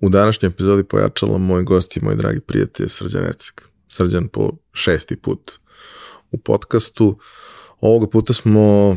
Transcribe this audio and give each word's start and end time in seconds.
U 0.00 0.08
današnjoj 0.08 0.48
epizodi 0.48 0.84
pojačalo 0.84 1.38
moj 1.38 1.62
gost 1.62 1.96
i 1.96 2.04
moj 2.04 2.16
dragi 2.16 2.40
prijatelj 2.40 2.88
Srđan 2.88 3.24
Ecek. 3.24 3.62
Srđan 3.88 4.28
po 4.28 4.50
šesti 4.72 5.16
put 5.16 5.52
u 6.30 6.38
podcastu. 6.38 7.18
Ovoga 7.80 8.06
puta 8.06 8.32
smo 8.32 8.96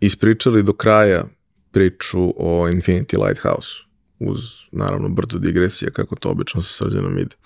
ispričali 0.00 0.62
do 0.62 0.72
kraja 0.72 1.24
priču 1.70 2.20
o 2.36 2.68
Infinity 2.68 3.26
Lighthouse 3.26 3.70
uz 4.18 4.38
naravno 4.72 5.08
brdo 5.08 5.38
digresija 5.38 5.90
kako 5.90 6.16
to 6.16 6.28
obično 6.28 6.62
sa 6.62 6.84
Srđanom 6.84 7.18
ide. 7.18 7.36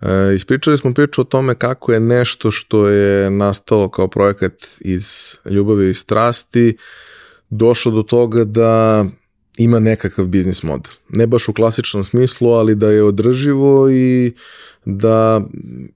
E, 0.00 0.34
ispričali 0.34 0.78
smo 0.78 0.94
priču 0.94 1.20
o 1.20 1.24
tome 1.24 1.54
kako 1.54 1.92
je 1.92 2.00
nešto 2.00 2.50
što 2.50 2.88
je 2.88 3.30
nastalo 3.30 3.88
kao 3.88 4.08
projekat 4.08 4.52
iz 4.80 5.36
ljubavi 5.44 5.90
i 5.90 5.94
strasti 5.94 6.76
došlo 7.50 7.92
do 7.92 8.02
toga 8.02 8.44
da 8.44 9.04
ima 9.58 9.78
nekakav 9.78 10.26
biznis 10.26 10.62
model. 10.62 10.92
Ne 11.08 11.26
baš 11.26 11.48
u 11.48 11.52
klasičnom 11.52 12.04
smislu, 12.04 12.48
ali 12.48 12.74
da 12.74 12.90
je 12.90 13.02
održivo 13.02 13.90
i 13.90 14.32
da 14.84 15.40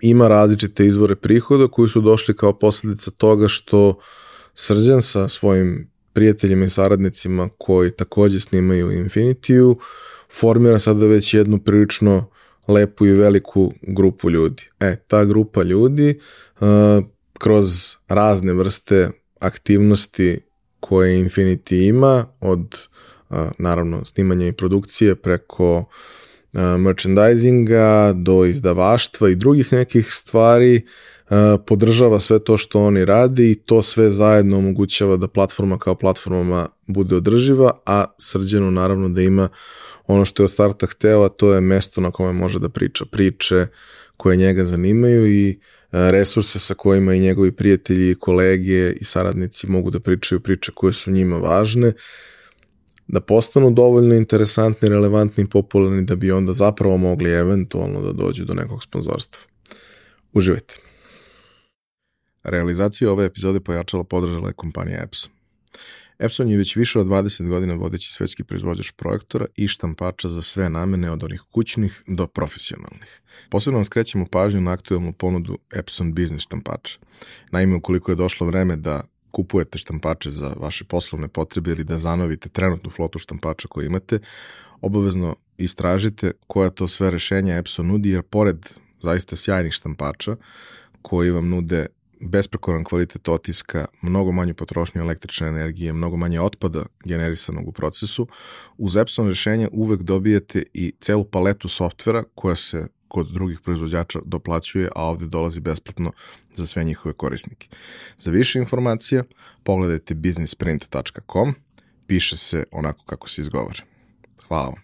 ima 0.01 0.29
različite 0.29 0.87
izvore 0.87 1.17
prihoda 1.17 1.69
koji 1.69 1.89
su 1.89 2.01
došli 2.01 2.37
kao 2.37 2.53
posledica 2.53 3.11
toga 3.11 3.48
što 3.48 3.98
Srđan 4.55 5.03
sa 5.03 5.29
svojim 5.29 5.91
prijateljima 6.12 6.65
i 6.65 6.69
saradnicima 6.69 7.48
koji 7.59 7.91
takođe 7.91 8.41
snimaju 8.41 8.93
Infinitiju 8.93 9.79
formira 10.33 10.79
sada 10.79 11.06
već 11.06 11.34
jednu 11.34 11.59
prilično 11.59 12.31
lepu 12.69 13.06
i 13.06 13.12
veliku 13.12 13.73
grupu 13.83 14.31
ljudi. 14.31 14.62
E, 14.81 14.97
ta 14.97 15.25
grupa 15.25 15.62
ljudi 15.62 16.19
uh, 16.61 16.69
kroz 17.39 17.97
razne 18.09 18.53
vrste 18.53 19.11
aktivnosti 19.41 20.41
koje 20.81 21.25
Infinity 21.25 21.89
ima, 21.89 22.27
od 22.41 22.89
naravno 23.59 24.05
snimanja 24.05 24.47
i 24.47 24.53
produkcije 24.53 25.15
preko 25.15 25.84
merchandisinga 26.79 28.12
do 28.17 28.45
izdavaštva 28.45 29.31
i 29.31 29.37
drugih 29.37 29.73
nekih 29.73 30.07
stvari 30.11 30.83
podržava 31.67 32.19
sve 32.19 32.39
to 32.39 32.57
što 32.57 32.81
oni 32.81 33.05
rade 33.05 33.51
i 33.51 33.55
to 33.55 33.83
sve 33.83 34.11
zajedno 34.11 34.59
omogućava 34.59 35.17
da 35.17 35.29
platforma 35.29 35.79
kao 35.79 35.95
platformama 35.95 36.69
bude 36.87 37.17
održiva, 37.17 37.70
a 37.87 38.05
srđeno 38.19 38.70
naravno 38.70 39.09
da 39.09 39.23
ima 39.23 39.48
ono 40.07 40.25
što 40.25 40.42
je 40.42 40.45
od 40.45 40.51
starta 40.51 40.87
hteo, 40.87 41.25
a 41.25 41.29
to 41.29 41.53
je 41.55 41.61
mesto 41.61 42.01
na 42.01 42.11
kome 42.11 42.33
može 42.33 42.59
da 42.59 42.69
priča 42.69 43.05
priče 43.05 43.67
koje 44.17 44.37
njega 44.37 44.65
zanimaju 44.65 45.27
i 45.27 45.59
resurse 45.92 46.59
sa 46.59 46.75
kojima 46.75 47.15
i 47.15 47.20
njegovi 47.20 47.53
prijatelji, 47.53 48.15
kolege 48.15 48.92
i 48.92 49.05
saradnici 49.05 49.67
mogu 49.67 49.91
da 49.91 50.01
pričaju 50.01 50.41
priče 50.41 50.73
koje 50.75 50.92
su 50.92 51.11
njima 51.11 51.37
važne 51.37 51.92
da 53.09 53.20
postanu 53.20 53.70
dovoljno 53.70 54.14
interesantni, 54.14 54.89
relevantni 54.89 55.45
i 55.45 55.48
popularni 55.48 56.05
da 56.05 56.17
bi 56.17 56.33
onda 56.33 56.53
zapravo 56.53 56.97
mogli 56.97 57.31
eventualno 57.31 58.03
da 58.03 58.12
dođu 58.12 58.45
do 58.45 58.55
nekog 58.55 58.83
sponzorstva. 58.83 59.41
Uživajte. 60.33 60.75
Realizaciju 62.42 63.11
ove 63.11 63.25
epizode 63.25 63.61
pojačala 63.61 64.05
podržala 64.05 64.48
je 64.48 64.53
kompanija 64.53 65.03
Epson. 65.03 65.31
Epson 66.19 66.51
je 66.51 66.56
već 66.56 66.77
više 66.77 66.98
od 66.98 67.06
20 67.06 67.48
godina 67.48 67.75
vodeći 67.75 68.12
svetski 68.12 68.45
proizvođač 68.45 68.91
projektora 68.91 69.47
i 69.56 69.69
štampača 69.69 70.29
za 70.29 70.42
sve 70.42 70.70
namene 70.70 71.11
od 71.11 71.23
onih 71.23 71.42
kućnih 71.51 72.03
do 72.06 72.27
profesionalnih. 72.27 73.20
Posebno 73.51 73.79
vam 73.79 73.84
skrećemo 73.84 74.27
pažnju 74.27 74.61
na 74.61 74.73
aktualnu 74.73 75.12
ponudu 75.12 75.59
Epson 75.75 76.14
Business 76.14 76.45
štampača. 76.45 76.98
Naime, 77.51 77.77
ukoliko 77.77 78.12
je 78.12 78.17
došlo 78.17 78.47
vreme 78.47 78.77
da 78.77 79.03
kupujete 79.31 79.79
štampače 79.79 80.31
za 80.31 80.55
vaše 80.57 80.84
poslovne 80.84 81.29
potrebe 81.29 81.71
ili 81.71 81.84
da 81.84 81.98
zanovite 81.98 82.48
trenutnu 82.48 82.91
flotu 82.91 83.19
štampača 83.19 83.69
koju 83.69 83.87
imate, 83.87 84.19
obavezno 84.81 85.37
istražite 85.58 86.33
koja 86.47 86.70
to 86.70 86.89
sve 86.89 87.11
rešenja 87.11 87.57
Epson 87.57 87.86
nudi, 87.86 88.11
jer 88.11 88.23
pored 88.23 88.67
zaista 89.01 89.36
sjajnih 89.36 89.73
štampača 89.73 90.36
koji 91.02 91.30
vam 91.30 91.48
nude 91.48 91.86
besprekoran 92.20 92.85
kvalitet 92.85 93.29
otiska, 93.29 93.86
mnogo 94.02 94.33
manju 94.33 94.55
potrošnju 94.55 95.01
električne 95.01 95.48
energije, 95.48 95.92
mnogo 95.92 96.17
manje 96.17 96.41
otpada 96.41 96.86
generisanog 97.05 97.69
u 97.69 97.73
procesu, 97.73 98.29
uz 98.79 98.97
Epson 98.97 99.29
rešenje 99.29 99.69
uvek 99.73 100.02
dobijete 100.02 100.63
i 100.75 100.92
celu 101.01 101.25
paletu 101.25 101.69
softvera 101.69 102.25
koja 102.35 102.57
se 102.57 102.86
kod 103.08 103.33
drugih 103.33 103.61
proizvođača 103.61 104.19
doplaćuje, 104.24 104.89
a 104.96 105.05
ovde 105.05 105.27
dolazi 105.27 105.61
besplatno 105.61 106.13
za 106.55 106.67
sve 106.67 106.85
njihove 106.85 107.13
korisnike. 107.13 107.69
Za 108.19 108.30
više 108.30 108.58
informacija 108.58 109.24
pogledajte 109.63 110.14
businessprint.com, 110.14 111.55
piše 112.07 112.36
se 112.36 112.64
onako 112.73 113.05
kako 113.05 113.29
se 113.29 113.41
izgovara. 113.41 113.83
Hvala 114.48 114.69
vam. 114.69 114.83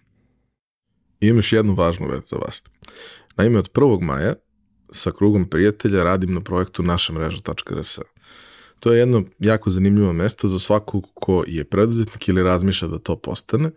I 1.19 1.27
imam 1.27 1.37
još 1.37 1.53
jednu 1.53 1.73
važnu 1.73 2.07
već 2.07 2.29
za 2.29 2.35
vas. 2.35 2.63
Naime, 3.37 3.59
od 3.59 3.71
1. 3.71 4.01
maja 4.01 4.33
sa 4.91 5.11
krugom 5.11 5.49
prijatelja 5.49 6.03
radim 6.03 6.33
na 6.33 6.41
projektu 6.41 6.83
naša 6.83 7.13
mreža.rs. 7.13 7.99
To 8.85 8.93
je 8.93 8.99
jedno 8.99 9.23
jako 9.39 9.69
zanimljivo 9.69 10.13
mesto 10.13 10.47
za 10.47 10.59
svakog 10.59 11.07
ko 11.13 11.43
je 11.47 11.63
preduzetnik 11.63 12.27
ili 12.27 12.43
razmišlja 12.43 12.87
da 12.87 12.99
to 12.99 13.15
postane. 13.15 13.71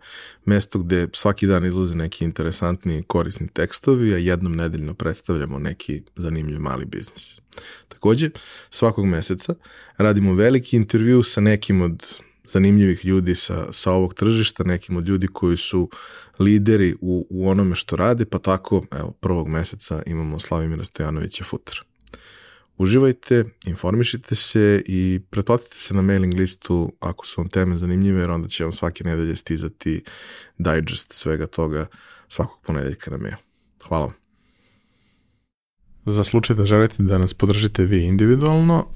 Mesto 0.45 0.79
gde 0.79 1.07
svaki 1.13 1.47
dan 1.47 1.65
izlaze 1.65 1.95
neki 1.95 2.25
interesantni 2.25 2.97
i 2.97 3.03
korisni 3.03 3.47
tekstovi, 3.47 4.13
a 4.13 4.17
jednom 4.17 4.55
nedeljno 4.55 4.93
predstavljamo 4.93 5.59
neki 5.59 6.01
zanimljiv 6.15 6.59
mali 6.59 6.85
biznis. 6.85 7.41
Takođe, 7.87 8.29
svakog 8.69 9.05
meseca 9.05 9.55
radimo 9.97 10.33
veliki 10.33 10.77
intervju 10.77 11.23
sa 11.23 11.41
nekim 11.41 11.81
od 11.81 12.05
zanimljivih 12.47 13.05
ljudi 13.05 13.35
sa, 13.35 13.67
sa 13.71 13.91
ovog 13.91 14.13
tržišta, 14.13 14.63
nekim 14.63 14.97
od 14.97 15.07
ljudi 15.07 15.27
koji 15.27 15.57
su 15.57 15.89
lideri 16.39 16.95
u, 17.01 17.27
u 17.29 17.49
onome 17.49 17.75
što 17.75 17.95
rade, 17.95 18.25
pa 18.25 18.39
tako, 18.39 18.85
evo, 18.91 19.11
prvog 19.11 19.47
meseca 19.47 20.03
imamo 20.05 20.39
Slavimira 20.39 20.83
Stojanovića 20.83 21.43
Futra. 21.43 21.88
Uživajte, 22.79 23.43
informišite 23.65 24.35
se 24.35 24.83
i 24.85 25.19
pretplatite 25.29 25.75
se 25.75 25.93
na 25.93 26.01
mailing 26.01 26.33
listu 26.33 26.93
ako 26.99 27.25
su 27.25 27.41
vam 27.41 27.49
teme 27.49 27.77
zanimljive, 27.77 28.21
jer 28.21 28.31
onda 28.31 28.47
će 28.47 28.63
vam 28.63 28.71
svake 28.71 29.03
nedelje 29.03 29.35
stizati 29.35 30.03
digest 30.57 31.13
svega 31.13 31.47
toga 31.47 31.85
svakog 32.29 32.59
ponedeljka 32.65 33.11
na 33.11 33.17
mail. 33.17 33.35
Hvala 33.87 34.05
vam. 34.05 34.13
Za 36.05 36.23
slučaj 36.23 36.55
da 36.55 36.65
želite 36.65 37.03
da 37.03 37.17
nas 37.17 37.33
podržite 37.33 37.83
vi 37.83 38.03
individualno, 38.03 38.87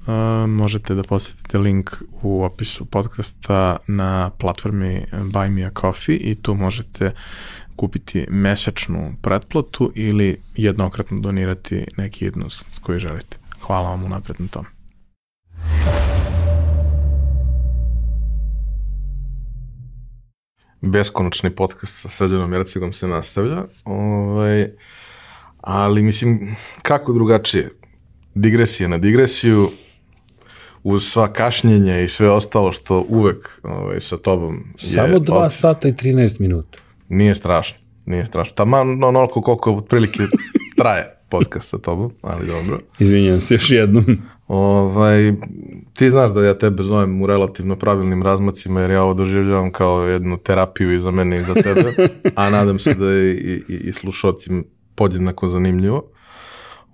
možete 0.48 0.94
da 0.94 1.02
posetite 1.02 1.58
link 1.58 1.90
u 2.22 2.44
opisu 2.44 2.84
podcasta 2.84 3.76
na 3.86 4.30
platformi 4.30 5.04
Buy 5.12 5.50
Me 5.50 5.64
A 5.64 5.70
Coffee 5.80 6.16
i 6.16 6.34
tu 6.34 6.54
možete 6.54 7.12
kupiti 7.76 8.26
mesečnu 8.30 9.14
pretplatu 9.22 9.92
ili 9.94 10.36
jednokratno 10.56 11.20
donirati 11.20 11.84
neki 11.96 12.24
jednost 12.24 12.66
koji 12.80 12.98
želite. 12.98 13.43
Hvala 13.66 13.90
vam 13.90 14.04
unapred 14.04 14.36
na 14.38 14.46
tom. 14.48 14.64
Beskonačni 20.80 21.50
podcast 21.50 22.00
sa 22.02 22.08
Srđanom 22.08 22.52
Jercigom 22.52 22.92
se 22.92 23.08
nastavlja. 23.08 23.64
Ovaj, 23.84 24.68
ali 25.60 26.02
mislim, 26.02 26.56
kako 26.82 27.12
drugačije? 27.12 27.70
Digresija 28.34 28.88
na 28.88 28.98
digresiju, 28.98 29.70
uz 30.82 31.04
sva 31.04 31.32
kašnjenja 31.32 32.00
i 32.00 32.08
sve 32.08 32.30
ostalo 32.30 32.72
što 32.72 33.04
uvek 33.08 33.60
ovaj, 33.62 34.00
sa 34.00 34.16
tobom 34.16 34.74
je... 34.80 34.88
Samo 34.88 35.18
2 35.18 35.48
sata 35.48 35.88
i 35.88 35.92
13 35.92 36.40
minuta. 36.40 36.78
Nije 37.08 37.34
strašno, 37.34 37.78
nije 38.06 38.26
strašno. 38.26 38.54
Taman 38.54 39.04
onoliko 39.04 39.42
koliko 39.42 39.74
otprilike 39.74 40.22
traje 40.78 41.13
podcast 41.38 41.68
sa 41.68 41.78
tobom, 41.78 42.12
ali 42.22 42.46
dobro. 42.46 42.80
Izvinjam 42.98 43.40
se 43.40 43.54
još 43.54 43.70
jednom. 43.70 44.04
Ovaj, 44.48 45.32
ti 45.94 46.10
znaš 46.10 46.30
da 46.30 46.44
ja 46.44 46.58
tebe 46.58 46.82
zovem 46.82 47.22
u 47.22 47.26
relativno 47.26 47.76
pravilnim 47.76 48.22
razmacima, 48.22 48.80
jer 48.80 48.90
ja 48.90 49.02
ovo 49.02 49.14
doživljavam 49.14 49.72
kao 49.72 50.02
jednu 50.02 50.38
terapiju 50.38 50.94
i 50.94 51.00
za 51.00 51.10
mene 51.10 51.36
i 51.36 51.42
za 51.42 51.54
tebe, 51.54 51.94
a 52.34 52.50
nadam 52.50 52.78
se 52.78 52.94
da 52.94 53.10
je 53.10 53.34
i, 53.34 53.62
i, 53.68 53.74
i 53.74 53.92
slušocim 53.92 54.64
podjednako 54.94 55.48
zanimljivo. 55.48 56.02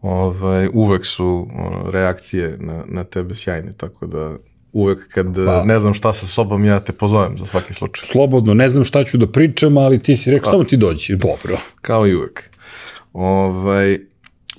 Ovaj, 0.02 0.68
uvek 0.72 1.06
su 1.06 1.48
reakcije 1.92 2.56
na, 2.60 2.84
na 2.86 3.04
tebe 3.04 3.34
sjajne, 3.34 3.72
tako 3.76 4.06
da 4.06 4.36
uvek 4.72 5.08
kad 5.08 5.26
pa. 5.46 5.64
ne 5.64 5.78
znam 5.78 5.94
šta 5.94 6.12
sa 6.12 6.26
sobom, 6.26 6.64
ja 6.64 6.80
te 6.80 6.92
pozovem 6.92 7.38
za 7.38 7.46
svaki 7.46 7.74
slučaj. 7.74 8.08
Slobodno, 8.08 8.54
ne 8.54 8.68
znam 8.68 8.84
šta 8.84 9.04
ću 9.04 9.18
da 9.18 9.26
pričam, 9.26 9.78
ali 9.78 10.02
ti 10.02 10.16
si 10.16 10.30
rekao, 10.30 10.44
pa. 10.44 10.50
samo 10.50 10.64
ti 10.64 10.76
dođi, 10.76 11.16
dobro. 11.16 11.58
Kao 11.80 12.06
i 12.06 12.14
uvek. 12.14 12.50
Ovaj, 13.12 13.98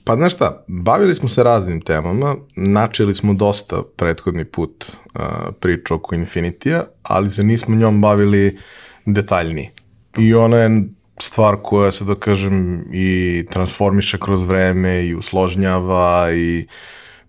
Pa 0.04 0.16
znaš 0.16 0.34
šta, 0.34 0.64
bavili 0.68 1.16
smo 1.16 1.30
se 1.30 1.44
raznim 1.44 1.82
temama, 1.82 2.36
načeli 2.56 3.16
smo 3.16 3.34
dosta 3.34 3.84
prethodni 3.96 4.46
put 4.46 4.86
uh, 4.86 5.22
priču 5.60 5.96
oko 5.96 6.16
Infinitija, 6.16 6.84
ali 7.04 7.30
se 7.30 7.44
nismo 7.44 7.76
njom 7.76 8.02
bavili 8.02 8.58
detaljnije. 9.06 9.72
I 10.18 10.34
ona 10.34 10.58
je 10.58 10.84
stvar 11.20 11.56
koja 11.64 11.92
se, 11.92 12.06
da 12.06 12.16
kažem, 12.16 12.86
i 12.94 13.46
transformiše 13.52 14.18
kroz 14.18 14.48
vreme 14.48 15.06
i 15.06 15.16
usložnjava 15.16 16.32
i 16.34 16.68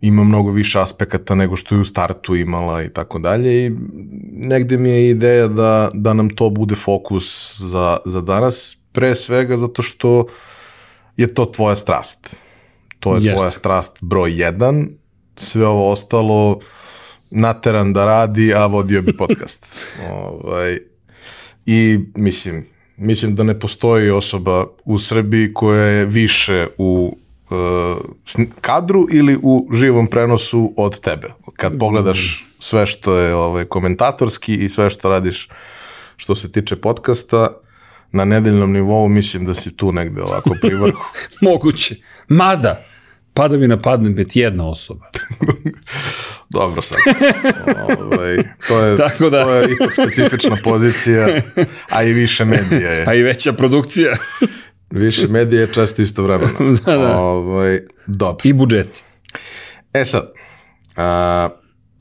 ima 0.00 0.24
mnogo 0.24 0.50
više 0.50 0.80
aspekata 0.80 1.34
nego 1.34 1.56
što 1.56 1.74
je 1.74 1.80
u 1.80 1.84
startu 1.84 2.36
imala 2.36 2.82
i 2.82 2.88
tako 2.88 3.18
dalje 3.18 3.66
i 3.66 3.72
negde 4.32 4.76
mi 4.76 4.88
je 4.88 5.10
ideja 5.10 5.48
da, 5.48 5.90
da 5.94 6.12
nam 6.12 6.30
to 6.30 6.50
bude 6.50 6.74
fokus 6.74 7.58
za, 7.60 7.98
za 8.04 8.20
danas 8.20 8.78
pre 8.92 9.14
svega 9.14 9.56
zato 9.56 9.82
što 9.82 10.26
je 11.16 11.34
to 11.34 11.44
tvoja 11.46 11.76
strast. 11.76 12.36
To 13.02 13.14
je 13.14 13.22
Jeste. 13.22 13.36
tvoja 13.36 13.50
strast 13.50 13.98
broj 14.00 14.40
jedan, 14.42 14.88
sve 15.36 15.66
ovo 15.66 15.90
ostalo 15.90 16.58
nateran 17.30 17.92
da 17.92 18.04
radi, 18.04 18.54
a 18.54 18.66
vodio 18.66 19.02
bi 19.02 19.16
podcast. 19.16 19.66
ovaj, 20.24 20.78
I 21.66 21.98
mislim, 22.14 22.66
mislim 22.96 23.34
da 23.34 23.42
ne 23.42 23.58
postoji 23.58 24.10
osoba 24.10 24.66
u 24.84 24.98
Srbiji 24.98 25.54
koja 25.54 25.84
je 25.84 26.04
više 26.04 26.66
u 26.78 27.18
uh, 27.50 28.44
kadru 28.60 29.06
ili 29.10 29.38
u 29.42 29.68
živom 29.72 30.06
prenosu 30.06 30.74
od 30.76 31.00
tebe. 31.00 31.28
Kad 31.56 31.78
pogledaš 31.78 32.46
sve 32.58 32.86
što 32.86 33.16
je 33.16 33.34
ovaj, 33.34 33.64
komentatorski 33.64 34.54
i 34.54 34.68
sve 34.68 34.90
što 34.90 35.08
radiš 35.08 35.48
što 36.16 36.34
se 36.34 36.52
tiče 36.52 36.76
podcasta, 36.76 37.48
na 38.12 38.24
nedeljnom 38.24 38.72
nivou 38.72 39.08
mislim 39.08 39.46
da 39.46 39.54
si 39.54 39.76
tu 39.76 39.92
negde 39.92 40.22
ovako 40.22 40.56
pri 40.60 40.74
vrhu. 40.74 41.04
Moguće. 41.50 41.96
Mada, 42.28 42.84
pada 43.34 43.56
mi 43.56 43.68
na 43.68 43.78
padnet 43.78 44.36
jedna 44.36 44.68
osoba. 44.68 45.06
Dobro 46.50 46.82
sad. 46.82 46.98
ovaj, 48.00 48.36
to, 48.68 48.80
je, 48.84 48.96
Tako 49.08 49.30
da- 49.30 49.44
to 49.44 49.50
je 49.54 49.72
ipak 49.72 49.94
specifična 49.94 50.56
pozicija, 50.64 51.28
a 51.88 52.02
i 52.02 52.12
više 52.12 52.44
medija 52.44 52.92
je. 52.92 53.04
A 53.08 53.14
i 53.14 53.22
veća 53.22 53.52
produkcija. 53.52 54.16
Više 54.90 55.28
medija 55.28 55.60
je 55.60 55.72
često 55.72 56.02
isto 56.02 56.22
vremena. 56.22 56.52
Da, 56.86 56.96
da. 56.96 57.18
Ovaj, 57.18 57.80
dobro. 58.06 58.40
I 58.44 58.52
budžeti. 58.52 59.00
E 59.92 60.04
sad, 60.04 60.32
a, 60.96 61.48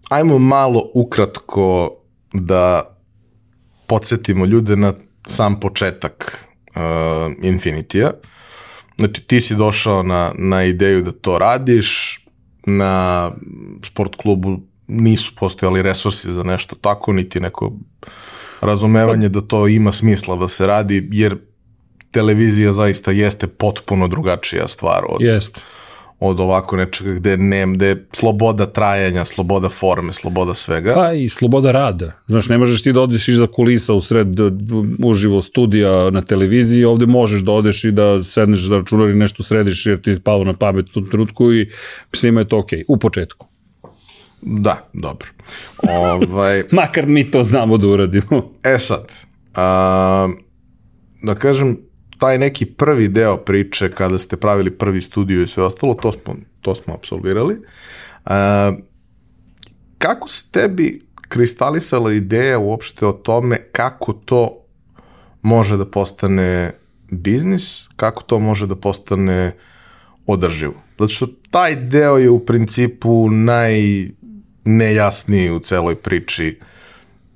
ajmo 0.10 0.38
malo 0.38 0.92
ukratko 0.94 1.92
da 2.34 2.96
podsjetimo 3.88 4.46
ljude 4.46 4.76
na 4.76 4.94
sam 5.28 5.60
početak 5.60 6.46
uh, 6.76 7.34
Infinitija. 7.42 8.12
Znači, 9.02 9.22
ti 9.22 9.42
si 9.42 9.56
došao 9.56 10.04
na, 10.04 10.34
na 10.38 10.64
ideju 10.64 11.02
da 11.02 11.12
to 11.12 11.38
radiš, 11.38 12.20
na 12.66 13.32
sport 13.86 14.16
klubu 14.16 14.60
nisu 14.88 15.32
postojali 15.36 15.82
resursi 15.82 16.34
za 16.34 16.44
nešto 16.44 16.76
tako, 16.76 17.14
niti 17.14 17.40
neko 17.40 17.74
razumevanje 18.62 19.30
da 19.30 19.42
to 19.42 19.68
ima 19.68 19.92
smisla 19.92 20.36
da 20.36 20.48
se 20.48 20.68
radi, 20.68 21.10
jer 21.12 21.38
televizija 22.12 22.74
zaista 22.74 23.12
jeste 23.12 23.48
potpuno 23.48 24.08
drugačija 24.08 24.68
stvar 24.68 25.04
od, 25.10 25.22
Jeste. 25.22 25.62
Od 26.22 26.40
ovako 26.40 26.78
nečega 26.78 27.14
gde, 27.14 27.38
ne, 27.38 27.66
gde 27.74 27.88
je 27.88 28.06
sloboda 28.14 28.66
trajanja, 28.66 29.26
sloboda 29.26 29.70
forme, 29.70 30.14
sloboda 30.14 30.54
svega. 30.54 30.94
Pa 30.94 31.14
i 31.14 31.30
sloboda 31.30 31.72
rada. 31.72 32.12
Znaš, 32.28 32.50
ne 32.50 32.58
možeš 32.58 32.84
ti 32.84 32.94
da 32.94 33.02
odeš 33.02 33.28
iza 33.28 33.48
kulisa 33.48 33.94
u 33.94 34.02
sred 34.02 34.28
uživo 35.04 35.42
studija 35.42 36.10
na 36.10 36.22
televiziji, 36.22 36.84
ovde 36.86 37.06
možeš 37.06 37.42
da 37.42 37.52
odeš 37.52 37.84
i 37.84 37.92
da 37.92 38.24
sedneš 38.24 38.60
za 38.60 38.78
računar 38.78 39.10
i 39.10 39.16
nešto 39.16 39.44
središ 39.44 39.86
jer 39.86 40.02
ti 40.02 40.10
je 40.10 40.20
palo 40.20 40.44
na 40.44 40.54
pamet 40.54 40.90
u 40.90 40.94
tom 40.94 41.10
trenutku 41.10 41.54
i 41.54 41.70
svima 42.14 42.42
je 42.42 42.48
to 42.48 42.60
okej, 42.60 42.86
u 42.88 42.98
početku. 42.98 43.48
Da, 44.42 44.90
dobro. 44.94 45.28
ovaj, 45.84 46.64
Makar 46.72 47.06
mi 47.08 47.32
to 47.32 47.44
znamo 47.44 47.78
da 47.78 47.88
uradimo. 47.88 48.52
e 48.64 48.78
sad, 48.78 49.12
a, 49.56 50.30
da 51.24 51.36
kažem, 51.36 51.78
taj 52.22 52.38
neki 52.38 52.66
prvi 52.66 53.08
deo 53.08 53.38
priče 53.38 53.92
kada 53.92 54.20
ste 54.20 54.38
pravili 54.38 54.72
prvi 54.72 55.02
studio 55.02 55.42
i 55.42 55.48
sve 55.48 55.64
ostalo, 55.64 55.94
to 55.94 56.12
smo, 56.12 56.36
to 56.62 56.76
smo 56.76 56.94
absolvirali. 56.94 57.58
A, 58.26 58.74
kako 59.98 60.30
se 60.30 60.52
tebi 60.52 61.00
kristalisala 61.28 62.14
ideja 62.14 62.60
uopšte 62.60 63.06
o 63.06 63.12
tome 63.12 63.58
kako 63.72 64.14
to 64.14 64.58
može 65.42 65.78
da 65.78 65.86
postane 65.86 66.72
biznis, 67.12 67.88
kako 67.96 68.24
to 68.24 68.40
može 68.40 68.68
da 68.68 68.76
postane 68.76 69.52
održivo. 70.28 70.74
Zato 71.00 71.10
što 71.10 71.28
taj 71.52 71.76
deo 71.76 72.18
je 72.18 72.30
u 72.30 72.46
principu 72.46 73.30
najnejasniji 73.30 75.52
u 75.52 75.60
celoj 75.60 75.96
priči. 75.96 76.60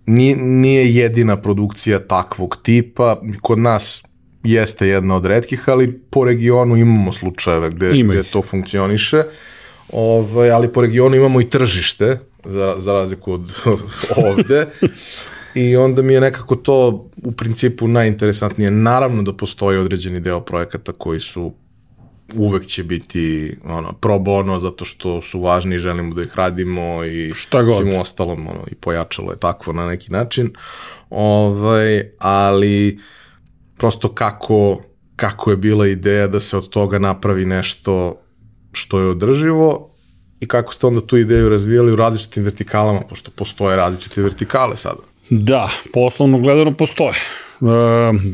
Nije, 0.06 0.38
nije 0.38 0.96
jedina 0.96 1.42
produkcija 1.42 2.08
takvog 2.08 2.58
tipa. 2.64 3.22
Kod 3.42 3.60
nas 3.60 4.04
jeste 4.46 4.88
jedna 4.88 5.16
od 5.16 5.26
redkih, 5.26 5.70
ali 5.70 6.00
po 6.10 6.26
regionu 6.26 6.78
imamo 6.78 7.12
slučajeve 7.12 7.70
gde, 7.70 7.92
Ima 7.94 8.14
gde 8.14 8.24
to 8.24 8.42
funkcioniše. 8.42 9.24
Ovaj, 9.92 10.52
ali 10.52 10.68
po 10.68 10.82
regionu 10.82 11.16
imamo 11.16 11.42
i 11.42 11.50
tržište, 11.50 12.20
za, 12.44 12.76
za 12.78 12.94
razliku 12.94 13.34
od 13.34 13.52
ovde. 14.30 14.68
I 15.56 15.76
onda 15.76 16.02
mi 16.02 16.14
je 16.14 16.22
nekako 16.22 16.56
to 16.56 17.10
u 17.24 17.32
principu 17.32 17.88
najinteresantnije. 17.88 18.72
Naravno 18.72 19.24
da 19.24 19.34
postoji 19.34 19.78
određeni 19.78 20.20
deo 20.20 20.42
projekata 20.42 20.92
koji 20.92 21.20
su 21.20 21.54
uvek 22.34 22.66
će 22.66 22.84
biti 22.84 23.56
ono, 23.66 23.94
pro 23.94 24.20
bono 24.20 24.60
zato 24.60 24.86
što 24.86 25.22
su 25.22 25.42
važni 25.42 25.76
i 25.76 25.80
želimo 25.80 26.14
da 26.14 26.22
ih 26.22 26.36
radimo 26.36 27.04
i 27.04 27.34
Šta 27.36 27.62
god. 27.62 27.78
svim 27.78 27.96
ostalom 27.96 28.48
ono, 28.48 28.64
i 28.72 28.76
pojačalo 28.76 29.32
je 29.32 29.40
takvo 29.40 29.74
na 29.74 29.86
neki 29.86 30.12
način. 30.12 30.54
Ovaj, 31.10 32.04
ali 32.20 33.00
prosto 33.78 34.10
kako, 34.10 34.82
kako 35.16 35.52
je 35.52 35.58
bila 35.58 35.88
ideja 35.88 36.28
da 36.28 36.40
se 36.40 36.58
od 36.58 36.70
toga 36.70 37.00
napravi 37.00 37.46
nešto 37.46 38.22
što 38.72 39.00
je 39.00 39.08
održivo 39.08 39.96
i 40.40 40.48
kako 40.48 40.74
ste 40.74 40.88
onda 40.88 41.02
tu 41.02 41.18
ideju 41.18 41.50
razvijali 41.50 41.92
u 41.92 41.96
različitim 41.96 42.44
vertikalama, 42.44 43.02
pošto 43.10 43.32
postoje 43.32 43.76
različite 43.76 44.22
vertikale 44.22 44.78
sada. 44.78 45.00
Da, 45.30 45.70
poslovno 45.94 46.40
gledano 46.40 46.74
postoje. 46.74 47.10
E, 47.12 47.16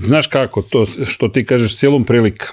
znaš 0.04 0.28
kako, 0.28 0.62
to 0.62 0.86
što 1.06 1.28
ti 1.28 1.46
kažeš 1.46 1.78
silom 1.78 2.04
prilika. 2.04 2.48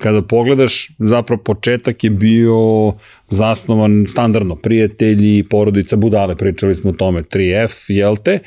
Kada 0.00 0.22
pogledaš, 0.22 0.88
zapravo 0.98 1.42
početak 1.42 2.04
je 2.04 2.10
bio 2.10 2.92
zasnovan 3.30 4.06
standardno, 4.08 4.56
prijatelji, 4.56 5.44
porodica 5.50 5.96
budale, 5.96 6.36
pričali 6.36 6.74
smo 6.74 6.90
o 6.90 6.92
tome, 6.92 7.22
3F, 7.22 7.84
jel 7.88 8.16
te? 8.16 8.38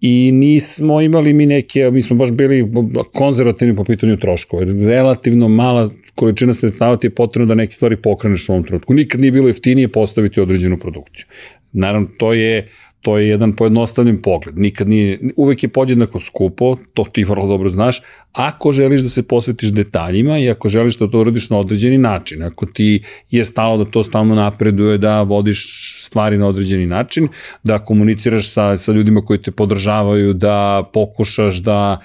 I 0.00 0.32
nismo 0.32 1.00
imali 1.00 1.32
mi 1.32 1.46
neke, 1.46 1.90
mi 1.90 2.02
smo 2.02 2.16
baš 2.16 2.32
bili 2.32 2.66
konzervativni 3.12 3.76
po 3.76 3.84
pitanju 3.84 4.16
troškova. 4.16 4.64
Relativno 4.64 5.48
mala 5.48 5.90
količina 6.14 6.54
sredstava 6.54 6.96
ti 6.96 7.06
je 7.06 7.10
potrebno 7.10 7.46
da 7.46 7.54
neke 7.54 7.72
stvari 7.72 7.96
pokreneš 7.96 8.48
u 8.48 8.52
ovom 8.52 8.64
trenutku. 8.64 8.94
Nikad 8.94 9.20
nije 9.20 9.32
bilo 9.32 9.48
jeftinije 9.48 9.88
postaviti 9.88 10.40
određenu 10.40 10.78
produkciju. 10.78 11.26
Naravno, 11.72 12.08
to 12.18 12.32
je 12.32 12.68
to 13.00 13.18
je 13.18 13.28
jedan 13.28 13.52
pojednostavljen 13.52 14.22
pogled. 14.22 14.58
Nikad 14.58 14.88
nije, 14.88 15.20
uvek 15.36 15.62
je 15.62 15.68
podjednako 15.68 16.20
skupo, 16.20 16.76
to 16.94 17.04
ti 17.12 17.24
vrlo 17.24 17.46
dobro 17.46 17.68
znaš, 17.68 18.02
ako 18.32 18.72
želiš 18.72 19.00
da 19.00 19.08
se 19.08 19.22
posvetiš 19.22 19.70
detaljima 19.72 20.38
i 20.38 20.50
ako 20.50 20.68
želiš 20.68 20.98
da 20.98 21.10
to 21.10 21.20
uradiš 21.20 21.50
na 21.50 21.58
određeni 21.58 21.98
način, 21.98 22.42
ako 22.42 22.66
ti 22.66 23.02
je 23.30 23.44
stalo 23.44 23.84
da 23.84 23.90
to 23.90 24.02
stalno 24.02 24.34
napreduje, 24.34 24.98
da 24.98 25.22
vodiš 25.22 25.66
stvari 26.00 26.38
na 26.38 26.46
određeni 26.46 26.86
način, 26.86 27.28
da 27.62 27.78
komuniciraš 27.78 28.50
sa, 28.52 28.78
sa 28.78 28.92
ljudima 28.92 29.20
koji 29.20 29.42
te 29.42 29.50
podržavaju, 29.50 30.32
da 30.32 30.90
pokušaš 30.92 31.56
da 31.56 32.00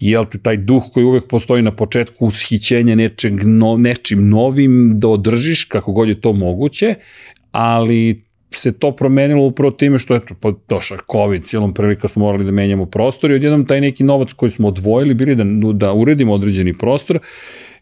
jel 0.00 0.24
te 0.24 0.38
taj 0.38 0.56
duh 0.56 0.82
koji 0.92 1.04
uvek 1.04 1.28
postoji 1.28 1.62
na 1.62 1.74
početku 1.74 2.26
ushićenja 2.26 2.94
nečeg, 2.94 3.42
no, 3.44 3.76
nečim 3.76 4.28
novim 4.28 4.92
da 5.00 5.08
održiš 5.08 5.64
kako 5.64 5.92
god 5.92 6.08
je 6.08 6.20
to 6.20 6.32
moguće, 6.32 6.94
ali 7.52 8.27
se 8.50 8.72
to 8.72 8.92
promenilo 8.92 9.44
upravo 9.44 9.70
time 9.70 9.98
što 9.98 10.14
je 10.14 10.20
pa 10.40 10.52
došao 10.68 10.98
COVID, 11.12 11.44
cijelom 11.44 11.74
prilika 11.74 12.08
smo 12.08 12.24
morali 12.24 12.44
da 12.44 12.52
menjamo 12.52 12.86
prostor 12.86 13.30
i 13.30 13.34
odjednom 13.34 13.66
taj 13.66 13.80
neki 13.80 14.04
novac 14.04 14.32
koji 14.32 14.50
smo 14.50 14.68
odvojili 14.68 15.14
bili 15.14 15.34
da, 15.34 15.44
da 15.72 15.92
uredimo 15.92 16.32
određeni 16.32 16.78
prostor, 16.78 17.18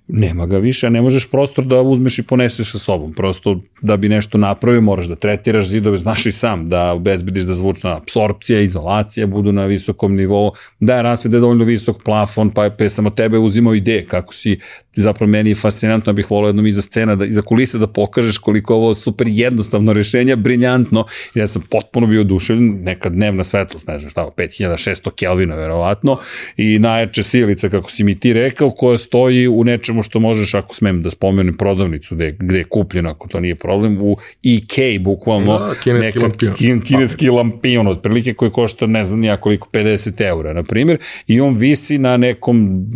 nema 0.08 0.46
ga 0.46 0.58
više, 0.58 0.90
ne 0.90 1.02
možeš 1.02 1.30
prostor 1.30 1.64
da 1.64 1.80
uzmeš 1.80 2.18
i 2.18 2.22
poneseš 2.22 2.72
sa 2.72 2.78
sobom. 2.78 3.12
Prosto 3.12 3.60
da 3.82 3.96
bi 3.96 4.08
nešto 4.08 4.38
napravio 4.38 4.80
moraš 4.80 5.06
da 5.06 5.16
tretiraš 5.16 5.66
zidove, 5.66 5.96
znaš 6.06 6.26
i 6.26 6.32
sam, 6.32 6.66
da 6.66 6.92
obezbediš 6.92 7.42
da 7.42 7.54
zvučna 7.54 7.96
apsorpcija, 7.96 8.60
izolacija 8.60 9.26
budu 9.26 9.52
na 9.52 9.64
visokom 9.64 10.16
nivou, 10.16 10.52
da 10.80 10.96
je 10.96 11.02
rasvede 11.02 11.40
dovoljno 11.40 11.64
visok 11.64 12.02
plafon, 12.02 12.50
pa 12.50 12.64
je 12.64 12.90
samo 12.90 13.10
tebe 13.10 13.38
uzimao 13.38 13.74
ideje 13.74 14.04
kako 14.04 14.34
si 14.34 14.58
zapravo 14.96 15.30
meni 15.30 15.50
je 15.50 15.54
fascinantno, 15.54 16.12
bih 16.12 16.30
volao 16.30 16.48
jednom 16.48 16.66
iza 16.66 16.82
scena, 16.82 17.16
da, 17.16 17.24
iza 17.24 17.42
kulisa 17.42 17.78
da 17.78 17.86
pokažeš 17.86 18.38
koliko 18.38 18.74
ovo 18.74 18.94
super 18.94 19.26
jednostavno 19.30 19.92
rešenje, 19.92 20.36
briljantno, 20.36 21.04
ja 21.34 21.46
sam 21.46 21.62
potpuno 21.70 22.06
bio 22.06 22.20
oduševljen, 22.20 22.82
neka 22.82 23.08
dnevna 23.08 23.44
svetlost, 23.44 23.86
ne 23.86 23.98
znam 23.98 24.10
šta, 24.10 24.30
5600 24.36 25.10
Kelvina 25.10 25.54
verovatno, 25.54 26.18
i 26.56 26.78
najjače 26.78 27.22
silica, 27.22 27.68
kako 27.68 27.90
si 27.90 28.04
mi 28.04 28.20
ti 28.20 28.32
rekao, 28.32 28.70
koja 28.70 28.98
stoji 28.98 29.48
u 29.48 29.64
nečemu 29.96 30.02
što 30.02 30.20
možeš, 30.20 30.54
ako 30.54 30.74
smem 30.74 31.02
da 31.02 31.10
spomenem 31.10 31.56
prodavnicu 31.56 32.14
gde, 32.14 32.36
gde 32.38 32.58
je 32.58 32.64
kupljeno, 32.64 33.10
ako 33.10 33.28
to 33.28 33.40
nije 33.40 33.54
problem, 33.54 33.98
u 34.00 34.16
EK, 34.44 35.00
bukvalno, 35.00 35.58
Da, 35.58 35.74
kineski 35.82 36.18
lampion. 36.18 36.54
kin, 36.54 36.80
kineski 36.80 37.28
lampion, 37.30 37.88
otprilike 37.88 38.34
koji 38.34 38.50
košta, 38.50 38.86
ne 38.86 39.04
znam 39.04 39.20
nija 39.20 39.36
koliko, 39.36 39.68
50 39.72 40.20
eura, 40.20 40.52
na 40.52 40.62
primjer, 40.62 40.98
i 41.26 41.40
on 41.40 41.56
visi 41.56 41.98
na 41.98 42.16
nekom, 42.16 42.86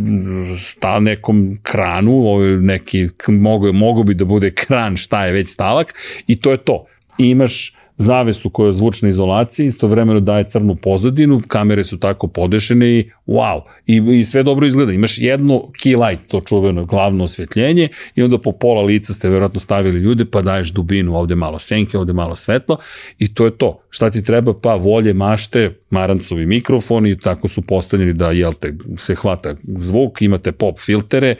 sta, 0.59 1.00
nekom 1.00 1.59
kranu, 1.62 2.12
ovo 2.12 2.45
je 2.45 2.57
neki, 2.61 3.09
mogo, 3.28 3.73
mogo 3.73 4.02
bi 4.02 4.14
da 4.14 4.25
bude 4.25 4.50
kran, 4.50 4.97
šta 4.97 5.26
je 5.26 5.33
već 5.33 5.49
stalak, 5.49 5.95
i 6.26 6.37
to 6.37 6.50
je 6.50 6.57
to. 6.57 6.85
I 7.19 7.30
imaš 7.30 7.76
zavesu 8.00 8.50
koja 8.50 8.66
je 8.66 8.73
zvučna 8.73 9.09
izolacija, 9.09 9.66
istovremeno 9.66 10.21
daje 10.21 10.45
crnu 10.49 10.76
pozadinu, 10.76 11.42
kamere 11.49 11.85
su 11.85 11.99
tako 11.99 12.26
podešene 12.26 12.99
i 12.99 13.11
wow, 13.26 13.61
i, 13.87 13.97
i 14.21 14.25
sve 14.25 14.42
dobro 14.42 14.66
izgleda. 14.66 14.92
Imaš 14.92 15.19
jedno 15.19 15.54
key 15.85 16.09
light, 16.09 16.28
to 16.28 16.40
čuveno 16.40 16.85
glavno 16.85 17.25
osvetljenje 17.25 17.88
i 18.14 18.23
onda 18.23 18.38
po 18.38 18.52
pola 18.52 18.83
lica 18.83 19.12
ste 19.12 19.28
verovatno 19.28 19.61
stavili 19.61 20.00
ljude 20.00 20.25
pa 20.25 20.42
daješ 20.42 20.73
dubinu, 20.73 21.16
ovde 21.16 21.35
malo 21.35 21.59
senke, 21.59 21.99
ovde 21.99 22.12
malo 22.12 22.37
svetlo 22.37 22.76
i 23.19 23.35
to 23.35 23.45
je 23.45 23.50
to. 23.50 23.83
Šta 23.90 24.11
ti 24.11 24.25
treba? 24.25 24.54
Pa 24.54 24.75
volje, 24.75 25.14
mašte, 25.14 25.75
marancovi 25.90 26.47
mikrofoni, 26.47 27.19
tako 27.19 27.49
su 27.49 27.62
postavljeni 27.62 28.12
da 28.12 28.30
jel 28.30 28.52
te, 28.52 28.73
se 28.97 29.14
hvata 29.14 29.54
zvuk, 29.76 30.23
imate 30.23 30.52
pop 30.52 30.78
filtere, 30.78 31.35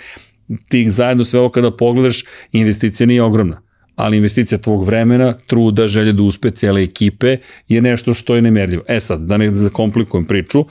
ti 0.69 0.91
zajedno 0.91 1.25
sve 1.25 1.41
ovo 1.41 1.49
kada 1.49 1.71
pogledaš, 1.71 2.25
investicija 2.53 3.07
nije 3.07 3.23
ogromna 3.23 3.70
ali 4.01 4.17
investicija 4.17 4.59
tvog 4.59 4.85
vremena, 4.85 5.35
truda, 5.47 5.87
želje 5.87 6.13
da 6.13 6.23
uspe 6.23 6.51
cijele 6.51 6.83
ekipe 6.83 7.37
je 7.69 7.81
nešto 7.81 8.15
što 8.15 8.35
je 8.35 8.43
nemerljivo. 8.43 8.83
E 8.89 9.01
sad, 9.01 9.21
da 9.21 9.37
ne 9.37 9.55
zakomplikujem 9.55 10.25
priču, 10.25 10.65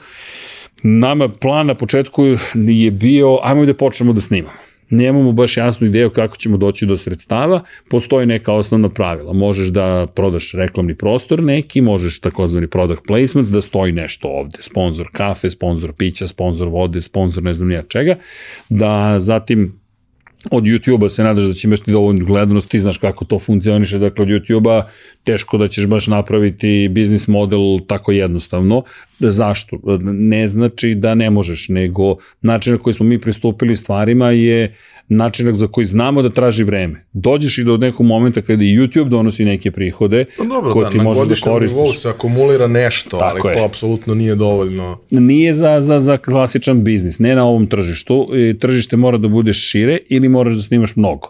nama 0.82 1.28
plan 1.28 1.66
na 1.66 1.74
početku 1.74 2.24
je 2.54 2.90
bio, 2.90 3.38
ajmo 3.42 3.66
da 3.66 3.74
počnemo 3.74 4.12
da 4.12 4.20
snimamo 4.20 4.70
nemamo 4.90 5.32
baš 5.32 5.56
jasnu 5.56 5.86
ideju 5.86 6.10
kako 6.10 6.36
ćemo 6.36 6.56
doći 6.56 6.86
do 6.86 6.96
sredstava, 6.96 7.62
postoji 7.90 8.26
neka 8.26 8.52
osnovna 8.52 8.88
pravila. 8.88 9.32
Možeš 9.32 9.68
da 9.68 10.06
prodaš 10.14 10.52
reklamni 10.54 10.94
prostor 10.94 11.42
neki, 11.42 11.80
možeš 11.80 12.20
takozvani 12.20 12.66
product 12.66 13.02
placement, 13.06 13.48
da 13.48 13.60
stoji 13.60 13.92
nešto 13.92 14.28
ovde, 14.28 14.58
sponsor 14.60 15.08
kafe, 15.12 15.50
sponsor 15.50 15.92
pića, 15.92 16.26
sponsor 16.26 16.68
vode, 16.68 17.00
sponsor 17.00 17.42
ne 17.42 17.54
znam 17.54 17.68
nija 17.68 17.82
čega, 17.82 18.16
da 18.68 19.16
zatim 19.20 19.80
od 20.50 20.64
YouTube-a 20.64 21.08
se 21.08 21.24
nadaš 21.24 21.44
da 21.44 21.52
će 21.52 21.68
imati 21.68 21.92
dovoljnu 21.92 22.24
gledanost, 22.24 22.70
ti 22.70 22.80
znaš 22.80 22.98
kako 22.98 23.24
to 23.24 23.38
funkcioniše, 23.38 23.98
dakle 23.98 24.22
od 24.22 24.28
YouTube-a 24.28 24.82
teško 25.24 25.58
da 25.58 25.68
ćeš 25.68 25.86
baš 25.86 26.06
napraviti 26.06 26.88
biznis 26.90 27.28
model 27.28 27.80
tako 27.86 28.12
jednostavno. 28.12 28.82
Zašto? 29.18 29.78
Ne 30.02 30.48
znači 30.48 30.94
da 30.94 31.14
ne 31.14 31.30
možeš, 31.30 31.68
nego 31.68 32.16
način 32.42 32.72
na 32.72 32.78
koji 32.78 32.94
smo 32.94 33.06
mi 33.06 33.20
pristupili 33.20 33.76
stvarima 33.76 34.30
je 34.30 34.74
način 35.10 35.54
za 35.54 35.66
koji 35.66 35.84
znamo 35.84 36.22
da 36.22 36.28
traži 36.28 36.64
vreme. 36.64 37.04
Dođeš 37.12 37.58
i 37.58 37.64
do 37.64 37.76
nekog 37.76 38.06
momenta 38.06 38.42
kada 38.42 38.62
i 38.62 38.76
YouTube 38.78 39.08
donosi 39.08 39.44
neke 39.44 39.70
prihode 39.70 40.24
pa 40.38 40.44
dobro, 40.44 40.72
koje 40.72 40.84
da, 40.84 40.90
ti 40.90 40.98
možeš 40.98 41.40
da 41.40 41.50
koristiš. 41.50 41.78
Na 41.78 41.86
se 41.86 42.08
akumulira 42.08 42.66
nešto, 42.66 43.18
Tako 43.18 43.48
ali 43.48 43.50
je. 43.50 43.58
to 43.58 43.64
apsolutno 43.64 44.14
nije 44.14 44.34
dovoljno. 44.34 44.98
Nije 45.10 45.54
za, 45.54 45.80
za, 45.80 46.00
za 46.00 46.16
klasičan 46.16 46.84
biznis, 46.84 47.18
ne 47.18 47.34
na 47.34 47.44
ovom 47.44 47.66
tržištu. 47.66 48.28
Tržište 48.60 48.96
mora 48.96 49.18
da 49.18 49.28
bude 49.28 49.52
šire 49.52 49.98
ili 50.08 50.28
moraš 50.30 50.54
da 50.54 50.62
snimaš 50.62 50.96
mnogo. 50.96 51.28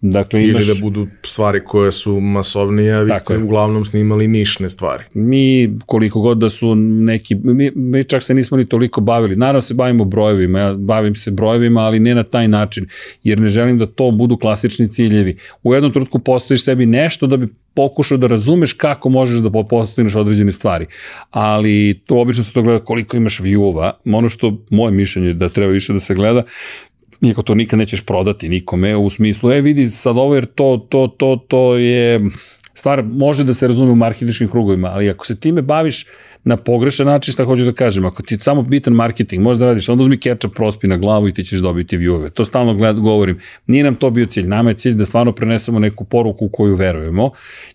Dakle, 0.00 0.48
imaš... 0.48 0.66
Ili 0.66 0.74
da 0.74 0.80
budu 0.80 1.06
stvari 1.24 1.60
koje 1.64 1.92
su 1.92 2.20
masovnije, 2.20 2.92
a 2.92 3.02
vi 3.02 3.12
ste 3.24 3.34
je. 3.34 3.42
uglavnom 3.42 3.84
snimali 3.84 4.28
nišne 4.28 4.68
stvari. 4.68 5.04
Mi, 5.14 5.74
koliko 5.86 6.20
god 6.20 6.38
da 6.38 6.50
su 6.50 6.74
neki, 6.74 7.34
mi, 7.34 7.70
mi 7.74 8.04
čak 8.04 8.22
se 8.22 8.34
nismo 8.34 8.56
ni 8.56 8.68
toliko 8.68 9.00
bavili. 9.00 9.36
Naravno 9.36 9.60
se 9.60 9.74
bavimo 9.74 10.04
brojevima, 10.04 10.58
ja 10.58 10.74
bavim 10.74 11.14
se 11.14 11.30
brojevima, 11.30 11.80
ali 11.80 12.00
ne 12.00 12.14
na 12.14 12.22
taj 12.22 12.48
način, 12.48 12.86
jer 13.22 13.40
ne 13.40 13.48
želim 13.48 13.78
da 13.78 13.86
to 13.86 14.10
budu 14.10 14.36
klasični 14.36 14.88
ciljevi. 14.88 15.36
U 15.62 15.74
jednom 15.74 15.92
trenutku 15.92 16.18
postojiš 16.18 16.64
sebi 16.64 16.86
nešto 16.86 17.26
da 17.26 17.36
bi 17.36 17.48
pokušao 17.74 18.18
da 18.18 18.26
razumeš 18.26 18.72
kako 18.72 19.08
možeš 19.08 19.38
da 19.38 19.64
postigneš 19.70 20.14
određene 20.14 20.52
stvari. 20.52 20.86
Ali 21.30 22.02
to 22.06 22.20
obično 22.20 22.44
se 22.44 22.52
to 22.52 22.62
gleda 22.62 22.84
koliko 22.84 23.16
imaš 23.16 23.40
view-ova. 23.40 23.92
Ono 24.04 24.28
što 24.28 24.64
moje 24.70 24.92
mišljenje 24.92 25.32
da 25.34 25.48
treba 25.48 25.72
više 25.72 25.92
da 25.92 26.00
se 26.00 26.14
gleda, 26.14 26.42
Niko 27.22 27.42
to 27.42 27.54
nikad 27.54 27.78
nećeš 27.78 28.00
prodati 28.04 28.48
nikome 28.48 28.96
u 28.96 29.10
smislu, 29.10 29.52
e 29.52 29.60
vidi 29.60 29.90
sad 29.90 30.16
ovo 30.18 30.34
jer 30.34 30.46
to, 30.46 30.86
to, 30.88 31.06
to, 31.18 31.44
to 31.48 31.76
je 31.76 32.20
stvar 32.74 33.02
može 33.02 33.44
da 33.44 33.54
se 33.54 33.66
razume 33.66 33.92
u 33.92 33.96
marketinškim 33.96 34.48
krugovima, 34.48 34.88
ali 34.88 35.10
ako 35.10 35.26
se 35.26 35.40
time 35.40 35.62
baviš 35.62 36.06
na 36.44 36.56
pogrešan 36.56 37.06
način, 37.06 37.32
šta 37.32 37.44
hoću 37.44 37.64
da 37.64 37.72
kažem, 37.72 38.06
ako 38.06 38.22
ti 38.22 38.38
samo 38.40 38.62
bitan 38.62 38.94
marketing, 38.94 39.42
možda 39.42 39.66
radiš, 39.66 39.88
onda 39.88 40.02
uzmi 40.02 40.18
ketchup, 40.20 40.54
prospi 40.54 40.86
na 40.86 40.96
glavu 40.96 41.28
i 41.28 41.34
ti 41.34 41.44
ćeš 41.44 41.60
dobiti 41.60 41.98
view-ove. 41.98 42.30
To 42.30 42.44
stalno 42.44 42.74
gled, 42.74 42.96
govorim. 42.96 43.38
Nije 43.66 43.84
nam 43.84 43.94
to 43.94 44.10
bio 44.10 44.26
cilj. 44.26 44.46
Nama 44.46 44.70
je 44.70 44.76
cilj 44.76 44.94
da 44.94 45.06
stvarno 45.06 45.32
prenesemo 45.32 45.78
neku 45.78 46.04
poruku 46.04 46.48
koju 46.48 46.76
verujemo 46.76 47.30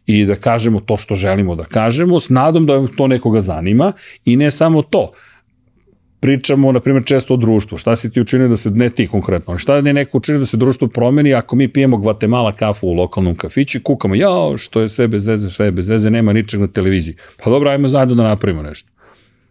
i 0.06 0.25
da 0.25 0.36
kažemo 0.36 0.80
to 0.80 0.98
što 0.98 1.16
želimo 1.16 1.56
da 1.56 1.63
kažemo, 1.63 2.20
s 2.20 2.30
nadom 2.30 2.66
da 2.66 2.88
to 2.98 3.08
nekoga 3.08 3.42
zanima 3.42 3.94
i 4.25 4.36
ne 4.36 4.51
samo 4.51 4.82
to 4.82 5.12
pričamo, 6.19 6.71
na 6.71 6.79
primjer, 6.79 7.05
često 7.05 7.33
o 7.33 7.38
društvu. 7.38 7.77
Šta 7.77 7.95
si 7.95 8.12
ti 8.12 8.21
učinio 8.21 8.47
da 8.47 8.57
se, 8.57 8.69
ne 8.71 8.89
ti 8.89 9.07
konkretno, 9.07 9.57
šta 9.57 9.75
je 9.75 9.93
neko 9.93 10.17
učinio 10.17 10.39
da 10.39 10.45
se 10.45 10.57
društvo 10.57 10.88
promeni 10.88 11.33
ako 11.33 11.55
mi 11.55 11.67
pijemo 11.67 11.97
Guatemala 11.97 12.51
kafu 12.51 12.88
u 12.88 12.93
lokalnom 12.93 13.36
kafiću 13.36 13.77
i 13.77 13.81
kukamo, 13.81 14.15
jao, 14.15 14.57
što 14.57 14.81
je 14.81 14.89
sve 14.89 15.07
bez 15.07 15.27
veze, 15.27 15.50
sve 15.50 15.65
je 15.65 15.71
bez 15.71 15.89
veze, 15.89 16.09
nema 16.09 16.33
ničeg 16.33 16.59
na 16.59 16.67
televiziji. 16.67 17.15
Pa 17.43 17.50
dobro, 17.50 17.69
ajmo 17.69 17.88
zajedno 17.88 18.15
da 18.15 18.24
napravimo 18.24 18.62
nešto 18.62 18.97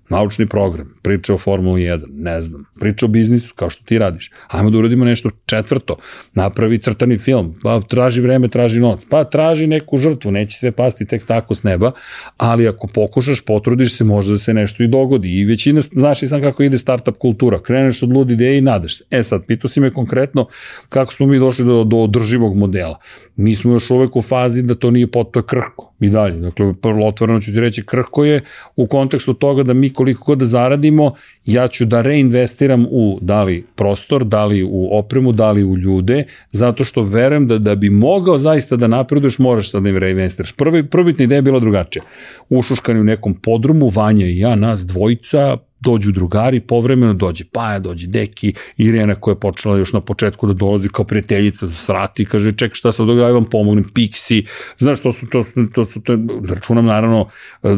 naučni 0.08 0.46
program, 0.46 0.94
priča 1.02 1.34
o 1.34 1.38
Formuli 1.38 1.82
1, 1.82 2.02
ne 2.10 2.42
znam, 2.42 2.64
priča 2.80 3.06
o 3.06 3.08
biznisu, 3.08 3.54
kao 3.54 3.70
što 3.70 3.84
ti 3.84 3.98
radiš. 3.98 4.30
Ajmo 4.48 4.70
da 4.70 4.78
uradimo 4.78 5.04
nešto 5.04 5.30
četvrto, 5.46 5.96
napravi 6.34 6.78
crtani 6.78 7.18
film, 7.18 7.54
pa 7.62 7.80
traži 7.80 8.20
vreme, 8.20 8.48
traži 8.48 8.80
noć, 8.80 9.00
pa 9.10 9.24
traži 9.24 9.66
neku 9.66 9.96
žrtvu, 9.96 10.30
neće 10.30 10.58
sve 10.58 10.72
pasti 10.72 11.06
tek 11.06 11.26
tako 11.26 11.54
s 11.54 11.62
neba, 11.62 11.92
ali 12.36 12.68
ako 12.68 12.86
pokušaš, 12.86 13.44
potrudiš 13.44 13.96
se, 13.96 14.04
možda 14.04 14.32
da 14.32 14.38
se 14.38 14.54
nešto 14.54 14.82
i 14.82 14.88
dogodi. 14.88 15.40
I 15.40 15.44
većina, 15.44 15.80
znaš 15.80 16.22
i 16.22 16.26
sam 16.26 16.40
kako 16.40 16.62
ide 16.62 16.78
startup 16.78 17.16
kultura, 17.18 17.62
kreneš 17.62 18.02
od 18.02 18.12
ludi 18.12 18.34
ideje 18.34 18.58
i 18.58 18.60
nadaš 18.60 18.98
se. 18.98 19.04
E 19.10 19.22
sad, 19.22 19.46
pitu 19.46 19.68
si 19.68 19.80
me 19.80 19.92
konkretno 19.92 20.46
kako 20.88 21.12
smo 21.12 21.26
mi 21.26 21.38
došli 21.38 21.64
do, 21.64 21.84
do 21.84 21.96
održivog 21.96 22.56
modela. 22.56 22.98
Mi 23.36 23.56
smo 23.56 23.72
još 23.72 23.90
uvek 23.90 24.16
u 24.16 24.22
fazi 24.22 24.62
da 24.62 24.74
to 24.74 24.90
nije 24.90 25.10
pot, 25.10 25.32
to 25.32 25.38
je 25.38 25.44
krhko 25.46 25.95
i 26.00 26.08
dalje. 26.08 26.36
Dakle, 26.36 26.74
prvo 26.74 27.08
otvoreno 27.08 27.40
ću 27.40 27.52
ti 27.52 27.60
reći, 27.60 27.86
krhko 27.86 28.24
je 28.24 28.40
u 28.76 28.86
kontekstu 28.86 29.34
toga 29.34 29.62
da 29.62 29.72
mi 29.72 29.92
koliko 29.92 30.24
god 30.24 30.38
da 30.38 30.44
zaradimo, 30.44 31.12
ja 31.44 31.68
ću 31.68 31.84
da 31.84 32.02
reinvestiram 32.02 32.86
u 32.90 33.18
da 33.22 33.42
li 33.42 33.64
prostor, 33.74 34.24
da 34.24 34.44
li 34.44 34.62
u 34.62 34.88
opremu, 34.98 35.32
da 35.32 35.50
li 35.50 35.64
u 35.64 35.76
ljude, 35.76 36.24
zato 36.50 36.84
što 36.84 37.02
verujem 37.02 37.48
da 37.48 37.58
da 37.58 37.74
bi 37.74 37.90
mogao 37.90 38.38
zaista 38.38 38.76
da 38.76 38.86
napreduješ, 38.86 39.38
moraš 39.38 39.70
sad 39.70 39.82
da 39.82 39.98
reinvestiraš. 39.98 40.52
Prvi, 40.52 40.86
prvitna 40.86 41.24
ideja 41.24 41.38
je 41.38 41.42
bila 41.42 41.60
drugačija. 41.60 42.02
Ušuškani 42.48 43.00
u 43.00 43.04
nekom 43.04 43.34
podrumu, 43.34 43.90
Vanja 43.94 44.26
i 44.26 44.38
ja, 44.38 44.54
nas 44.54 44.86
dvojica, 44.86 45.56
dođu 45.80 46.12
drugari, 46.12 46.60
povremeno 46.60 47.14
dođe 47.14 47.44
Paja, 47.52 47.78
dođe 47.78 48.06
Deki, 48.06 48.52
Irena 48.76 49.14
koja 49.14 49.32
je 49.32 49.40
počela 49.40 49.78
još 49.78 49.92
na 49.92 50.00
početku 50.00 50.46
da 50.46 50.52
dolazi 50.52 50.88
kao 50.88 51.04
prijateljica, 51.04 51.66
da 51.66 51.72
svrati, 51.72 52.24
kaže 52.24 52.52
ček 52.52 52.74
šta 52.74 52.92
se 52.92 53.04
događa, 53.04 53.26
ja 53.26 53.32
vam 53.32 53.44
pomognem, 53.44 53.84
Pixi, 53.94 54.46
znaš, 54.78 55.02
to 55.02 55.12
su, 55.12 55.26
to 55.26 55.42
su, 55.42 55.66
to 55.74 55.84
su, 55.84 56.00
to, 56.00 56.18
računam 56.48 56.84
naravno 56.84 57.28
e, 57.62 57.68
e, 57.68 57.74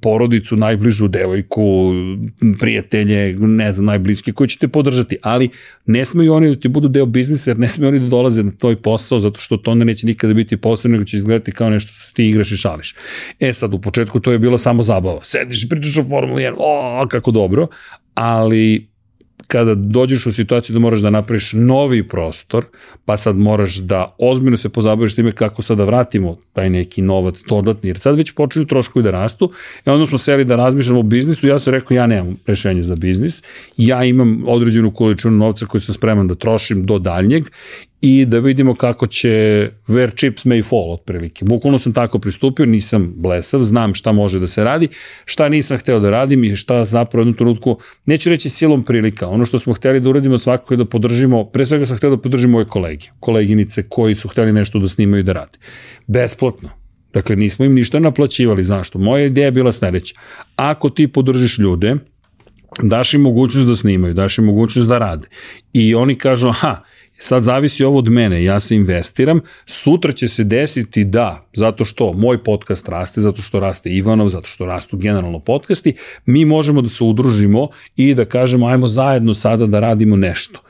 porodicu, 0.00 0.56
najbližu 0.56 1.08
devojku, 1.08 1.92
prijatelje, 2.60 3.36
ne 3.38 3.72
znam, 3.72 3.86
najbližke, 3.86 4.32
koji 4.32 4.48
će 4.48 4.58
te 4.58 4.68
podržati, 4.68 5.16
ali 5.22 5.48
ne 5.86 6.04
smeju 6.04 6.34
oni 6.34 6.54
da 6.54 6.60
ti 6.60 6.68
budu 6.68 6.88
deo 6.88 7.06
biznisa, 7.06 7.50
jer 7.50 7.58
ne 7.58 7.68
smeju 7.68 7.88
oni 7.88 8.00
da 8.00 8.06
dolaze 8.06 8.42
na 8.42 8.52
tvoj 8.58 8.76
posao, 8.76 9.18
zato 9.18 9.40
što 9.40 9.56
to 9.56 9.70
onda 9.70 9.84
neće 9.84 10.06
nikada 10.06 10.34
biti 10.34 10.56
posao, 10.56 10.90
nego 10.90 11.04
će 11.04 11.16
izgledati 11.16 11.52
kao 11.52 11.70
nešto 11.70 11.92
što 11.92 12.14
ti 12.14 12.28
igraš 12.28 12.52
i 12.52 12.56
šališ. 12.56 12.94
E 13.40 13.52
sad, 13.52 13.74
u 13.74 13.80
početku 13.80 14.20
to 14.20 14.32
je 14.32 14.38
bilo 14.38 14.58
samo 14.58 14.82
zabava. 14.82 15.20
Sediš 15.24 15.68
pričaš 15.68 15.96
o 15.96 16.04
Formuli 16.08 16.42
1, 16.42 16.54
o, 16.58 17.00
kako 17.20 17.30
dobro, 17.30 17.66
ali 18.14 18.88
kada 19.48 19.74
dođeš 19.74 20.26
u 20.26 20.32
situaciju 20.32 20.74
da 20.74 20.80
moraš 20.80 21.00
da 21.00 21.10
napraviš 21.10 21.52
novi 21.52 22.08
prostor, 22.08 22.64
pa 23.04 23.16
sad 23.16 23.36
moraš 23.36 23.76
da 23.76 24.14
ozbiljno 24.18 24.56
se 24.56 24.68
pozabaviš 24.68 25.14
time 25.14 25.32
kako 25.32 25.62
sad 25.62 25.78
da 25.78 25.84
vratimo 25.84 26.36
taj 26.52 26.70
neki 26.70 27.02
novac 27.02 27.34
dodatni, 27.48 27.88
jer 27.88 27.98
sad 27.98 28.16
već 28.16 28.32
počinju 28.32 28.66
troškovi 28.66 29.02
da 29.02 29.10
rastu, 29.10 29.52
i 29.86 29.90
onda 29.90 30.06
smo 30.06 30.18
seli 30.18 30.44
da 30.44 30.56
razmišljamo 30.56 31.00
o 31.00 31.02
biznisu, 31.02 31.48
ja 31.48 31.58
sam 31.58 31.74
rekao 31.74 31.94
ja 31.94 32.06
nemam 32.06 32.36
rešenje 32.46 32.82
za 32.84 32.96
biznis, 32.96 33.42
ja 33.76 34.04
imam 34.04 34.44
određenu 34.46 34.90
količinu 34.90 35.36
novca 35.36 35.66
koju 35.66 35.80
sam 35.80 35.94
spreman 35.94 36.28
da 36.28 36.34
trošim 36.34 36.86
do 36.86 36.98
daljnjeg 36.98 37.44
i 38.00 38.24
da 38.26 38.38
vidimo 38.38 38.74
kako 38.74 39.06
će 39.06 39.28
where 39.88 40.16
chips 40.16 40.44
may 40.44 40.68
fall 40.68 40.92
otprilike. 40.92 41.44
Bukvalno 41.44 41.78
sam 41.78 41.92
tako 41.92 42.18
pristupio, 42.18 42.66
nisam 42.66 43.12
blesav, 43.16 43.62
znam 43.62 43.94
šta 43.94 44.12
može 44.12 44.40
da 44.40 44.46
se 44.46 44.64
radi, 44.64 44.88
šta 45.24 45.48
nisam 45.48 45.78
hteo 45.78 46.00
da 46.00 46.10
radim 46.10 46.44
i 46.44 46.56
šta 46.56 46.84
zapravo 46.84 47.20
jednu 47.20 47.34
trenutku, 47.34 47.78
neću 48.06 48.30
reći 48.30 48.50
silom 48.50 48.84
prilika, 48.84 49.28
ono 49.28 49.44
što 49.44 49.58
smo 49.58 49.74
hteli 49.74 50.00
da 50.00 50.08
uradimo 50.08 50.38
svakako 50.38 50.74
je 50.74 50.78
da 50.78 50.84
podržimo, 50.84 51.44
pre 51.44 51.66
svega 51.66 51.86
sam 51.86 51.96
hteo 51.96 52.10
da 52.10 52.16
podržimo 52.16 52.52
moje 52.52 52.64
kolege, 52.64 53.06
koleginice 53.20 53.82
koji 53.88 54.14
su 54.14 54.28
hteli 54.28 54.52
nešto 54.52 54.78
da 54.78 54.88
snimaju 54.88 55.20
i 55.20 55.24
da 55.24 55.32
rade. 55.32 55.58
Besplatno. 56.06 56.70
Dakle, 57.12 57.36
nismo 57.36 57.64
im 57.64 57.74
ništa 57.74 57.98
naplaćivali, 57.98 58.64
zašto? 58.64 58.98
Moja 58.98 59.26
ideja 59.26 59.44
je 59.44 59.52
bila 59.52 59.72
sledeća. 59.72 60.14
Ako 60.56 60.90
ti 60.90 61.08
podržiš 61.08 61.58
ljude, 61.58 61.96
daš 62.82 63.14
im 63.14 63.20
mogućnost 63.20 63.68
da 63.68 63.74
snimaju, 63.74 64.14
daš 64.14 64.38
im 64.38 64.44
mogućnost 64.44 64.88
da 64.88 64.98
rade. 64.98 65.28
I 65.72 65.94
oni 65.94 66.18
kažu, 66.18 66.48
aha, 66.48 66.82
Sad 67.20 67.42
zavisi 67.42 67.84
ovo 67.84 67.98
od 67.98 68.08
mene, 68.08 68.44
ja 68.44 68.60
se 68.60 68.76
investiram, 68.76 69.40
sutra 69.66 70.12
će 70.12 70.28
se 70.28 70.44
desiti 70.44 71.04
da, 71.04 71.48
zato 71.52 71.84
što 71.84 72.12
moj 72.12 72.44
podcast 72.44 72.88
raste, 72.88 73.20
zato 73.20 73.42
što 73.42 73.60
raste 73.60 73.90
Ivanov, 73.90 74.28
zato 74.28 74.46
što 74.46 74.66
rastu 74.66 74.96
generalno 74.96 75.38
podcasti, 75.38 75.94
mi 76.26 76.44
možemo 76.44 76.82
da 76.82 76.88
se 76.88 77.04
udružimo 77.04 77.68
i 77.96 78.14
da 78.14 78.24
kažemo 78.24 78.66
ajmo 78.66 78.88
zajedno 78.88 79.34
sada 79.34 79.66
da 79.66 79.80
radimo 79.80 80.16
nešto. 80.16 80.60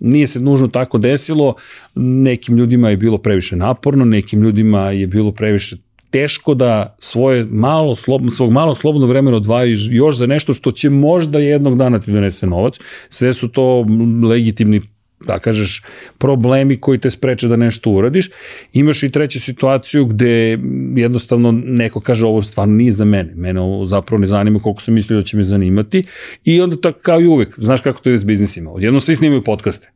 Nije 0.00 0.26
se 0.26 0.40
nužno 0.40 0.68
tako 0.68 0.98
desilo, 0.98 1.54
nekim 1.94 2.56
ljudima 2.56 2.90
je 2.90 2.96
bilo 2.96 3.18
previše 3.18 3.56
naporno, 3.56 4.04
nekim 4.04 4.42
ljudima 4.42 4.90
je 4.90 5.06
bilo 5.06 5.32
previše 5.32 5.76
teško 6.10 6.54
da 6.54 6.96
svoje 6.98 7.44
malo 7.44 7.96
slobodno, 7.96 8.32
svog 8.32 8.52
malo 8.52 8.74
slobodno 8.74 9.06
vremena 9.06 9.36
odvajaju 9.36 9.76
još 9.90 10.16
za 10.16 10.26
nešto 10.26 10.52
što 10.52 10.72
će 10.72 10.90
možda 10.90 11.38
jednog 11.38 11.78
dana 11.78 12.00
ti 12.00 12.12
donese 12.12 12.46
novac. 12.46 12.78
Sve 13.10 13.32
su 13.32 13.48
to 13.48 13.86
legitimni 14.28 14.80
da 15.24 15.38
kažeš, 15.38 15.82
problemi 16.18 16.76
koji 16.80 16.98
te 16.98 17.10
spreče 17.10 17.48
da 17.48 17.56
nešto 17.56 17.90
uradiš. 17.90 18.30
Imaš 18.72 19.02
i 19.02 19.10
treću 19.10 19.40
situaciju 19.40 20.04
gde 20.04 20.58
jednostavno 20.96 21.52
neko 21.52 22.00
kaže 22.00 22.26
ovo 22.26 22.42
stvarno 22.42 22.74
nije 22.74 22.92
za 22.92 23.04
mene. 23.04 23.34
Mene 23.34 23.60
ovo 23.60 23.84
zapravo 23.84 24.20
ne 24.20 24.26
zanima 24.26 24.60
koliko 24.60 24.82
sam 24.82 24.94
mislio 24.94 25.18
da 25.18 25.24
će 25.24 25.36
me 25.36 25.42
zanimati. 25.42 26.04
I 26.44 26.60
onda 26.60 26.76
tako 26.80 26.98
kao 27.00 27.20
i 27.20 27.26
uvek, 27.26 27.54
znaš 27.58 27.80
kako 27.80 28.00
to 28.00 28.10
je 28.10 28.18
s 28.18 28.24
biznisima. 28.24 28.70
Odjedno 28.70 29.00
svi 29.00 29.14
snimaju 29.14 29.44
podcaste. 29.44 29.90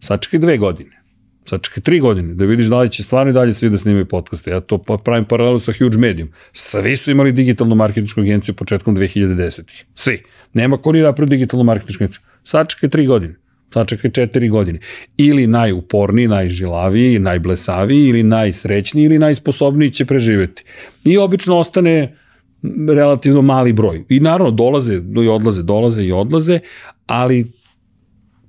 Sačekaj 0.00 0.40
dve 0.40 0.58
godine. 0.58 1.00
Sačekaj 1.44 1.82
tri 1.82 2.00
godine, 2.00 2.34
da 2.34 2.44
vidiš 2.44 2.66
da 2.66 2.80
li 2.80 2.90
će 2.90 3.02
stvarno 3.02 3.30
i 3.30 3.34
dalje 3.34 3.54
svi 3.54 3.70
da 3.70 3.78
snimaju 3.78 4.06
podcaste. 4.06 4.50
Ja 4.50 4.60
to 4.60 4.78
pa 4.78 4.96
pravim 4.96 5.24
paralelu 5.24 5.60
sa 5.60 5.72
Huge 5.72 5.98
Medium. 5.98 6.28
Svi 6.52 6.96
su 6.96 7.10
imali 7.10 7.32
digitalnu 7.32 7.74
marketinčku 7.74 8.20
agenciju 8.20 8.54
početkom 8.54 8.96
2010-ih. 8.96 9.84
Svi. 9.94 10.22
Nema 10.54 10.78
ko 10.78 10.92
ni 10.92 11.00
napravio 11.00 11.30
digitalnu 11.30 11.64
marketinčku 11.64 12.04
agenciju. 12.04 12.22
Sačekaj 12.44 12.90
tri 12.90 13.06
godine 13.06 13.34
sačekaj 13.72 14.10
četiri 14.10 14.48
godine. 14.48 14.78
Ili 15.16 15.46
najuporniji, 15.46 16.28
najžilaviji, 16.28 17.18
najblesaviji, 17.18 18.08
ili 18.08 18.22
najsrećniji, 18.22 19.04
ili 19.04 19.18
najsposobniji 19.18 19.90
će 19.90 20.04
preživeti. 20.04 20.64
I 21.04 21.18
obično 21.18 21.58
ostane 21.58 22.16
relativno 22.88 23.42
mali 23.42 23.72
broj. 23.72 24.04
I 24.08 24.20
naravno 24.20 24.50
dolaze 24.50 24.94
i 25.24 25.28
odlaze, 25.28 25.62
dolaze 25.62 26.02
i 26.02 26.12
odlaze, 26.12 26.58
ali 27.06 27.52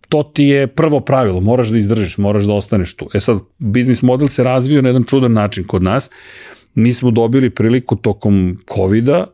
to 0.09 0.23
ti 0.23 0.43
je 0.43 0.67
prvo 0.67 0.99
pravilo, 0.99 1.41
moraš 1.41 1.69
da 1.69 1.77
izdržiš, 1.77 2.17
moraš 2.17 2.43
da 2.43 2.53
ostaneš 2.53 2.95
tu. 2.95 3.09
E 3.13 3.19
sad, 3.19 3.39
biznis 3.57 4.01
model 4.01 4.27
se 4.27 4.43
razvio 4.43 4.81
na 4.81 4.89
jedan 4.89 5.03
čudan 5.03 5.33
način 5.33 5.63
kod 5.63 5.83
nas. 5.83 6.11
Mi 6.75 6.93
smo 6.93 7.11
dobili 7.11 7.49
priliku 7.49 7.95
tokom 7.95 8.57
COVID-a 8.75 9.25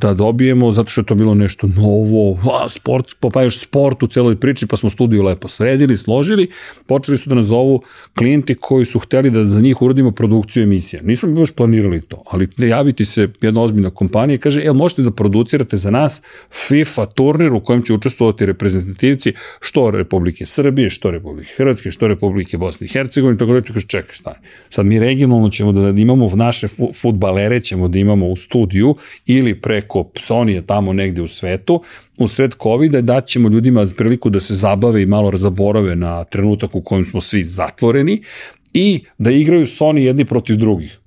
da 0.00 0.14
dobijemo, 0.14 0.72
zato 0.72 0.88
što 0.88 1.00
je 1.00 1.04
to 1.04 1.14
bilo 1.14 1.34
nešto 1.34 1.66
novo, 1.66 2.38
a, 2.62 2.68
sport, 2.68 3.06
pa 3.32 3.42
još 3.42 3.58
sport 3.58 4.02
u 4.02 4.06
celoj 4.06 4.36
priči, 4.36 4.66
pa 4.66 4.76
smo 4.76 4.90
studiju 4.90 5.22
lepo 5.22 5.48
sredili, 5.48 5.96
složili, 5.96 6.48
počeli 6.86 7.18
su 7.18 7.28
da 7.28 7.34
nas 7.34 7.46
zovu 7.46 7.82
klijenti 8.18 8.54
koji 8.54 8.84
su 8.84 8.98
hteli 8.98 9.30
da 9.30 9.44
za 9.44 9.60
njih 9.60 9.82
uradimo 9.82 10.10
produkciju 10.10 10.62
emisija. 10.62 11.02
Nismo 11.02 11.28
baš 11.28 11.52
planirali 11.52 12.00
to, 12.00 12.22
ali 12.30 12.48
javiti 12.58 13.04
se 13.04 13.28
jedna 13.40 13.62
ozbiljna 13.62 13.90
kompanija 13.90 14.34
i 14.34 14.38
kaže, 14.38 14.60
jel 14.62 14.74
možete 14.74 15.02
da 15.02 15.10
producirate 15.10 15.76
za 15.76 15.90
nas 15.90 16.22
FIFA 16.66 17.06
turnir 17.06 17.52
u 17.52 17.60
kojem 17.60 17.82
će 17.82 17.92
učestvovati 17.92 18.46
reprezentativci 18.46 19.32
što 19.60 19.90
Republike 19.90 20.46
Srbije, 20.46 20.90
što 20.90 21.10
Republike 21.10 21.52
Hrvatske, 21.56 21.90
što 21.90 22.08
Republike 22.08 22.58
Bosne 22.58 22.84
i 22.84 22.90
Hercegovine, 22.90 23.38
tako 23.38 23.52
da 23.52 23.60
ti 23.60 23.72
kaže, 23.72 23.86
čekaj, 23.86 24.14
stani. 24.14 24.36
Sad 24.70 24.86
mi 24.86 25.00
regionalno 25.00 25.50
ćemo 25.50 25.72
da 25.72 26.00
imamo 26.00 26.30
naše 26.34 26.68
futbalere, 27.00 27.60
ćemo 27.60 27.88
da 27.88 27.98
imamo 27.98 28.28
u 28.28 28.36
studiju 28.36 28.96
ili 29.26 29.60
pre 29.60 29.85
preko 29.86 30.10
Sonije 30.16 30.66
tamo 30.66 30.92
negde 30.92 31.22
u 31.22 31.28
svetu, 31.28 31.82
u 32.18 32.26
sred 32.26 32.54
COVID-a 32.62 33.00
daćemo 33.00 33.48
ljudima 33.48 33.86
priliku 33.96 34.30
da 34.30 34.40
se 34.40 34.54
zabave 34.54 35.02
i 35.02 35.06
malo 35.06 35.30
razaborave 35.30 35.96
na 35.96 36.24
trenutak 36.24 36.74
u 36.74 36.80
kojem 36.80 37.04
smo 37.04 37.20
svi 37.20 37.44
zatvoreni 37.44 38.22
i 38.74 39.04
da 39.18 39.30
igraju 39.30 39.66
Sony 39.66 39.98
jedni 39.98 40.24
protiv 40.24 40.56
drugih 40.56 40.98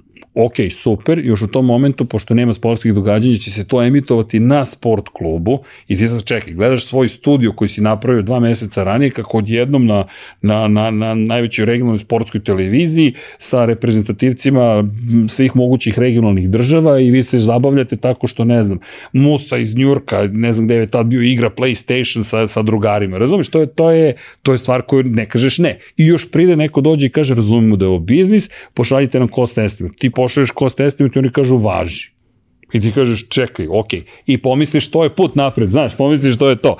ok, 0.46 0.56
super, 0.72 1.20
još 1.20 1.42
u 1.42 1.48
tom 1.48 1.66
momentu, 1.66 2.06
pošto 2.06 2.34
nema 2.34 2.54
sportskih 2.54 2.94
događanja, 2.94 3.38
će 3.38 3.52
se 3.52 3.64
to 3.64 3.84
emitovati 3.84 4.40
na 4.40 4.66
sport 4.66 5.10
klubu 5.14 5.60
i 5.88 5.98
ti 5.98 6.08
sad 6.08 6.24
čekaj, 6.24 6.54
gledaš 6.54 6.86
svoj 6.86 7.10
studio 7.10 7.52
koji 7.52 7.70
si 7.70 7.82
napravio 7.82 8.22
dva 8.22 8.40
meseca 8.40 8.84
ranije, 8.84 9.10
kako 9.10 9.38
odjednom 9.38 9.86
na, 9.86 10.06
na, 10.42 10.68
na, 10.68 10.92
na 10.92 11.14
najvećoj 11.14 11.66
regionalnoj 11.66 12.00
sportskoj 12.00 12.44
televiziji 12.44 13.14
sa 13.38 13.66
reprezentativcima 13.66 14.84
svih 15.30 15.56
mogućih 15.56 16.00
regionalnih 16.00 16.50
država 16.50 17.00
i 17.00 17.12
vi 17.12 17.24
se 17.24 17.40
zabavljate 17.40 17.96
tako 17.96 18.28
što, 18.28 18.46
ne 18.46 18.64
znam, 18.64 18.80
Musa 19.14 19.58
iz 19.58 19.76
Njurka, 19.76 20.28
ne 20.32 20.54
znam 20.54 20.68
gde 20.68 20.76
je 20.76 20.88
tad 20.88 21.06
bio 21.06 21.22
igra 21.22 21.50
PlayStation 21.50 22.24
sa, 22.24 22.48
sa 22.48 22.62
drugarima, 22.62 23.18
razumiješ, 23.18 23.50
to 23.50 23.60
je, 23.60 23.68
to, 23.68 23.92
je, 23.92 24.16
to 24.42 24.52
je 24.52 24.58
stvar 24.58 24.82
koju 24.82 25.04
ne 25.04 25.26
kažeš 25.26 25.58
ne. 25.58 25.80
I 25.98 26.06
još 26.06 26.32
pride 26.32 26.56
neko 26.56 26.82
dođe 26.82 27.06
i 27.06 27.10
kaže, 27.10 27.36
razumimo 27.36 27.76
da 27.76 27.86
je 27.86 27.90
ovo 27.90 28.00
biznis, 28.00 28.50
pošaljite 28.74 29.20
nam 29.20 29.28
cost 29.28 29.58
estimate. 29.58 29.96
Ti 29.98 30.10
pošalješ 30.30 30.54
cost 30.60 30.80
estimate 30.80 31.20
oni 31.20 31.32
kažu 31.34 31.58
važi. 31.58 32.12
I 32.74 32.80
ti 32.80 32.92
kažeš, 32.92 33.28
čekaj, 33.28 33.68
ok. 33.70 33.88
I 34.26 34.38
pomisliš 34.38 34.92
to 34.92 35.04
je 35.04 35.10
put 35.10 35.36
napred, 35.36 35.70
znaš, 35.70 35.98
pomisliš 35.98 36.38
to 36.38 36.50
je 36.50 36.56
to. 36.56 36.78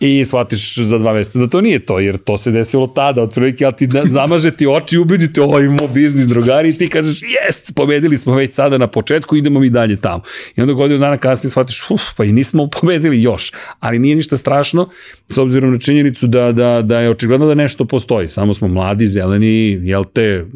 I 0.00 0.24
shvatiš 0.24 0.78
za 0.78 0.98
dva 0.98 1.12
meseca 1.12 1.38
da 1.38 1.46
to 1.46 1.60
nije 1.60 1.78
to, 1.78 1.98
jer 1.98 2.18
to 2.18 2.38
se 2.38 2.50
desilo 2.50 2.86
tada, 2.86 3.22
otprilike, 3.22 3.64
ali 3.64 3.76
ti 3.76 3.88
zamaže 4.08 4.50
ti 4.50 4.66
oči, 4.66 4.98
ubedite, 4.98 5.42
ovo 5.42 5.60
imamo 5.60 5.88
biznis, 5.88 6.26
drugari, 6.26 6.68
i 6.68 6.72
ti 6.72 6.88
kažeš, 6.88 7.22
jes, 7.22 7.72
pobedili 7.72 8.16
smo 8.16 8.34
već 8.34 8.54
sada 8.54 8.78
na 8.78 8.86
početku, 8.86 9.36
idemo 9.36 9.60
mi 9.60 9.70
dalje 9.70 9.96
tamo. 9.96 10.22
I 10.56 10.60
onda 10.60 10.72
godinu 10.72 11.00
dana 11.00 11.16
kasnije 11.16 11.50
shvatiš, 11.50 11.90
uf, 11.90 12.02
pa 12.16 12.24
i 12.24 12.32
nismo 12.32 12.68
pobedili 12.80 13.22
još. 13.22 13.52
Ali 13.80 13.98
nije 13.98 14.16
ništa 14.16 14.36
strašno, 14.36 14.88
s 15.28 15.38
obzirom 15.38 15.72
na 15.72 15.78
činjenicu 15.78 16.26
da, 16.26 16.52
da, 16.52 16.82
da 16.82 17.00
je 17.00 17.10
očigledno 17.10 17.46
da 17.46 17.54
nešto 17.54 17.84
postoji. 17.84 18.28
Samo 18.28 18.54
smo 18.54 18.68
mladi, 18.68 19.06
zeleni, 19.06 19.80
jel 19.82 20.04
te, 20.04 20.46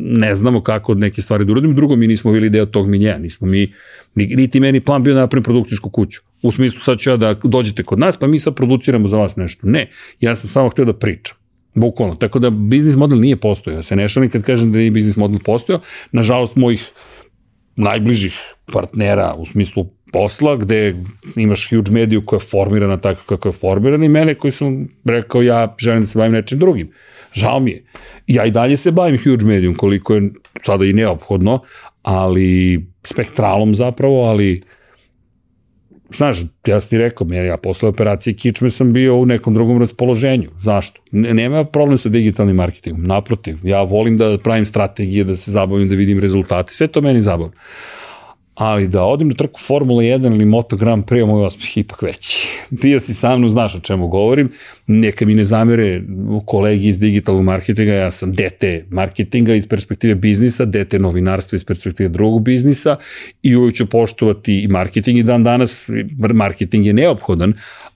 ne 0.00 0.34
znamo 0.34 0.62
kako 0.62 0.94
neke 0.94 1.22
stvari 1.22 1.44
da 1.44 1.52
uradimo. 1.52 1.74
Drugo, 1.74 1.96
mi 1.96 2.06
nismo 2.06 2.32
bili 2.32 2.50
deo 2.50 2.66
tog 2.66 2.88
minjeja, 2.88 3.18
nismo 3.18 3.46
mi 3.46 3.72
Niti 4.14 4.60
meni 4.60 4.80
plan 4.80 5.02
bio 5.02 5.14
da 5.14 5.20
napravim 5.20 5.44
produkcijsku 5.44 5.90
kuću. 5.90 6.20
U 6.42 6.50
smislu 6.52 6.80
sad 6.80 6.98
ću 6.98 7.10
ja 7.10 7.16
da 7.16 7.34
dođete 7.44 7.82
kod 7.82 7.98
nas, 7.98 8.16
pa 8.16 8.26
mi 8.26 8.38
sad 8.38 8.54
produciramo 8.54 9.08
za 9.08 9.16
vas 9.16 9.36
nešto. 9.36 9.66
Ne, 9.66 9.90
ja 10.20 10.36
sam 10.36 10.48
samo 10.48 10.68
htio 10.68 10.84
da 10.84 10.92
pričam. 10.92 11.36
Bukvalno. 11.74 12.14
Tako 12.14 12.38
da 12.38 12.50
biznis 12.50 12.96
model 12.96 13.20
nije 13.20 13.36
postojao. 13.36 13.78
Ja 13.78 13.82
se 13.82 13.96
ne 13.96 14.08
šalim 14.08 14.30
kad 14.30 14.42
kažem 14.42 14.72
da 14.72 14.78
nije 14.78 14.90
biznis 14.90 15.16
model 15.16 15.38
postojao. 15.44 15.80
Nažalost, 16.12 16.56
mojih 16.56 16.92
najbližih 17.76 18.34
partnera 18.72 19.34
u 19.38 19.44
smislu 19.46 19.86
posla, 20.12 20.56
gde 20.56 20.94
imaš 21.36 21.70
huge 21.70 21.92
mediju 21.92 22.22
koja 22.26 22.36
je 22.36 22.48
formirana 22.50 22.96
tako 22.96 23.22
kako 23.26 23.48
je 23.48 23.52
formirana 23.52 24.04
i 24.04 24.08
mene 24.08 24.34
koji 24.34 24.52
sam 24.52 24.88
rekao 25.04 25.42
ja 25.42 25.74
želim 25.78 26.00
da 26.00 26.06
se 26.06 26.18
bavim 26.18 26.32
nečim 26.32 26.58
drugim. 26.58 26.92
Žao 27.32 27.60
mi 27.60 27.70
je. 27.70 27.84
Ja 28.26 28.44
i 28.44 28.50
dalje 28.50 28.76
se 28.76 28.90
bavim 28.90 29.18
huge 29.18 29.46
medijom 29.46 29.74
koliko 29.74 30.14
je 30.14 30.30
sada 30.62 30.84
i 30.84 30.92
neophodno, 30.92 31.60
ali 32.02 32.80
spektralom 33.04 33.74
zapravo, 33.74 34.22
ali 34.22 34.62
znaš, 36.10 36.36
ja 36.66 36.80
sam 36.80 36.90
ti 36.90 36.98
rekao, 36.98 37.26
ja 37.32 37.56
posle 37.56 37.88
operacije 37.88 38.34
kičme 38.34 38.70
sam 38.70 38.92
bio 38.92 39.16
u 39.16 39.26
nekom 39.26 39.54
drugom 39.54 39.78
raspoloženju. 39.78 40.50
Zašto? 40.58 41.00
Nema 41.10 41.64
problem 41.64 41.98
sa 41.98 42.08
digitalnim 42.08 42.56
marketingom, 42.56 43.04
naprotiv. 43.04 43.58
Ja 43.62 43.82
volim 43.82 44.16
da 44.16 44.38
pravim 44.38 44.64
strategije, 44.64 45.24
da 45.24 45.36
se 45.36 45.52
zabavim, 45.52 45.88
da 45.88 45.94
vidim 45.94 46.20
rezultate, 46.20 46.74
sve 46.74 46.86
to 46.86 47.00
meni 47.00 47.22
zabavno 47.22 47.52
ali 48.54 48.88
da 48.88 49.02
odim 49.02 49.28
na 49.28 49.34
trku 49.34 49.60
Formula 49.60 50.02
1 50.02 50.34
ili 50.34 50.44
Moto 50.44 50.76
Grand 50.76 51.04
Prix, 51.04 51.26
moj 51.26 51.44
osmeh 51.44 51.76
ipak 51.76 52.02
veći. 52.02 52.48
Bio 52.82 53.00
si 53.00 53.14
sa 53.14 53.36
mnom, 53.36 53.50
znaš 53.50 53.74
o 53.74 53.80
čemu 53.80 54.08
govorim, 54.08 54.52
neka 54.86 55.26
mi 55.26 55.34
ne 55.34 55.44
zamere 55.44 56.02
kolegi 56.46 56.88
iz 56.88 56.98
digitalnog 56.98 57.44
marketinga, 57.44 57.92
ja 57.92 58.10
sam 58.10 58.32
dete 58.32 58.84
marketinga 58.90 59.54
iz 59.54 59.68
perspektive 59.68 60.14
biznisa, 60.14 60.64
dete 60.64 60.98
novinarstva 60.98 61.56
iz 61.56 61.64
perspektive 61.64 62.08
drugog 62.08 62.42
biznisa 62.42 62.96
i 63.42 63.56
uvijek 63.56 63.76
ću 63.76 63.90
poštovati 63.90 64.60
i 64.62 64.68
marketing 64.68 65.18
i 65.18 65.22
dan 65.22 65.44
danas 65.44 65.88
marketing 66.34 66.86
je 66.86 66.92
neophodan, 66.92 67.52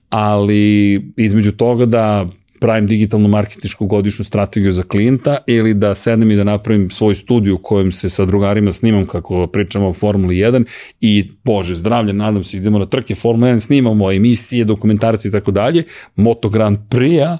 ali 0.09 0.95
između 1.17 1.51
toga 1.51 1.85
da 1.85 2.27
pravim 2.59 2.87
digitalnu 2.87 3.27
marketičku 3.27 3.85
godišnju 3.85 4.25
strategiju 4.25 4.71
za 4.71 4.83
klijenta 4.83 5.37
ili 5.47 5.73
da 5.73 5.95
sednem 5.95 6.31
i 6.31 6.35
da 6.35 6.43
napravim 6.43 6.89
svoj 6.89 7.15
studiju 7.15 7.55
u 7.55 7.57
kojem 7.57 7.91
se 7.91 8.09
sa 8.09 8.25
drugarima 8.25 8.71
snimam 8.71 9.05
kako 9.05 9.47
pričamo 9.47 9.87
o 9.87 9.93
Formuli 9.93 10.35
1 10.35 10.63
i 11.01 11.31
bože 11.43 11.75
zdravlje, 11.75 12.13
nadam 12.13 12.43
se 12.43 12.57
idemo 12.57 12.79
na 12.79 12.85
trke 12.85 13.15
Formula 13.15 13.51
1, 13.51 13.59
snimamo 13.59 14.11
emisije, 14.11 14.65
dokumentarci 14.65 15.27
i 15.27 15.31
tako 15.31 15.51
dalje, 15.51 15.83
Moto 16.15 16.49
Grand 16.49 16.77
Prix-a, 16.89 17.37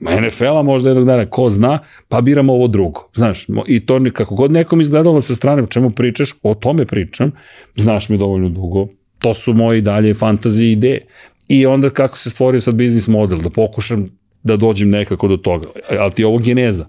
NFL-a 0.00 0.62
možda 0.62 0.88
jednog 0.88 1.06
dana, 1.06 1.26
ko 1.26 1.50
zna, 1.50 1.78
pa 2.08 2.20
biramo 2.20 2.52
ovo 2.52 2.68
drugo. 2.68 3.10
Znaš, 3.14 3.46
i 3.66 3.86
to 3.86 4.00
kako 4.12 4.34
god 4.34 4.52
nekom 4.52 4.80
izgledalo 4.80 5.20
sa 5.20 5.34
strane, 5.34 5.66
čemu 5.70 5.90
pričaš, 5.90 6.34
o 6.42 6.54
tome 6.54 6.86
pričam, 6.86 7.32
znaš 7.76 8.08
mi 8.08 8.18
dovoljno 8.18 8.48
dugo, 8.48 8.88
to 9.18 9.34
su 9.34 9.52
moji 9.54 9.80
dalje 9.80 10.14
fantazije 10.14 10.72
ideje. 10.72 11.00
I 11.48 11.66
onda 11.66 11.90
kako 11.90 12.18
se 12.18 12.30
stvorio 12.30 12.60
sad 12.60 12.74
biznis 12.74 13.08
model, 13.08 13.38
da 13.38 13.50
pokušam 13.50 14.19
da 14.42 14.56
dođem 14.56 14.90
nekako 14.90 15.28
do 15.28 15.36
toga. 15.36 15.68
Ali 15.98 16.12
ti 16.12 16.22
je 16.22 16.26
ovo 16.26 16.38
geneza. 16.38 16.86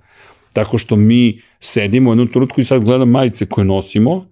Tako 0.53 0.77
što 0.77 0.95
mi 0.95 1.39
sedimo 1.59 2.09
u 2.09 2.13
jednom 2.13 2.27
trenutku 2.27 2.61
i 2.61 2.65
sad 2.65 2.83
gledam 2.83 3.09
majice 3.09 3.45
koje 3.45 3.65
nosimo 3.65 4.25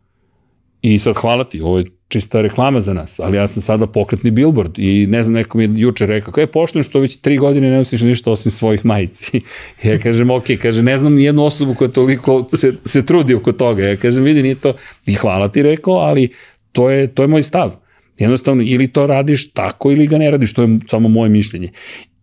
i 0.82 1.00
sad 1.00 1.16
hvala 1.16 1.44
ti, 1.44 1.62
ovo 1.62 1.78
je 1.78 1.86
čista 2.08 2.42
reklama 2.42 2.82
za 2.82 2.94
nas, 2.94 3.20
ali 3.20 3.38
ja 3.38 3.48
sam 3.48 3.62
sada 3.62 3.88
pokretni 3.88 4.32
billboard 4.32 4.80
i 4.80 5.08
ne 5.08 5.24
znam, 5.24 5.34
neko 5.34 5.58
mi 5.58 5.64
je 5.64 5.70
juče 5.76 6.06
rekao, 6.06 6.34
kaj 6.34 6.42
je 6.42 6.52
pošteno 6.52 6.84
što 6.84 7.00
već 7.00 7.16
tri 7.16 7.38
godine 7.38 7.70
ne 7.70 7.78
nosiš 7.78 8.02
ništa 8.02 8.32
osim 8.32 8.52
svojih 8.52 8.86
majici. 8.86 9.42
ja 9.88 9.98
kažem, 9.98 10.30
ok, 10.30 10.44
kaže, 10.62 10.84
ne 10.84 10.98
znam 10.98 11.14
ni 11.14 11.24
jednu 11.24 11.46
osobu 11.46 11.74
koja 11.74 11.90
toliko 11.90 12.48
se, 12.58 12.74
se 12.86 13.06
trudi 13.06 13.36
oko 13.36 13.52
toga. 13.52 13.84
Ja 13.84 13.96
kažem, 13.96 14.24
vidi, 14.24 14.44
nije 14.44 14.56
to, 14.56 14.74
i 15.06 15.14
hvala 15.14 15.48
ti 15.48 15.62
rekao, 15.62 15.94
ali 15.94 16.30
to 16.72 16.90
je, 16.90 17.08
to 17.08 17.24
je 17.24 17.28
moj 17.28 17.44
stav. 17.44 17.76
Jednostavno, 18.18 18.64
ili 18.64 18.88
to 18.88 19.08
radiš 19.08 19.52
tako 19.52 19.92
ili 19.92 20.08
ga 20.08 20.18
ne 20.18 20.32
radiš, 20.32 20.54
to 20.54 20.62
je 20.62 20.80
samo 20.88 21.10
moje 21.10 21.30
mišljenje. 21.30 21.72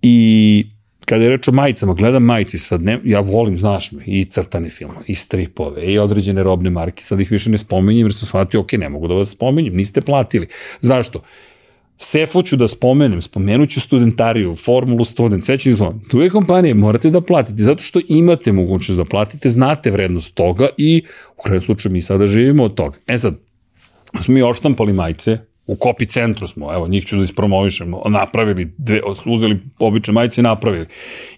I 0.02 0.66
kada 1.06 1.24
je 1.24 1.30
reč 1.30 1.48
o 1.48 1.52
majicama, 1.52 1.94
gledam 1.94 2.22
majici 2.22 2.58
sad, 2.58 2.82
ne, 2.82 2.98
ja 3.04 3.20
volim, 3.20 3.58
znaš 3.58 3.92
me, 3.92 4.02
i 4.06 4.24
crtane 4.24 4.70
filmove, 4.70 5.04
i 5.06 5.14
stripove, 5.14 5.82
i 5.92 5.98
određene 5.98 6.42
robne 6.42 6.70
marke, 6.70 7.02
sad 7.02 7.20
ih 7.20 7.30
više 7.30 7.50
ne 7.50 7.58
spominjem 7.58 8.06
jer 8.06 8.14
sam 8.14 8.26
shvatio, 8.26 8.60
ok, 8.60 8.72
ne 8.72 8.88
mogu 8.88 9.08
da 9.08 9.14
vas 9.14 9.30
spominjem, 9.30 9.76
niste 9.76 10.00
platili. 10.00 10.48
Zašto? 10.80 11.22
Sefo 11.98 12.42
ću 12.42 12.56
da 12.56 12.68
spomenem, 12.68 13.22
spomenut 13.22 13.70
ću 13.70 13.80
studentariju, 13.80 14.56
formulu 14.56 15.04
student, 15.04 15.44
sve 15.44 15.58
ću 15.58 15.70
izgledati. 15.70 16.04
Druge 16.10 16.28
kompanije 16.28 16.74
morate 16.74 17.10
da 17.10 17.20
platite, 17.20 17.62
zato 17.62 17.82
što 17.82 18.00
imate 18.08 18.52
mogućnost 18.52 18.98
da 18.98 19.04
platite, 19.04 19.48
znate 19.48 19.90
vrednost 19.90 20.34
toga 20.34 20.68
i 20.76 21.02
u 21.38 21.42
kraju 21.42 21.60
slučaju 21.60 21.92
mi 21.92 22.02
sada 22.02 22.26
živimo 22.26 22.64
od 22.64 22.74
toga. 22.74 22.98
E 23.06 23.18
sad, 23.18 23.38
smo 24.20 24.34
mi 24.34 24.42
oštampali 24.42 24.92
majice, 24.92 25.38
u 25.66 25.76
kopi 25.76 26.06
centru 26.06 26.46
smo, 26.46 26.74
evo, 26.74 26.88
njih 26.88 27.04
ću 27.04 27.16
da 27.16 27.22
ispromovišem, 27.22 27.94
napravili, 28.08 28.72
dve, 28.78 29.00
uzeli 29.24 29.60
obične 29.78 30.12
majice 30.12 30.40
i 30.40 30.44
napravili. 30.44 30.86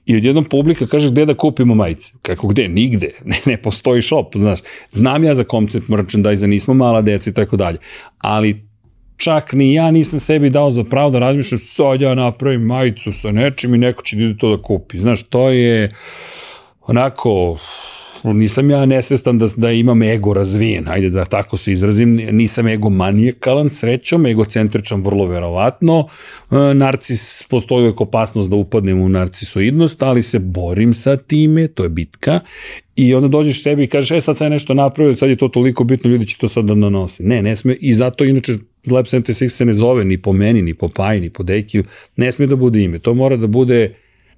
I 0.07 0.17
odjednom 0.17 0.45
publika 0.45 0.87
kaže 0.87 1.11
gde 1.11 1.25
da 1.25 1.35
kupimo 1.35 1.75
majice. 1.75 2.13
Kako 2.23 2.49
gde? 2.49 2.69
Nigde. 2.69 3.11
Ne, 3.25 3.37
ne 3.47 3.57
postoji 3.57 4.03
shop, 4.03 4.37
znaš. 4.37 4.59
Znam 4.91 5.25
ja 5.25 5.35
za 5.35 5.45
content 5.45 5.89
merchandise, 5.89 6.47
nismo 6.47 6.75
mala 6.75 7.03
deca 7.03 7.31
i 7.31 7.35
tako 7.35 7.57
dalje. 7.57 7.79
Ali 8.19 8.69
čak 9.17 9.53
ni 9.53 9.75
ja 9.75 9.91
nisam 9.91 10.21
sebi 10.21 10.51
dao 10.51 10.71
za 10.71 10.85
pravo 10.85 11.11
da 11.11 11.19
razmišljam, 11.19 11.59
sad 11.59 12.01
ja 12.01 12.15
napravim 12.15 12.63
majicu 12.63 13.13
sa 13.13 13.33
nečim 13.33 13.75
i 13.75 13.79
neko 13.79 14.03
će 14.03 14.17
da 14.17 14.39
to 14.39 14.57
da 14.57 14.63
kupi. 14.63 14.99
Znaš, 14.99 15.23
to 15.23 15.49
je 15.49 15.91
onako, 16.81 17.59
nisam 18.25 18.71
ja 18.71 18.87
nesvestan 18.87 19.39
da, 19.39 19.47
da 19.57 19.73
imam 19.73 20.03
ego 20.03 20.35
razvijen, 20.35 20.89
ajde 20.89 21.11
da 21.11 21.25
tako 21.25 21.57
se 21.57 21.73
izrazim, 21.73 22.15
nisam 22.15 22.69
ego 22.69 22.91
manijekalan 22.91 23.71
srećom, 23.71 24.27
egocentričan 24.27 25.03
vrlo 25.03 25.27
verovatno, 25.27 26.09
e, 26.51 26.55
narcis, 26.75 27.43
postoji 27.51 27.83
uvek 27.83 28.01
opasnost 28.01 28.51
da 28.51 28.57
upadnem 28.57 29.01
u 29.01 29.09
narcisoidnost, 29.09 30.03
ali 30.03 30.23
se 30.23 30.39
borim 30.39 30.95
sa 30.95 31.17
time, 31.17 31.69
to 31.69 31.83
je 31.83 31.89
bitka, 31.89 32.41
i 32.97 33.15
onda 33.15 33.29
dođeš 33.29 33.63
sebi 33.63 33.85
i 33.85 33.87
kažeš, 33.87 34.11
e 34.11 34.21
sad 34.21 34.37
sam 34.37 34.51
nešto 34.51 34.75
napravio, 34.75 35.17
sad 35.17 35.29
je 35.29 35.37
to 35.37 35.49
toliko 35.49 35.85
bitno, 35.85 36.11
ljudi 36.11 36.27
će 36.27 36.39
to 36.39 36.49
sad 36.49 36.65
da 36.65 36.75
nanosi. 36.75 37.23
Ne, 37.23 37.43
ne 37.43 37.57
sme, 37.57 37.77
i 37.81 37.95
zato 37.95 38.25
inače 38.25 38.53
Lab 38.91 39.05
76 39.05 39.49
se 39.49 39.65
ne 39.65 39.75
zove 39.75 40.05
ni 40.05 40.19
po 40.19 40.33
meni, 40.33 40.63
ni 40.63 40.75
po 40.75 40.89
Paji, 40.89 41.21
ni 41.21 41.31
po 41.31 41.43
Dekiju, 41.43 41.85
ne 42.17 42.33
sme 42.33 42.47
da 42.47 42.57
bude 42.57 42.83
ime, 42.83 42.99
to 42.99 43.15
mora 43.15 43.37
da 43.37 43.47
bude 43.47 43.95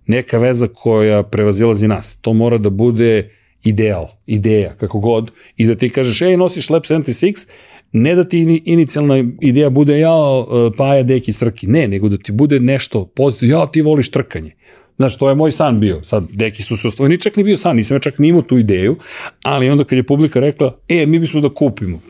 neka 0.06 0.38
veza 0.38 0.68
koja 0.68 1.22
prevazilazi 1.22 1.88
nas, 1.88 2.16
to 2.20 2.32
mora 2.32 2.58
da 2.58 2.70
bude 2.70 3.30
ideal, 3.64 4.08
ideja, 4.26 4.74
kako 4.74 4.98
god, 4.98 5.30
i 5.56 5.66
da 5.66 5.74
ti 5.74 5.88
kažeš, 5.88 6.22
ej, 6.22 6.36
nosiš 6.36 6.70
Lab 6.70 6.82
76, 6.82 7.48
ne 7.92 8.14
da 8.14 8.24
ti 8.24 8.62
inicijalna 8.64 9.24
ideja 9.40 9.70
bude 9.70 9.98
ja, 9.98 10.10
e, 10.10 10.70
Paja, 10.76 11.02
Deki, 11.02 11.32
Strki, 11.32 11.66
ne, 11.66 11.88
nego 11.88 12.08
da 12.08 12.18
ti 12.18 12.32
bude 12.32 12.60
nešto 12.60 13.04
pozitivno, 13.04 13.58
ja, 13.58 13.66
ti 13.66 13.82
voliš 13.82 14.10
trkanje. 14.10 14.54
Znaš, 15.00 15.18
to 15.18 15.28
je 15.28 15.34
moj 15.34 15.52
san 15.52 15.80
bio. 15.80 16.04
Sad, 16.04 16.24
deki 16.32 16.62
su 16.62 16.76
se 16.76 16.88
ostvojeni, 16.88 17.18
čak 17.18 17.36
ni 17.36 17.44
bio 17.44 17.56
san, 17.56 17.76
nisam 17.76 17.94
ja 17.94 18.00
čak 18.00 18.18
ni 18.18 18.28
imao 18.28 18.42
tu 18.42 18.58
ideju, 18.58 18.96
ali 19.42 19.70
onda 19.70 19.84
kad 19.84 19.96
je 19.96 20.02
publika 20.02 20.40
rekla, 20.40 20.76
e, 20.88 21.06
mi 21.06 21.18
bismo 21.18 21.40
da 21.40 21.48
kupimo, 21.48 22.00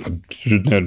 ne, 0.70 0.82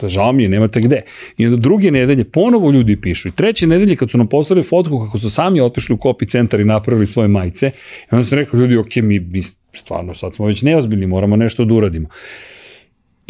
da 0.00 0.08
žao 0.08 0.32
mi 0.32 0.42
je, 0.42 0.48
nemate 0.48 0.80
gde. 0.80 1.02
I 1.36 1.46
onda 1.46 1.56
druge 1.56 1.90
nedelje 1.90 2.24
ponovo 2.24 2.70
ljudi 2.70 3.00
pišu. 3.00 3.28
I 3.28 3.32
treće 3.32 3.66
nedelje 3.66 3.96
kad 3.96 4.10
su 4.10 4.18
nam 4.18 4.28
poslali 4.28 4.62
fotku 4.62 5.04
kako 5.06 5.18
su 5.18 5.30
sami 5.30 5.60
otišli 5.60 5.94
u 5.94 5.98
kopi 5.98 6.26
centar 6.26 6.60
i 6.60 6.64
napravili 6.64 7.06
svoje 7.06 7.28
majice, 7.28 7.70
i 8.12 8.14
onda 8.14 8.24
sam 8.24 8.38
rekao, 8.38 8.60
ljudi, 8.60 8.76
ok, 8.76 8.96
mi, 8.96 9.20
mi 9.20 9.42
stvarno 9.72 10.14
sad 10.14 10.34
smo 10.34 10.46
već 10.46 10.62
neozbiljni, 10.62 11.06
moramo 11.06 11.36
nešto 11.36 11.64
da 11.64 11.74
uradimo. 11.74 12.08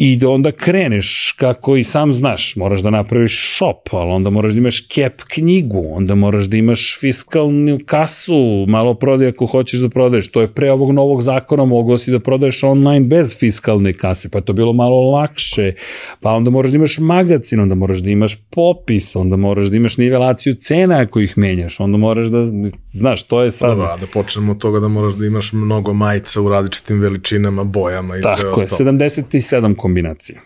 I 0.01 0.17
da 0.17 0.29
onda 0.29 0.51
kreneš, 0.51 1.31
kako 1.37 1.75
i 1.75 1.83
sam 1.83 2.13
znaš, 2.13 2.55
moraš 2.55 2.81
da 2.81 2.89
napraviš 2.89 3.55
shop, 3.55 3.93
ali 3.93 4.11
onda 4.11 4.29
moraš 4.29 4.51
da 4.51 4.57
imaš 4.57 4.87
cap 4.87 5.13
knjigu, 5.27 5.85
onda 5.91 6.15
moraš 6.15 6.45
da 6.45 6.57
imaš 6.57 6.97
fiskalnu 6.99 7.79
kasu, 7.85 8.65
malo 8.67 8.93
prodaj 8.93 9.27
ako 9.27 9.45
hoćeš 9.45 9.79
da 9.79 9.89
prodaješ. 9.89 10.31
To 10.31 10.41
je 10.41 10.47
pre 10.47 10.71
ovog 10.71 10.91
novog 10.91 11.21
zakona 11.21 11.65
moglo 11.65 11.97
si 11.97 12.11
da 12.11 12.19
prodaješ 12.19 12.63
online 12.63 13.05
bez 13.05 13.37
fiskalne 13.39 13.93
kase, 13.93 14.29
pa 14.29 14.41
to 14.41 14.53
bilo 14.53 14.73
malo 14.73 15.11
lakše. 15.11 15.73
Pa 16.19 16.31
onda 16.31 16.49
moraš 16.49 16.71
da 16.71 16.75
imaš 16.75 16.97
magazin, 16.97 17.59
onda 17.59 17.75
moraš 17.75 17.99
da 17.99 18.09
imaš 18.09 18.35
popis, 18.49 19.15
onda 19.15 19.35
moraš 19.35 19.67
da 19.67 19.75
imaš 19.75 19.97
nivelaciju 19.97 20.55
cena 20.55 20.99
ako 20.99 21.19
ih 21.19 21.37
menjaš, 21.37 21.79
onda 21.79 21.97
moraš 21.97 22.27
da, 22.27 22.45
znaš, 22.91 23.23
to 23.23 23.43
je 23.43 23.51
sad... 23.51 23.77
Da, 23.77 23.97
da 24.01 24.07
počnemo 24.13 24.51
od 24.51 24.57
toga 24.57 24.79
da 24.79 24.87
moraš 24.87 25.13
da 25.13 25.25
imaš 25.25 25.53
mnogo 25.53 25.93
majica 25.93 26.41
u 26.41 26.49
različitim 26.49 26.99
veličinama, 26.99 27.63
bojama 27.63 28.17
i 28.17 28.21
Tako 28.21 28.39
sve 28.39 28.49
ostalo. 28.49 28.67
Tako 28.69 28.85
je, 28.85 29.11
77 29.41 29.88
kombinacija. 29.89 30.41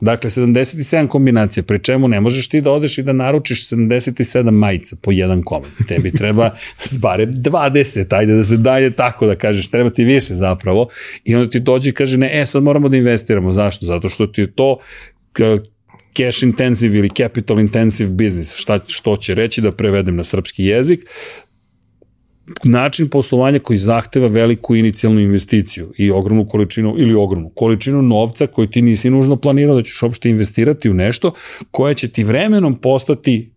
Dakle, 0.00 0.30
77 0.30 1.08
kombinacija, 1.08 1.62
pri 1.62 1.78
čemu 1.78 2.08
ne 2.08 2.20
možeš 2.20 2.48
ti 2.48 2.60
da 2.60 2.72
odeš 2.72 2.98
i 2.98 3.02
da 3.02 3.12
naručiš 3.12 3.68
77 3.68 4.50
majica 4.50 4.96
po 5.02 5.12
jedan 5.12 5.42
komad. 5.42 5.70
Tebi 5.88 6.10
treba 6.10 6.50
zbare 6.96 7.26
20, 7.26 8.16
ajde 8.16 8.34
da 8.34 8.44
se 8.44 8.56
daje 8.56 8.90
tako 8.90 9.26
da 9.26 9.36
kažeš, 9.36 9.70
treba 9.70 9.90
ti 9.90 10.04
više 10.04 10.34
zapravo. 10.34 10.88
I 11.24 11.34
onda 11.34 11.50
ti 11.50 11.60
dođe 11.60 11.90
i 11.90 11.92
kaže, 11.92 12.18
ne, 12.18 12.30
e, 12.40 12.46
sad 12.46 12.62
moramo 12.62 12.88
da 12.88 12.96
investiramo. 12.96 13.52
Zašto? 13.52 13.86
Zato 13.86 14.08
što 14.08 14.26
ti 14.26 14.40
je 14.40 14.52
to 14.52 14.78
cash 16.16 16.42
intensive 16.42 16.98
ili 16.98 17.10
capital 17.10 17.60
intensive 17.60 18.10
business, 18.10 18.56
šta, 18.56 18.80
što 18.86 19.16
će 19.16 19.34
reći 19.34 19.60
da 19.60 19.72
prevedem 19.72 20.16
na 20.16 20.24
srpski 20.24 20.64
jezik, 20.64 21.00
način 22.64 23.08
poslovanja 23.08 23.58
koji 23.58 23.78
zahteva 23.78 24.28
veliku 24.28 24.76
inicijalnu 24.76 25.20
investiciju 25.20 25.92
i 25.96 26.10
ogromnu 26.10 26.48
količinu 26.48 26.94
ili 26.98 27.14
ogromnu 27.14 27.48
količinu 27.48 28.02
novca 28.02 28.46
koju 28.46 28.66
ti 28.66 28.82
nisi 28.82 29.10
nužno 29.10 29.36
planirao 29.36 29.76
da 29.76 29.82
ćeš 29.82 30.02
uopšte 30.02 30.30
investirati 30.30 30.90
u 30.90 30.94
nešto 30.94 31.32
koje 31.70 31.94
će 31.94 32.08
ti 32.08 32.24
vremenom 32.24 32.74
postati 32.76 33.50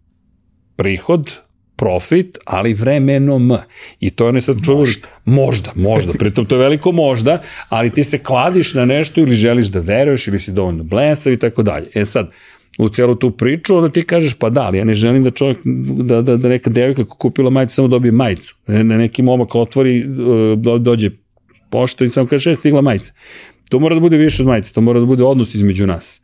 prihod, 0.75 1.31
profit, 1.77 2.37
ali 2.45 2.73
vremenom. 2.73 3.57
I 3.99 4.09
to 4.09 4.25
je 4.25 4.33
ne 4.33 4.41
sad 4.41 4.57
čuvaš, 4.65 4.89
možda. 4.89 5.09
možda, 5.25 5.71
možda, 5.75 6.13
pritom 6.13 6.45
to 6.45 6.55
je 6.55 6.59
veliko 6.59 6.91
možda, 6.91 7.41
ali 7.69 7.89
ti 7.89 8.03
se 8.03 8.17
kladiš 8.23 8.73
na 8.73 8.85
nešto 8.85 9.21
ili 9.21 9.35
želiš 9.35 9.67
da 9.67 9.79
veruješ 9.79 10.27
ili 10.27 10.39
si 10.39 10.51
dovoljno 10.51 10.83
blesav 10.83 11.33
i 11.33 11.39
tako 11.39 11.63
dalje. 11.63 11.87
E 11.93 12.05
sad, 12.05 12.31
u 12.77 12.89
celu 12.89 13.15
tu 13.15 13.31
priču, 13.31 13.75
onda 13.75 13.89
ti 13.89 14.01
kažeš 14.01 14.33
pa 14.33 14.49
da, 14.49 14.61
ali 14.61 14.77
ja 14.77 14.83
ne 14.83 14.93
želim 14.93 15.23
da 15.23 15.31
čovjek, 15.31 15.57
da, 16.03 16.21
da, 16.21 16.37
da 16.37 16.49
neka 16.49 16.69
devojka 16.69 17.03
ko 17.03 17.17
kupila 17.17 17.49
majicu 17.49 17.75
samo 17.75 17.87
dobije 17.87 18.11
majicu. 18.11 18.55
Na 18.67 18.97
neki 18.97 19.21
momak 19.21 19.55
otvori, 19.55 20.05
do, 20.57 20.77
dođe 20.77 21.09
pošto 21.69 22.05
i 22.05 22.09
samo 22.09 22.27
kaže, 22.27 22.51
e, 22.51 22.55
stigla 22.55 22.81
majica. 22.81 23.13
To 23.69 23.79
mora 23.79 23.95
da 23.95 24.01
bude 24.01 24.17
više 24.17 24.43
od 24.43 24.47
majice, 24.47 24.73
to 24.73 24.81
mora 24.81 24.99
da 24.99 25.05
bude 25.05 25.23
odnos 25.23 25.55
između 25.55 25.87
nas. 25.87 26.21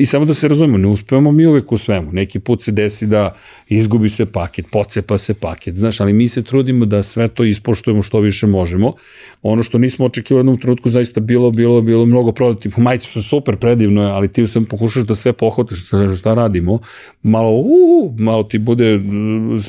I 0.00 0.06
samo 0.06 0.24
da 0.24 0.34
se 0.34 0.48
razumemo, 0.48 0.78
ne 0.78 0.88
uspevamo 0.88 1.32
mi 1.32 1.46
uvek 1.46 1.72
u 1.72 1.76
svemu. 1.76 2.12
Neki 2.12 2.38
put 2.38 2.62
se 2.62 2.72
desi 2.72 3.06
da 3.06 3.34
izgubi 3.68 4.08
se 4.08 4.26
paket, 4.26 4.66
pocepa 4.72 5.18
se 5.18 5.34
paket, 5.34 5.74
znaš, 5.74 6.00
ali 6.00 6.12
mi 6.12 6.28
se 6.28 6.42
trudimo 6.42 6.84
da 6.84 7.02
sve 7.02 7.28
to 7.28 7.44
ispoštujemo 7.44 8.02
što 8.02 8.20
više 8.20 8.46
možemo. 8.46 8.94
Ono 9.42 9.62
što 9.62 9.78
nismo 9.78 10.06
očekivali 10.06 10.40
u 10.40 10.44
jednom 10.44 10.60
trenutku 10.60 10.88
zaista 10.88 11.20
bilo, 11.20 11.50
bilo, 11.50 11.80
bilo 11.80 12.06
mnogo 12.06 12.32
prodati. 12.32 12.70
Majice 12.76 13.10
što 13.10 13.18
je 13.18 13.22
super 13.22 13.56
predivno 13.56 14.02
je, 14.02 14.10
ali 14.10 14.28
ti 14.28 14.46
sam 14.46 14.64
pokušaš 14.64 15.02
da 15.02 15.14
sve 15.14 15.32
pohvataš, 15.32 15.78
šta 16.18 16.34
radimo, 16.34 16.78
malo, 17.22 17.50
uh, 17.50 18.20
malo 18.20 18.42
ti 18.42 18.58
bude 18.58 19.00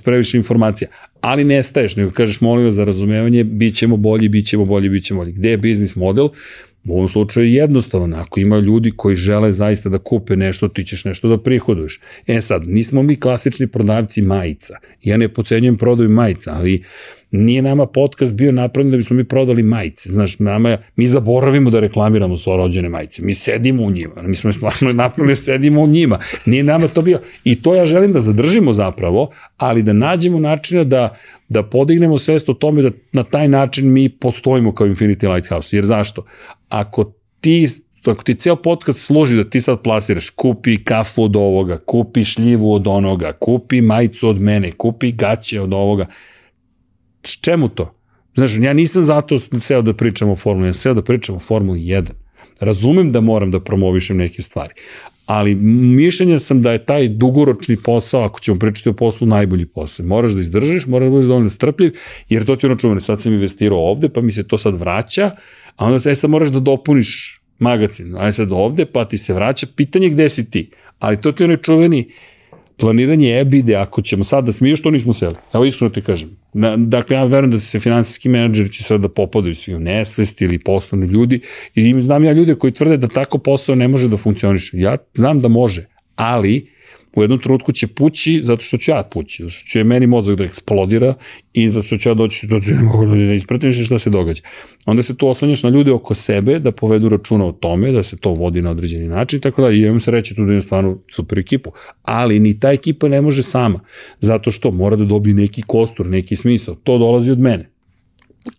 previše 0.04 0.38
informacija 0.38 0.90
ali 1.24 1.44
ne 1.44 1.64
staješ, 1.64 1.96
nego 1.96 2.12
kažeš 2.12 2.42
molim 2.42 2.66
vas 2.66 2.74
za 2.74 2.84
razumevanje, 2.84 3.44
bit 3.44 3.76
ćemo 3.76 3.98
bolji, 3.98 4.30
bit 4.30 4.48
ćemo 4.48 4.66
bolji, 4.66 4.90
bit 4.90 5.06
ćemo 5.06 5.20
bolji. 5.20 5.32
Gde 5.32 5.50
je 5.50 5.58
biznis 5.58 5.96
model? 5.96 6.30
U 6.88 6.96
ovom 6.96 7.10
slučaju 7.10 7.48
je 7.48 7.54
jednostavan. 7.54 8.14
Ako 8.14 8.40
ima 8.40 8.58
ljudi 8.58 8.92
koji 8.96 9.16
žele 9.16 9.52
zaista 9.52 9.90
da 9.90 9.98
kupe 9.98 10.36
nešto, 10.36 10.68
ti 10.68 10.84
ćeš 10.84 11.06
nešto 11.06 11.28
da 11.28 11.38
prihoduješ. 11.38 12.00
E 12.28 12.42
sad, 12.42 12.68
nismo 12.68 13.04
mi 13.04 13.20
klasični 13.20 13.68
prodavci 13.68 14.22
majica. 14.22 14.78
Ja 15.04 15.18
ne 15.18 15.34
pocenjujem 15.34 15.78
prodaju 15.78 16.10
majica, 16.10 16.54
ali 16.56 16.84
nije 17.36 17.62
nama 17.62 17.86
podcast 17.86 18.36
bio 18.36 18.52
napravljen 18.52 18.92
da 18.92 18.98
bismo 18.98 19.16
mi 19.16 19.24
prodali 19.24 19.64
majice. 19.64 20.10
Znaš, 20.10 20.40
nama, 20.40 20.78
mi 20.96 21.08
zaboravimo 21.08 21.70
da 21.70 21.80
reklamiramo 21.80 22.38
svoje 22.38 22.58
rođene 22.58 22.90
majice. 22.90 23.22
Mi 23.26 23.34
sedimo 23.34 23.84
u 23.84 23.92
njima. 23.92 24.22
Mi 24.22 24.36
smo 24.36 24.52
stvarno 24.52 24.94
napravili 24.94 25.32
da 25.32 25.36
sedimo 25.36 25.82
u 25.82 25.88
njima. 25.88 26.20
Nije 26.46 26.64
nama 26.64 26.88
to 26.88 27.02
bio. 27.02 27.20
I 27.44 27.62
to 27.62 27.76
ja 27.76 27.86
želim 27.86 28.14
da 28.14 28.22
zadržimo 28.22 28.74
zapravo, 28.74 29.30
ali 29.58 29.84
da 29.84 29.94
nađemo 29.94 30.40
načina 30.40 30.84
da 30.84 31.16
da 31.50 31.64
podignemo 31.64 32.18
svest 32.18 32.50
o 32.50 32.54
tome 32.54 32.82
da 32.82 32.92
na 33.12 33.24
taj 33.24 33.48
način 33.48 33.94
mi 33.94 34.10
postojimo 34.10 34.76
kao 34.76 34.88
Infinity 34.88 35.34
Lighthouse. 35.34 35.78
Jer 35.78 35.86
zašto? 35.86 36.26
Ako 36.70 37.14
ti 37.42 37.68
ako 38.12 38.24
ti 38.24 38.36
ceo 38.36 38.56
podcast 38.56 39.00
služi 39.00 39.36
da 39.36 39.50
ti 39.50 39.62
sad 39.62 39.82
plasiraš, 39.82 40.30
kupi 40.30 40.84
kafu 40.84 41.24
od 41.24 41.36
ovoga, 41.36 41.78
kupi 41.78 42.26
šljivu 42.26 42.74
od 42.74 42.88
onoga, 42.88 43.32
kupi 43.32 43.82
majicu 43.82 44.30
od 44.30 44.42
mene, 44.42 44.72
kupi 44.72 45.12
gaće 45.12 45.62
od 45.62 45.74
ovoga, 45.74 46.06
čemu 47.24 47.70
to? 47.70 47.94
Znaš, 48.36 48.58
ja 48.60 48.74
nisam 48.74 49.04
zato 49.04 49.40
seo 49.40 49.82
da 49.82 49.94
pričam 49.94 50.30
o 50.30 50.36
Formuli 50.36 50.70
1, 50.70 50.74
seo 50.74 50.94
da 50.94 51.02
pričam 51.02 51.36
o 51.36 51.40
Formuli 51.40 51.80
1. 51.80 52.10
Razumem 52.60 53.10
da 53.10 53.22
moram 53.22 53.52
da 53.52 53.60
promovišem 53.60 54.18
neke 54.18 54.42
stvari, 54.42 54.74
ali 55.26 55.56
mišljenja 55.56 56.40
sam 56.40 56.62
da 56.62 56.72
je 56.72 56.86
taj 56.86 57.08
dugoročni 57.08 57.78
posao, 57.84 58.24
ako 58.24 58.40
ćemo 58.40 58.60
pričati 58.60 58.90
o 58.90 58.94
poslu, 58.94 59.28
najbolji 59.28 59.66
posao. 59.66 60.06
Moraš 60.06 60.32
da 60.32 60.42
izdržiš, 60.42 60.86
moraš 60.86 61.06
da 61.06 61.10
budeš 61.10 61.26
dovoljno 61.26 61.50
strpljiv, 61.50 61.94
jer 62.30 62.46
to 62.46 62.56
ti 62.56 62.66
ono 62.66 62.76
čuvano, 62.76 63.02
sad 63.02 63.22
sam 63.22 63.34
investirao 63.34 63.80
ovde, 63.80 64.10
pa 64.10 64.22
mi 64.22 64.32
se 64.32 64.48
to 64.48 64.58
sad 64.58 64.76
vraća, 64.76 65.32
a 65.76 65.86
onda 65.86 66.00
te 66.00 66.16
sad 66.16 66.30
moraš 66.30 66.50
da 66.50 66.60
dopuniš 66.60 67.42
magazin, 67.60 68.16
aj 68.18 68.34
sad 68.34 68.52
ovde, 68.52 68.86
pa 68.86 69.06
ti 69.06 69.18
se 69.18 69.34
vraća, 69.34 69.68
pitanje 69.76 70.10
gde 70.10 70.30
si 70.30 70.52
ti. 70.52 70.70
Ali 71.00 71.22
to 71.22 71.32
ti 71.32 71.44
ono 71.44 71.56
čuveni, 71.56 72.10
planiranje 72.78 73.40
ebide, 73.40 73.76
ako 73.76 74.02
ćemo 74.02 74.24
sad 74.24 74.46
da 74.46 74.52
smiješ, 74.52 74.80
što 74.80 74.92
nismo 74.92 75.14
seli. 75.14 75.36
Evo 75.54 75.66
iskreno 75.66 75.90
ti 75.90 76.02
kažem. 76.02 76.38
Na, 76.54 76.78
dakle, 76.78 77.16
ja 77.16 77.24
verujem 77.24 77.52
da 77.52 77.60
se 77.60 77.80
finansijski 77.80 78.30
menadžer 78.30 78.70
će 78.70 78.84
sada 78.84 79.02
da 79.02 79.10
popadaju 79.10 79.56
svi 79.56 79.76
u 79.76 79.80
nesvest 79.80 80.42
ili 80.42 80.60
poslovni 80.60 81.08
ljudi 81.08 81.40
i 81.76 82.04
znam 82.04 82.24
ja 82.24 82.32
ljude 82.34 82.56
koji 82.56 82.74
tvrde 82.74 82.98
da 82.98 83.08
tako 83.08 83.38
posao 83.38 83.76
ne 83.76 83.88
može 83.88 84.10
da 84.10 84.18
funkcioniše. 84.18 84.78
Ja 84.78 84.98
znam 85.14 85.40
da 85.40 85.48
može, 85.48 85.86
ali 86.16 86.73
u 87.16 87.22
jednom 87.22 87.40
trenutku 87.40 87.72
će 87.72 87.88
pući 87.88 88.42
zato 88.44 88.62
što 88.62 88.78
ću 88.78 88.92
ja 88.92 89.04
pući, 89.12 89.44
zato 89.44 89.52
što 89.52 89.68
će 89.68 89.84
meni 89.84 90.08
mozak 90.08 90.38
da 90.38 90.44
eksplodira 90.44 91.14
i 91.54 91.70
zato 91.70 91.84
što 91.84 91.98
ću 91.98 92.10
ja 92.10 92.14
doći 92.14 92.48
do 92.48 92.60
ne 92.60 92.84
mogu 92.84 93.06
da 93.06 93.34
ispratim 93.34 93.70
više 93.70 93.84
šta 93.84 94.00
se 94.00 94.10
događa. 94.10 94.42
Onda 94.86 95.04
se 95.04 95.18
tu 95.18 95.28
oslanjaš 95.28 95.64
na 95.64 95.70
ljude 95.70 95.92
oko 95.92 96.16
sebe 96.16 96.60
da 96.60 96.72
povedu 96.72 97.10
računa 97.10 97.46
o 97.46 97.52
tome, 97.52 97.92
da 97.92 98.04
se 98.04 98.18
to 98.18 98.30
vodi 98.34 98.62
na 98.62 98.72
određeni 98.72 99.08
način, 99.08 99.42
tako 99.42 99.62
da 99.62 99.72
i 99.72 99.80
imam 99.80 100.00
se 100.00 100.12
reći 100.12 100.36
tu 100.36 100.46
da 100.46 100.52
imam 100.52 100.62
stvarno 100.62 100.98
super 101.12 101.40
ekipu. 101.40 101.72
Ali 102.02 102.40
ni 102.40 102.60
ta 102.60 102.72
ekipa 102.72 103.08
ne 103.08 103.22
može 103.22 103.44
sama, 103.44 103.80
zato 104.20 104.52
što 104.52 104.72
mora 104.72 104.96
da 104.96 105.06
dobije 105.06 105.34
neki 105.34 105.62
kostur, 105.62 106.06
neki 106.06 106.36
smisao. 106.36 106.76
To 106.76 106.98
dolazi 106.98 107.32
od 107.32 107.40
mene. 107.40 107.73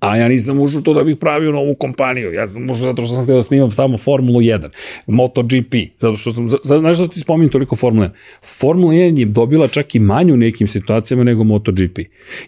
A 0.01 0.17
ja 0.17 0.29
nisam 0.29 0.61
ušao 0.61 0.81
to 0.81 0.95
da 0.95 1.05
bih 1.05 1.17
pravio 1.17 1.53
novu 1.53 1.75
kompaniju. 1.75 2.33
Ja 2.33 2.47
sam 2.47 2.65
ušao 2.65 2.77
zato 2.77 3.03
što 3.03 3.15
sam 3.15 3.23
htio 3.23 3.37
da 3.37 3.43
snimam 3.43 3.71
samo 3.71 3.99
Formulu 3.99 4.41
1, 4.41 4.69
MotoGP. 5.07 5.75
Zato 5.99 6.17
što 6.17 6.33
sam, 6.33 6.49
znaš 6.65 6.97
što 6.97 7.09
ti 7.09 7.21
spominjem 7.21 7.51
toliko 7.51 7.77
Formula 7.77 8.07
1? 8.07 8.11
Formula 8.59 8.93
1 8.93 9.19
je 9.19 9.25
dobila 9.25 9.69
čak 9.69 9.95
i 9.95 9.99
manju 9.99 10.35
u 10.35 10.37
nekim 10.37 10.69
situacijama 10.69 11.25
nego 11.25 11.45
MotoGP. 11.45 11.99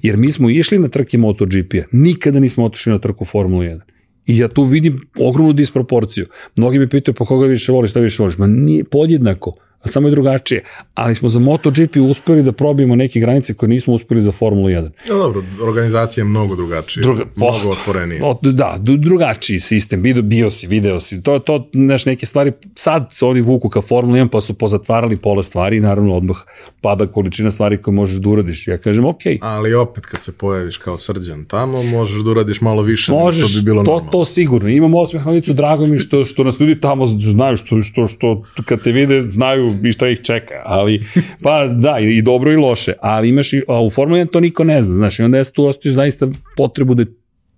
Jer 0.03 0.16
mi 0.16 0.33
smo 0.33 0.51
išli 0.51 0.79
na 0.79 0.88
trke 0.88 1.18
MotoGP-a. 1.18 1.83
Nikada 1.92 2.40
nismo 2.40 2.64
otišli 2.64 2.92
na 2.92 2.99
trku 2.99 3.25
Formula 3.25 3.64
1. 3.64 3.81
I 4.27 4.38
ja 4.38 4.49
tu 4.49 4.62
vidim 4.62 5.01
ogromnu 5.18 5.53
disproporciju. 5.53 6.27
Mnogi 6.57 6.79
mi 6.79 6.88
pitaju 6.88 7.14
po 7.14 7.25
koga 7.25 7.46
više 7.46 7.72
voliš, 7.72 7.90
šta 7.90 8.01
više 8.01 8.22
voliš. 8.22 8.38
Ma 8.38 8.46
nije 8.46 8.85
podjednako 8.85 9.57
samo 9.84 10.08
je 10.08 10.10
drugačije. 10.10 10.64
Ali 10.94 11.14
smo 11.14 11.28
za 11.28 11.38
MotoGP 11.38 11.96
uspeli 11.96 12.42
da 12.42 12.52
probijemo 12.52 12.96
neke 12.96 13.20
granice 13.20 13.54
koje 13.54 13.68
nismo 13.68 13.94
uspeli 13.94 14.20
za 14.20 14.32
Formulu 14.32 14.68
1. 14.68 14.90
Ja, 15.08 15.14
dobro, 15.14 15.42
organizacija 15.62 16.22
je 16.22 16.28
mnogo 16.28 16.56
drugačija, 16.56 17.02
Druga, 17.02 17.24
mnogo 17.36 17.70
otvorenije. 17.70 18.20
O, 18.24 18.38
da, 18.42 18.76
drugačiji 18.78 19.60
sistem, 19.60 20.02
bio, 20.02 20.22
bio 20.22 20.50
si, 20.50 20.66
video 20.66 21.00
si, 21.00 21.22
to, 21.22 21.38
to, 21.38 21.68
znaš, 21.72 22.06
neke 22.06 22.26
stvari, 22.26 22.52
sad 22.74 23.08
su 23.12 23.28
oni 23.28 23.40
vuku 23.40 23.68
ka 23.68 23.80
Formulu 23.80 24.16
1 24.16 24.28
pa 24.28 24.40
su 24.40 24.54
pozatvarali 24.54 25.16
pola 25.16 25.42
stvari 25.42 25.76
i 25.76 25.80
naravno 25.80 26.16
odmah 26.16 26.36
pada 26.80 27.06
količina 27.06 27.50
stvari 27.50 27.82
koje 27.82 27.94
možeš 27.94 28.16
da 28.16 28.28
uradiš. 28.28 28.68
Ja 28.68 28.78
kažem, 28.78 29.04
ok. 29.04 29.20
Ali 29.40 29.74
opet 29.74 30.06
kad 30.06 30.22
se 30.22 30.32
pojaviš 30.32 30.76
kao 30.76 30.98
srđan 30.98 31.44
tamo, 31.44 31.82
možeš 31.82 32.22
da 32.22 32.30
uradiš 32.30 32.60
malo 32.60 32.82
više 32.82 33.12
možeš, 33.12 33.50
što 33.50 33.60
bi 33.60 33.64
bilo 33.64 33.84
to, 33.84 33.90
normalno. 33.90 34.10
To 34.10 34.24
sigurno. 34.24 34.68
Imamo 34.68 35.00
osmeh 35.00 35.26
na 35.26 35.32
licu, 35.32 35.52
drago 35.52 35.84
mi 35.86 35.98
što, 35.98 36.24
što 36.24 36.44
nas 36.44 36.60
ljudi 36.60 36.80
tamo 36.80 37.06
znaju, 37.06 37.56
što, 37.56 37.82
što, 37.82 38.08
što 38.08 38.42
kad 38.64 38.82
te 38.82 38.92
vide, 38.92 39.22
znaju 39.28 39.65
i 39.85 39.92
šta 39.92 40.09
ih 40.09 40.20
čeka, 40.20 40.55
ali, 40.64 41.02
pa 41.42 41.66
da, 41.66 41.98
i 41.98 42.22
dobro 42.22 42.52
i 42.52 42.57
loše, 42.57 42.92
ali 43.00 43.29
imaš 43.29 43.52
i, 43.52 43.62
a 43.68 43.83
u 43.83 43.90
Formula 43.90 44.20
1 44.20 44.31
to 44.31 44.40
niko 44.40 44.64
ne 44.64 44.83
zna, 44.83 44.94
znaš, 44.94 45.18
i 45.18 45.22
onda 45.22 45.38
jeste 45.38 45.55
tu 45.55 45.64
ostaje 45.64 45.92
zaista 45.92 46.29
potrebu 46.57 46.94
da 46.94 47.05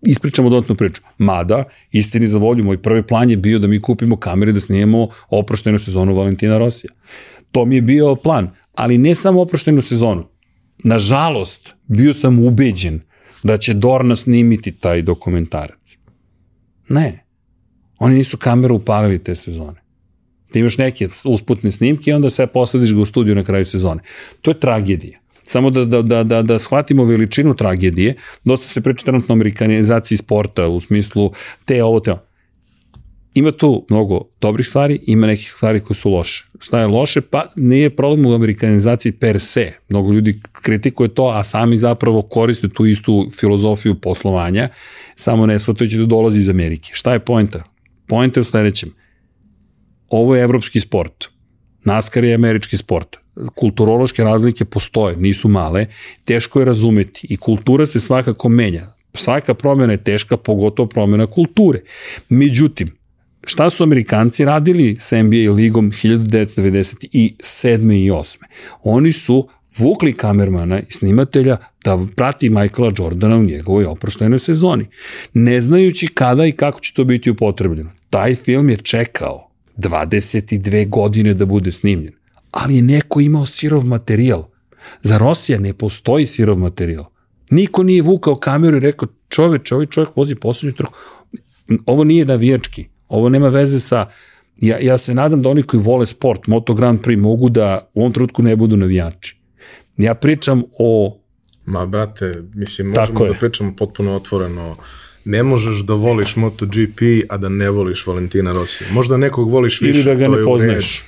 ispričamo 0.02 0.50
dodatnu 0.50 0.74
priču. 0.74 1.02
Mada, 1.18 1.64
istini 1.92 2.26
za 2.26 2.38
volju, 2.38 2.64
moj 2.64 2.82
prvi 2.82 3.02
plan 3.02 3.30
je 3.30 3.36
bio 3.36 3.58
da 3.58 3.66
mi 3.66 3.82
kupimo 3.82 4.16
kamere 4.16 4.52
da 4.52 4.60
snijemo 4.60 5.08
oproštenu 5.30 5.78
sezonu 5.78 6.14
Valentina 6.14 6.58
Rosija. 6.58 6.90
To 7.52 7.64
mi 7.64 7.74
je 7.74 7.82
bio 7.82 8.14
plan, 8.14 8.50
ali 8.74 8.98
ne 8.98 9.14
samo 9.14 9.40
oproštenu 9.40 9.82
sezonu. 9.82 10.28
Nažalost, 10.84 11.74
bio 11.86 12.14
sam 12.14 12.46
ubeđen 12.46 13.00
da 13.42 13.58
će 13.58 13.74
Dorna 13.74 14.16
snimiti 14.16 14.72
taj 14.72 15.02
dokumentarac. 15.02 15.96
Ne. 16.88 17.24
Oni 17.98 18.14
nisu 18.14 18.36
kameru 18.36 18.74
upalili 18.74 19.24
te 19.24 19.34
sezone. 19.34 19.87
Ti 20.50 20.58
imaš 20.58 20.78
neke 20.78 21.08
usputne 21.24 21.72
snimke 21.72 22.10
i 22.10 22.14
onda 22.14 22.30
sve 22.30 22.46
poslediš 22.46 22.94
ga 22.94 23.00
u 23.00 23.04
studiju 23.04 23.34
na 23.34 23.44
kraju 23.44 23.64
sezone. 23.64 24.00
To 24.42 24.50
je 24.50 24.60
tragedija. 24.60 25.18
Samo 25.44 25.70
da, 25.70 25.84
da, 25.84 26.02
da, 26.02 26.22
da, 26.22 26.42
da 26.42 26.58
shvatimo 26.58 27.04
veličinu 27.04 27.54
tragedije, 27.54 28.14
dosta 28.44 28.66
se 28.66 28.80
priča 28.80 29.04
trenutno 29.04 29.32
o 29.32 29.36
amerikanizaciji 29.36 30.18
sporta 30.18 30.66
u 30.66 30.80
smislu 30.80 31.32
te 31.64 31.84
ovo, 31.84 32.00
te 32.00 32.10
ovo. 32.10 32.20
Ima 33.34 33.52
tu 33.52 33.86
mnogo 33.90 34.20
dobrih 34.40 34.66
stvari, 34.66 35.00
ima 35.06 35.26
nekih 35.26 35.50
stvari 35.50 35.80
koje 35.80 35.94
su 35.94 36.10
loše. 36.10 36.46
Šta 36.60 36.80
je 36.80 36.86
loše? 36.86 37.20
Pa 37.20 37.46
nije 37.56 37.96
problem 37.96 38.26
u 38.26 38.34
amerikanizaciji 38.34 39.12
per 39.12 39.40
se. 39.40 39.72
Mnogo 39.88 40.12
ljudi 40.12 40.40
kritikuje 40.52 41.14
to, 41.14 41.28
a 41.28 41.44
sami 41.44 41.78
zapravo 41.78 42.22
koriste 42.22 42.68
tu 42.68 42.86
istu 42.86 43.30
filozofiju 43.40 43.94
poslovanja, 44.00 44.68
samo 45.16 45.46
ne 45.46 45.58
shvatajući 45.58 45.98
da 45.98 46.06
dolazi 46.06 46.40
iz 46.40 46.48
Amerike. 46.48 46.90
Šta 46.92 47.12
je 47.12 47.18
poenta? 47.18 47.62
Poenta 48.06 48.40
je 48.40 48.42
u 48.42 48.44
sledećem 48.44 48.94
ovo 50.08 50.36
je 50.36 50.42
evropski 50.42 50.80
sport. 50.80 51.28
NASCAR 51.84 52.24
je 52.24 52.34
američki 52.34 52.76
sport. 52.76 53.16
Kulturološke 53.54 54.22
razlike 54.22 54.64
postoje, 54.64 55.16
nisu 55.16 55.48
male, 55.48 55.86
teško 56.24 56.58
je 56.58 56.64
razumeti 56.64 57.26
i 57.30 57.36
kultura 57.36 57.86
se 57.86 58.00
svakako 58.00 58.48
menja. 58.48 58.86
Svaka 59.14 59.54
promjena 59.54 59.92
je 59.92 60.04
teška, 60.04 60.36
pogotovo 60.36 60.88
promjena 60.88 61.26
kulture. 61.26 61.80
Međutim, 62.28 62.98
šta 63.44 63.70
su 63.70 63.82
Amerikanci 63.82 64.44
radili 64.44 64.96
sa 64.98 65.22
NBA 65.22 65.52
ligom 65.52 65.90
1997. 65.92 67.08
i 67.12 68.10
8. 68.10 68.36
Oni 68.82 69.12
su 69.12 69.48
vukli 69.78 70.12
kamermana 70.12 70.80
i 70.80 70.92
snimatelja 70.92 71.56
da 71.84 71.98
prati 72.16 72.50
Michaela 72.50 72.92
Jordana 72.98 73.36
u 73.36 73.42
njegovoj 73.42 73.84
oproštenoj 73.84 74.38
sezoni, 74.38 74.86
ne 75.34 75.60
znajući 75.60 76.08
kada 76.08 76.46
i 76.46 76.52
kako 76.52 76.80
će 76.80 76.94
to 76.94 77.04
biti 77.04 77.30
upotrebljeno. 77.30 77.90
Taj 78.10 78.34
film 78.34 78.70
je 78.70 78.76
čekao 78.76 79.47
22 79.78 80.88
godine 80.88 81.34
da 81.34 81.46
bude 81.46 81.72
snimljen. 81.72 82.12
Ali 82.50 82.76
je 82.76 82.82
neko 82.82 83.20
imao 83.20 83.46
sirov 83.46 83.84
materijal. 83.86 84.44
Za 85.02 85.18
Rosija 85.18 85.58
ne 85.58 85.74
postoji 85.74 86.26
sirov 86.26 86.58
materijal. 86.58 87.04
Niko 87.50 87.82
nije 87.82 88.02
vukao 88.02 88.36
kameru 88.36 88.76
i 88.76 88.80
rekao, 88.80 89.08
čoveč, 89.28 89.72
ovaj 89.72 89.86
čovjek 89.86 90.16
vozi 90.16 90.34
poslednju 90.34 90.76
trku. 90.76 90.98
Ovo 91.86 92.04
nije 92.04 92.24
navijački. 92.24 92.86
Ovo 93.08 93.28
nema 93.28 93.48
veze 93.48 93.80
sa... 93.80 94.06
Ja, 94.60 94.78
ja 94.78 94.98
se 94.98 95.14
nadam 95.14 95.42
da 95.42 95.48
oni 95.48 95.62
koji 95.62 95.82
vole 95.82 96.06
sport, 96.06 96.46
Moto 96.46 96.74
Grand 96.74 97.00
Prix, 97.00 97.18
mogu 97.18 97.48
da 97.48 97.90
u 97.94 98.00
ovom 98.00 98.12
trenutku 98.12 98.42
ne 98.42 98.56
budu 98.56 98.76
navijači. 98.76 99.36
Ja 99.96 100.14
pričam 100.14 100.62
o... 100.78 101.18
Ma, 101.64 101.86
brate, 101.86 102.42
mislim, 102.54 102.88
možemo 102.88 103.26
da 103.26 103.34
pričamo 103.34 103.76
potpuno 103.76 104.16
otvoreno 104.16 104.76
ne 105.28 105.42
možeš 105.42 105.78
da 105.78 105.94
voliš 105.94 106.36
MotoGP, 106.36 107.00
a 107.28 107.36
da 107.36 107.48
ne 107.48 107.70
voliš 107.70 108.06
Valentina 108.06 108.52
Rossi. 108.52 108.84
Možda 108.90 109.16
nekog 109.16 109.50
voliš 109.50 109.80
više, 109.80 110.00
Ili 110.00 110.04
da 110.04 110.14
ga 110.14 110.28
ne 110.28 110.44
poznaješ. 110.44 111.04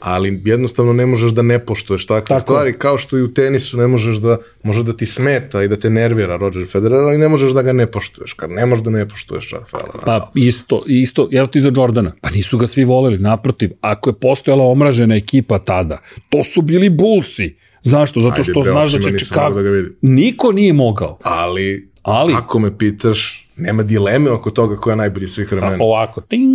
Ali 0.00 0.42
jednostavno 0.44 0.92
ne 0.92 1.06
možeš 1.06 1.32
da 1.32 1.42
ne 1.42 1.58
poštuješ 1.58 2.06
takve 2.06 2.28
Tako. 2.28 2.40
stvari, 2.40 2.72
kao 2.72 2.98
što 2.98 3.18
i 3.18 3.22
u 3.22 3.34
tenisu 3.34 3.78
ne 3.78 3.86
možeš 3.86 4.16
da, 4.16 4.36
može 4.62 4.82
da 4.82 4.92
ti 4.92 5.06
smeta 5.06 5.62
i 5.62 5.68
da 5.68 5.76
te 5.76 5.90
nervira 5.90 6.36
Roger 6.36 6.66
Federer, 6.66 6.98
ali 6.98 7.18
ne 7.18 7.28
možeš 7.28 7.52
da 7.52 7.62
ga 7.62 7.72
ne 7.72 7.86
poštuješ, 7.86 8.32
kad 8.32 8.50
ne 8.50 8.66
možeš 8.66 8.84
da 8.84 8.90
ne 8.90 9.08
poštuješ 9.08 9.50
Rafaela 9.50 9.92
Nadal. 9.94 10.20
Pa 10.20 10.30
isto, 10.34 10.82
isto, 10.86 11.28
jer 11.30 11.46
ti 11.46 11.60
za 11.60 11.70
Jordana, 11.76 12.12
pa 12.20 12.30
nisu 12.30 12.58
ga 12.58 12.66
svi 12.66 12.84
voleli, 12.84 13.18
naprotiv, 13.18 13.70
ako 13.80 14.10
je 14.10 14.14
postojala 14.14 14.64
omražena 14.64 15.16
ekipa 15.16 15.58
tada, 15.58 15.98
to 16.28 16.44
su 16.44 16.62
bili 16.62 16.88
Bullsi, 16.88 17.56
Zašto? 17.82 18.20
Zato 18.20 18.44
što 18.44 18.60
Ajde, 18.60 18.70
znaš 18.70 18.92
da 18.92 18.98
će 18.98 19.16
Chicago... 19.16 19.62
Da 19.62 19.70
Niko 20.02 20.52
nije 20.52 20.72
mogao. 20.72 21.18
Ali 21.22 21.89
Ali, 22.02 22.34
ako 22.36 22.58
me 22.58 22.78
pitaš, 22.78 23.48
nema 23.56 23.82
dileme 23.82 24.30
oko 24.30 24.50
toga 24.50 24.76
koja 24.76 24.92
je 24.92 24.96
najbolji 24.96 25.28
svih 25.28 25.52
vremena. 25.52 25.76
Ovako, 25.80 26.20
ting, 26.20 26.50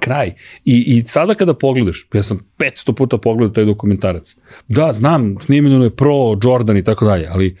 kraj. 0.00 0.34
I, 0.64 0.84
I 0.86 1.02
sada 1.06 1.34
kada 1.34 1.54
pogledaš, 1.54 2.06
ja 2.12 2.22
sam 2.22 2.40
500 2.58 2.94
puta 2.94 3.18
pogledao 3.18 3.54
taj 3.54 3.64
dokumentarac. 3.64 4.36
Da, 4.68 4.92
znam, 4.92 5.36
snimljeno 5.40 5.84
je 5.84 5.90
pro, 5.90 6.38
Jordan 6.44 6.76
i 6.76 6.84
tako 6.84 7.04
dalje, 7.04 7.28
ali 7.30 7.56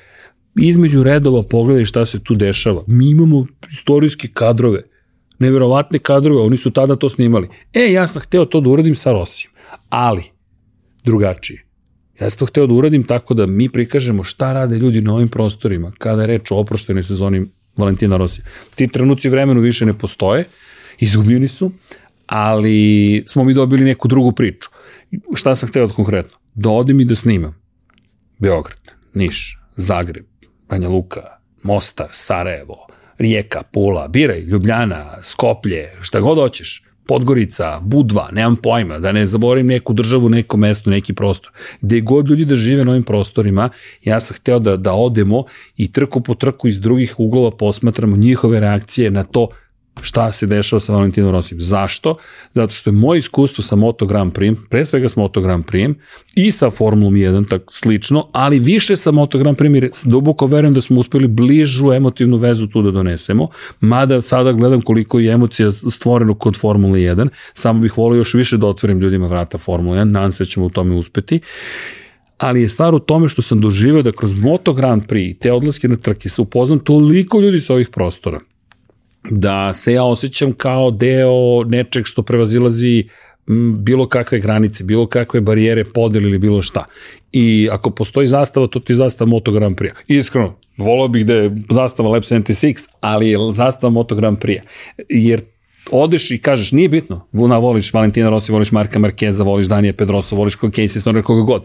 između 0.56 1.02
redova 1.02 1.42
pogledaj 1.42 1.84
šta 1.84 2.06
se 2.06 2.24
tu 2.24 2.34
dešava. 2.34 2.84
Mi 2.86 3.10
imamo 3.10 3.46
istorijske 3.70 4.28
kadrove, 4.34 4.82
neverovatne 5.38 5.98
kadrove, 5.98 6.42
oni 6.42 6.56
su 6.56 6.70
tada 6.70 6.96
to 6.96 7.08
snimali. 7.08 7.48
E, 7.72 7.92
ja 7.92 8.06
sam 8.06 8.22
hteo 8.22 8.44
to 8.44 8.60
da 8.60 8.70
uradim 8.70 8.94
sa 8.94 9.12
Rosijem, 9.12 9.52
ali 9.88 10.22
drugačije. 11.04 11.64
Ja 12.22 12.30
sam 12.30 12.38
to 12.38 12.46
hteo 12.46 12.66
da 12.66 12.74
uradim 12.74 13.04
tako 13.04 13.34
da 13.34 13.46
mi 13.46 13.68
prikažemo 13.68 14.24
šta 14.24 14.52
rade 14.52 14.78
ljudi 14.78 15.00
na 15.00 15.14
ovim 15.14 15.28
prostorima 15.28 15.92
kada 15.98 16.22
je 16.22 16.26
reč 16.26 16.50
o 16.50 16.56
oproštenoj 16.56 17.02
sezoni 17.02 17.46
Valentina 17.76 18.16
Rosija. 18.16 18.44
Ti 18.74 18.88
trenuci 18.88 19.28
vremenu 19.28 19.60
više 19.60 19.86
ne 19.86 19.98
postoje, 19.98 20.44
izgubljeni 20.98 21.48
su, 21.48 21.72
ali 22.26 23.24
smo 23.26 23.44
mi 23.44 23.54
dobili 23.54 23.84
neku 23.84 24.08
drugu 24.08 24.32
priču. 24.32 24.68
Šta 25.34 25.56
sam 25.56 25.68
hteo 25.68 25.86
da 25.86 25.94
konkretno? 25.94 26.38
Da 26.54 26.70
odim 26.70 27.00
i 27.00 27.04
da 27.04 27.14
snimam. 27.14 27.56
Beograd, 28.38 28.80
Niš, 29.14 29.58
Zagreb, 29.76 30.26
Banja 30.68 30.88
Luka, 30.88 31.38
Mostar, 31.62 32.08
Sarajevo, 32.12 32.86
Rijeka, 33.18 33.62
Pula, 33.72 34.08
biraj, 34.08 34.40
Ljubljana, 34.40 35.22
Skoplje, 35.22 35.92
šta 36.00 36.20
god 36.20 36.38
hoćeš. 36.38 36.84
Podgorica, 37.12 37.80
Budva, 37.80 38.28
nemam 38.32 38.56
pojma, 38.56 38.98
da 38.98 39.12
ne 39.12 39.26
zaboravim 39.26 39.66
neku 39.66 39.92
državu, 39.92 40.28
neko 40.28 40.56
mesto, 40.56 40.90
neki 40.90 41.12
prostor. 41.12 41.50
Gde 41.80 42.00
god 42.00 42.30
ljudi 42.30 42.44
da 42.44 42.54
žive 42.54 42.84
na 42.84 42.90
ovim 42.90 43.02
prostorima, 43.02 43.68
ja 44.04 44.20
sam 44.20 44.36
hteo 44.36 44.58
da, 44.58 44.76
da 44.76 44.92
odemo 44.92 45.44
i 45.76 45.92
trku 45.92 46.20
po 46.20 46.34
trku 46.34 46.68
iz 46.68 46.80
drugih 46.80 47.14
uglova 47.18 47.50
posmatramo 47.50 48.16
njihove 48.16 48.60
reakcije 48.60 49.10
na 49.10 49.24
to 49.24 49.48
šta 50.00 50.32
se 50.32 50.46
dešava 50.46 50.80
sa 50.80 50.92
Valentinom 50.92 51.30
Rosijem. 51.30 51.60
Zašto? 51.60 52.16
Zato 52.54 52.72
što 52.72 52.90
je 52.90 52.94
moje 52.94 53.18
iskustvo 53.18 53.64
sa 53.64 53.76
Moto 53.76 54.06
Grand 54.06 54.32
Prix, 54.32 54.56
pre 54.68 54.84
svega 54.84 55.08
sa 55.08 55.20
Moto 55.20 55.40
Grand 55.40 55.64
Prix 55.64 55.94
i 56.34 56.50
sa 56.52 56.70
Formulom 56.70 57.14
1, 57.14 57.48
tako 57.48 57.72
slično, 57.72 58.28
ali 58.32 58.58
više 58.58 58.96
sa 58.96 59.10
Moto 59.10 59.38
Grand 59.38 59.58
Prix, 59.58 59.74
jer 59.74 59.90
duboko 60.04 60.46
verujem 60.46 60.74
da 60.74 60.80
smo 60.80 61.00
uspeli 61.00 61.28
bližu 61.28 61.92
emotivnu 61.92 62.36
vezu 62.36 62.66
tu 62.66 62.82
da 62.82 62.90
donesemo, 62.90 63.48
mada 63.80 64.22
sada 64.22 64.52
gledam 64.52 64.80
koliko 64.80 65.18
je 65.18 65.32
emocija 65.32 65.72
stvoreno 65.72 66.34
kod 66.34 66.56
Formule 66.56 66.98
1, 66.98 67.28
samo 67.54 67.80
bih 67.80 67.98
volio 67.98 68.18
još 68.18 68.34
više 68.34 68.56
da 68.56 68.66
otvorim 68.66 69.00
ljudima 69.00 69.26
vrata 69.26 69.58
Formule 69.58 69.98
1, 69.98 70.04
nadam 70.04 70.32
se 70.32 70.44
da 70.44 70.48
ćemo 70.48 70.66
u 70.66 70.70
tome 70.70 70.94
uspeti 70.94 71.40
ali 72.38 72.62
je 72.62 72.68
stvar 72.68 72.94
u 72.94 72.98
tome 72.98 73.28
što 73.28 73.42
sam 73.42 73.60
doživeo 73.60 74.02
da 74.02 74.12
kroz 74.12 74.34
Moto 74.34 74.72
Grand 74.72 75.02
Prix 75.06 75.38
te 75.38 75.52
odlaske 75.52 75.88
na 75.88 75.96
trke 75.96 76.28
se 76.28 76.42
upoznam 76.42 76.78
toliko 76.78 77.40
ljudi 77.40 77.60
sa 77.60 77.72
ovih 77.72 77.88
prostora 77.88 78.40
da 79.30 79.74
se 79.74 79.92
ja 79.92 80.04
osjećam 80.04 80.52
kao 80.52 80.90
deo 80.90 81.64
nečeg 81.64 82.06
što 82.06 82.22
prevazilazi 82.22 83.08
bilo 83.78 84.08
kakve 84.08 84.40
granice, 84.40 84.84
bilo 84.84 85.06
kakve 85.06 85.40
barijere, 85.40 85.84
podeli 85.84 86.28
ili 86.28 86.38
bilo 86.38 86.62
šta. 86.62 86.84
I 87.32 87.68
ako 87.72 87.90
postoji 87.90 88.26
zastava, 88.26 88.66
to 88.66 88.80
ti 88.80 88.92
je 88.92 88.96
zastava 88.96 89.28
Moto 89.28 89.52
Grand 89.52 89.76
Prix. 89.76 89.92
Iskreno, 90.06 90.56
volao 90.76 91.08
bih 91.08 91.26
da 91.26 91.34
je 91.34 91.56
zastava 91.70 92.08
Lab 92.08 92.22
76, 92.22 92.88
ali 93.00 93.28
je 93.28 93.38
zastava 93.54 93.90
Moto 93.90 94.14
Grand 94.14 94.38
Prix. 94.38 94.60
Jer 95.08 95.40
odeš 95.90 96.30
i 96.30 96.38
kažeš, 96.38 96.72
nije 96.72 96.88
bitno, 96.88 97.26
na, 97.32 97.58
voliš 97.58 97.92
Valentina 97.92 98.30
Rossi, 98.30 98.52
voliš 98.52 98.72
Marka 98.72 98.98
Markeza, 98.98 99.44
voliš 99.44 99.66
Danija 99.66 99.92
Pedrosa, 99.92 100.36
voliš 100.36 100.58
Casey 100.58 101.00
Stoner, 101.00 101.22
koga 101.22 101.42
god. 101.42 101.64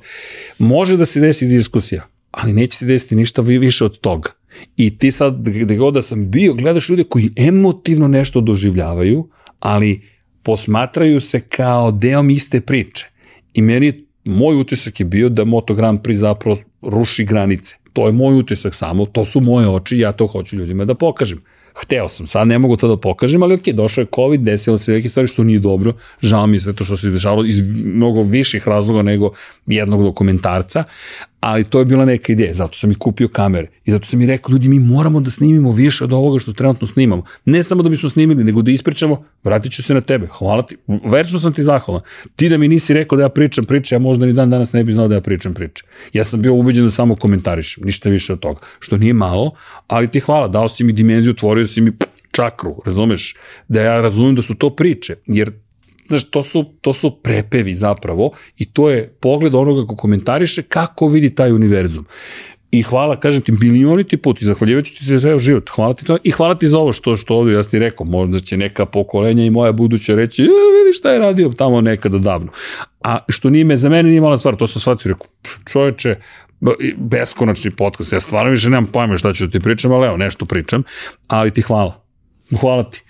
Može 0.59 0.97
da 0.97 1.05
se 1.05 1.19
desi 1.19 1.47
diskusija, 1.47 2.07
ali 2.31 2.53
neće 2.53 2.77
se 2.77 2.85
desiti 2.85 3.15
ništa 3.15 3.41
više 3.41 3.85
od 3.85 3.99
toga. 3.99 4.36
I 4.77 4.97
ti 4.97 5.11
sad, 5.11 5.49
gde 5.49 5.75
god 5.75 5.93
da 5.93 6.01
sam 6.01 6.31
bio, 6.31 6.53
gledaš 6.53 6.89
ljude 6.89 7.03
koji 7.03 7.29
emotivno 7.35 8.07
nešto 8.07 8.41
doživljavaju, 8.41 9.29
ali 9.59 10.01
posmatraju 10.43 11.19
se 11.19 11.39
kao 11.39 11.91
deo 11.91 12.23
iste 12.23 12.61
priče. 12.61 13.07
I 13.53 13.61
meni, 13.61 14.05
moj 14.23 14.55
utisak 14.55 14.99
je 14.99 15.05
bio 15.05 15.29
da 15.29 15.45
Moto 15.45 15.73
Grand 15.73 15.99
Prix 15.99 16.15
zapravo 16.15 16.57
ruši 16.81 17.25
granice. 17.25 17.75
To 17.93 18.05
je 18.05 18.11
moj 18.11 18.39
utisak 18.39 18.75
samo, 18.75 19.05
to 19.05 19.25
su 19.25 19.41
moje 19.41 19.69
oči, 19.69 19.97
ja 19.97 20.11
to 20.11 20.27
hoću 20.27 20.55
ljudima 20.55 20.85
da 20.85 20.95
pokažem. 20.95 21.41
Hteo 21.81 22.09
sam, 22.09 22.27
sad 22.27 22.47
ne 22.47 22.59
mogu 22.59 22.77
to 22.77 22.87
da 22.87 22.97
pokažem, 22.97 23.43
ali 23.43 23.53
ok, 23.55 23.67
došao 23.73 24.01
je 24.01 24.07
COVID, 24.15 24.41
desilo 24.41 24.77
se 24.77 24.91
neke 24.91 25.09
stvari 25.09 25.27
što 25.27 25.43
nije 25.43 25.59
dobro, 25.59 25.93
žao 26.21 26.47
mi 26.47 26.57
je 26.57 26.61
sve 26.61 26.73
to 26.73 26.83
što 26.83 26.97
se 26.97 27.09
dešavalo 27.09 27.45
iz 27.45 27.61
mnogo 27.71 28.21
viših 28.21 28.67
razloga 28.67 29.01
nego 29.01 29.31
jednog 29.67 30.03
dokumentarca, 30.03 30.83
ali 31.47 31.63
to 31.63 31.79
je 31.79 31.85
bila 31.85 32.05
neka 32.05 32.33
ideja, 32.33 32.53
zato 32.53 32.77
sam 32.77 32.91
i 32.91 32.95
kupio 32.95 33.27
kamere 33.27 33.67
i 33.85 33.91
zato 33.91 34.05
sam 34.05 34.21
i 34.21 34.25
rekao, 34.25 34.51
ljudi, 34.51 34.69
mi 34.69 34.79
moramo 34.79 35.19
da 35.19 35.31
snimimo 35.31 35.71
više 35.71 36.03
od 36.03 36.13
ovoga 36.13 36.39
što 36.39 36.53
trenutno 36.53 36.87
snimamo. 36.87 37.23
Ne 37.45 37.63
samo 37.63 37.83
da 37.83 37.89
bismo 37.89 38.09
snimili, 38.09 38.43
nego 38.43 38.61
da 38.61 38.71
ispričamo, 38.71 39.23
vratit 39.43 39.71
ću 39.71 39.83
se 39.83 39.93
na 39.93 40.01
tebe, 40.01 40.27
hvala 40.31 40.61
ti, 40.61 40.77
večno 41.05 41.39
sam 41.39 41.53
ti 41.53 41.63
zahvalan. 41.63 42.01
Ti 42.35 42.49
da 42.49 42.57
mi 42.57 42.67
nisi 42.67 42.93
rekao 42.93 43.17
da 43.17 43.23
ja 43.23 43.29
pričam 43.29 43.65
priče, 43.65 43.95
ja 43.95 43.99
možda 43.99 44.25
ni 44.25 44.33
dan 44.33 44.49
danas 44.49 44.73
ne 44.73 44.83
bi 44.83 44.91
znao 44.91 45.07
da 45.07 45.15
ja 45.15 45.21
pričam 45.21 45.53
priče. 45.53 45.83
Ja 46.13 46.25
sam 46.25 46.41
bio 46.41 46.53
ubeđen 46.53 46.85
da 46.85 46.91
samo 46.91 47.15
komentarišem, 47.15 47.83
ništa 47.85 48.09
više 48.09 48.33
od 48.33 48.39
toga, 48.39 48.59
što 48.79 48.97
nije 48.97 49.13
malo, 49.13 49.51
ali 49.87 50.11
ti 50.11 50.19
hvala, 50.19 50.47
dao 50.47 50.69
si 50.69 50.83
mi 50.83 50.93
dimenziju, 50.93 51.31
otvorio 51.31 51.67
si 51.67 51.81
mi 51.81 51.91
čakru, 52.31 52.81
razumeš, 52.85 53.35
da 53.67 53.81
ja 53.81 54.01
razumem 54.01 54.35
da 54.35 54.41
su 54.41 54.55
to 54.55 54.69
priče, 54.75 55.15
jer 55.27 55.51
znaš, 56.07 56.29
to 56.29 56.43
su, 56.43 56.65
to 56.81 56.93
su 56.93 57.11
prepevi 57.23 57.75
zapravo 57.75 58.31
i 58.57 58.65
to 58.65 58.89
je 58.89 59.07
pogled 59.19 59.55
onoga 59.55 59.87
ko 59.87 59.95
komentariše 59.95 60.61
kako 60.61 61.07
vidi 61.07 61.35
taj 61.35 61.51
univerzum. 61.51 62.05
I 62.71 62.81
hvala, 62.81 63.19
kažem 63.19 63.41
ti, 63.41 63.53
ti 64.07 64.17
put 64.17 64.41
i 64.41 64.45
zahvaljivaću 64.45 64.93
ti 64.93 65.05
se 65.05 65.19
sve 65.19 65.39
život. 65.39 65.69
Hvala 65.69 65.93
ti 65.93 66.05
i 66.23 66.31
hvala 66.31 66.55
ti 66.55 66.67
za 66.67 66.77
ovo 66.77 66.93
što, 66.93 67.15
što 67.15 67.35
ovdje, 67.35 67.53
ja 67.53 67.63
ti 67.63 67.79
rekao, 67.79 68.05
možda 68.05 68.39
će 68.39 68.57
neka 68.57 68.85
pokolenja 68.85 69.45
i 69.45 69.49
moja 69.49 69.71
buduća 69.71 70.15
reći, 70.15 70.43
e, 70.43 70.45
vidi 70.45 70.97
šta 70.97 71.11
je 71.11 71.19
radio 71.19 71.49
tamo 71.57 71.81
nekada 71.81 72.17
davno. 72.17 72.51
A 73.03 73.19
što 73.29 73.49
nije 73.49 73.65
me, 73.65 73.77
za 73.77 73.89
mene 73.89 74.09
nije 74.09 74.21
mala 74.21 74.37
stvar, 74.37 74.55
to 74.55 74.67
sam 74.67 74.81
shvatio, 74.81 75.11
rekao, 75.11 75.27
čoveče, 75.71 76.15
beskonačni 76.97 77.71
podcast, 77.71 78.13
ja 78.13 78.19
stvarno 78.19 78.51
više 78.51 78.69
nemam 78.69 78.85
pojma 78.85 79.17
šta 79.17 79.33
ću 79.33 79.45
da 79.45 79.51
ti 79.51 79.59
pričam, 79.59 79.91
ali 79.91 80.07
evo, 80.07 80.17
nešto 80.17 80.45
pričam, 80.45 80.83
ali 81.27 81.51
ti 81.51 81.61
hvala 81.61 82.06
Hvala 82.59 82.83
ti. 82.83 83.03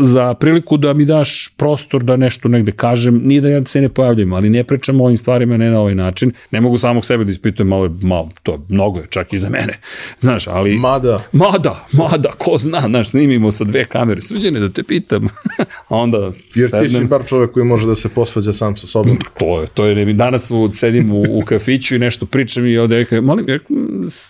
Za 0.00 0.34
priliku 0.34 0.76
da 0.76 0.92
mi 0.92 1.04
daš 1.04 1.48
prostor 1.56 2.02
da 2.02 2.16
nešto 2.16 2.48
negde 2.48 2.72
kažem, 2.72 3.20
nije 3.24 3.40
da 3.40 3.48
ja 3.48 3.64
se 3.64 3.80
ne 3.80 3.88
pojavljam, 3.88 4.32
ali 4.32 4.50
ne 4.50 4.64
pričam 4.64 5.00
o 5.00 5.04
ovim 5.04 5.16
stvarima 5.16 5.56
ne 5.56 5.70
na 5.70 5.80
ovaj 5.80 5.94
način. 5.94 6.32
Ne 6.50 6.60
mogu 6.60 6.78
samog 6.78 7.04
sebe 7.04 7.24
da 7.24 7.30
ispitujem, 7.30 7.68
malo, 7.68 7.96
malo 8.02 8.30
to 8.42 8.64
mnogo 8.68 9.00
je 9.00 9.06
čak 9.10 9.32
i 9.32 9.38
za 9.38 9.48
mene. 9.48 9.78
Znaš, 10.20 10.46
ali... 10.46 10.78
Mada. 10.78 11.22
Mada, 11.32 11.86
mada, 11.92 12.30
ko 12.38 12.58
zna, 12.58 12.80
znaš, 12.88 13.10
snimimo 13.10 13.52
sa 13.52 13.64
dve 13.64 13.84
kamere. 13.84 14.22
Srđene, 14.22 14.60
da 14.60 14.68
te 14.68 14.82
pitam. 14.82 15.28
A 15.88 15.96
onda... 15.96 16.32
Jer 16.54 16.70
sednem, 16.70 16.88
ti 16.88 16.94
si 16.94 17.04
bar 17.04 17.22
čovek 17.26 17.52
koji 17.52 17.66
može 17.66 17.86
da 17.86 17.94
se 17.94 18.08
posvađa 18.08 18.52
sam 18.52 18.76
sa 18.76 18.86
sobom. 18.86 19.18
To 19.38 19.60
je, 19.60 19.66
to 19.74 19.86
je, 19.86 20.14
danas 20.14 20.50
u, 20.50 20.70
sedim 20.74 21.12
u, 21.12 21.22
u 21.22 21.40
kafiću 21.46 21.94
i 21.94 21.98
nešto 21.98 22.26
pričam 22.26 22.66
i 22.66 22.78
ovde, 22.78 23.06
molim, 23.22 23.46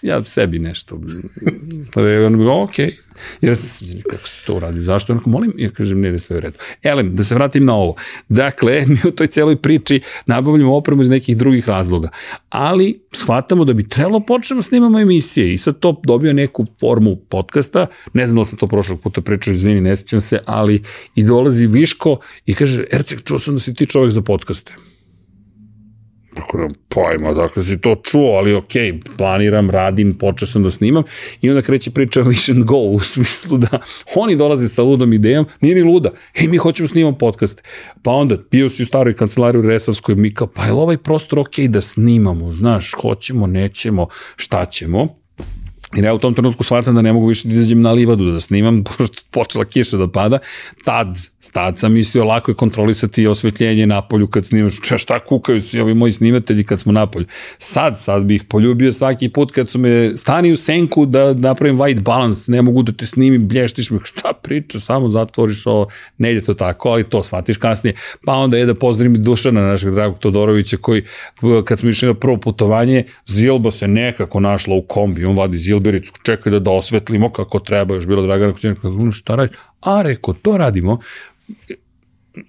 ja 0.02 0.24
sebi 0.24 0.58
nešto. 0.58 1.00
Pa 1.94 2.00
je 2.08 2.26
on, 2.26 2.48
ok, 2.48 2.74
Jer 3.40 3.56
se 3.56 3.86
kako 4.10 4.28
se 4.28 4.46
to 4.46 4.54
uradi, 4.54 4.82
zašto? 4.82 5.12
Onako, 5.12 5.30
molim, 5.30 5.52
ja 5.56 5.70
kažem, 5.70 6.00
ne, 6.00 6.12
ne, 6.12 6.18
sve 6.18 6.36
u 6.36 6.40
redu. 6.40 6.58
Elem, 6.82 7.16
da 7.16 7.24
se 7.24 7.34
vratim 7.34 7.64
na 7.64 7.74
ovo. 7.74 7.94
Dakle, 8.28 8.84
mi 8.86 8.98
u 9.08 9.10
toj 9.10 9.26
celoj 9.26 9.56
priči 9.56 10.00
nabavljamo 10.26 10.76
opremu 10.76 11.02
iz 11.02 11.08
nekih 11.08 11.36
drugih 11.36 11.68
razloga, 11.68 12.08
ali 12.48 13.00
shvatamo 13.12 13.64
da 13.64 13.72
bi 13.72 13.88
trebalo 13.88 14.20
počnemo 14.20 14.58
da 14.58 14.62
snimamo 14.62 15.00
emisije 15.00 15.54
i 15.54 15.58
sad 15.58 15.78
to 15.78 16.00
dobio 16.04 16.32
neku 16.32 16.66
formu 16.80 17.16
podcasta, 17.16 17.86
ne 18.12 18.26
znam 18.26 18.36
da 18.36 18.44
sam 18.44 18.58
to 18.58 18.66
prošlog 18.66 19.00
puta 19.00 19.20
pričao, 19.20 19.52
izvini, 19.52 19.80
ne 19.80 19.96
sjećam 19.96 20.20
se, 20.20 20.38
ali 20.46 20.82
i 21.14 21.24
dolazi 21.24 21.66
Viško 21.66 22.18
i 22.46 22.54
kaže, 22.54 22.84
Ercek, 22.92 23.24
čuo 23.24 23.38
sam 23.38 23.54
da 23.54 23.60
si 23.60 23.74
ti 23.74 23.86
čovjek 23.86 24.12
za 24.12 24.22
podcaste. 24.22 24.72
Tako 26.34 26.58
da, 26.58 26.68
pojma, 26.88 27.32
dakle 27.32 27.62
si 27.62 27.80
to 27.80 27.94
čuo, 28.04 28.36
ali 28.36 28.54
ok, 28.54 28.72
planiram, 29.18 29.70
radim, 29.70 30.18
počeo 30.18 30.48
sam 30.48 30.62
da 30.62 30.70
snimam 30.70 31.02
i 31.40 31.50
onda 31.50 31.62
kreće 31.62 31.90
priča 31.90 32.20
Vision 32.20 32.64
Go 32.64 32.76
u 32.76 33.00
smislu 33.00 33.58
da 33.58 33.78
oni 34.14 34.36
dolaze 34.36 34.68
sa 34.68 34.82
ludom 34.82 35.12
idejom, 35.12 35.46
nije 35.60 35.74
ni 35.74 35.82
luda, 35.82 36.10
hej, 36.34 36.48
mi 36.48 36.56
hoćemo 36.56 36.88
snimam 36.88 37.18
podcast. 37.18 37.62
Pa 38.02 38.10
onda, 38.10 38.36
bio 38.50 38.68
si 38.68 38.82
u 38.82 38.86
staroj 38.86 39.14
kancelariji 39.14 39.60
u 39.60 39.66
Resavskoj, 39.66 40.14
mi 40.14 40.34
kao, 40.34 40.46
pa 40.46 40.64
je 40.64 40.72
ovaj 40.72 40.96
prostor 40.96 41.38
ok 41.38 41.58
da 41.58 41.80
snimamo, 41.80 42.52
znaš, 42.52 42.92
hoćemo, 43.00 43.46
nećemo, 43.46 44.06
šta 44.36 44.64
ćemo? 44.64 45.21
Jer 45.96 46.04
ja 46.04 46.14
u 46.14 46.18
tom 46.18 46.34
trenutku 46.34 46.64
shvatam 46.64 46.94
da 46.94 47.02
ne 47.02 47.12
mogu 47.12 47.26
više 47.26 47.48
da 47.48 47.54
izađem 47.54 47.80
na 47.80 47.92
livadu 47.92 48.30
da 48.30 48.40
snimam, 48.40 48.84
pošto 48.98 49.22
počela 49.30 49.64
kiša 49.64 49.96
da 49.96 50.08
pada. 50.08 50.38
Tad, 50.84 51.18
tad 51.52 51.78
sam 51.78 51.92
mislio 51.92 52.24
lako 52.24 52.50
je 52.50 52.54
kontrolisati 52.54 53.26
osvetljenje 53.26 53.86
na 53.86 54.02
polju 54.02 54.26
kad 54.26 54.46
snimaš. 54.46 54.80
Če, 54.80 54.98
šta 54.98 55.18
kukaju 55.18 55.62
svi 55.62 55.80
ovi 55.80 55.94
moji 55.94 56.12
snimatelji 56.12 56.64
kad 56.64 56.80
smo 56.80 56.92
na 56.92 57.06
polju. 57.06 57.26
Sad, 57.58 58.00
sad 58.00 58.22
bih 58.22 58.44
poljubio 58.44 58.92
svaki 58.92 59.28
put 59.28 59.52
kad 59.52 59.70
su 59.70 59.78
me 59.78 60.16
stani 60.16 60.52
u 60.52 60.56
senku 60.56 61.06
da 61.06 61.34
napravim 61.34 61.78
white 61.78 62.00
balance, 62.00 62.52
ne 62.52 62.62
mogu 62.62 62.82
da 62.82 62.92
te 62.92 63.06
snimim, 63.06 63.48
blještiš 63.48 63.90
me, 63.90 63.98
šta 64.04 64.32
priča, 64.32 64.80
samo 64.80 65.08
zatvoriš 65.08 65.66
ovo, 65.66 65.88
ne 66.18 66.32
ide 66.32 66.40
to 66.40 66.54
tako, 66.54 66.88
ali 66.88 67.04
to 67.04 67.24
shvatiš 67.24 67.56
kasnije. 67.56 67.94
Pa 68.24 68.32
onda 68.32 68.56
je 68.56 68.66
da 68.66 68.74
pozdravim 68.74 69.24
Dušana, 69.24 69.60
našeg 69.60 69.94
dragog 69.94 70.18
Todorovića, 70.18 70.76
koji 70.76 71.02
kad 71.64 71.78
smo 71.78 71.90
išli 71.90 72.08
na 72.08 72.14
prvo 72.14 72.36
putovanje, 72.36 73.04
Zilba 73.26 73.70
se 73.70 73.88
nekako 73.88 74.40
našla 74.40 74.74
u 74.74 74.82
kombi, 74.82 75.24
on 75.24 75.36
vadi 75.36 75.58
Zilba 75.58 75.81
Silbericu, 75.82 76.12
čekaj 76.22 76.52
da, 76.52 76.58
da 76.58 76.70
osvetlimo 76.70 77.30
kako 77.30 77.58
treba, 77.58 77.94
još 77.94 78.06
bilo 78.06 78.22
Dragana 78.22 78.52
Kućina, 78.52 78.74
kako 78.74 79.12
šta 79.12 79.34
radi? 79.34 79.54
A, 79.80 80.02
reko, 80.02 80.32
to 80.32 80.56
radimo, 80.56 80.98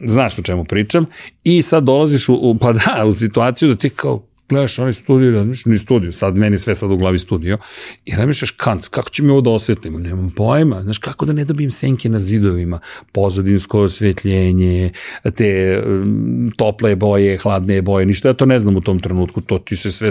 znaš 0.06 0.40
o 0.40 0.42
čemu 0.42 0.66
pričam, 0.66 1.06
i 1.44 1.62
sad 1.62 1.84
dolaziš 1.84 2.30
u, 2.30 2.34
u, 2.34 2.58
pa 2.58 2.74
da, 2.74 3.06
u 3.06 3.12
situaciju 3.12 3.70
da 3.70 3.76
ti 3.76 3.90
kao 3.90 4.24
gledaš 4.50 4.80
onaj 4.80 4.94
studio, 4.94 5.32
razmišljaš, 5.32 5.66
ni 5.66 5.78
studio, 5.78 6.12
sad 6.12 6.36
meni 6.36 6.58
sve 6.58 6.76
sad 6.76 6.92
u 6.92 6.98
glavi 6.98 7.20
studio, 7.20 7.58
i 8.06 8.16
razmišljaš 8.16 8.52
kant, 8.52 8.88
kako 8.88 9.10
će 9.10 9.24
mi 9.24 9.30
ovo 9.30 9.42
da 9.42 9.50
osvetlimo, 9.50 10.00
nemam 10.00 10.32
pojma, 10.36 10.84
znaš, 10.84 10.98
kako 10.98 11.26
da 11.26 11.34
ne 11.34 11.46
dobijem 11.46 11.72
senke 11.72 12.10
na 12.10 12.20
zidovima, 12.20 12.80
pozadinsko 13.12 13.80
osvetljenje, 13.80 14.92
te 15.36 15.82
um, 15.86 16.52
tople 16.58 16.96
boje, 16.96 17.38
hladne 17.38 17.82
boje, 17.82 18.06
ništa, 18.06 18.28
ja 18.28 18.34
to 18.34 18.46
ne 18.46 18.60
znam 18.60 18.78
u 18.78 18.82
tom 18.82 19.00
trenutku, 19.00 19.42
to 19.42 19.60
ti 19.60 19.76
se 19.76 19.92
sve 19.92 20.10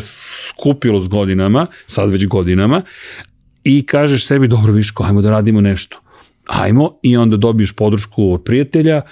skupilo 0.48 1.00
s 1.00 1.08
godinama, 1.08 1.66
sad 1.86 2.10
već 2.10 2.26
godinama, 2.26 2.82
i 3.64 3.86
kažeš 3.86 4.26
sebi, 4.26 4.48
dobro, 4.48 4.72
viško, 4.72 5.04
ajmo 5.04 5.22
da 5.22 5.30
radimo 5.30 5.60
nešto 5.60 6.01
ajmo 6.52 6.98
i 7.02 7.16
onda 7.16 7.36
dobiješ 7.36 7.72
podršku 7.72 8.32
od 8.32 8.44
prijatelja, 8.44 8.96
e, 8.96 9.02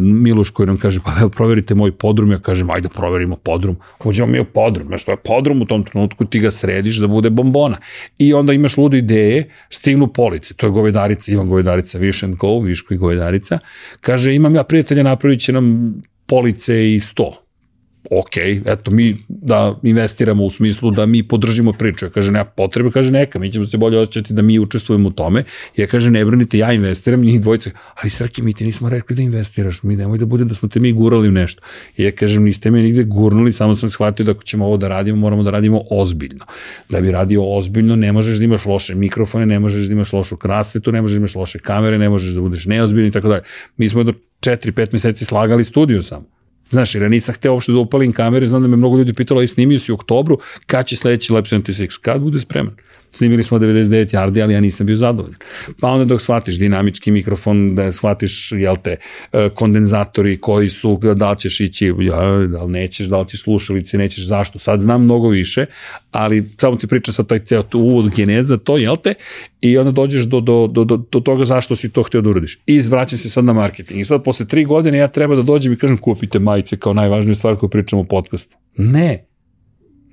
Miloš 0.00 0.50
koji 0.50 0.66
nam 0.66 0.76
kaže, 0.76 1.00
pa 1.04 1.12
evo 1.20 1.28
proverite 1.28 1.74
moj 1.74 1.92
podrum, 1.92 2.32
ja 2.32 2.38
kažem, 2.38 2.70
ajde 2.70 2.88
proverimo 2.88 3.36
podrum, 3.36 3.76
uđemo 4.04 4.32
mi 4.32 4.40
u 4.40 4.44
podrum, 4.44 4.86
znaš 4.86 5.02
što 5.02 5.10
je 5.10 5.16
podrum 5.16 5.62
u 5.62 5.64
tom 5.64 5.84
trenutku, 5.84 6.24
ti 6.24 6.40
ga 6.40 6.50
središ 6.50 6.96
da 6.96 7.06
bude 7.06 7.30
bombona. 7.30 7.78
I 8.18 8.34
onda 8.34 8.52
imaš 8.52 8.76
ludo 8.76 8.96
ideje, 8.96 9.50
stignu 9.70 10.06
police, 10.06 10.54
to 10.54 10.66
je 10.66 10.70
govedarica, 10.70 11.32
Ivan 11.32 11.48
govedarica, 11.48 11.98
Wish 11.98 12.24
and 12.24 12.36
Go, 12.36 12.58
Viško 12.60 12.94
i 12.94 12.96
govedarica, 12.96 13.58
kaže, 14.00 14.34
imam 14.34 14.54
ja 14.54 14.64
prijatelja, 14.64 15.02
napravit 15.02 15.40
će 15.40 15.52
nam 15.52 15.94
police 16.26 16.94
i 16.94 17.00
sto. 17.00 17.49
Ok, 18.10 18.36
eto 18.66 18.90
mi 18.90 19.16
da 19.28 19.78
investiramo 19.82 20.44
u 20.44 20.50
smislu 20.50 20.90
da 20.90 21.06
mi 21.06 21.22
podržimo 21.22 21.72
priču. 21.72 22.06
Ja 22.06 22.10
kaže, 22.10 22.32
nema 22.32 22.44
potrebe, 22.44 22.90
kaže 22.90 23.10
neka, 23.10 23.38
mi 23.38 23.52
ćemo 23.52 23.64
se 23.64 23.76
bolje 23.76 23.98
osjećati 23.98 24.34
da 24.34 24.42
mi 24.42 24.58
učestvujemo 24.58 25.08
u 25.08 25.12
tome. 25.12 25.44
Ja 25.76 25.86
kaže, 25.86 26.10
ne 26.10 26.24
brinite, 26.24 26.58
ja 26.58 26.72
investiram, 26.72 27.20
njih 27.20 27.40
dvojice, 27.40 27.70
ali 27.94 28.10
Srki, 28.10 28.42
mi 28.42 28.54
ti 28.54 28.64
nismo 28.64 28.88
rekli 28.88 29.16
da 29.16 29.22
investiraš, 29.22 29.82
mi 29.82 29.96
nemoj 29.96 30.18
da 30.18 30.26
bude 30.26 30.44
da 30.44 30.54
smo 30.54 30.68
te 30.68 30.80
mi 30.80 30.92
gurali 30.92 31.28
u 31.28 31.32
nešto. 31.32 31.62
Ja 31.96 32.10
kažem, 32.12 32.44
niste 32.44 32.70
me 32.70 32.82
nigde 32.82 33.04
gurnuli, 33.04 33.52
samo 33.52 33.76
sam 33.76 33.90
shvatio 33.90 34.24
da 34.24 34.32
ako 34.32 34.42
ćemo 34.42 34.66
ovo 34.66 34.76
da 34.76 34.88
radimo, 34.88 35.16
moramo 35.16 35.42
da 35.42 35.50
radimo 35.50 35.82
ozbiljno. 35.90 36.44
Da 36.88 37.00
bi 37.00 37.10
radio 37.10 37.42
ozbiljno, 37.56 37.96
ne 37.96 38.12
možeš 38.12 38.38
da 38.38 38.44
imaš 38.44 38.66
loše 38.66 38.94
mikrofone, 38.94 39.46
ne 39.46 39.58
možeš 39.58 39.86
da 39.86 39.92
imaš 39.92 40.12
lošu 40.12 40.36
krasvetu, 40.36 40.92
ne 40.92 41.02
možeš 41.02 41.14
da 41.14 41.18
imaš 41.18 41.34
loše 41.34 41.58
kamere, 41.58 41.98
ne 41.98 42.08
možeš 42.08 42.32
da 42.32 42.40
budeš 42.40 42.66
neozbiljni 42.66 43.08
i 43.08 43.12
tako 43.12 43.28
dalje. 43.28 43.42
Mi 43.76 43.88
smo 43.88 44.02
do 44.02 44.12
4-5 44.40 44.88
meseci 44.92 45.24
slagali 45.24 45.64
studio 45.64 46.02
samo 46.02 46.39
Znaš, 46.70 46.94
jer 46.94 47.02
ja 47.02 47.08
nisam 47.08 47.34
hteo 47.34 47.52
uopšte 47.52 47.72
da 47.72 47.78
upalim 47.78 48.12
kamere, 48.12 48.46
znam 48.46 48.62
da 48.62 48.68
me 48.68 48.76
mnogo 48.76 48.98
ljudi 48.98 49.12
pitalo, 49.12 49.42
i 49.42 49.48
snimio 49.48 49.78
si 49.78 49.92
u 49.92 49.94
oktobru, 49.94 50.38
kad 50.66 50.86
će 50.86 50.96
sledeći 50.96 51.32
Lab 51.32 51.44
76, 51.44 51.98
kad 52.00 52.20
bude 52.20 52.38
spreman? 52.38 52.74
Snimili 53.10 53.42
smo 53.42 53.58
99 53.58 54.14
yardi, 54.14 54.42
ali 54.42 54.54
ja 54.54 54.60
nisam 54.60 54.86
bio 54.86 54.96
zadovoljan. 54.96 55.38
Pa 55.80 55.88
onda 55.88 56.04
dok 56.04 56.20
shvatiš 56.20 56.58
dinamički 56.58 57.10
mikrofon, 57.10 57.74
da 57.74 57.92
shvatiš, 57.92 58.52
jel 58.52 58.76
te, 58.82 58.96
e, 59.32 59.48
kondenzatori 59.54 60.40
koji 60.40 60.68
su, 60.68 61.00
da 61.16 61.30
li 61.30 61.38
ćeš 61.38 61.60
ići, 61.60 61.92
da 62.48 62.62
li 62.62 62.72
nećeš, 62.72 63.06
da 63.06 63.20
li 63.20 63.28
ćeš 63.28 63.42
slušalice, 63.42 63.98
nećeš, 63.98 64.26
zašto. 64.26 64.58
Sad 64.58 64.80
znam 64.80 65.04
mnogo 65.04 65.28
više, 65.28 65.66
ali 66.10 66.50
samo 66.58 66.76
ti 66.76 66.86
pričam 66.86 67.14
sad 67.14 67.26
taj 67.26 67.38
ceo 67.38 67.62
uvod 67.74 68.14
geneza, 68.16 68.56
to, 68.56 68.76
jel 68.76 68.96
te, 68.96 69.14
i 69.60 69.78
onda 69.78 69.90
dođeš 69.90 70.24
do, 70.24 70.40
do, 70.40 70.66
do, 70.66 70.84
do, 70.84 70.96
do 70.96 71.20
toga 71.20 71.44
zašto 71.44 71.76
si 71.76 71.92
to 71.92 72.02
htio 72.02 72.20
da 72.20 72.30
uradiš. 72.30 72.58
I 72.66 72.80
vraćam 72.80 73.18
se 73.18 73.28
sad 73.28 73.44
na 73.44 73.52
marketing. 73.52 74.00
I 74.00 74.04
sad 74.04 74.24
posle 74.24 74.46
tri 74.46 74.64
godine 74.64 74.98
ja 74.98 75.08
treba 75.08 75.36
da 75.36 75.42
dođem 75.42 75.72
i 75.72 75.76
kažem 75.76 75.96
kupite 75.96 76.38
majice 76.38 76.76
kao 76.76 76.94
najvažniju 76.94 77.34
stvar 77.34 77.56
koju 77.56 77.70
pričamo 77.70 78.02
u 78.02 78.04
podcastu. 78.04 78.56
Ne. 78.76 79.26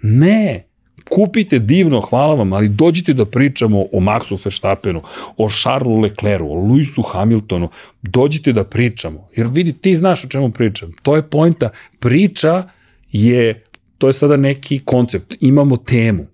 Ne 0.02 0.67
kupite 1.10 1.60
divno, 1.60 2.02
hvala 2.02 2.36
vam, 2.36 2.54
ali 2.54 2.70
dođite 2.70 3.14
da 3.14 3.26
pričamo 3.26 3.82
o 3.82 4.00
Maxu 4.00 4.46
Verstappenu, 4.46 5.02
o 5.38 5.50
Charlesu 5.50 6.00
Leclercu, 6.00 6.46
o 6.46 6.56
Lewisu 6.56 7.04
Hamiltonu, 7.12 7.70
dođite 8.02 8.54
da 8.54 8.64
pričamo. 8.64 9.28
Jer 9.36 9.48
vidi, 9.48 9.74
ti 9.74 9.96
znaš 9.96 10.24
o 10.24 10.28
čemu 10.28 10.52
pričam. 10.52 10.92
To 11.04 11.16
je 11.16 11.30
pojnta. 11.30 11.70
Priča 12.00 12.70
je, 13.12 13.64
to 13.98 14.08
je 14.08 14.14
sada 14.14 14.38
neki 14.38 14.80
koncept. 14.80 15.36
Imamo 15.40 15.78
temu, 15.78 16.26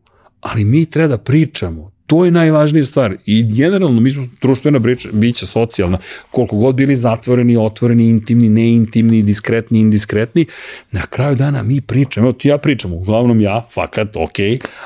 ali 0.42 0.66
mi 0.66 0.86
treba 0.86 1.08
da 1.08 1.18
pričamo. 1.18 1.93
To 2.14 2.26
je 2.26 2.32
najvažnija 2.32 2.86
stvar. 2.86 3.16
I 3.26 3.44
generalno, 3.44 4.02
mi 4.02 4.12
smo 4.12 4.24
društvena 4.42 4.80
bića, 4.80 5.10
bića 5.12 5.46
socijalna, 5.46 5.98
koliko 6.32 6.56
god 6.56 6.76
bili 6.76 6.96
zatvoreni, 6.96 7.58
otvoreni, 7.58 8.10
intimni, 8.10 8.50
neintimni, 8.50 9.22
diskretni, 9.22 9.80
indiskretni, 9.80 10.46
na 10.92 11.06
kraju 11.06 11.36
dana 11.36 11.64
mi 11.64 11.82
pričamo, 11.82 12.28
evo 12.28 12.34
ti 12.34 12.48
ja 12.48 12.58
pričam, 12.58 12.94
uglavnom 12.94 13.42
ja, 13.42 13.66
fakat, 13.74 14.16
ok, 14.16 14.38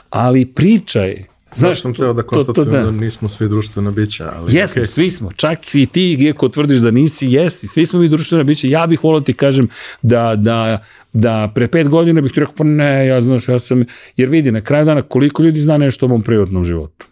ali 0.10 0.46
priča 0.46 1.02
je 1.02 1.26
Znaš, 1.56 1.82
sam 1.82 1.94
teo 1.94 2.14
da 2.14 2.24
konstatujem 2.24 2.72
da. 2.72 2.82
da 2.82 2.92
nismo 2.92 3.30
svi 3.30 3.50
društvena 3.50 3.92
bića. 3.92 4.32
Ali 4.36 4.56
Jesmo, 4.56 4.82
okay. 4.82 4.86
svi 4.86 5.12
smo. 5.12 5.32
Čak 5.32 5.76
i 5.76 5.86
ti, 5.86 6.18
iako 6.20 6.50
tvrdiš 6.50 6.78
da 6.78 6.92
nisi, 6.92 7.28
jesi. 7.28 7.68
Svi 7.68 7.86
smo 7.86 8.00
mi 8.00 8.10
društvena 8.10 8.44
bića. 8.44 8.68
Ja 8.68 8.88
bih 8.88 9.04
volao 9.04 9.20
da 9.20 9.26
ti 9.26 9.34
kažem 9.34 9.68
da, 10.02 10.36
da, 10.36 10.84
da 11.14 11.52
pre 11.56 11.68
pet 11.68 11.90
godina 11.90 12.22
bih 12.22 12.32
ti 12.32 12.40
rekao, 12.40 12.56
pa 12.56 12.64
ne, 12.64 13.08
ja 13.08 13.22
znaš, 13.22 13.48
ja 13.48 13.60
sam... 13.60 13.84
Jer 14.18 14.30
vidi, 14.30 14.52
na 14.52 14.62
kraju 14.62 14.86
dana, 14.86 15.02
koliko 15.02 15.44
ljudi 15.44 15.60
zna 15.60 15.78
nešto 15.78 16.06
o 16.06 16.10
mom 16.10 16.24
privatnom 16.24 16.66
životu? 16.66 17.08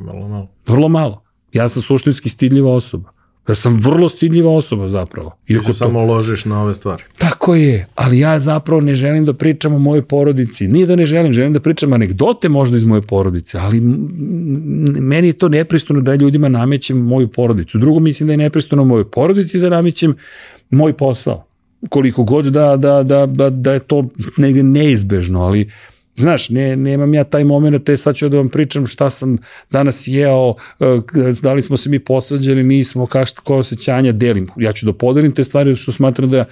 Malo, 0.00 0.28
malo. 0.28 0.48
Vrlo 0.66 0.88
malo. 0.88 1.22
Ja 1.52 1.68
sam 1.68 1.82
suštinski 1.82 2.28
stidljiva 2.28 2.72
osoba. 2.72 3.10
Ja 3.48 3.54
sam 3.54 3.80
vrlo 3.80 4.08
stidljiva 4.08 4.50
osoba 4.50 4.88
zapravo. 4.88 5.36
Ti 5.44 5.54
se 5.54 5.66
to... 5.66 5.72
samo 5.72 6.04
ložiš 6.04 6.44
na 6.44 6.62
ove 6.62 6.74
stvari. 6.74 7.02
Tako 7.18 7.54
je, 7.54 7.86
ali 7.94 8.18
ja 8.18 8.40
zapravo 8.40 8.80
ne 8.80 8.94
želim 8.94 9.24
da 9.24 9.32
pričam 9.32 9.74
o 9.74 9.78
mojoj 9.78 10.02
porodici. 10.02 10.68
Nije 10.68 10.86
da 10.86 10.96
ne 10.96 11.04
želim, 11.04 11.32
želim 11.32 11.52
da 11.52 11.60
pričam 11.60 11.92
anegdote 11.92 12.48
možda 12.48 12.76
iz 12.76 12.84
moje 12.84 13.02
porodice, 13.02 13.58
ali 13.58 13.80
meni 15.00 15.28
je 15.28 15.32
to 15.32 15.48
nepristojno 15.48 16.02
da 16.02 16.14
ljudima 16.14 16.48
namećem 16.48 16.98
moju 16.98 17.28
porodicu. 17.28 17.78
Drugo, 17.78 18.00
mislim 18.00 18.26
da 18.26 18.32
je 18.32 18.36
nepristojno 18.36 18.84
mojoj 18.84 19.10
porodici 19.10 19.60
da 19.60 19.68
namećem 19.68 20.16
moj 20.70 20.92
posao. 20.92 21.46
Koliko 21.88 22.24
god 22.24 22.44
da, 22.44 22.76
da, 22.76 23.02
da, 23.02 23.26
da, 23.26 23.50
da 23.50 23.72
je 23.72 23.78
to 23.78 24.08
negde 24.36 24.62
neizbežno, 24.62 25.42
ali 25.42 25.70
Znaš, 26.16 26.48
ne, 26.50 26.76
nemam 26.76 27.14
ja 27.14 27.24
taj 27.24 27.44
moment, 27.44 27.84
te 27.84 27.96
sad 27.96 28.14
ću 28.14 28.28
da 28.28 28.36
vam 28.36 28.48
pričam 28.48 28.86
šta 28.86 29.10
sam 29.10 29.38
danas 29.70 30.04
jeo, 30.06 30.54
e, 30.80 31.00
da 31.42 31.52
li 31.52 31.62
smo 31.62 31.76
se 31.76 31.90
mi 31.90 31.98
posvađali, 31.98 32.64
nismo, 32.64 33.06
kašto, 33.06 33.42
koje 33.42 33.58
osjećanja 33.58 34.12
delim. 34.12 34.48
Ja 34.56 34.72
ću 34.72 34.86
da 34.86 34.92
podelim 34.92 35.34
te 35.34 35.44
stvari 35.44 35.76
što 35.76 35.92
smatram 35.92 36.30
da 36.30 36.44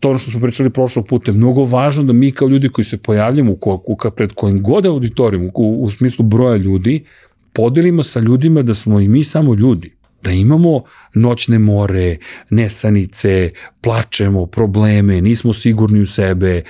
to 0.00 0.08
ono 0.08 0.18
što 0.18 0.30
smo 0.30 0.40
pričali 0.40 0.70
prošlog 0.70 1.06
puta, 1.06 1.30
je 1.30 1.36
mnogo 1.36 1.64
važno 1.64 2.04
da 2.04 2.12
mi 2.12 2.32
kao 2.32 2.48
ljudi 2.48 2.68
koji 2.68 2.84
se 2.84 2.96
pojavljamo 2.96 3.52
u, 3.52 3.58
u, 3.86 3.96
pred 4.16 4.32
kojim 4.32 4.62
god 4.62 4.86
auditorijom, 4.86 5.50
u, 5.54 5.84
u 5.84 5.90
smislu 5.90 6.24
broja 6.24 6.56
ljudi, 6.56 7.04
podelimo 7.52 8.02
sa 8.02 8.20
ljudima 8.20 8.62
da 8.62 8.74
smo 8.74 9.00
i 9.00 9.08
mi 9.08 9.24
samo 9.24 9.54
ljudi 9.54 9.92
da 10.24 10.30
imamo 10.30 10.82
noćne 11.14 11.58
more, 11.58 12.16
nesanice, 12.50 13.50
plačemo, 13.80 14.46
probleme, 14.46 15.20
nismo 15.20 15.52
sigurni 15.52 16.00
u 16.00 16.06
sebe, 16.06 16.56
e, 16.56 16.62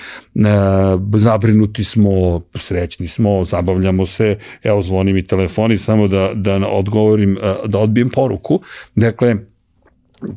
zabrinuti 1.17 1.83
smo, 1.83 2.41
srećni 2.55 3.07
smo, 3.07 3.45
zabavljamo 3.45 4.05
se, 4.05 4.37
evo 4.63 4.81
zvoni 4.81 5.13
mi 5.13 5.27
telefoni 5.27 5.77
samo 5.77 6.07
da, 6.07 6.31
da 6.35 6.67
odgovorim, 6.67 7.37
e, 7.37 7.55
da 7.67 7.79
odbijem 7.79 8.09
poruku. 8.09 8.61
Dakle, 8.95 9.35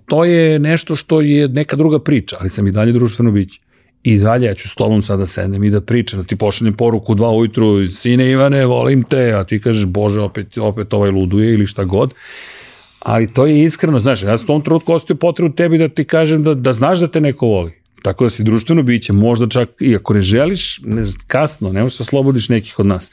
to 0.07 0.25
je 0.25 0.59
nešto 0.59 0.97
što 0.97 1.21
je 1.21 1.49
neka 1.49 1.77
druga 1.77 1.99
priča, 1.99 2.37
ali 2.41 2.51
sam 2.51 2.67
i 2.67 2.73
dalje 2.73 2.93
društveno 2.93 3.31
biće. 3.31 3.61
I 4.03 4.19
dalje 4.19 4.47
ja 4.47 4.55
ću 4.55 4.69
s 4.69 4.75
tobom 4.75 5.03
sada 5.03 5.27
sednem 5.27 5.65
i 5.65 5.71
da 5.71 5.81
pričam, 5.81 6.21
da 6.21 6.27
ti 6.27 6.37
pošaljem 6.37 6.75
poruku 6.75 7.15
dva 7.15 7.31
ujutru, 7.31 7.87
sine 7.87 8.31
Ivane, 8.31 8.67
volim 8.67 9.03
te, 9.03 9.33
a 9.33 9.45
ti 9.45 9.59
kažeš, 9.61 9.87
bože, 9.87 10.21
opet, 10.21 10.59
opet 10.59 10.95
ovaj 10.95 11.11
luduje 11.11 11.55
ili 11.55 11.67
šta 11.67 11.85
god 11.85 12.15
ali 12.99 13.33
to 13.33 13.47
je 13.47 13.65
iskreno, 13.65 14.01
znaš, 14.01 14.23
ja 14.23 14.39
sam 14.39 14.47
tom 14.47 14.63
trenutku 14.63 14.93
ostio 14.93 15.17
potrebu 15.17 15.55
tebi 15.55 15.79
da 15.79 15.89
ti 15.89 16.05
kažem 16.05 16.45
da, 16.45 16.55
da 16.55 16.73
znaš 16.73 16.99
da 16.99 17.09
te 17.09 17.21
neko 17.21 17.47
voli. 17.47 17.73
Tako 18.03 18.25
da 18.25 18.31
si 18.31 18.45
društveno 18.45 18.83
biće, 18.83 19.13
možda 19.13 19.49
čak 19.49 19.69
i 19.81 19.97
ako 19.97 20.15
ne 20.15 20.21
želiš, 20.21 20.81
ne, 20.85 21.03
kasno, 21.27 21.73
ne 21.73 21.83
možeš 21.83 21.99
da 21.99 22.05
slobodiš 22.05 22.49
nekih 22.49 22.79
od 22.79 22.87
nas. 22.87 23.11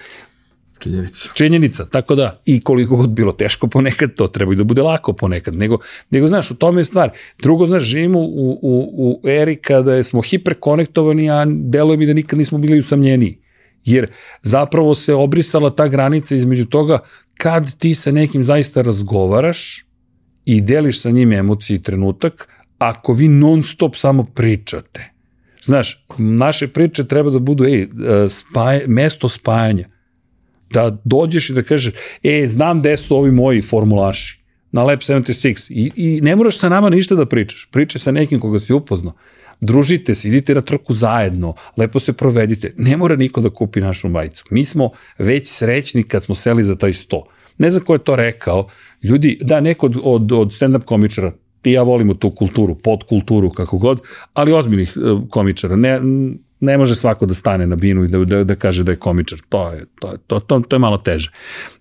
Činjenica. 0.79 1.29
Činjenica, 1.33 1.86
tako 1.86 2.15
da, 2.15 2.41
i 2.45 2.59
koliko 2.59 2.95
god 2.95 3.09
bilo 3.09 3.31
teško 3.31 3.67
ponekad, 3.67 4.15
to 4.15 4.27
treba 4.27 4.53
i 4.53 4.55
da 4.55 4.63
bude 4.63 4.81
lako 4.81 5.13
ponekad, 5.13 5.55
nego, 5.55 5.77
nego 6.09 6.27
znaš, 6.27 6.51
u 6.51 6.55
tome 6.55 6.81
je 6.81 6.86
stvar. 6.86 7.09
Drugo, 7.41 7.67
znaš, 7.67 7.83
živimo 7.83 8.19
u, 8.19 8.59
u, 8.61 8.89
u 8.97 9.27
eri 9.27 9.55
kada 9.55 10.03
smo 10.03 10.21
hiperkonektovani, 10.21 11.29
a 11.29 11.45
deluje 11.47 11.97
mi 11.97 12.05
da 12.05 12.13
nikad 12.13 12.39
nismo 12.39 12.57
bili 12.57 12.79
usamljeniji. 12.79 13.44
Jer 13.86 14.11
zapravo 14.41 14.95
se 14.95 15.13
obrisala 15.13 15.75
ta 15.75 15.88
granica 15.88 16.36
između 16.36 16.65
toga 16.65 16.99
kad 17.38 17.77
ti 17.77 17.95
sa 17.95 18.11
nekim 18.11 18.43
zaista 18.43 18.81
razgovaraš 18.81 19.86
i 20.45 20.61
deliš 20.61 21.01
sa 21.01 21.09
njim 21.09 21.33
emocije 21.33 21.75
i 21.75 21.83
trenutak, 21.83 22.49
ako 22.77 23.13
vi 23.13 23.27
non 23.27 23.63
stop 23.63 23.95
samo 23.95 24.23
pričate. 24.23 25.11
Znaš, 25.65 26.05
naše 26.17 26.67
priče 26.67 27.07
treba 27.07 27.29
da 27.29 27.39
budu 27.39 27.65
ej, 27.65 27.88
spaj, 28.29 28.83
mesto 28.88 29.29
spajanja. 29.29 29.88
Da 30.69 30.97
dođeš 31.03 31.49
i 31.49 31.53
da 31.53 31.63
kažeš, 31.63 31.93
e, 32.23 32.47
znam 32.47 32.79
gde 32.79 32.97
su 32.97 33.17
ovi 33.17 33.31
moji 33.31 33.61
formulaši 33.61 34.39
na 34.71 34.83
Lab 34.83 34.99
76 34.99 35.65
I, 35.69 35.91
i 35.95 36.21
ne 36.21 36.36
moraš 36.36 36.57
sa 36.57 36.69
nama 36.69 36.89
ništa 36.89 37.15
da 37.15 37.25
pričaš. 37.25 37.67
Pričaj 37.71 37.99
sa 37.99 38.11
nekim 38.11 38.39
koga 38.39 38.59
si 38.59 38.73
upoznao 38.73 39.13
družite 39.62 40.16
se, 40.16 40.28
idite 40.28 40.56
na 40.56 40.62
trku 40.62 40.93
zajedno, 40.93 41.53
lepo 41.78 41.99
se 41.99 42.14
provedite. 42.14 42.74
Ne 42.78 42.97
mora 42.97 43.16
niko 43.16 43.41
da 43.41 43.49
kupi 43.49 43.82
našu 43.82 44.10
majicu. 44.10 44.45
Mi 44.49 44.66
smo 44.66 44.89
već 45.18 45.47
srećni 45.47 46.03
kad 46.03 46.24
smo 46.24 46.36
seli 46.36 46.64
za 46.64 46.76
taj 46.76 46.93
sto. 46.93 47.24
Ne 47.58 47.72
znam 47.72 47.86
ko 47.86 47.93
je 47.93 47.99
to 47.99 48.16
rekao. 48.16 48.68
Ljudi, 49.03 49.39
da, 49.41 49.60
neko 49.60 49.86
od, 49.86 49.97
od, 50.03 50.32
od 50.32 50.47
stand-up 50.47 50.84
komičara, 50.84 51.32
ti 51.62 51.72
ja 51.72 51.84
volimo 51.84 52.14
tu 52.14 52.30
kulturu, 52.32 52.76
podkulturu, 52.76 53.49
kako 53.49 53.78
god, 53.78 54.01
ali 54.34 54.53
ozbiljnih 54.53 54.97
uh, 54.97 55.22
komičara. 55.30 55.76
Ne, 55.76 55.99
ne 56.60 56.78
može 56.78 56.95
svako 56.95 57.26
da 57.26 57.34
stane 57.34 57.68
na 57.68 57.76
binu 57.76 58.03
i 58.03 58.08
da, 58.08 58.26
da, 58.26 58.43
da 58.43 58.56
kaže 58.56 58.84
da 58.84 58.91
je 58.91 58.99
komičar. 58.99 59.39
To 59.49 59.70
je, 59.72 59.86
to, 59.99 60.12
je, 60.12 60.18
to, 60.28 60.39
to, 60.39 60.60
to 60.60 60.76
je 60.76 60.80
malo 60.80 60.97
teže. 60.97 61.32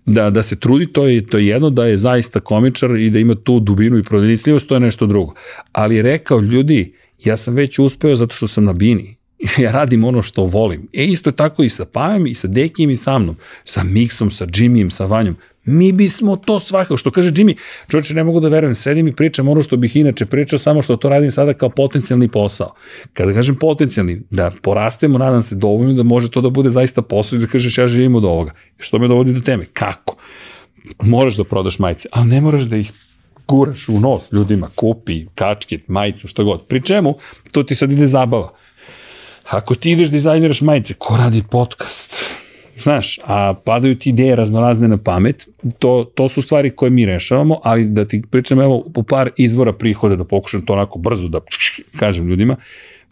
Da, 0.05 0.29
da 0.29 0.43
se 0.43 0.59
trudi, 0.59 0.87
to 0.93 1.07
je, 1.07 1.25
to 1.25 1.37
je 1.37 1.47
jedno, 1.47 1.69
da 1.69 1.85
je 1.85 1.97
zaista 1.97 2.39
komičar 2.39 2.95
i 2.95 3.09
da 3.09 3.19
ima 3.19 3.35
tu 3.35 3.59
dubinu 3.59 3.97
i 3.97 4.03
prodenicljivost, 4.03 4.67
to 4.67 4.73
je 4.73 4.79
nešto 4.79 5.05
drugo. 5.05 5.33
Ali 5.71 5.95
je 5.95 6.01
rekao, 6.01 6.39
ljudi, 6.39 6.93
ja 7.23 7.37
sam 7.37 7.53
već 7.53 7.79
uspeo 7.79 8.15
zato 8.15 8.35
što 8.35 8.47
sam 8.47 8.63
na 8.63 8.73
bini. 8.73 9.15
ja 9.63 9.71
radim 9.71 10.03
ono 10.03 10.21
što 10.21 10.43
volim. 10.43 10.87
E 10.93 11.03
isto 11.03 11.29
je 11.29 11.35
tako 11.35 11.63
i 11.63 11.69
sa 11.69 11.85
Pajom, 11.85 12.27
i 12.27 12.33
sa 12.35 12.47
Dekijem, 12.47 12.89
i 12.89 12.95
sa 12.95 13.19
mnom. 13.19 13.35
Sa 13.63 13.83
Miksom, 13.83 14.31
sa 14.31 14.45
Jimmyjem, 14.45 14.89
sa 14.89 15.05
Vanjom. 15.05 15.35
Mi 15.65 15.91
bismo 15.91 16.35
to 16.35 16.59
svakako, 16.59 16.97
što 16.97 17.11
kaže 17.11 17.31
Jimmy, 17.31 17.55
čovječe 17.87 18.13
ne 18.13 18.23
mogu 18.23 18.39
da 18.39 18.47
verujem, 18.47 18.75
sedim 18.75 19.07
i 19.07 19.15
pričam 19.15 19.47
ono 19.47 19.61
što 19.61 19.77
bih 19.77 19.95
inače 19.95 20.25
pričao, 20.25 20.59
samo 20.59 20.81
što 20.81 20.97
to 20.97 21.09
radim 21.09 21.31
sada 21.31 21.53
kao 21.53 21.69
potencijalni 21.69 22.27
posao. 22.27 22.73
Kada 23.13 23.33
kažem 23.33 23.55
potencijalni, 23.55 24.21
da 24.29 24.51
porastemo, 24.61 25.17
nadam 25.17 25.43
se 25.43 25.55
dovoljno 25.55 25.93
da 25.93 26.03
može 26.03 26.31
to 26.31 26.41
da 26.41 26.49
bude 26.49 26.69
zaista 26.69 27.01
posao 27.01 27.37
i 27.37 27.39
da 27.39 27.47
kažeš 27.47 27.77
ja 27.77 27.87
živim 27.87 28.15
od 28.15 28.25
ovoga. 28.25 28.51
Što 28.77 28.99
me 28.99 29.07
dovodi 29.07 29.33
do 29.33 29.39
teme? 29.39 29.65
Kako? 29.73 30.15
Moraš 31.03 31.37
da 31.37 31.43
prodaš 31.43 31.79
majice, 31.79 32.09
ali 32.11 32.27
ne 32.27 32.41
moraš 32.41 32.63
da 32.63 32.77
ih 32.77 32.91
guraš 33.47 33.89
u 33.89 33.99
nos 33.99 34.31
ljudima, 34.31 34.69
kupi, 34.75 35.25
kačket, 35.35 35.87
majicu, 35.87 36.27
što 36.27 36.43
god. 36.43 36.65
Pri 36.67 36.81
čemu, 36.81 37.15
to 37.51 37.63
ti 37.63 37.75
sad 37.75 37.91
ide 37.91 38.07
zabava. 38.07 38.53
Ako 39.49 39.75
ti 39.75 39.91
ideš 39.91 40.09
dizajniraš 40.09 40.61
majice, 40.61 40.93
ko 40.93 41.17
radi 41.17 41.43
podcast? 41.51 42.13
Znaš, 42.77 43.19
a 43.23 43.53
padaju 43.65 43.99
ti 43.99 44.09
ideje 44.09 44.35
raznorazne 44.35 44.87
na 44.87 44.97
pamet, 44.97 45.47
to, 45.79 46.11
to 46.15 46.29
su 46.29 46.41
stvari 46.41 46.69
koje 46.75 46.89
mi 46.89 47.05
rešavamo, 47.05 47.59
ali 47.63 47.85
da 47.85 48.05
ti 48.05 48.23
pričam 48.31 48.61
evo 48.61 48.85
po 48.93 49.03
par 49.03 49.29
izvora 49.37 49.73
prihoda, 49.73 50.15
da 50.15 50.23
pokušam 50.23 50.65
to 50.65 50.73
onako 50.73 50.99
brzo 50.99 51.27
da 51.27 51.39
kažem 51.99 52.27
ljudima, 52.27 52.55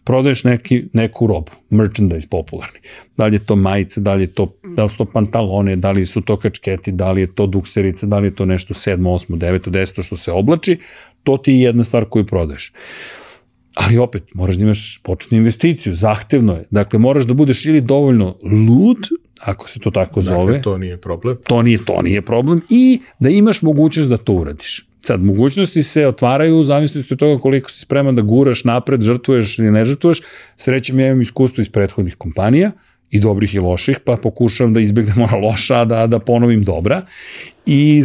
prodaješ 0.04 0.44
neki, 0.44 0.84
neku 0.92 1.26
robu, 1.26 1.52
merchandise 1.70 2.28
popularni. 2.30 2.78
Da 3.16 3.26
li 3.26 3.36
je 3.36 3.46
to 3.46 3.56
majice, 3.56 4.00
da 4.00 4.14
li 4.14 4.22
je 4.22 4.26
to, 4.26 4.48
da 4.76 4.84
li 4.84 4.90
su 4.90 4.96
to 4.96 5.04
pantalone, 5.04 5.76
da 5.76 5.90
li 5.90 6.06
su 6.06 6.20
to 6.20 6.36
kačketi, 6.36 6.92
da 6.92 7.12
li 7.12 7.20
je 7.20 7.34
to 7.34 7.46
dukserice, 7.46 8.06
da 8.06 8.18
li 8.18 8.26
je 8.26 8.34
to 8.34 8.44
nešto 8.44 8.74
7, 8.74 8.96
8, 8.96 9.38
9, 9.38 9.70
10 9.70 10.02
što 10.02 10.16
se 10.16 10.32
oblači, 10.32 10.78
to 11.22 11.36
ti 11.36 11.52
je 11.52 11.60
jedna 11.60 11.84
stvar 11.84 12.04
koju 12.04 12.26
prodaješ. 12.26 12.72
Ali 13.74 13.98
opet, 13.98 14.34
moraš 14.34 14.56
da 14.56 14.64
imaš 14.64 15.00
početnu 15.02 15.38
investiciju, 15.38 15.94
zahtevno 15.94 16.52
je. 16.52 16.64
Dakle, 16.70 16.98
moraš 16.98 17.24
da 17.24 17.34
budeš 17.34 17.66
ili 17.66 17.80
dovoljno 17.80 18.36
lud, 18.42 19.08
ako 19.40 19.68
se 19.68 19.80
to 19.80 19.90
tako 19.90 20.20
dakle, 20.20 20.22
zove. 20.22 20.46
Dakle, 20.46 20.62
to 20.62 20.78
nije 20.78 20.96
problem. 20.96 21.36
To 21.46 21.62
nije, 21.62 21.84
to 21.84 22.02
nije 22.02 22.22
problem. 22.22 22.60
I 22.70 23.00
da 23.18 23.28
imaš 23.28 23.62
mogućnost 23.62 24.10
da 24.10 24.16
to 24.16 24.32
uradiš. 24.32 24.86
Sad, 25.06 25.22
mogućnosti 25.22 25.82
se 25.82 26.06
otvaraju 26.06 26.58
u 26.58 26.62
zavisnosti 26.62 27.14
od 27.14 27.18
toga 27.18 27.40
koliko 27.40 27.70
si 27.70 27.80
spreman 27.80 28.16
da 28.16 28.22
guraš 28.22 28.64
napred, 28.64 29.02
žrtvuješ 29.02 29.58
ili 29.58 29.70
ne 29.70 29.84
žrtvuješ. 29.84 30.20
Srećem, 30.56 31.00
ja 31.00 31.06
imam 31.06 31.20
iskustvo 31.20 31.62
iz 31.62 31.70
prethodnih 31.70 32.16
kompanija, 32.16 32.72
i 33.10 33.20
dobrih 33.20 33.54
i 33.54 33.58
loših, 33.58 33.98
pa 34.04 34.16
pokušavam 34.16 34.74
da 34.74 34.80
izbjegnem 34.80 35.20
ona 35.22 35.36
loša, 35.36 35.84
da, 35.84 36.06
da 36.06 36.18
ponovim 36.18 36.62
dobra. 36.62 37.02
I 37.66 38.02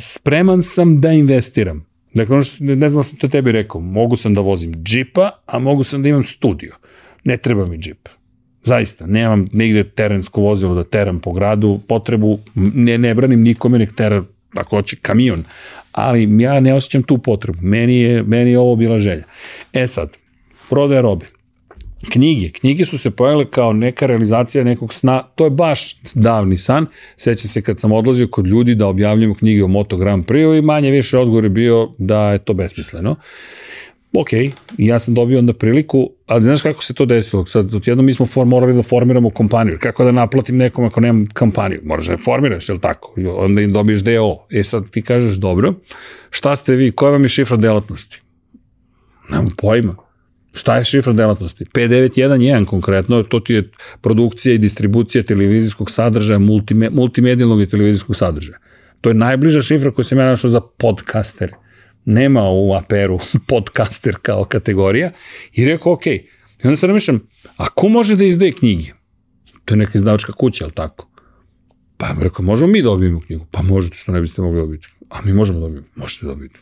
spreman 0.00 0.62
sam 0.62 0.98
da 1.00 1.12
investiram. 1.12 1.86
Dakle, 2.14 2.34
ono 2.34 2.42
što, 2.42 2.64
ne 2.64 2.88
znam 2.88 3.04
sam 3.04 3.16
to 3.16 3.28
tebi 3.28 3.52
rekao, 3.52 3.80
mogu 3.80 4.16
sam 4.16 4.34
da 4.34 4.40
vozim 4.40 4.74
džipa, 4.74 5.30
a 5.46 5.58
mogu 5.58 5.84
sam 5.84 6.02
da 6.02 6.08
imam 6.08 6.22
studio. 6.22 6.74
Ne 7.24 7.36
treba 7.36 7.66
mi 7.66 7.78
džip. 7.78 8.08
Zaista, 8.64 9.06
nemam 9.06 9.48
negde 9.52 9.84
terensko 9.84 10.40
vozilo 10.40 10.74
da 10.74 10.84
teram 10.84 11.20
po 11.20 11.32
gradu, 11.32 11.80
potrebu, 11.88 12.38
ne, 12.54 12.98
ne 12.98 13.14
branim 13.14 13.42
nikome 13.42 13.78
nek 13.78 13.94
tera 13.94 14.22
ako 14.56 14.76
hoće 14.76 14.96
kamion, 14.96 15.44
ali 15.96 16.42
ja 16.42 16.60
ne 16.60 16.74
osjećam 16.74 17.02
tu 17.02 17.18
potrebu. 17.18 17.58
Meni 17.62 18.00
je, 18.00 18.22
meni 18.22 18.50
je 18.50 18.58
ovo 18.58 18.76
bila 18.76 18.98
želja. 18.98 19.24
E 19.72 19.86
sad, 19.86 20.08
prodaja 20.70 21.00
robe. 21.00 21.26
Knjige. 22.10 22.50
Knjige 22.50 22.84
su 22.84 22.98
se 22.98 23.10
pojavile 23.10 23.44
kao 23.50 23.72
neka 23.72 24.06
realizacija 24.06 24.64
nekog 24.64 24.94
sna. 24.94 25.22
To 25.22 25.44
je 25.44 25.50
baš 25.50 26.00
davni 26.14 26.58
san. 26.58 26.86
Sećam 27.16 27.50
se 27.50 27.62
kad 27.62 27.80
sam 27.80 27.92
odlazio 27.92 28.28
kod 28.28 28.46
ljudi 28.46 28.74
da 28.74 28.86
objavljamo 28.86 29.34
knjige 29.34 29.64
o 29.64 29.68
Moto 29.68 29.96
Grand 29.96 30.24
Prix 30.24 30.58
i 30.58 30.62
manje 30.62 30.90
više 30.90 31.18
odgovor 31.18 31.44
je 31.44 31.50
bio 31.50 31.88
da 31.98 32.32
je 32.32 32.38
to 32.38 32.54
besmisleno 32.54 33.16
ok, 34.20 34.28
ja 34.78 34.98
sam 34.98 35.14
dobio 35.14 35.38
onda 35.38 35.52
priliku, 35.52 36.10
ali 36.26 36.44
znaš 36.44 36.62
kako 36.62 36.84
se 36.84 36.94
to 36.94 37.04
desilo? 37.04 37.46
Sad, 37.46 37.74
odjedno 37.74 38.02
mi 38.02 38.14
smo 38.14 38.26
for, 38.26 38.46
morali 38.46 38.74
da 38.74 38.82
formiramo 38.82 39.30
kompaniju. 39.30 39.78
Kako 39.80 40.04
da 40.04 40.12
naplatim 40.12 40.56
nekom 40.56 40.84
ako 40.84 41.00
nemam 41.00 41.26
kompaniju? 41.34 41.80
Moraš 41.84 42.06
da 42.06 42.16
formiraš, 42.16 42.68
je 42.68 42.72
li 42.72 42.80
tako? 42.80 43.14
I 43.16 43.26
onda 43.26 43.60
im 43.60 43.72
dobiješ 43.72 44.00
DO. 44.00 44.46
E 44.50 44.64
sad 44.64 44.90
ti 44.90 45.02
kažeš, 45.02 45.36
dobro, 45.36 45.74
šta 46.30 46.56
ste 46.56 46.74
vi, 46.74 46.92
koja 46.92 47.12
vam 47.12 47.22
je 47.22 47.28
šifra 47.28 47.56
delatnosti? 47.56 48.20
Nemam 49.30 49.54
pojma. 49.58 49.96
Šta 50.54 50.76
je 50.76 50.84
šifra 50.84 51.12
delatnosti? 51.12 51.64
5911 51.64 52.64
konkretno, 52.64 53.22
to 53.22 53.40
ti 53.40 53.54
je 53.54 53.70
produkcija 54.00 54.54
i 54.54 54.58
distribucija 54.58 55.22
televizijskog 55.22 55.90
sadržaja, 55.90 56.38
multime, 56.38 56.90
multimedijalnog 56.90 57.62
i 57.62 57.68
televizijskog 57.68 58.16
sadržaja. 58.16 58.58
To 59.00 59.10
je 59.10 59.14
najbliža 59.14 59.62
šifra 59.62 59.90
koju 59.90 60.04
sam 60.04 60.18
ja 60.18 60.26
našao 60.26 60.50
za 60.50 60.60
podcastere 60.60 61.65
nema 62.06 62.42
u 62.50 62.74
APR-u 62.74 63.18
podcaster 63.48 64.16
kao 64.22 64.44
kategorija 64.44 65.10
i 65.52 65.64
rekao, 65.64 65.92
ok, 65.92 66.06
i 66.06 66.64
onda 66.64 66.76
sam 66.76 66.86
ramišljam, 66.86 67.28
a 67.56 67.68
ko 67.68 67.88
može 67.88 68.16
da 68.16 68.24
izdaje 68.24 68.52
knjige? 68.52 68.92
To 69.64 69.74
je 69.74 69.78
neka 69.78 69.98
izdavačka 69.98 70.32
kuća, 70.32 70.64
ali 70.64 70.72
tako? 70.72 71.08
Pa 71.96 72.14
mi 72.14 72.24
rekao, 72.24 72.44
možemo 72.44 72.72
mi 72.72 72.82
da 72.82 72.88
dobijemo 72.88 73.20
knjigu? 73.20 73.46
Pa 73.50 73.62
možete, 73.62 73.96
što 73.96 74.12
ne 74.12 74.20
biste 74.20 74.42
mogli 74.42 74.60
dobiti. 74.60 74.86
A 75.08 75.22
mi 75.24 75.32
možemo 75.32 75.60
da 75.60 75.66
dobiti. 75.66 75.86
Možete 75.94 76.26
dobiti. 76.26 76.58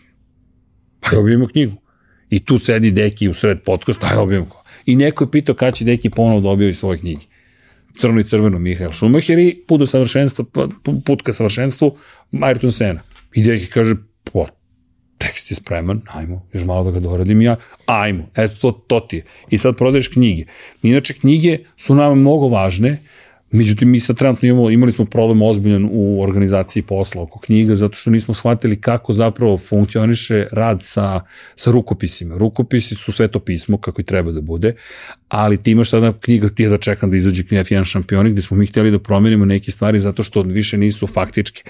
Pa 1.00 1.10
dobijemo 1.10 1.46
knjigu. 1.46 1.72
I 2.30 2.44
tu 2.44 2.58
sedi 2.58 2.90
Deki 2.90 3.28
u 3.28 3.34
sred 3.34 3.62
podcasta, 3.64 4.06
aj 4.06 4.14
dobijemo. 4.16 4.46
I 4.86 4.96
neko 4.96 5.24
je 5.24 5.30
pitao 5.30 5.54
kada 5.54 5.72
će 5.72 5.84
Deki 5.84 6.10
ponovo 6.10 6.40
da 6.40 6.48
objavi 6.48 6.74
svoje 6.74 6.98
knjige. 6.98 7.26
Crno 7.96 8.20
i 8.20 8.24
crveno 8.24 8.58
Mihael 8.58 8.92
Schumacher 8.92 9.38
i 9.38 9.62
put 9.68 9.80
do 9.80 9.86
savršenstva, 9.86 10.44
put 11.04 11.22
ka 11.22 11.32
savršenstvu 11.32 11.96
Ayrton 12.32 12.70
Sena. 12.70 13.00
I 13.34 13.42
Deki 13.42 13.66
kaže, 13.66 13.94
pa 13.94 14.02
tekst 15.24 15.50
je 15.50 15.56
spreman, 15.56 16.02
ajmo, 16.12 16.42
još 16.52 16.64
malo 16.64 16.84
da 16.84 16.90
ga 16.90 17.00
doradim 17.00 17.42
ja, 17.42 17.56
ajmo, 17.86 18.28
eto, 18.34 18.54
to, 18.60 18.72
to 18.72 19.00
ti 19.00 19.16
je. 19.16 19.22
I 19.50 19.58
sad 19.58 19.76
prodaješ 19.76 20.08
knjige. 20.08 20.44
Inače, 20.82 21.14
knjige 21.14 21.58
su 21.76 21.94
nam 21.94 22.18
mnogo 22.18 22.48
važne, 22.48 23.02
Međutim, 23.54 23.90
mi 23.90 24.00
sad 24.00 24.16
trenutno 24.16 24.48
imamo, 24.48 24.70
imali 24.70 24.92
smo 24.92 25.04
problem 25.04 25.42
ozbiljan 25.42 25.88
u 25.92 26.22
organizaciji 26.22 26.82
posla 26.82 27.22
oko 27.22 27.38
knjiga, 27.38 27.76
zato 27.76 27.96
što 27.96 28.10
nismo 28.10 28.34
shvatili 28.34 28.80
kako 28.80 29.12
zapravo 29.12 29.58
funkcioniše 29.58 30.46
rad 30.52 30.78
sa, 30.82 31.20
sa 31.56 31.70
rukopisima. 31.70 32.36
Rukopisi 32.36 32.94
su 32.94 33.12
sve 33.12 33.28
to 33.28 33.38
pismo, 33.38 33.78
kako 33.78 34.00
i 34.00 34.04
treba 34.04 34.32
da 34.32 34.40
bude, 34.40 34.74
ali 35.28 35.62
ti 35.62 35.70
imaš 35.70 35.90
sada 35.90 36.12
knjiga, 36.20 36.48
ti 36.48 36.62
je 36.62 36.68
da 36.68 36.78
čekam 36.78 37.10
da 37.10 37.16
izađe 37.16 37.42
knjiga 37.42 37.64
F1 37.64 37.84
šampioni, 37.84 38.30
gde 38.30 38.42
smo 38.42 38.56
mi 38.56 38.66
htjeli 38.66 38.90
da 38.90 38.98
promenimo 38.98 39.44
neke 39.44 39.70
stvari 39.70 40.00
zato 40.00 40.22
što 40.22 40.42
više 40.42 40.78
nisu 40.78 41.06
faktičke. 41.06 41.62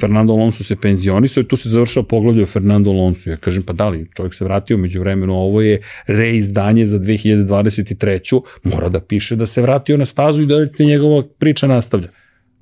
Fernando 0.00 0.32
Alonso 0.32 0.64
se 0.64 0.76
penzionisao 0.76 1.40
i 1.40 1.48
tu 1.48 1.56
se 1.56 1.68
završao 1.68 2.02
poglavlje 2.02 2.42
o 2.42 2.46
Fernando 2.46 2.90
Alonso. 2.90 3.30
Ja 3.30 3.36
kažem, 3.36 3.62
pa 3.62 3.72
da 3.72 3.88
li, 3.88 4.08
čovjek 4.16 4.34
se 4.34 4.44
vratio 4.44 4.76
među 4.76 5.00
vremenu, 5.00 5.34
ovo 5.34 5.60
je 5.60 5.82
reizdanje 6.06 6.86
za 6.86 6.98
2023. 6.98 8.40
Mora 8.64 8.88
da 8.88 9.00
piše 9.00 9.36
da 9.36 9.46
se 9.46 9.62
vratio 9.62 9.96
na 9.96 10.04
stazu 10.04 10.42
i 10.42 10.46
da 10.46 10.66
se 10.74 10.84
njegova 11.10 11.34
priča 11.38 11.66
nastavlja. 11.66 12.08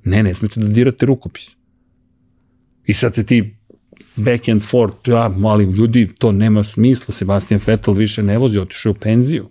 Ne, 0.03 0.23
ne 0.23 0.33
smete 0.33 0.59
da 0.59 0.67
dirate 0.67 1.05
rukopis. 1.05 1.49
I 2.85 2.93
sad 2.93 3.15
te 3.15 3.23
ti 3.23 3.55
back 4.15 4.49
and 4.49 4.63
forth, 4.63 5.09
ja, 5.09 5.29
mali 5.29 5.63
ljudi, 5.63 6.09
to 6.17 6.31
nema 6.31 6.63
smisla, 6.63 7.13
Sebastian 7.13 7.59
Vettel 7.67 7.93
više 7.93 8.23
ne 8.23 8.37
vozi, 8.37 8.59
otišao 8.59 8.91
u 8.91 8.95
penziju 8.95 9.49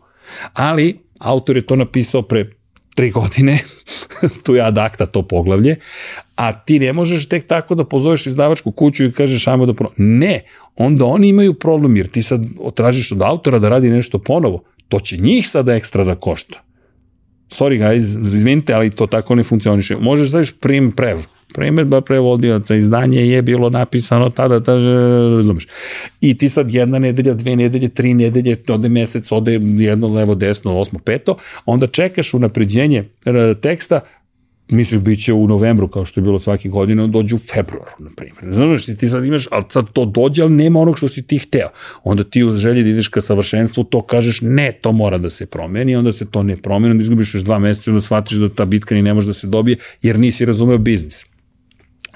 ali 0.52 0.98
autor 1.18 1.56
je 1.56 1.66
to 1.66 1.76
napisao 1.76 2.22
pre 2.22 2.50
tri 2.94 3.10
godine, 3.10 3.58
tu 4.44 4.54
je 4.54 4.62
adakta 4.62 5.06
to 5.06 5.22
poglavlje, 5.22 5.76
a 6.36 6.52
ti 6.52 6.78
ne 6.78 6.92
možeš 6.92 7.28
tek 7.28 7.46
tako 7.46 7.74
da 7.74 7.84
pozoveš 7.84 8.26
izdavačku 8.26 8.72
kuću 8.72 9.04
i 9.04 9.12
kažeš 9.12 9.46
ajmo 9.46 9.66
da 9.66 9.74
pro... 9.74 9.90
Ne, 9.96 10.44
onda 10.76 11.04
oni 11.04 11.28
imaju 11.28 11.54
problem 11.54 11.96
jer 11.96 12.06
ti 12.06 12.22
sad 12.22 12.40
tražiš 12.74 13.12
od 13.12 13.22
autora 13.22 13.58
da 13.58 13.68
radi 13.68 13.90
nešto 13.90 14.18
ponovo, 14.18 14.62
to 14.88 15.00
će 15.00 15.16
njih 15.16 15.48
sada 15.48 15.74
ekstra 15.74 16.04
da 16.04 16.14
košta. 16.14 16.62
Sorry 17.50 17.78
guys, 17.78 18.16
izvinite, 18.34 18.74
ali 18.74 18.90
to 18.90 19.06
tako 19.06 19.34
ne 19.34 19.42
funkcioniše. 19.42 19.96
Možeš 19.96 20.24
da 20.24 20.28
staviš 20.28 20.52
prim 20.60 20.92
prev, 20.92 21.18
Primetba 21.54 22.00
prevodioca, 22.00 22.74
izdanje 22.74 23.28
je 23.28 23.42
bilo 23.42 23.70
napisano 23.70 24.30
tada, 24.30 24.60
tada, 24.60 24.80
razumeš. 25.36 25.66
I 26.20 26.38
ti 26.38 26.48
sad 26.48 26.74
jedna 26.74 26.98
nedelja, 26.98 27.34
dve 27.34 27.56
nedelje, 27.56 27.88
tri 27.88 28.14
nedelje, 28.14 28.56
ode 28.68 28.88
mesec, 28.88 29.32
ode 29.32 29.60
jedno, 29.78 30.08
levo, 30.08 30.34
desno, 30.34 30.78
osmo, 30.78 30.98
peto, 31.04 31.36
onda 31.66 31.86
čekaš 31.86 32.34
unapređenje 32.34 33.04
teksta, 33.62 34.00
misliš 34.70 35.00
bit 35.00 35.24
će 35.24 35.32
u 35.32 35.46
novembru 35.48 35.88
kao 35.88 36.04
što 36.04 36.20
je 36.20 36.24
bilo 36.24 36.38
svake 36.38 36.68
godine, 36.68 37.06
dođe 37.06 37.34
u 37.34 37.38
februaru, 37.38 37.90
na 37.98 38.10
primjer. 38.16 38.54
Znaš, 38.54 38.86
ti 38.86 39.08
sad 39.08 39.24
imaš, 39.24 39.46
ali 39.50 39.64
sad 39.70 39.92
to 39.92 40.04
dođe, 40.04 40.42
ali 40.42 40.52
nema 40.52 40.80
onog 40.80 40.98
što 40.98 41.08
si 41.08 41.26
ti 41.26 41.38
hteo. 41.38 41.68
Onda 42.04 42.24
ti 42.24 42.44
u 42.44 42.52
želji 42.52 42.82
da 42.82 42.88
ideš 42.88 43.08
ka 43.08 43.20
savršenstvu, 43.20 43.84
to 43.84 44.02
kažeš, 44.02 44.40
ne, 44.42 44.72
to 44.80 44.92
mora 44.92 45.18
da 45.18 45.30
se 45.30 45.46
promeni, 45.46 45.96
onda 45.96 46.12
se 46.12 46.30
to 46.30 46.42
ne 46.42 46.56
promeni, 46.56 46.90
onda 46.90 47.02
izgubiš 47.02 47.34
još 47.34 47.42
dva 47.42 47.58
meseca, 47.58 47.90
onda 47.90 48.00
shvatiš 48.00 48.38
da 48.38 48.48
ta 48.48 48.64
bitka 48.64 48.94
ni 48.94 49.02
ne 49.02 49.14
može 49.14 49.26
da 49.26 49.34
se 49.34 49.46
dobije, 49.46 49.76
jer 50.02 50.18
nisi 50.18 50.44
razumeo 50.44 50.78
biznis. 50.78 51.24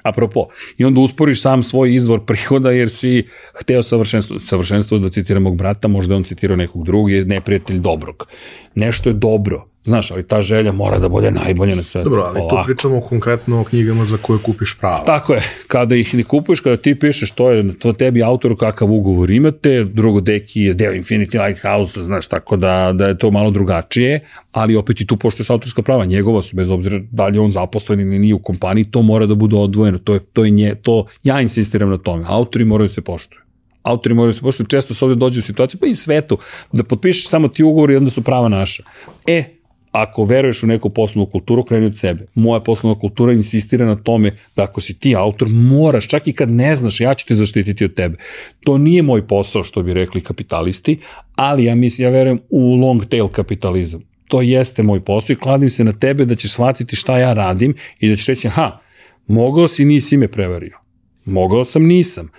Apropo, 0.02 0.46
i 0.78 0.84
onda 0.84 1.00
usporiš 1.00 1.42
sam 1.42 1.62
svoj 1.62 1.94
izvor 1.94 2.24
prihoda 2.24 2.70
jer 2.70 2.90
si 2.90 3.26
hteo 3.54 3.82
savršenstvo, 3.82 4.38
savršenstvo 4.38 4.98
da 4.98 5.10
citira 5.10 5.40
mog 5.40 5.56
brata, 5.56 5.88
možda 5.88 6.16
on 6.16 6.24
citirao 6.24 6.56
nekog 6.56 6.84
drugog, 6.84 7.10
je 7.10 7.24
neprijatelj 7.24 7.78
dobrog. 7.78 8.26
Nešto 8.74 9.10
je 9.10 9.14
dobro, 9.14 9.71
Znaš, 9.84 10.10
ali 10.10 10.22
ta 10.22 10.42
želja 10.42 10.72
mora 10.72 10.98
da 10.98 11.08
bude 11.08 11.30
najbolja 11.30 11.74
na 11.74 11.82
sve. 11.82 12.02
Dobro, 12.02 12.22
ali 12.22 12.40
ovako. 12.40 12.56
tu 12.56 12.62
pričamo 12.66 13.00
konkretno 13.00 13.60
o 13.60 13.64
knjigama 13.64 14.04
za 14.04 14.16
koje 14.16 14.38
kupiš 14.38 14.76
pravo. 14.80 15.02
Tako 15.06 15.34
je, 15.34 15.42
kada 15.68 15.96
ih 15.96 16.14
ne 16.14 16.24
kupuješ, 16.24 16.60
kada 16.60 16.76
ti 16.76 16.94
pišeš, 16.98 17.30
to 17.30 17.50
je 17.50 17.78
to 17.78 17.92
tebi 17.92 18.22
autoru 18.22 18.56
kakav 18.56 18.92
ugovor 18.92 19.30
imate, 19.30 19.84
drugo 19.84 20.20
deki 20.20 20.60
je 20.60 20.74
deo 20.74 20.92
Infinity 20.92 21.46
Lighthouse, 21.46 22.02
znaš, 22.02 22.26
tako 22.26 22.56
da, 22.56 22.92
da 22.94 23.06
je 23.06 23.18
to 23.18 23.30
malo 23.30 23.50
drugačije, 23.50 24.20
ali 24.52 24.76
opet 24.76 25.00
i 25.00 25.06
tu 25.06 25.16
poštuješ 25.16 25.50
autorska 25.50 25.82
prava, 25.82 26.04
njegova 26.04 26.42
su, 26.42 26.56
bez 26.56 26.70
obzira 26.70 27.00
da 27.10 27.26
li 27.26 27.36
je 27.36 27.40
on 27.40 27.50
zaposlen 27.50 28.00
ili 28.00 28.18
nije 28.18 28.34
u 28.34 28.42
kompaniji, 28.42 28.90
to 28.90 29.02
mora 29.02 29.26
da 29.26 29.34
bude 29.34 29.56
odvojeno, 29.56 29.98
to 29.98 30.14
je, 30.14 30.20
to 30.32 30.44
je 30.44 30.50
nje, 30.50 30.74
to, 30.82 31.06
ja 31.22 31.40
insistiram 31.40 31.90
na 31.90 31.98
tome, 31.98 32.24
autori 32.28 32.64
moraju 32.64 32.88
da 32.88 32.94
se 32.94 33.00
poštuju 33.00 33.42
autori 33.82 34.14
moraju 34.14 34.28
da 34.28 34.36
se 34.36 34.42
poštuju, 34.42 34.66
često 34.66 34.94
se 34.94 35.04
ovde 35.04 35.14
dođe 35.14 35.38
u 35.38 35.42
situaciju, 35.42 35.80
pa 35.80 35.86
i 35.86 35.96
svetu, 35.96 36.38
da 36.72 36.84
potpišeš 36.84 37.28
samo 37.28 37.48
ti 37.48 37.64
ugovor 37.64 37.90
i 37.90 37.96
onda 37.96 38.10
su 38.10 38.22
prava 38.22 38.48
naša. 38.48 38.82
E, 39.26 39.44
ako 39.92 40.24
veruješ 40.24 40.62
u 40.62 40.66
neku 40.66 40.90
poslovnu 40.90 41.30
kulturu, 41.30 41.64
kreni 41.64 41.86
od 41.86 41.98
sebe. 41.98 42.26
Moja 42.34 42.60
poslovna 42.60 43.00
kultura 43.00 43.32
insistira 43.32 43.86
na 43.86 43.96
tome 43.96 44.30
da 44.56 44.62
ako 44.62 44.80
si 44.80 44.98
ti 44.98 45.16
autor, 45.16 45.48
moraš, 45.48 46.08
čak 46.08 46.28
i 46.28 46.32
kad 46.32 46.50
ne 46.50 46.76
znaš, 46.76 47.00
ja 47.00 47.14
ću 47.14 47.26
te 47.26 47.34
zaštititi 47.34 47.84
od 47.84 47.94
tebe. 47.94 48.16
To 48.64 48.78
nije 48.78 49.02
moj 49.02 49.26
posao, 49.26 49.64
što 49.64 49.82
bi 49.82 49.94
rekli 49.94 50.20
kapitalisti, 50.20 50.98
ali 51.34 51.64
ja 51.64 51.74
mislim, 51.74 52.04
ja 52.04 52.10
verujem 52.10 52.40
u 52.50 52.74
long 52.74 53.04
tail 53.04 53.28
kapitalizam. 53.28 54.02
to 54.28 54.40
jeste 54.40 54.82
moj 54.82 55.04
posao 55.04 55.34
i 55.34 55.36
kladim 55.36 55.70
se 55.70 55.84
na 55.84 55.92
tebe 55.92 56.24
da 56.24 56.34
ćeš 56.34 56.52
shvatiti 56.52 56.96
šta 56.96 57.18
ja 57.18 57.32
radim 57.32 57.74
i 58.00 58.08
da 58.08 58.16
ćeš 58.16 58.26
reći, 58.26 58.48
aha, 58.48 58.78
mogao 59.26 59.68
si, 59.68 59.84
nisi 59.84 60.16
me 60.16 60.28
prevario. 60.28 60.78
Mogao 61.24 61.64
sam, 61.64 61.82
nisam. 61.82 62.30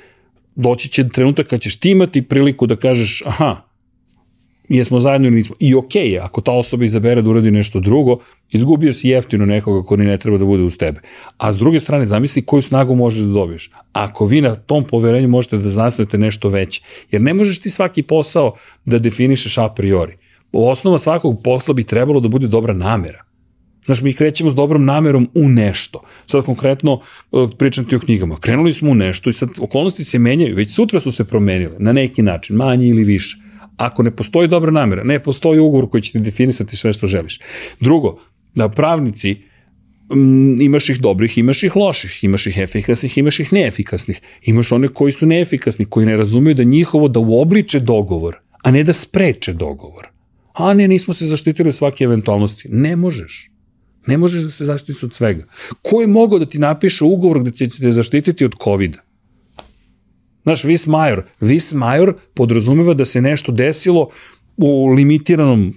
Doći 0.56 0.90
će 0.90 1.10
trenutak 1.10 1.48
kad 1.48 1.62
ćeš 1.62 1.80
ti 1.80 1.92
imati 1.92 2.22
priliku 2.22 2.68
da 2.68 2.76
kažeš, 2.76 3.22
aha, 3.26 3.73
jesmo 4.70 5.00
zajedno 5.00 5.28
ili 5.28 5.36
nismo. 5.36 5.56
I 5.60 5.76
okej 5.76 6.10
okay, 6.10 6.20
ako 6.24 6.42
ta 6.42 6.52
osoba 6.52 6.86
izabere 6.86 7.22
da 7.22 7.30
uradi 7.30 7.52
nešto 7.52 7.80
drugo, 7.80 8.18
izgubio 8.52 8.94
si 8.94 9.10
jeftino 9.10 9.46
nekoga 9.46 9.88
ko 9.88 9.96
ni 9.96 10.06
ne 10.06 10.18
treba 10.18 10.38
da 10.38 10.46
bude 10.46 10.64
uz 10.64 10.78
tebe. 10.78 11.00
A 11.38 11.54
s 11.54 11.58
druge 11.58 11.80
strane, 11.80 12.06
zamisli 12.06 12.42
koju 12.42 12.62
snagu 12.62 12.96
možeš 12.96 13.22
da 13.22 13.34
dobiješ. 13.34 13.72
Ako 13.94 14.26
vi 14.26 14.42
na 14.42 14.56
tom 14.56 14.84
poverenju 14.88 15.28
možete 15.28 15.58
da 15.58 15.70
zasnujete 15.70 16.18
nešto 16.18 16.50
veće. 16.50 16.82
Jer 17.12 17.22
ne 17.22 17.34
možeš 17.34 17.60
ti 17.60 17.70
svaki 17.70 18.04
posao 18.04 18.56
da 18.86 19.00
definišeš 19.00 19.58
a 19.58 19.70
priori. 19.70 20.18
Osnova 20.52 21.00
svakog 21.00 21.42
posla 21.44 21.74
bi 21.74 21.84
trebalo 21.84 22.20
da 22.20 22.28
bude 22.28 22.48
dobra 22.48 22.74
namera. 22.74 23.24
Znaš, 23.86 24.02
mi 24.02 24.14
krećemo 24.14 24.50
s 24.50 24.56
dobrom 24.56 24.86
namerom 24.86 25.30
u 25.34 25.50
nešto. 25.50 26.02
Sad 26.26 26.46
konkretno 26.46 27.00
e, 27.32 27.36
pričam 27.58 27.86
ti 27.86 27.96
o 27.96 28.00
knjigama. 28.00 28.40
Krenuli 28.40 28.74
smo 28.74 28.92
u 28.92 28.96
nešto 28.96 29.30
i 29.30 29.34
sad 29.34 29.50
okolnosti 29.60 30.04
se 30.04 30.20
menjaju, 30.20 30.56
već 30.56 30.74
sutra 30.74 31.00
su 31.00 31.12
se 31.12 31.26
promenile 31.26 31.76
na 31.80 31.94
neki 31.94 32.22
način, 32.22 32.56
manje 32.56 32.88
ili 32.88 33.04
više. 33.04 33.38
Ako 33.78 34.04
ne 34.04 34.12
postoji 34.12 34.48
dobra 34.48 34.72
namera, 34.72 35.04
ne 35.04 35.20
postoji 35.20 35.60
ugovor 35.60 35.90
koji 35.90 36.02
će 36.02 36.12
ti 36.12 36.20
definisati 36.20 36.78
sve 36.78 36.94
što 36.94 37.08
želiš. 37.08 37.40
Drugo, 37.80 38.20
da 38.56 38.70
pravnici, 38.70 39.38
m, 40.12 40.62
imaš 40.62 40.90
ih 40.90 41.00
dobrih, 41.00 41.38
imaš 41.38 41.64
ih 41.64 41.76
loših, 41.76 42.24
imaš 42.24 42.48
ih 42.48 42.58
efikasnih, 42.58 43.18
imaš 43.18 43.40
ih 43.40 43.54
neefikasnih. 43.54 44.22
Imaš 44.42 44.72
one 44.72 44.88
koji 44.88 45.12
su 45.12 45.26
neefikasni, 45.26 45.86
koji 45.86 46.06
ne 46.06 46.18
razumeju 46.18 46.56
da 46.56 46.64
njihovo 46.64 47.08
da 47.08 47.20
uobliče 47.20 47.80
dogovor, 47.80 48.36
a 48.62 48.72
ne 48.72 48.84
da 48.84 48.94
spreče 48.94 49.54
dogovor. 49.54 50.08
A 50.54 50.74
ne, 50.74 50.88
nismo 50.88 51.14
se 51.14 51.26
zaštitili 51.26 51.70
od 51.70 51.76
svake 51.76 52.04
eventualnosti. 52.04 52.70
Ne 52.70 52.96
možeš. 52.96 53.50
Ne 54.08 54.18
možeš 54.18 54.44
da 54.44 54.52
se 54.52 54.66
zaštitiš 54.66 55.04
od 55.04 55.14
svega. 55.14 55.46
Ko 55.82 56.02
je 56.02 56.08
mogao 56.08 56.40
da 56.40 56.46
ti 56.46 56.60
napiše 56.60 57.04
ugovor 57.04 57.40
gde 57.40 57.52
će 57.52 57.70
te 57.70 57.92
zaštititi 57.92 58.46
od 58.46 58.56
COVID-a? 58.64 59.02
Znaš, 60.44 60.64
vis 60.64 60.88
major. 60.88 61.24
Vis 61.42 61.74
major 61.74 62.14
podrazumeva 62.34 62.94
da 62.94 63.06
se 63.06 63.22
nešto 63.22 63.52
desilo 63.52 64.10
u 64.58 64.88
limitiranom 64.88 65.74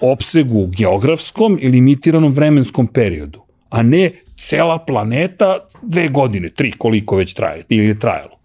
opsegu 0.00 0.66
geografskom 0.66 1.58
i 1.60 1.68
limitiranom 1.68 2.32
vremenskom 2.32 2.86
periodu, 2.86 3.42
a 3.68 3.82
ne 3.82 4.10
cela 4.38 4.78
planeta 4.78 5.58
dve 5.82 6.08
godine, 6.08 6.48
tri, 6.48 6.72
koliko 6.78 7.16
već 7.16 7.34
traje, 7.34 7.62
ili 7.68 7.86
je 7.86 7.98
trajalo. 7.98 8.36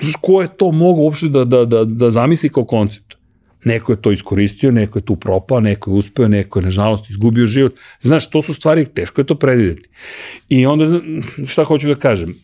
Znaš, 0.00 0.14
ko 0.20 0.42
je 0.42 0.48
to 0.56 0.72
mogao 0.72 1.04
uopšte 1.04 1.28
da, 1.28 1.44
da, 1.44 1.64
da, 1.64 1.84
da 1.84 2.10
zamisli 2.10 2.48
kao 2.48 2.64
koncept? 2.64 3.14
Neko 3.64 3.92
je 3.92 4.02
to 4.02 4.12
iskoristio, 4.12 4.70
neko 4.70 4.98
je 4.98 5.04
tu 5.04 5.16
propao, 5.16 5.60
neko 5.60 5.90
je 5.90 5.94
uspeo, 5.94 6.28
neko 6.28 6.58
je, 6.58 6.64
nažalost, 6.64 7.10
izgubio 7.10 7.46
život. 7.46 7.72
Znaš, 8.02 8.30
to 8.30 8.42
su 8.42 8.54
stvari, 8.54 8.86
teško 8.86 9.20
je 9.20 9.26
to 9.26 9.34
predvideti. 9.34 9.88
I 10.48 10.66
onda, 10.66 11.00
šta 11.46 11.64
hoću 11.64 11.88
da 11.88 11.94
kažem, 11.94 12.34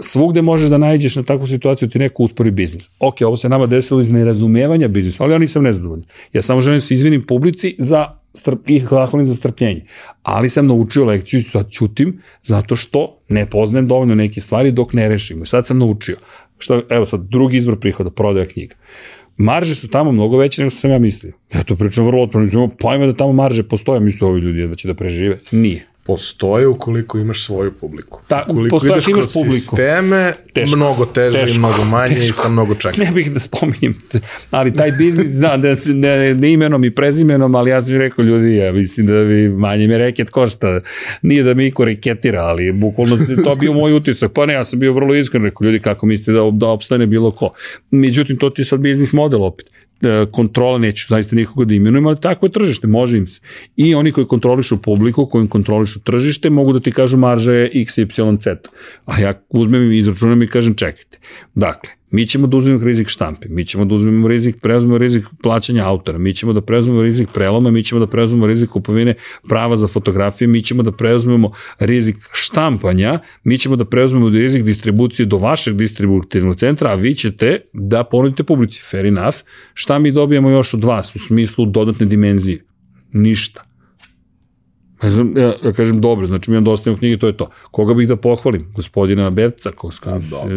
svugde 0.00 0.42
možeš 0.42 0.68
da 0.68 0.78
nađeš 0.78 1.16
na 1.16 1.22
takvu 1.22 1.46
situaciju 1.46 1.88
ti 1.88 1.98
neko 1.98 2.22
uspori 2.22 2.50
biznis. 2.50 2.88
Ok, 2.98 3.16
ovo 3.20 3.36
se 3.36 3.48
nama 3.48 3.66
desilo 3.66 4.00
iz 4.00 4.10
nerazumevanja 4.10 4.88
biznisa, 4.88 5.24
ali 5.24 5.32
ja 5.32 5.38
nisam 5.38 5.62
nezadovoljan. 5.62 6.04
Ja 6.32 6.42
samo 6.42 6.60
želim 6.60 6.76
da 6.76 6.86
se 6.86 6.94
izvinim 6.94 7.26
publici 7.26 7.76
za 7.78 8.06
strp, 8.34 8.70
i 8.70 8.80
hvalim 8.80 9.26
za 9.26 9.34
strpljenje. 9.34 9.84
Ali 10.22 10.50
sam 10.50 10.66
naučio 10.66 11.04
lekciju 11.04 11.40
i 11.40 11.42
sad 11.42 11.70
čutim 11.70 12.20
zato 12.44 12.76
što 12.76 13.18
ne 13.28 13.50
poznajem 13.50 13.88
dovoljno 13.88 14.14
neke 14.14 14.40
stvari 14.40 14.72
dok 14.72 14.92
ne 14.92 15.08
rešimo. 15.08 15.46
Sad 15.46 15.66
sam 15.66 15.78
naučio. 15.78 16.16
Što, 16.58 16.82
evo 16.88 17.06
sad, 17.06 17.20
drugi 17.20 17.56
izbor 17.56 17.80
prihoda, 17.80 18.10
prodaja 18.10 18.46
knjiga. 18.46 18.74
Marže 19.36 19.74
su 19.74 19.88
tamo 19.88 20.12
mnogo 20.12 20.36
veće 20.36 20.62
nego 20.62 20.70
što 20.70 20.80
sam 20.80 20.90
ja 20.90 20.98
mislio. 20.98 21.32
Ja 21.54 21.62
to 21.62 21.76
pričam 21.76 22.06
vrlo 22.06 22.22
otvoreno, 22.22 22.68
pojma 22.68 23.06
da 23.06 23.16
tamo 23.16 23.32
marže 23.32 23.62
postoje, 23.62 24.00
misle 24.00 24.28
ovi 24.28 24.40
ljudi 24.40 24.66
da 24.66 24.74
će 24.74 24.88
da 24.88 24.94
prežive. 24.94 25.38
Nije 25.50 25.86
postoje 26.06 26.66
ukoliko 26.66 27.18
imaš 27.18 27.44
svoju 27.44 27.72
publiku. 27.72 28.20
Ta, 28.28 28.46
ukoliko 28.48 28.74
postoje, 28.74 28.92
ideš 28.92 29.08
imaš 29.08 29.20
kroz 29.20 29.34
publiku. 29.34 29.54
sisteme, 29.56 30.32
Teško. 30.52 30.76
mnogo 30.76 31.06
teže 31.06 31.40
Teško. 31.40 31.54
i 31.54 31.58
mnogo 31.58 31.84
manje 31.84 32.14
Teško. 32.14 32.30
i 32.30 32.32
sa 32.32 32.48
mnogo 32.48 32.74
čekanja. 32.74 33.04
Ne 33.04 33.10
bih 33.10 33.32
da 33.32 33.40
spominjem, 33.40 33.98
ali 34.50 34.72
taj 34.72 34.90
biznis, 34.92 35.32
da, 35.32 35.56
da 35.56 35.76
se, 35.76 35.94
ne, 35.94 36.34
ne 36.34 36.52
imenom 36.52 36.84
i 36.84 36.90
prezimenom, 36.90 37.54
ali 37.54 37.70
ja 37.70 37.82
sam 37.82 37.96
rekao 37.96 38.22
ljudi, 38.24 38.56
ja 38.56 38.72
mislim 38.72 39.06
da 39.06 39.24
bi 39.24 39.48
manje 39.48 39.86
me 39.86 39.98
reket 39.98 40.30
košta. 40.30 40.80
Nije 41.22 41.42
da 41.42 41.54
mi 41.54 41.66
iko 41.66 41.84
reketira, 41.84 42.40
ali 42.40 42.72
bukvalno 42.72 43.18
to 43.44 43.54
bio 43.54 43.72
moj 43.72 43.92
utisak. 43.92 44.32
Pa 44.32 44.46
ne, 44.46 44.54
ja 44.54 44.64
sam 44.64 44.78
bio 44.78 44.92
vrlo 44.92 45.14
iskren, 45.14 45.44
rekao 45.44 45.64
ljudi 45.64 45.78
kako 45.78 46.06
mislite 46.06 46.32
da, 46.32 46.50
da 46.52 46.68
opstane 46.68 47.06
bilo 47.06 47.30
ko. 47.30 47.50
Međutim, 47.90 48.38
to 48.38 48.50
ti 48.50 48.60
je 48.60 48.66
sad 48.66 48.80
biznis 48.80 49.12
model 49.12 49.42
opet 49.42 49.70
kontrola, 50.32 50.78
neću 50.78 51.06
zaista 51.08 51.36
nikoga 51.36 51.64
da 51.64 51.74
imenujem, 51.74 52.06
ali 52.06 52.20
tako 52.20 52.46
je 52.46 52.52
tržište, 52.52 52.86
može 52.86 53.18
im 53.18 53.26
se. 53.26 53.40
I 53.76 53.94
oni 53.94 54.12
koji 54.12 54.26
kontrolišu 54.26 54.82
publiku, 54.82 55.26
koji 55.26 55.48
kontrolišu 55.48 56.00
tržište, 56.00 56.50
mogu 56.50 56.72
da 56.72 56.80
ti 56.80 56.92
kažu 56.92 57.16
marža 57.16 57.52
je 57.52 57.70
x, 57.74 57.98
y, 57.98 58.06
z. 58.42 58.56
A 59.04 59.20
ja 59.20 59.34
uzmem 59.48 59.92
i 59.92 59.98
izračunam 59.98 60.42
i 60.42 60.46
kažem 60.46 60.74
čekajte. 60.74 61.18
Dakle, 61.54 61.90
mi 62.12 62.26
ćemo 62.26 62.46
da 62.46 62.56
uzmemo 62.56 62.84
rizik 62.84 63.08
štampe, 63.08 63.48
mi 63.48 63.66
ćemo 63.66 63.84
da 63.84 63.94
uzmemo 63.94 64.28
rizik, 64.28 64.56
preuzmemo 64.60 64.98
rizik 64.98 65.24
plaćanja 65.42 65.86
autora, 65.86 66.18
mi 66.18 66.34
ćemo 66.34 66.52
da 66.52 66.60
preuzmemo 66.60 67.02
rizik 67.02 67.28
preloma, 67.34 67.70
mi 67.70 67.82
ćemo 67.82 68.00
da 68.00 68.06
preuzmemo 68.06 68.46
rizik 68.46 68.70
kupovine 68.70 69.14
prava 69.48 69.76
za 69.76 69.88
fotografije, 69.88 70.48
mi 70.48 70.62
ćemo 70.62 70.82
da 70.82 70.92
preuzmemo 70.92 71.50
rizik 71.78 72.16
štampanja, 72.32 73.18
mi 73.44 73.58
ćemo 73.58 73.76
da 73.76 73.84
preuzmemo 73.84 74.28
rizik 74.28 74.64
distribucije 74.64 75.26
do 75.26 75.36
vašeg 75.36 75.74
distributivnog 75.76 76.56
centra, 76.56 76.90
a 76.90 76.94
vi 76.94 77.14
ćete 77.14 77.60
da 77.72 78.04
ponudite 78.04 78.42
publici, 78.42 78.82
fair 78.90 79.06
enough. 79.06 79.36
Šta 79.74 79.98
mi 79.98 80.12
dobijamo 80.12 80.50
još 80.50 80.74
od 80.74 80.84
vas 80.84 81.16
u 81.16 81.18
smislu 81.18 81.66
dodatne 81.66 82.06
dimenzije? 82.06 82.64
Ništa. 83.12 83.71
Ne 85.02 85.10
znam, 85.10 85.36
ja, 85.36 85.54
ja 85.64 85.72
kažem 85.72 86.00
dobro, 86.00 86.26
znači 86.26 86.50
mi 86.50 86.54
imam 86.54 86.64
dosta 86.64 86.96
knjige, 86.96 87.18
to 87.18 87.26
je 87.26 87.36
to. 87.36 87.50
Koga 87.70 87.94
bih 87.94 88.08
da 88.08 88.16
pohvalim? 88.16 88.72
Gospodina 88.74 89.30
Berca, 89.30 89.70
ko, 89.70 89.90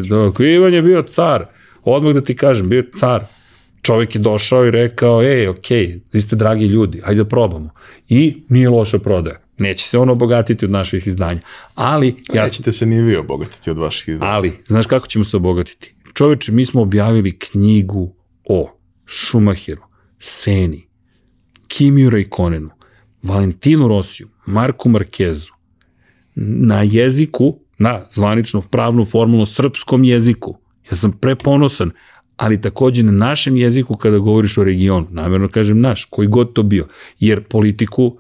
da, 0.09 0.31
ko 0.31 0.43
Ivan 0.43 0.73
je 0.73 0.81
bio 0.81 1.01
car. 1.01 1.45
Odmah 1.83 2.13
da 2.13 2.21
ti 2.21 2.35
kažem, 2.35 2.69
bio 2.69 2.77
je 2.77 2.91
car. 2.99 3.23
Čovjek 3.81 4.15
je 4.15 4.19
došao 4.19 4.65
i 4.65 4.71
rekao, 4.71 5.23
ej, 5.23 5.47
okej, 5.47 5.99
vi 6.13 6.21
ste 6.21 6.35
dragi 6.35 6.65
ljudi, 6.65 7.01
hajde 7.01 7.23
da 7.23 7.29
probamo. 7.29 7.69
I 8.09 8.43
nije 8.49 8.69
loša 8.69 8.99
prodaja. 8.99 9.39
Neće 9.57 9.85
se 9.85 9.97
on 9.97 10.09
obogatiti 10.09 10.65
od 10.65 10.71
naših 10.71 11.07
izdanja. 11.07 11.39
Ali, 11.75 12.15
ja, 12.33 12.43
Nećete 12.43 12.71
se 12.71 12.85
ni 12.85 13.01
vi 13.01 13.15
obogatiti 13.15 13.69
od 13.69 13.77
vaših 13.77 14.07
izdanja. 14.07 14.31
ali, 14.31 14.53
znaš 14.67 14.85
kako 14.85 15.07
ćemo 15.07 15.25
se 15.25 15.37
obogatiti? 15.37 15.95
Čoveče, 16.13 16.51
mi 16.51 16.65
smo 16.65 16.81
objavili 16.81 17.39
knjigu 17.39 18.15
o 18.49 18.77
Schumacheru, 19.07 19.81
Seni, 20.19 20.87
Kimiju 21.67 22.09
Raikonenu, 22.09 22.69
Valentinu 23.23 23.87
Rosiju, 23.87 24.27
Marku 24.45 24.89
Markezu, 24.89 25.51
na 26.35 26.81
jeziku, 26.81 27.59
na 27.77 28.01
zvanično 28.11 28.61
pravnu 28.61 29.05
formulu 29.05 29.45
srpskom 29.45 30.03
jeziku. 30.03 30.57
Ja 30.91 30.97
sam 30.97 31.11
preponosan, 31.11 31.91
ali 32.37 32.61
takođe 32.61 33.03
na 33.03 33.11
našem 33.11 33.57
jeziku 33.57 33.97
kada 33.97 34.17
govoriš 34.17 34.57
o 34.57 34.63
regionu, 34.63 35.07
namjerno 35.11 35.47
kažem 35.47 35.81
naš, 35.81 36.05
koji 36.05 36.27
god 36.27 36.53
to 36.53 36.63
bio, 36.63 36.87
jer 37.19 37.43
politiku, 37.43 38.17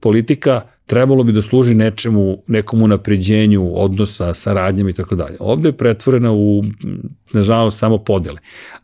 politika 0.00 0.60
trebalo 0.86 1.24
bi 1.24 1.32
da 1.32 1.42
služi 1.42 1.74
nečemu, 1.74 2.42
nekom 2.46 2.82
unapređenju 2.82 3.70
odnosa, 3.74 4.34
saradnjama 4.34 4.90
i 4.90 4.92
tako 4.92 5.14
dalje. 5.14 5.36
Ovde 5.40 5.68
je 5.68 5.72
pretvorena 5.72 6.32
u, 6.32 6.64
nažalost, 7.32 7.78
samo 7.78 7.98
podele. 7.98 8.38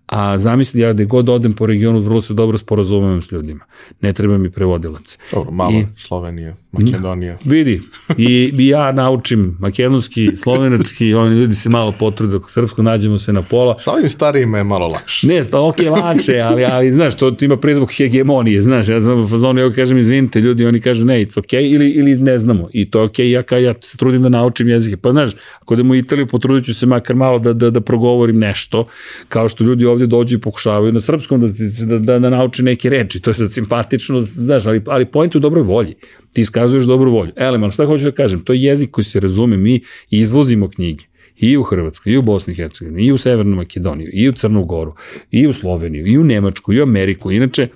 A 0.06 0.38
zamisli, 0.38 0.80
ja 0.80 0.92
gde 0.92 1.04
god 1.04 1.28
odem 1.28 1.52
po 1.52 1.66
regionu, 1.66 2.00
vrlo 2.00 2.20
se 2.20 2.34
dobro 2.34 2.58
sporazumevam 2.58 3.22
s 3.22 3.32
ljudima. 3.32 3.64
Ne 4.00 4.12
treba 4.12 4.38
mi 4.38 4.50
prevodilac. 4.50 5.18
Dobro, 5.32 5.50
malo, 5.50 5.78
I-. 5.78 5.86
Slovenija, 5.96 6.54
Makedonija. 6.72 7.38
Vidi, 7.44 7.82
i, 8.16 8.52
i 8.58 8.68
ja 8.68 8.92
naučim 8.92 9.56
makedonski, 9.60 10.30
slovenački, 10.36 11.14
oni 11.22 11.34
ljudi 11.34 11.54
se 11.54 11.68
malo 11.68 11.92
potrude, 11.98 12.36
ako 12.36 12.50
srpsko 12.50 12.82
nađemo 12.82 13.18
se 13.18 13.32
na 13.32 13.42
pola. 13.42 13.78
Sa 13.78 13.92
ovim 13.92 14.08
starijima 14.08 14.58
je 14.58 14.64
malo 14.64 14.88
lakše. 14.88 15.26
Ne, 15.26 15.44
sta, 15.44 15.60
ok, 15.60 15.76
lakše, 15.90 16.38
ali, 16.40 16.64
ali 16.64 16.90
znaš, 16.90 17.16
to 17.16 17.36
ima 17.40 17.56
prizvuk 17.56 17.92
hegemonije, 17.92 18.62
znaš, 18.62 18.88
ja 18.88 19.00
znam 19.00 19.20
u 19.20 19.28
fazonu, 19.28 19.60
ja 19.60 19.72
kažem, 19.72 19.98
izvinite, 19.98 20.40
ljudi, 20.40 20.66
oni 20.66 20.80
kažu, 20.80 21.06
ne, 21.06 21.24
it's 21.24 21.38
ok, 21.38 21.52
ili, 21.52 21.90
ili 21.92 22.16
ne 22.16 22.38
znamo, 22.38 22.68
i 22.72 22.90
to 22.90 22.98
je 22.98 23.04
ok, 23.04 23.18
ja, 23.18 23.42
ka, 23.42 23.58
ja 23.58 23.74
se 23.80 23.96
trudim 23.96 24.22
da 24.22 24.28
naučim 24.28 24.68
jezike, 24.68 24.96
pa 24.96 25.10
znaš, 25.10 25.30
ako 25.60 25.74
idemo 25.74 25.92
u 25.92 25.96
Italiju, 25.96 26.26
potrudit 26.26 26.64
ću 26.64 26.74
se 26.74 26.86
makar 26.86 27.16
malo 27.16 27.38
da, 27.38 27.52
da, 27.52 27.70
da 27.70 27.80
progovorim 27.80 28.38
nešto, 28.38 28.86
kao 29.28 29.48
što 29.48 29.64
ljudi 29.64 29.84
ovdje 29.84 30.06
dođu 30.06 30.36
i 30.36 30.40
pokušavaju 30.40 30.92
na 30.92 31.00
srpskom 31.00 31.40
da, 31.40 31.48
da, 31.86 31.98
da, 31.98 32.18
da 32.18 32.30
nauče 32.30 32.62
neke 32.62 32.90
reči, 32.90 33.20
to 33.20 33.30
je 33.30 33.34
sad 33.34 33.52
simpatično, 33.52 34.20
znaš, 34.20 34.66
ali, 34.66 34.82
ali 34.86 35.06
point 35.06 35.34
u 35.34 35.40
dobroj 35.40 35.62
volji, 35.62 35.94
ti 36.32 36.40
iskazuješ 36.40 36.84
dobru 36.84 37.10
volju. 37.10 37.32
Eleman, 37.36 37.70
šta 37.70 37.86
hoću 37.86 38.04
da 38.04 38.12
kažem, 38.12 38.40
to 38.40 38.52
je 38.52 38.62
jezik 38.62 38.90
koji 38.90 39.04
se 39.04 39.20
razume, 39.20 39.56
mi 39.56 39.80
izvozimo 40.10 40.68
knjige, 40.68 41.04
i 41.36 41.56
u 41.56 41.62
Hrvatskoj, 41.62 42.12
i 42.12 42.16
u 42.16 42.22
Bosni 42.22 42.52
i 42.52 42.56
Hercegovini, 42.56 43.02
i 43.06 43.12
u 43.12 43.18
Severnu 43.18 43.56
Makedoniju, 43.56 44.10
i 44.12 44.28
u 44.28 44.32
Crnu 44.32 44.64
Goru, 44.64 44.94
i 45.30 45.46
u 45.46 45.52
Sloveniju, 45.52 46.06
i 46.06 46.18
u 46.18 46.24
Nemačku, 46.24 46.72
i 46.72 46.80
u 46.80 46.82
Ameriku. 46.82 47.32
Inače, 47.32 47.68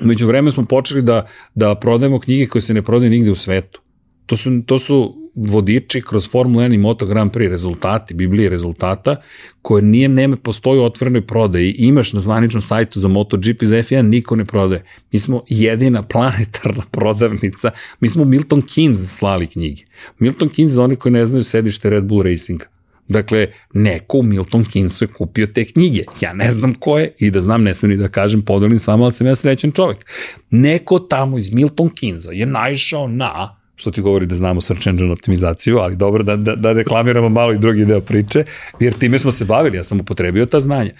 Među 0.00 0.26
vreme 0.26 0.50
smo 0.52 0.64
počeli 0.64 1.02
da, 1.02 1.26
da 1.54 1.74
prodajemo 1.74 2.18
knjige 2.18 2.46
koje 2.46 2.62
se 2.62 2.74
ne 2.74 2.82
prodaju 2.82 3.10
nigde 3.10 3.30
u 3.30 3.34
svetu. 3.34 3.80
To 4.26 4.36
su, 4.36 4.62
to 4.66 4.78
su 4.78 5.26
vodiči 5.34 6.02
kroz 6.02 6.30
Formula 6.30 6.64
1 6.64 6.74
i 6.74 6.78
Moto 6.78 7.06
Grand 7.06 7.32
Prix 7.32 7.50
rezultati, 7.50 8.14
biblije 8.14 8.50
rezultata, 8.50 9.16
koje 9.62 9.82
nije, 9.82 10.08
nema, 10.08 10.36
postoji 10.36 10.80
u 10.80 10.84
otvorenoj 10.84 11.26
prodaji. 11.26 11.74
Imaš 11.78 12.12
na 12.12 12.20
zvaničnom 12.20 12.62
sajtu 12.62 13.00
za 13.00 13.08
MotoGP 13.08 13.62
za 13.64 13.76
F1, 13.76 14.02
niko 14.02 14.36
ne 14.36 14.44
prodaje. 14.44 14.84
Mi 15.12 15.18
smo 15.18 15.42
jedina 15.48 16.02
planetarna 16.02 16.82
prodavnica. 16.96 17.70
Mi 18.00 18.08
smo 18.08 18.24
Milton 18.24 18.62
Keynes 18.62 19.18
slali 19.18 19.46
knjige. 19.46 19.82
Milton 20.18 20.48
Keynes, 20.48 20.80
oni 20.80 20.96
koji 20.96 21.12
ne 21.12 21.26
znaju, 21.26 21.42
sedište 21.42 21.90
Red 21.90 22.04
Bull 22.04 22.22
Racinga. 22.22 22.75
Dakle, 23.08 23.46
neko 23.74 24.18
u 24.18 24.22
Milton 24.22 24.64
Keynesu 24.64 25.02
je 25.02 25.08
kupio 25.08 25.46
te 25.46 25.64
knjige. 25.64 26.04
Ja 26.20 26.32
ne 26.32 26.52
znam 26.52 26.74
ko 26.74 26.98
je 26.98 27.14
i 27.18 27.30
da 27.30 27.40
znam, 27.40 27.62
ne 27.62 27.74
smem 27.74 27.90
ni 27.90 27.96
da 27.96 28.08
kažem, 28.08 28.42
podelim 28.42 28.78
samo, 28.78 29.04
ali 29.04 29.14
sam 29.14 29.26
ja 29.26 29.36
srećan 29.36 29.72
čovek. 29.72 30.06
Neko 30.50 30.98
tamo 30.98 31.38
iz 31.38 31.52
Milton 31.52 31.90
Keynesa 31.90 32.30
je 32.30 32.46
naišao 32.46 33.08
na 33.08 33.56
što 33.76 33.90
ti 33.90 34.00
govori 34.00 34.26
da 34.26 34.34
znamo 34.34 34.60
search 34.60 34.86
engine 34.86 35.12
optimizaciju, 35.12 35.78
ali 35.78 35.96
dobro 35.96 36.22
da, 36.22 36.36
da, 36.36 36.54
da 36.54 36.72
reklamiramo 36.72 37.28
malo 37.28 37.52
i 37.52 37.58
drugi 37.58 37.84
deo 37.84 38.00
priče, 38.00 38.44
jer 38.80 38.92
time 38.92 39.18
smo 39.18 39.30
se 39.30 39.44
bavili, 39.44 39.76
ja 39.76 39.84
sam 39.84 40.00
upotrebio 40.00 40.46
ta 40.46 40.60
znanja. 40.60 40.90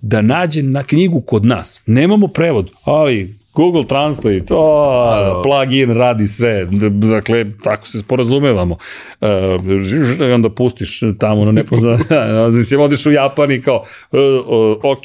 Da 0.00 0.22
nađe 0.22 0.62
na 0.62 0.82
knjigu 0.82 1.20
kod 1.20 1.44
nas, 1.44 1.80
nemamo 1.86 2.28
prevod, 2.28 2.70
ali 2.84 3.34
Google 3.56 3.86
Translate, 3.86 4.46
o, 4.50 5.42
plugin 5.42 5.90
radi 5.90 6.26
sve, 6.26 6.66
dakle, 6.90 7.46
tako 7.62 7.88
se 7.88 7.98
sporazumevamo. 7.98 8.76
E, 9.20 10.34
onda 10.34 10.50
pustiš 10.50 11.00
tamo 11.18 11.44
na 11.44 11.52
nepoznat, 11.52 12.00
si 12.68 12.76
odiš 12.76 13.06
u 13.06 13.10
Japan 13.12 13.52
i 13.52 13.62
kao, 13.62 13.84
e, 14.12 14.16
ok, 14.82 15.02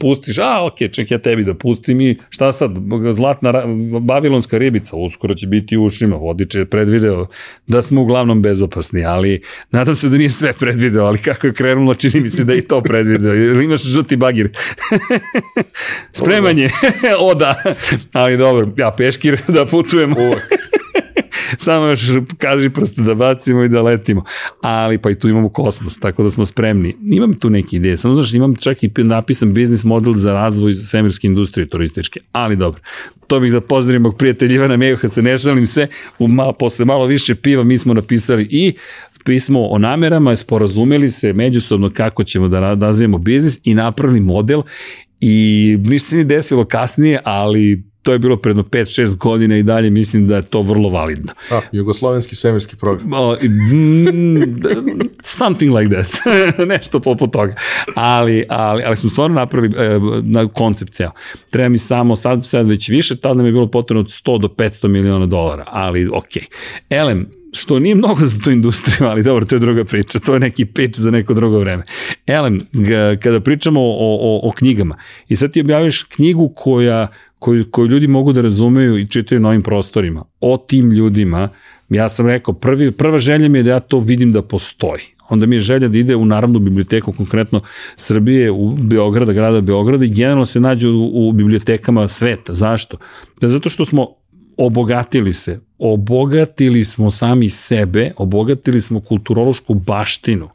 pustiš, 0.00 0.38
a 0.38 0.66
ok, 0.66 0.92
ček 0.92 1.10
ja 1.10 1.18
tebi 1.18 1.44
da 1.44 1.54
pustim 1.54 2.00
i 2.00 2.18
šta 2.30 2.52
sad, 2.52 2.70
zlatna 3.12 3.52
bavilonska 4.00 4.58
ribica, 4.58 4.96
uskoro 4.96 5.34
će 5.34 5.46
biti 5.46 5.76
u 5.76 5.84
ušima, 5.84 6.16
vodiče 6.16 6.58
je 6.58 6.66
predvideo 6.66 7.26
da 7.66 7.82
smo 7.82 8.02
uglavnom 8.02 8.42
bezopasni, 8.42 9.04
ali 9.04 9.42
nadam 9.70 9.96
se 9.96 10.08
da 10.08 10.16
nije 10.16 10.30
sve 10.30 10.52
predvideo, 10.52 11.04
ali 11.04 11.18
kako 11.18 11.46
je 11.46 11.52
krenulo, 11.52 11.94
čini 11.94 12.20
mi 12.20 12.28
se 12.28 12.44
da 12.44 12.54
i 12.54 12.60
to 12.60 12.80
predvideo, 12.80 13.34
ili 13.34 13.64
imaš 13.64 13.82
žuti 13.82 14.16
bagir. 14.16 14.48
Spremanje, 16.12 16.70
o 17.28 17.34
da, 17.34 17.62
Ali 18.12 18.36
dobro, 18.36 18.68
ja 18.76 18.92
peškir 18.96 19.40
da 19.48 19.66
putujem. 19.66 20.12
Uvek. 20.12 20.42
Samo 21.58 21.86
još 21.86 22.00
kaži 22.38 22.70
prste 22.70 23.02
da 23.02 23.14
bacimo 23.14 23.62
i 23.62 23.68
da 23.68 23.82
letimo. 23.82 24.24
Ali 24.60 24.98
pa 24.98 25.10
i 25.10 25.14
tu 25.14 25.28
imamo 25.28 25.48
kosmos, 25.48 25.98
tako 25.98 26.22
da 26.22 26.30
smo 26.30 26.44
spremni. 26.44 26.96
Imam 27.10 27.34
tu 27.34 27.50
neke 27.50 27.76
ideje, 27.76 27.96
samo 27.96 28.14
znaš, 28.14 28.34
imam 28.34 28.56
čak 28.56 28.82
i 28.82 28.90
napisan 28.96 29.54
biznis 29.54 29.84
model 29.84 30.14
za 30.14 30.32
razvoj 30.32 30.74
svemirske 30.74 31.26
industrije 31.26 31.68
turističke, 31.68 32.20
ali 32.32 32.56
dobro. 32.56 32.80
To 33.26 33.40
bih 33.40 33.52
da 33.52 33.60
pozdravim 33.60 34.02
mog 34.02 34.16
prijatelja 34.16 34.54
Ivana 34.54 34.76
Mejuha, 34.76 35.08
se 35.08 35.22
ne 35.22 35.38
šalim 35.38 35.66
se, 35.66 35.86
u 36.18 36.28
ma, 36.28 36.52
posle 36.52 36.84
malo 36.84 37.06
više 37.06 37.34
piva 37.34 37.64
mi 37.64 37.78
smo 37.78 37.94
napisali 37.94 38.48
i 38.50 38.74
pismo 39.24 39.66
o 39.66 39.78
namerama, 39.78 40.36
sporazumeli 40.36 41.10
se 41.10 41.32
međusobno 41.32 41.90
kako 41.94 42.24
ćemo 42.24 42.48
da 42.48 42.74
razvijemo 42.74 43.18
biznis 43.18 43.60
i 43.64 43.74
napravili 43.74 44.20
model 44.20 44.62
i 45.24 45.76
ništa 45.80 46.08
se 46.08 46.16
ni 46.16 46.24
desilo 46.24 46.64
kasnije, 46.64 47.20
ali 47.24 47.82
to 48.02 48.12
je 48.12 48.18
bilo 48.18 48.36
predno 48.36 48.62
5-6 48.62 49.16
godina 49.16 49.56
i 49.56 49.62
dalje 49.62 49.90
mislim 49.90 50.28
da 50.28 50.36
je 50.36 50.42
to 50.42 50.62
vrlo 50.62 50.88
validno. 50.88 51.32
A, 51.50 51.60
jugoslovenski 51.72 52.34
svemirski 52.36 52.76
program. 52.76 53.12
O, 53.12 53.34
mm, 53.34 55.00
something 55.22 55.76
like 55.76 55.94
that. 55.94 56.06
Nešto 56.74 57.00
poput 57.00 57.32
toga. 57.32 57.54
Ali, 57.94 58.44
ali, 58.48 58.82
ali 58.86 58.96
smo 58.96 59.10
stvarno 59.10 59.34
napravili 59.34 59.74
e, 59.76 60.00
na 60.22 60.48
koncept 60.48 60.92
ceo. 60.92 61.10
Treba 61.50 61.68
mi 61.68 61.78
samo, 61.78 62.16
sad, 62.16 62.46
sad 62.46 62.68
već 62.68 62.88
više, 62.88 63.16
tada 63.16 63.34
nam 63.34 63.46
je 63.46 63.52
bilo 63.52 63.70
potrebno 63.70 64.00
od 64.00 64.06
100 64.06 64.40
do 64.40 64.48
500 64.48 64.88
miliona 64.88 65.26
dolara, 65.26 65.64
ali 65.66 66.08
ok. 66.08 66.32
Elem, 66.90 67.41
što 67.52 67.78
nije 67.78 67.94
mnogo 67.94 68.26
za 68.26 68.38
tu 68.38 68.50
industriju, 68.50 69.08
ali 69.10 69.22
dobro, 69.22 69.44
to 69.44 69.56
je 69.56 69.60
druga 69.60 69.84
priča, 69.84 70.18
to 70.18 70.34
je 70.34 70.40
neki 70.40 70.64
pitch 70.64 71.00
za 71.00 71.10
neko 71.10 71.34
drugo 71.34 71.58
vreme. 71.58 71.82
Elem, 72.26 72.60
kada 73.22 73.40
pričamo 73.40 73.80
o, 73.80 74.18
o, 74.20 74.48
o 74.48 74.52
knjigama, 74.52 74.96
i 75.28 75.36
sad 75.36 75.52
ti 75.52 75.60
objaviš 75.60 76.02
knjigu 76.02 76.52
koja, 76.56 77.08
koju, 77.38 77.70
koju 77.70 77.86
ljudi 77.86 78.06
mogu 78.06 78.32
da 78.32 78.40
razumeju 78.40 78.98
i 78.98 79.08
čitaju 79.08 79.40
na 79.40 79.48
ovim 79.48 79.62
prostorima, 79.62 80.24
o 80.40 80.56
tim 80.56 80.90
ljudima, 80.90 81.48
ja 81.88 82.08
sam 82.08 82.26
rekao, 82.26 82.54
prvi, 82.54 82.90
prva 82.90 83.18
želja 83.18 83.48
mi 83.48 83.58
je 83.58 83.62
da 83.62 83.70
ja 83.70 83.80
to 83.80 83.98
vidim 83.98 84.32
da 84.32 84.42
postoji. 84.42 85.02
Onda 85.28 85.46
mi 85.46 85.56
je 85.56 85.60
želja 85.60 85.88
da 85.88 85.98
ide 85.98 86.16
u 86.16 86.24
Narodnu 86.24 86.58
biblioteku, 86.58 87.12
konkretno 87.12 87.60
Srbije, 87.96 88.50
u 88.50 88.76
Beograda, 88.76 89.32
grada 89.32 89.60
Beograda 89.60 90.04
i 90.04 90.08
generalno 90.08 90.46
se 90.46 90.60
nađe 90.60 90.88
u, 90.88 91.28
u 91.28 91.32
bibliotekama 91.32 92.08
sveta. 92.08 92.54
Zašto? 92.54 92.96
Da 93.40 93.48
zato 93.48 93.68
što 93.68 93.84
smo 93.84 94.21
obogatili 94.56 95.32
se, 95.32 95.60
obogatili 95.78 96.84
smo 96.84 97.10
sami 97.10 97.50
sebe, 97.50 98.12
obogatili 98.16 98.80
smo 98.80 99.00
kulturološku 99.00 99.74
baštinu. 99.74 100.48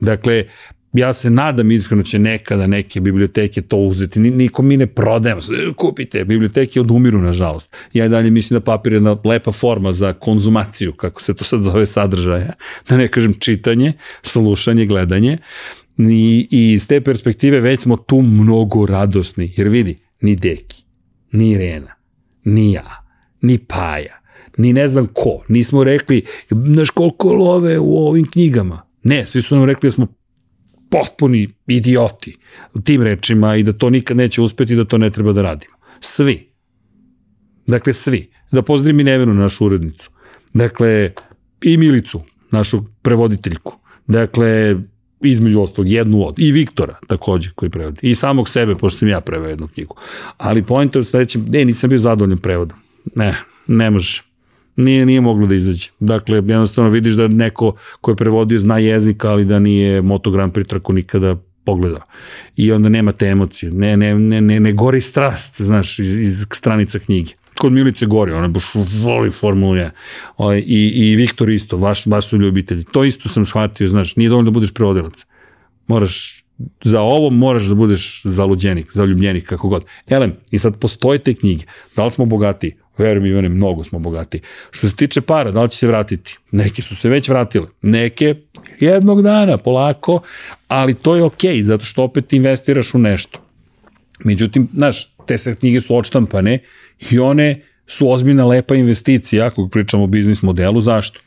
Dakle, 0.00 0.44
ja 0.92 1.14
se 1.14 1.30
nadam 1.30 1.70
iskreno 1.70 2.02
će 2.02 2.18
nekada 2.18 2.66
neke 2.66 3.00
biblioteke 3.00 3.62
to 3.62 3.76
uzeti. 3.76 4.20
Niko 4.20 4.62
mi 4.62 4.76
ne 4.76 4.86
prodajemo. 4.86 5.40
Kupite, 5.76 6.24
biblioteke 6.24 6.80
odumiru, 6.80 7.20
nažalost. 7.20 7.76
Ja 7.92 8.04
i 8.04 8.08
dalje 8.08 8.30
mislim 8.30 8.60
da 8.60 8.64
papir 8.64 8.92
je 8.92 8.96
jedna 8.96 9.16
lepa 9.24 9.52
forma 9.52 9.92
za 9.92 10.12
konzumaciju, 10.12 10.92
kako 10.92 11.22
se 11.22 11.34
to 11.34 11.44
sad 11.44 11.62
zove 11.62 11.86
sadržaja. 11.86 12.52
Da 12.88 12.96
ne 12.96 13.08
kažem 13.08 13.34
čitanje, 13.38 13.92
slušanje, 14.22 14.86
gledanje. 14.86 15.38
I, 15.98 16.48
I 16.50 16.72
iz 16.72 16.86
te 16.86 17.00
perspektive 17.00 17.60
već 17.60 17.80
smo 17.80 17.96
tu 17.96 18.22
mnogo 18.22 18.86
radosni. 18.86 19.54
Jer 19.56 19.68
vidi, 19.68 19.96
ni 20.20 20.36
Deki, 20.36 20.84
ni 21.32 21.58
Rena, 21.58 21.94
ni 22.44 22.72
ja, 22.72 23.07
ni 23.40 23.58
Paja, 23.58 24.20
ni 24.56 24.72
ne 24.72 24.88
znam 24.88 25.06
ko. 25.06 25.42
Nismo 25.48 25.84
rekli, 25.84 26.22
znaš 26.50 26.90
koliko 26.90 27.32
love 27.32 27.78
u 27.78 27.96
ovim 27.96 28.30
knjigama. 28.30 28.82
Ne, 29.02 29.26
svi 29.26 29.42
su 29.42 29.56
nam 29.56 29.64
rekli 29.64 29.86
da 29.86 29.90
smo 29.90 30.06
potpuni 30.90 31.48
idioti 31.66 32.36
tim 32.84 33.02
rečima 33.02 33.56
i 33.56 33.62
da 33.62 33.72
to 33.72 33.90
nikad 33.90 34.16
neće 34.16 34.42
uspeti 34.42 34.76
da 34.76 34.84
to 34.84 34.98
ne 34.98 35.10
treba 35.10 35.32
da 35.32 35.42
radimo. 35.42 35.76
Svi. 36.00 36.48
Dakle, 37.66 37.92
svi. 37.92 38.30
Da 38.52 38.62
pozdravim 38.62 39.00
i 39.00 39.04
Nevenu, 39.04 39.34
našu 39.34 39.66
urednicu. 39.66 40.10
Dakle, 40.54 41.12
i 41.62 41.76
Milicu, 41.76 42.22
našu 42.50 42.82
prevoditeljku. 43.02 43.78
Dakle, 44.06 44.76
između 45.20 45.60
ostalog, 45.60 45.88
jednu 45.88 46.26
od, 46.26 46.34
i 46.38 46.52
Viktora 46.52 46.98
takođe 47.06 47.50
koji 47.54 47.70
prevodi, 47.70 47.98
i 48.02 48.14
samog 48.14 48.48
sebe, 48.48 48.74
pošto 48.74 48.98
sam 48.98 49.08
ja 49.08 49.20
preveo 49.20 49.48
jednu 49.48 49.68
knjigu. 49.68 49.96
Ali 50.36 50.62
pojent 50.62 50.94
je 50.94 51.00
u 51.00 51.04
sledećem, 51.04 51.46
ne, 51.48 51.64
nisam 51.64 51.90
bio 51.90 51.98
zadovoljan 51.98 52.38
prevodom. 52.38 52.78
Ne, 53.14 53.36
ne 53.66 53.90
može. 53.90 54.22
Nije, 54.76 55.06
nije 55.06 55.20
moglo 55.20 55.46
da 55.46 55.54
izađe. 55.54 55.90
Dakle, 56.00 56.36
jednostavno 56.36 56.90
vidiš 56.90 57.14
da 57.14 57.28
neko 57.28 57.76
ko 58.00 58.10
je 58.10 58.16
prevodio 58.16 58.58
zna 58.58 58.78
jezik, 58.78 59.24
ali 59.24 59.44
da 59.44 59.58
nije 59.58 60.02
Moto 60.02 60.30
Grand 60.30 60.52
Prix 60.52 60.66
trku 60.66 60.92
nikada 60.92 61.36
pogledao. 61.64 62.02
I 62.56 62.72
onda 62.72 62.88
nema 62.88 63.12
te 63.12 63.26
emocije. 63.26 63.72
Ne, 63.72 63.96
ne, 63.96 64.14
ne, 64.14 64.40
ne, 64.40 64.60
ne 64.60 64.72
gori 64.72 65.00
strast, 65.00 65.62
znaš, 65.62 65.98
iz, 65.98 66.18
iz 66.18 66.46
stranica 66.52 66.98
knjige. 66.98 67.32
Kod 67.60 67.72
Milice 67.72 68.06
gori, 68.06 68.32
ona 68.32 68.48
baš 68.48 68.64
voli 69.04 69.30
Formulu 69.30 69.74
1. 69.74 69.90
Ovaj, 70.36 70.58
I, 70.66 70.92
I 70.94 71.16
Viktor 71.16 71.50
isto, 71.50 71.78
baš, 71.78 72.06
baš 72.06 72.28
su 72.28 72.38
ljubitelji. 72.38 72.84
To 72.92 73.04
isto 73.04 73.28
sam 73.28 73.46
shvatio, 73.46 73.88
znaš, 73.88 74.16
nije 74.16 74.28
dovoljno 74.28 74.50
da 74.50 74.54
budeš 74.54 74.74
prevodilac. 74.74 75.26
Moraš 75.86 76.44
za 76.82 77.00
ovo 77.00 77.30
moraš 77.30 77.64
da 77.64 77.74
budeš 77.74 78.22
zaluđenik, 78.24 78.92
zaljubljenik, 78.92 79.46
kako 79.46 79.68
god. 79.68 79.84
Elem, 80.06 80.36
i 80.50 80.58
sad 80.58 80.78
postoje 80.80 81.18
te 81.18 81.34
knjige. 81.34 81.64
Da 81.96 82.04
li 82.04 82.10
smo 82.10 82.24
bogati? 82.24 82.76
Verujem 82.98 83.26
Ivane, 83.26 83.48
mnogo 83.48 83.84
smo 83.84 83.98
bogati. 83.98 84.40
Što 84.70 84.88
se 84.88 84.96
tiče 84.96 85.20
para, 85.20 85.50
da 85.50 85.62
li 85.62 85.70
će 85.70 85.76
se 85.76 85.86
vratiti? 85.86 86.36
Neke 86.50 86.82
su 86.82 86.96
se 86.96 87.08
već 87.08 87.28
vratile. 87.28 87.66
Neke 87.82 88.34
jednog 88.80 89.22
dana, 89.22 89.58
polako, 89.58 90.20
ali 90.68 90.94
to 90.94 91.16
je 91.16 91.22
okej, 91.22 91.56
okay, 91.56 91.62
zato 91.62 91.84
što 91.84 92.02
opet 92.02 92.32
investiraš 92.32 92.94
u 92.94 92.98
nešto. 92.98 93.38
Međutim, 94.24 94.68
znaš, 94.74 95.14
te 95.26 95.38
sve 95.38 95.54
knjige 95.54 95.80
su 95.80 95.96
odštampane 95.96 96.58
i 97.10 97.18
one 97.18 97.62
su 97.86 98.10
ozbiljna 98.12 98.46
lepa 98.46 98.74
investicija, 98.74 99.46
ako 99.46 99.68
pričamo 99.68 100.04
o 100.04 100.06
biznis 100.06 100.42
modelu, 100.42 100.80
zašto? 100.80 101.20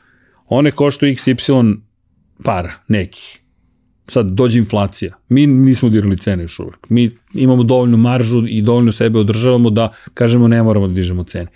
One 0.48 0.72
koštuju 0.72 1.16
XY 1.16 1.78
para, 2.44 2.74
nekih 2.88 3.41
sad 4.08 4.26
dođe 4.26 4.60
inflacija. 4.60 5.16
Mi 5.30 5.48
nismo 5.48 5.90
dirali 5.90 6.18
cene 6.18 6.44
još 6.44 6.60
uvek. 6.60 6.90
Mi 6.90 7.12
imamo 7.34 7.64
dovoljnu 7.64 7.98
maržu 7.98 8.44
i 8.48 8.62
dovoljno 8.62 8.92
sebe 8.92 9.20
održavamo 9.20 9.70
da 9.70 9.90
kažemo 10.14 10.48
ne 10.48 10.64
moramo 10.64 10.88
da 10.88 10.94
dižemo 10.94 11.24
cene. 11.24 11.48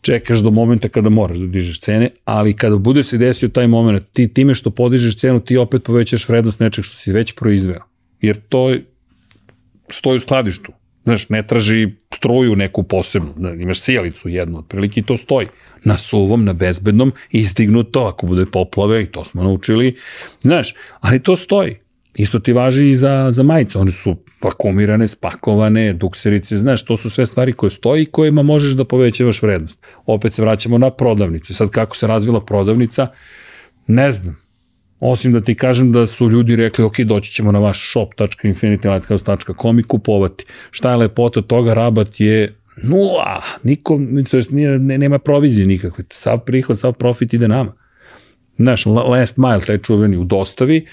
Čekaš 0.00 0.38
do 0.38 0.50
momenta 0.50 0.88
kada 0.88 1.08
moraš 1.08 1.38
da 1.38 1.46
dižeš 1.46 1.80
cene, 1.80 2.10
ali 2.24 2.52
kada 2.52 2.76
bude 2.76 3.02
se 3.02 3.18
desio 3.18 3.48
taj 3.48 3.66
moment, 3.66 4.02
ti 4.12 4.34
time 4.34 4.54
što 4.54 4.70
podižeš 4.70 5.16
cenu, 5.16 5.40
ti 5.40 5.56
opet 5.56 5.82
povećaš 5.84 6.28
vrednost 6.28 6.60
nečeg 6.60 6.84
što 6.84 6.96
si 6.96 7.12
već 7.12 7.34
proizveo. 7.34 7.80
Jer 8.20 8.36
to 8.48 8.76
stoji 9.88 10.16
u 10.16 10.20
skladištu. 10.20 10.72
Znaš, 11.04 11.28
ne 11.28 11.46
traži 11.46 11.88
struju 12.24 12.56
neku 12.56 12.82
posebnu, 12.82 13.54
imaš 13.60 13.80
sjelicu 13.80 14.28
jednu, 14.28 14.58
otprilike 14.58 15.00
i 15.00 15.02
to 15.02 15.16
stoji. 15.16 15.48
Na 15.84 15.98
suvom, 15.98 16.44
na 16.44 16.52
bezbednom, 16.52 17.12
izdignuto, 17.30 18.00
ako 18.00 18.26
bude 18.26 18.46
poplave, 18.46 19.02
i 19.02 19.06
to 19.06 19.24
smo 19.24 19.42
naučili, 19.42 19.96
znaš, 20.40 20.74
ali 21.00 21.20
to 21.20 21.36
stoji. 21.36 21.76
Isto 22.14 22.38
ti 22.38 22.52
važi 22.52 22.88
i 22.88 22.94
za, 22.94 23.28
za 23.32 23.42
majice, 23.42 23.78
one 23.78 23.90
su 23.90 24.16
pakumirane, 24.40 25.08
spakovane, 25.08 25.92
dukserice, 25.92 26.56
znaš, 26.56 26.84
to 26.84 26.96
su 26.96 27.10
sve 27.10 27.26
stvari 27.26 27.52
koje 27.52 27.70
stoji 27.70 28.02
i 28.02 28.06
kojima 28.06 28.42
možeš 28.42 28.72
da 28.72 28.84
povećavaš 28.84 29.42
vrednost. 29.42 29.78
Opet 30.06 30.32
se 30.32 30.42
vraćamo 30.42 30.78
na 30.78 30.90
prodavnicu. 30.90 31.54
Sad 31.54 31.70
kako 31.70 31.96
se 31.96 32.06
razvila 32.06 32.40
prodavnica, 32.40 33.08
Ne 33.86 34.12
znam. 34.12 34.43
Osim 35.06 35.32
da 35.32 35.40
ti 35.40 35.54
kažem 35.54 35.92
da 35.92 36.06
su 36.06 36.30
ljudi 36.30 36.56
rekli, 36.56 36.84
ok, 36.84 37.00
doći 37.00 37.32
ćemo 37.32 37.52
na 37.52 37.58
vaš 37.58 37.90
shop.infinitylighthouse.com 37.90 39.78
i 39.78 39.82
kupovati. 39.82 40.44
Šta 40.70 40.90
je 40.90 40.96
lepota 40.96 41.42
toga? 41.42 41.74
Rabat 41.74 42.20
je 42.20 42.54
nula. 42.82 43.42
Niko, 43.62 44.00
to 44.30 44.36
jest, 44.36 44.50
nije, 44.50 44.78
ne, 44.78 44.98
nema 44.98 45.18
provizije 45.18 45.66
nikakve. 45.66 46.04
Sav 46.10 46.38
prihod, 46.38 46.78
sav 46.78 46.92
profit 46.92 47.34
ide 47.34 47.48
nama. 47.48 47.72
Znaš, 48.58 48.86
last 48.86 49.36
mile, 49.36 49.60
taj 49.60 49.78
čuveni 49.78 50.16
u 50.16 50.24
dostavi, 50.24 50.86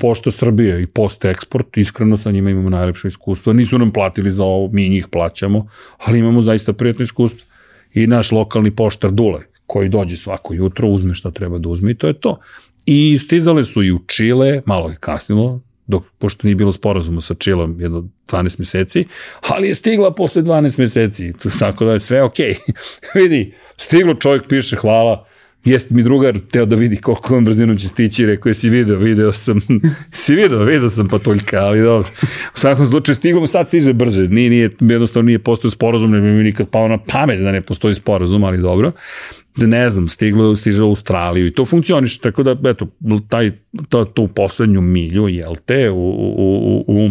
pošto 0.00 0.30
Srbije 0.30 0.82
i 0.82 0.86
post 0.86 1.24
eksport, 1.24 1.76
iskreno 1.76 2.16
sa 2.16 2.30
njima 2.30 2.50
imamo 2.50 2.70
najlepše 2.70 3.08
iskustvo. 3.08 3.52
Nisu 3.52 3.78
nam 3.78 3.92
platili 3.92 4.32
za 4.32 4.44
ovo, 4.44 4.68
mi 4.72 4.88
njih 4.88 5.08
plaćamo, 5.08 5.66
ali 5.98 6.18
imamo 6.18 6.42
zaista 6.42 6.72
prijatno 6.72 7.02
iskustvo. 7.02 7.46
I 7.94 8.06
naš 8.06 8.32
lokalni 8.32 8.70
poštar 8.70 9.10
Dule, 9.10 9.40
koji 9.66 9.88
dođe 9.88 10.16
svako 10.16 10.54
jutro, 10.54 10.88
uzme 10.88 11.14
šta 11.14 11.30
treba 11.30 11.58
da 11.58 11.68
uzme 11.68 11.90
i 11.90 11.94
to 11.94 12.06
je 12.06 12.20
to. 12.20 12.38
I 12.92 13.18
stizale 13.18 13.64
su 13.64 13.82
i 13.82 13.92
u 13.92 13.98
Čile, 14.06 14.62
malo 14.66 14.88
je 14.88 14.96
kasnilo, 15.00 15.60
dok, 15.86 16.02
pošto 16.18 16.46
nije 16.46 16.54
bilo 16.54 16.72
sporazuma 16.72 17.20
sa 17.20 17.34
Čilom 17.34 17.80
jedno 17.80 18.08
12 18.28 18.58
meseci, 18.58 19.04
ali 19.48 19.68
je 19.68 19.74
stigla 19.74 20.14
posle 20.14 20.42
12 20.42 20.78
meseci, 20.78 21.32
tako 21.58 21.84
da 21.84 21.92
je 21.92 22.00
sve 22.00 22.22
okej. 22.22 22.54
Okay. 22.54 22.72
Vidi, 23.20 23.54
stiglo 23.76 24.14
čovjek 24.14 24.48
piše 24.48 24.76
hvala, 24.76 25.26
jeste 25.64 25.94
mi 25.94 26.02
drugar 26.02 26.38
teo 26.50 26.66
da 26.66 26.76
vidi 26.76 26.96
koliko 26.96 27.36
on 27.36 27.44
brzinom 27.44 27.76
će 27.76 27.88
stići, 27.88 28.26
rekao 28.26 28.50
je 28.50 28.54
si 28.54 28.68
video, 28.68 28.98
video 28.98 29.32
sam, 29.32 29.60
si 30.12 30.34
video, 30.34 30.64
video 30.64 30.90
sam 30.90 31.08
patuljka, 31.08 31.60
ali 31.60 31.82
dobro. 31.82 32.08
U 32.54 32.58
svakom 32.58 32.86
slučaju 32.86 33.16
stiglo, 33.16 33.46
sad 33.46 33.68
stiže 33.68 33.92
brže, 33.92 34.28
nije, 34.28 34.50
nije, 34.50 34.70
jednostavno 34.80 35.26
nije 35.26 35.38
postoji 35.38 35.70
sporazum, 35.70 36.10
ne 36.10 36.20
bi 36.20 36.26
mi 36.26 36.44
nikad 36.44 36.68
pao 36.68 36.88
na 36.88 36.98
pamet 36.98 37.40
da 37.40 37.52
ne 37.52 37.60
postoji 37.62 37.94
sporazum, 37.94 38.44
ali 38.44 38.58
dobro. 38.58 38.92
Ne 39.56 39.90
znam, 39.90 40.08
stiglo, 40.08 40.56
stiže 40.56 40.84
u 40.84 40.88
Australiju 40.88 41.46
i 41.46 41.54
to 41.54 41.64
funkcioniše, 41.64 42.20
tako 42.20 42.42
da, 42.42 42.70
eto, 42.70 42.86
taj, 43.28 43.52
to, 43.88 44.04
tu 44.04 44.28
poslednju 44.28 44.80
milju, 44.80 45.28
jel 45.28 45.54
te, 45.66 45.90
u, 45.90 46.10
u, 46.10 46.84
u, 46.86 47.06
u 47.06 47.10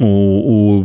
u, 0.00 0.42
u 0.46 0.84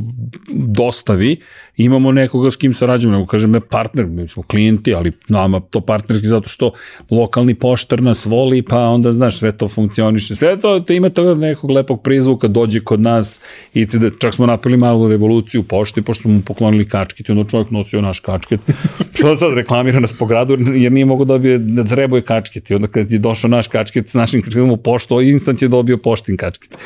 dostavi 0.50 1.38
imamo 1.78 2.12
nekoga 2.12 2.52
s 2.52 2.56
kim 2.56 2.74
sarađujemo, 2.74 3.18
nego 3.18 3.28
kažem 3.28 3.54
partner, 3.70 4.06
mi 4.06 4.28
smo 4.28 4.44
klijenti, 4.44 4.94
ali 4.94 5.12
nama 5.28 5.60
to 5.60 5.82
partnerski 5.82 6.28
zato 6.28 6.48
što 6.48 6.72
lokalni 7.10 7.56
poštar 7.56 8.02
nas 8.02 8.26
voli, 8.26 8.62
pa 8.62 8.80
onda 8.80 9.12
znaš 9.12 9.38
sve 9.38 9.58
to 9.58 9.68
funkcioniše, 9.68 10.36
sve 10.36 10.60
to 10.60 10.80
te 10.80 10.96
ima 10.96 11.10
toga 11.10 11.34
nekog 11.34 11.72
lepog 11.72 12.02
prizvuka, 12.04 12.48
dođe 12.48 12.80
kod 12.80 13.02
nas 13.02 13.42
i 13.74 13.88
te, 13.88 13.98
da, 13.98 14.10
čak 14.20 14.34
smo 14.34 14.46
napravili 14.46 14.80
malu 14.80 15.08
revoluciju 15.08 15.64
pošti, 15.64 16.02
pošto 16.02 16.22
smo 16.22 16.32
mu 16.32 16.42
poklonili 16.42 16.88
kačket 16.88 17.30
onda 17.30 17.50
čovjek 17.50 17.72
nosio 17.72 18.02
naš 18.02 18.20
kačket, 18.20 18.60
što 19.18 19.36
sad 19.36 19.54
reklamira 19.54 20.00
nas 20.00 20.14
po 20.14 20.26
gradu, 20.26 20.58
jer 20.74 20.92
nije 20.92 21.06
mogo 21.06 21.26
dobije, 21.26 21.58
da 21.58 21.84
trebuje 21.84 22.22
kačket 22.22 22.70
i 22.70 22.76
onda 22.76 22.88
kad 22.88 23.12
je 23.12 23.20
došao 23.20 23.50
naš 23.50 23.68
kačket 23.68 24.10
s 24.10 24.14
našim 24.14 24.42
kačketom 24.42 24.72
u 24.72 24.78
poštu, 24.78 25.22
instant 25.22 25.62
je 25.62 25.68
dobio 25.68 25.98
poštin 25.98 26.38
kačket. 26.38 26.78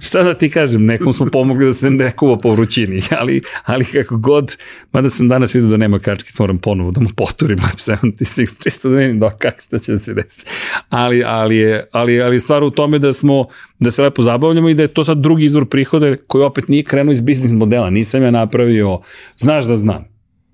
Šta 0.00 0.22
da 0.22 0.34
ti 0.34 0.50
kažem, 0.50 0.84
nekom 0.84 1.12
smo 1.12 1.26
pomogli 1.32 1.57
da 1.66 1.74
se 1.74 1.90
ne 1.90 2.10
kuva 2.10 2.38
po 2.38 2.50
vrućini, 2.52 3.02
ali, 3.20 3.42
ali 3.64 3.84
kako 3.84 4.16
god, 4.16 4.56
mada 4.92 5.10
sam 5.10 5.28
danas 5.28 5.54
vidio 5.54 5.70
da 5.70 5.76
nema 5.76 5.98
kačket, 5.98 6.38
moram 6.38 6.58
ponovo 6.58 6.90
da 6.90 7.00
mu 7.00 7.08
poturim 7.16 7.58
Lab 7.64 8.00
76, 8.00 8.62
čisto 8.62 8.88
da 8.88 8.96
vidim 8.96 9.18
da 9.20 9.36
kako 9.36 9.60
šta 9.60 9.78
će 9.78 9.92
da 9.92 9.98
se 9.98 10.14
desi. 10.14 10.46
Ali, 10.88 11.24
ali, 11.26 11.56
je, 11.56 11.84
ali, 11.92 12.22
ali 12.22 12.40
stvar 12.40 12.62
u 12.62 12.70
tome 12.70 12.98
da 12.98 13.12
smo, 13.12 13.46
da 13.78 13.90
se 13.90 14.02
lepo 14.02 14.22
zabavljamo 14.22 14.68
i 14.68 14.74
da 14.74 14.82
je 14.82 14.88
to 14.88 15.04
sad 15.04 15.18
drugi 15.18 15.44
izvor 15.44 15.68
prihoda 15.68 16.16
koji 16.26 16.44
opet 16.44 16.68
nije 16.68 16.82
krenuo 16.82 17.12
iz 17.12 17.20
biznis 17.20 17.52
modela, 17.52 17.90
nisam 17.90 18.22
ja 18.22 18.30
napravio, 18.30 19.00
znaš 19.36 19.64
da 19.64 19.76
znam, 19.76 20.04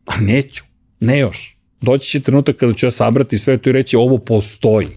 a 0.06 0.20
neću, 0.20 0.64
ne 1.00 1.18
još. 1.18 1.56
Doći 1.80 2.10
će 2.10 2.20
trenutak 2.20 2.56
kada 2.56 2.72
ću 2.72 2.86
ja 2.86 2.90
sabrati 2.90 3.38
sve 3.38 3.58
to 3.58 3.70
i 3.70 3.72
reći 3.72 3.96
ovo 3.96 4.18
postoji. 4.18 4.88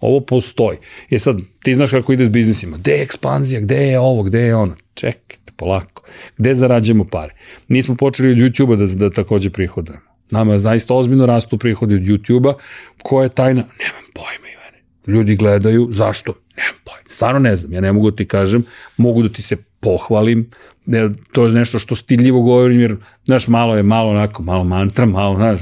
Ovo 0.00 0.20
postoji. 0.20 0.78
Je 1.10 1.18
sad, 1.18 1.38
ti 1.62 1.74
znaš 1.74 1.90
kako 1.90 2.12
ide 2.12 2.24
s 2.24 2.28
biznisima. 2.28 2.76
Gde 2.76 2.92
je 2.92 3.02
ekspanzija, 3.02 3.60
gde 3.60 3.76
je 3.76 3.98
ovo, 3.98 4.22
gde 4.22 4.40
je 4.40 4.56
ono? 4.56 4.76
Čekajte, 4.94 5.52
polako. 5.56 6.02
Gde 6.36 6.54
zarađujemo 6.54 7.04
pare? 7.04 7.34
Nismo 7.68 7.94
počeli 7.94 8.30
od 8.30 8.36
YouTube-a 8.36 8.76
da, 8.76 8.86
da 8.86 9.10
takođe 9.10 9.50
prihodujemo. 9.50 10.04
Nama 10.30 10.58
zaista 10.58 10.94
ozbiljno 10.94 11.26
rastu 11.26 11.58
prihodi 11.58 11.94
od 11.94 12.00
YouTube-a. 12.00 12.54
Koja 13.02 13.22
je 13.22 13.28
tajna? 13.28 13.60
Nemam 13.60 14.04
pojma, 14.14 14.48
Ivane. 14.52 14.82
Ljudi 15.06 15.36
gledaju, 15.36 15.88
zašto? 15.90 16.34
Nemam 16.56 16.80
pojma. 16.84 17.08
Stvarno 17.08 17.38
ne 17.38 17.56
znam, 17.56 17.72
ja 17.72 17.80
ne 17.80 17.92
mogu 17.92 18.10
da 18.10 18.16
ti 18.16 18.24
kažem, 18.24 18.64
mogu 18.96 19.22
da 19.22 19.28
ti 19.28 19.42
se 19.42 19.56
pohvalim, 19.80 20.50
ne, 20.86 21.10
to 21.32 21.46
je 21.46 21.52
nešto 21.52 21.78
što 21.78 21.94
stiljivo 21.94 22.42
govorim, 22.42 22.80
jer, 22.80 22.96
znaš, 23.24 23.48
malo 23.48 23.76
je 23.76 23.82
malo 23.82 24.10
onako, 24.10 24.42
malo 24.42 24.64
mantra, 24.64 25.06
malo, 25.06 25.36
znaš, 25.36 25.60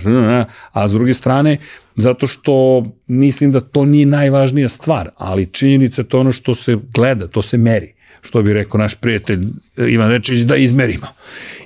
a 0.73 0.89
s 0.89 0.93
druge 0.93 1.15
strane, 1.15 1.57
zato 1.97 2.27
što 2.27 2.85
mislim 3.07 3.53
da 3.53 3.61
to 3.61 3.85
nije 3.85 4.07
najvažnija 4.07 4.69
stvar, 4.69 5.11
ali 5.17 5.53
činjenica 5.53 6.03
je 6.03 6.09
to 6.09 6.21
ono 6.21 6.33
što 6.33 6.55
se 6.55 6.77
gleda, 6.95 7.29
to 7.29 7.43
se 7.43 7.59
meri 7.59 7.95
što 8.23 8.43
bi 8.43 8.53
rekao 8.53 8.79
naš 8.79 8.95
prijatelj 8.95 9.47
Ivan 9.77 10.11
Rečić, 10.11 10.41
da 10.41 10.57
izmerimo. 10.57 11.07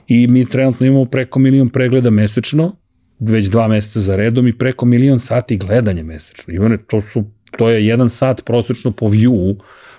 I 0.08 0.26
mi 0.26 0.48
trenutno 0.48 0.86
imamo 0.86 1.04
preko 1.04 1.38
milion 1.38 1.68
pregleda 1.68 2.10
mesečno, 2.10 2.76
već 3.18 3.48
dva 3.48 3.68
meseca 3.68 4.00
za 4.00 4.16
redom 4.16 4.46
i 4.48 4.58
preko 4.58 4.86
milion 4.86 5.20
sati 5.20 5.56
gledanja 5.56 6.02
mesečno. 6.02 6.54
Ivane, 6.54 6.78
to, 6.78 7.02
su, 7.02 7.24
to 7.56 7.70
je 7.70 7.86
jedan 7.86 8.10
sat 8.10 8.44
prosečno 8.44 8.90
po 8.90 9.06
view, 9.06 9.56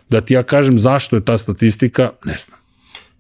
da 0.10 0.22
ti 0.22 0.34
ja 0.34 0.44
kažem 0.44 0.80
zašto 0.80 1.16
je 1.16 1.26
ta 1.26 1.38
statistika, 1.38 2.12
ne 2.26 2.36
znam. 2.38 2.60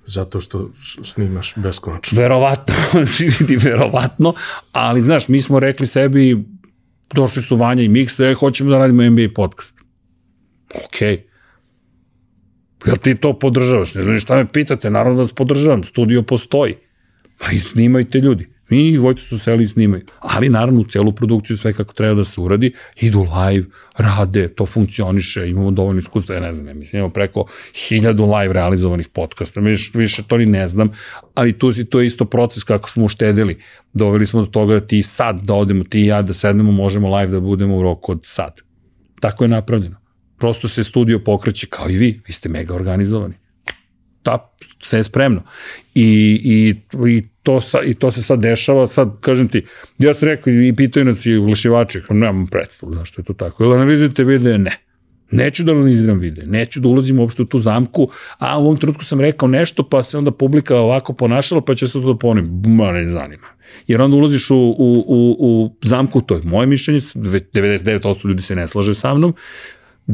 Zato 0.05 0.39
što 0.39 0.71
snimaš 1.03 1.53
beskonačno. 1.55 2.21
Verovatno, 2.21 2.75
vidi, 3.39 3.55
verovatno, 3.55 4.33
ali 4.71 5.01
znaš, 5.01 5.27
mi 5.27 5.41
smo 5.41 5.59
rekli 5.59 5.87
sebi, 5.87 6.45
došli 7.13 7.41
su 7.41 7.55
Vanja 7.55 7.83
i 7.83 7.87
Miksa, 7.87 8.25
e, 8.25 8.33
hoćemo 8.33 8.69
da 8.69 8.77
radimo 8.77 9.09
NBA 9.09 9.27
podcast. 9.35 9.73
Okej. 10.85 11.17
Okay. 11.17 11.36
Jel 12.85 12.97
ti 12.97 13.15
to 13.15 13.39
podržavaš? 13.39 13.95
Ne 13.95 14.03
znam 14.03 14.19
šta 14.19 14.35
me 14.35 14.51
pitate, 14.51 14.89
naravno 14.89 15.15
da 15.15 15.21
vas 15.21 15.33
podržavam, 15.33 15.83
studio 15.83 16.21
postoji. 16.21 16.75
Pa 17.37 17.51
i 17.51 17.59
snimajte 17.59 18.19
ljudi. 18.19 18.47
Mi 18.69 18.83
njih 18.83 18.97
dvojte 18.97 19.21
su 19.21 19.39
seli 19.39 19.63
i 19.63 19.67
snimaju. 19.67 20.03
Ali 20.19 20.49
naravno 20.49 20.81
u 20.81 20.83
celu 20.83 21.11
produkciju 21.11 21.57
sve 21.57 21.73
kako 21.73 21.93
treba 21.93 22.13
da 22.13 22.23
se 22.23 22.41
uradi, 22.41 22.73
idu 22.95 23.19
live, 23.19 23.65
rade, 23.97 24.47
to 24.47 24.65
funkcioniše, 24.65 25.49
imamo 25.49 25.71
dovoljno 25.71 25.99
iskustva, 25.99 26.35
ja 26.35 26.41
ne 26.41 26.53
znam, 26.53 26.67
ja 26.67 26.73
mislim, 26.73 26.99
imamo 26.99 27.13
preko 27.13 27.45
hiljadu 27.87 28.23
live 28.23 28.53
realizovanih 28.53 29.07
podcasta, 29.07 29.59
više, 29.59 29.91
više 29.97 30.23
to 30.23 30.37
ni 30.37 30.45
ne 30.45 30.67
znam, 30.67 30.91
ali 31.33 31.53
tu 31.53 31.71
si 31.71 31.85
to 31.85 31.99
je 31.99 32.07
isto 32.07 32.25
proces 32.25 32.63
kako 32.63 32.89
smo 32.89 33.05
uštedili. 33.05 33.57
Doveli 33.93 34.25
smo 34.25 34.41
do 34.41 34.47
toga 34.47 34.73
da 34.73 34.87
ti 34.87 35.03
sad, 35.03 35.41
da 35.41 35.53
odemo 35.53 35.83
ti 35.83 36.01
i 36.01 36.05
ja, 36.05 36.21
da 36.21 36.33
sednemo, 36.33 36.71
možemo 36.71 37.17
live 37.17 37.31
da 37.31 37.39
budemo 37.39 37.77
u 37.77 37.81
roku 37.81 38.11
od 38.11 38.19
sad. 38.23 38.53
Tako 39.19 39.43
je 39.43 39.47
napravljeno. 39.47 40.06
Prosto 40.37 40.67
se 40.67 40.83
studio 40.83 41.19
pokreće 41.19 41.67
kao 41.67 41.89
i 41.89 41.97
vi, 41.97 42.21
vi 42.27 42.33
ste 42.33 42.49
mega 42.49 42.75
organizovani. 42.75 43.33
Ta, 44.23 44.53
sve 44.83 44.99
je 44.99 45.03
spremno. 45.03 45.43
I, 45.95 46.41
i, 46.43 46.75
i, 47.09 47.23
to 47.43 47.61
sa, 47.61 47.81
I 47.83 47.93
to 47.93 48.11
se 48.11 48.21
sad 48.21 48.39
dešava, 48.39 48.87
sad 48.87 49.19
kažem 49.21 49.47
ti, 49.47 49.65
ja 49.97 50.13
sam 50.13 50.27
rekao 50.27 50.53
i 50.53 50.75
pitaju 50.75 51.05
nas 51.05 51.25
i 51.25 51.35
oglašivači, 51.35 52.01
nemam 52.09 52.47
predstavu 52.47 52.93
zašto 52.93 53.21
je 53.21 53.25
to 53.25 53.33
tako. 53.33 53.63
Ili 53.63 53.75
analizujete 53.75 54.23
videe? 54.23 54.57
Ne. 54.57 54.83
Neću 55.31 55.63
da 55.63 55.71
analiziram 55.71 56.19
videe, 56.19 56.45
neću 56.45 56.79
da 56.79 56.87
ulazim 56.87 57.19
uopšte 57.19 57.41
u 57.41 57.45
tu 57.45 57.57
zamku, 57.57 58.09
a 58.37 58.59
u 58.59 58.61
ovom 58.61 58.77
trenutku 58.77 59.03
sam 59.03 59.21
rekao 59.21 59.49
nešto, 59.49 59.89
pa 59.89 60.03
se 60.03 60.17
onda 60.17 60.31
publika 60.31 60.75
ovako 60.75 61.13
ponašala, 61.13 61.61
pa 61.61 61.75
će 61.75 61.87
se 61.87 61.93
to 61.93 62.13
da 62.13 62.19
ponovim. 62.19 62.61
Ma 62.65 62.91
ne 62.91 63.07
zanima. 63.07 63.47
Jer 63.87 64.01
onda 64.01 64.17
ulaziš 64.17 64.49
u, 64.49 64.55
u, 64.55 65.03
u, 65.07 65.35
u 65.39 65.75
zamku, 65.81 66.21
to 66.21 66.35
je 66.35 66.41
moje 66.43 66.67
mišljenje, 66.67 66.99
99% 66.99 68.27
ljudi 68.27 68.41
se 68.41 68.55
ne 68.55 68.67
slaže 68.67 68.95
sa 68.95 69.13
mnom, 69.13 69.33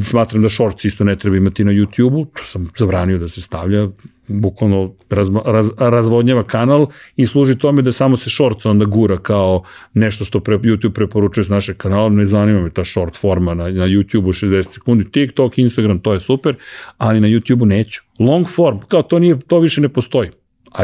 Smatram 0.02 0.42
da 0.42 0.48
shorts 0.48 0.84
isto 0.84 1.04
ne 1.04 1.16
treba 1.16 1.36
imati 1.36 1.64
na 1.64 1.72
YouTube-u, 1.72 2.24
to 2.24 2.44
sam 2.44 2.68
zabranio 2.76 3.18
da 3.18 3.28
se 3.28 3.40
stavlja, 3.40 3.88
bukvalno 4.28 4.94
raz, 5.10 5.28
raz, 5.44 5.70
razvodnjava 5.78 6.42
kanal 6.42 6.86
i 7.16 7.26
služi 7.26 7.58
tome 7.58 7.82
da 7.82 7.92
samo 7.92 8.16
se 8.16 8.30
shorts 8.30 8.66
onda 8.66 8.84
gura 8.84 9.18
kao 9.18 9.62
nešto 9.94 10.24
što 10.24 10.40
pre, 10.40 10.58
YouTube 10.58 10.92
preporučuje 10.92 11.44
s 11.44 11.48
našeg 11.48 11.76
kanala, 11.76 12.08
ne 12.08 12.26
zanima 12.26 12.60
me 12.60 12.70
ta 12.70 12.84
short 12.84 13.16
forma 13.16 13.54
na, 13.54 13.64
na 13.64 13.86
YouTube-u 13.86 14.32
60 14.32 14.62
sekundi, 14.62 15.10
TikTok, 15.10 15.58
Instagram, 15.58 15.98
to 15.98 16.12
je 16.12 16.20
super, 16.20 16.54
ali 16.98 17.20
na 17.20 17.28
YouTube-u 17.28 17.66
neću. 17.66 18.02
Long 18.18 18.48
form, 18.48 18.78
kao 18.88 19.02
to, 19.02 19.18
nije, 19.18 19.38
to 19.38 19.58
više 19.58 19.80
ne 19.80 19.88
postoji. 19.88 20.30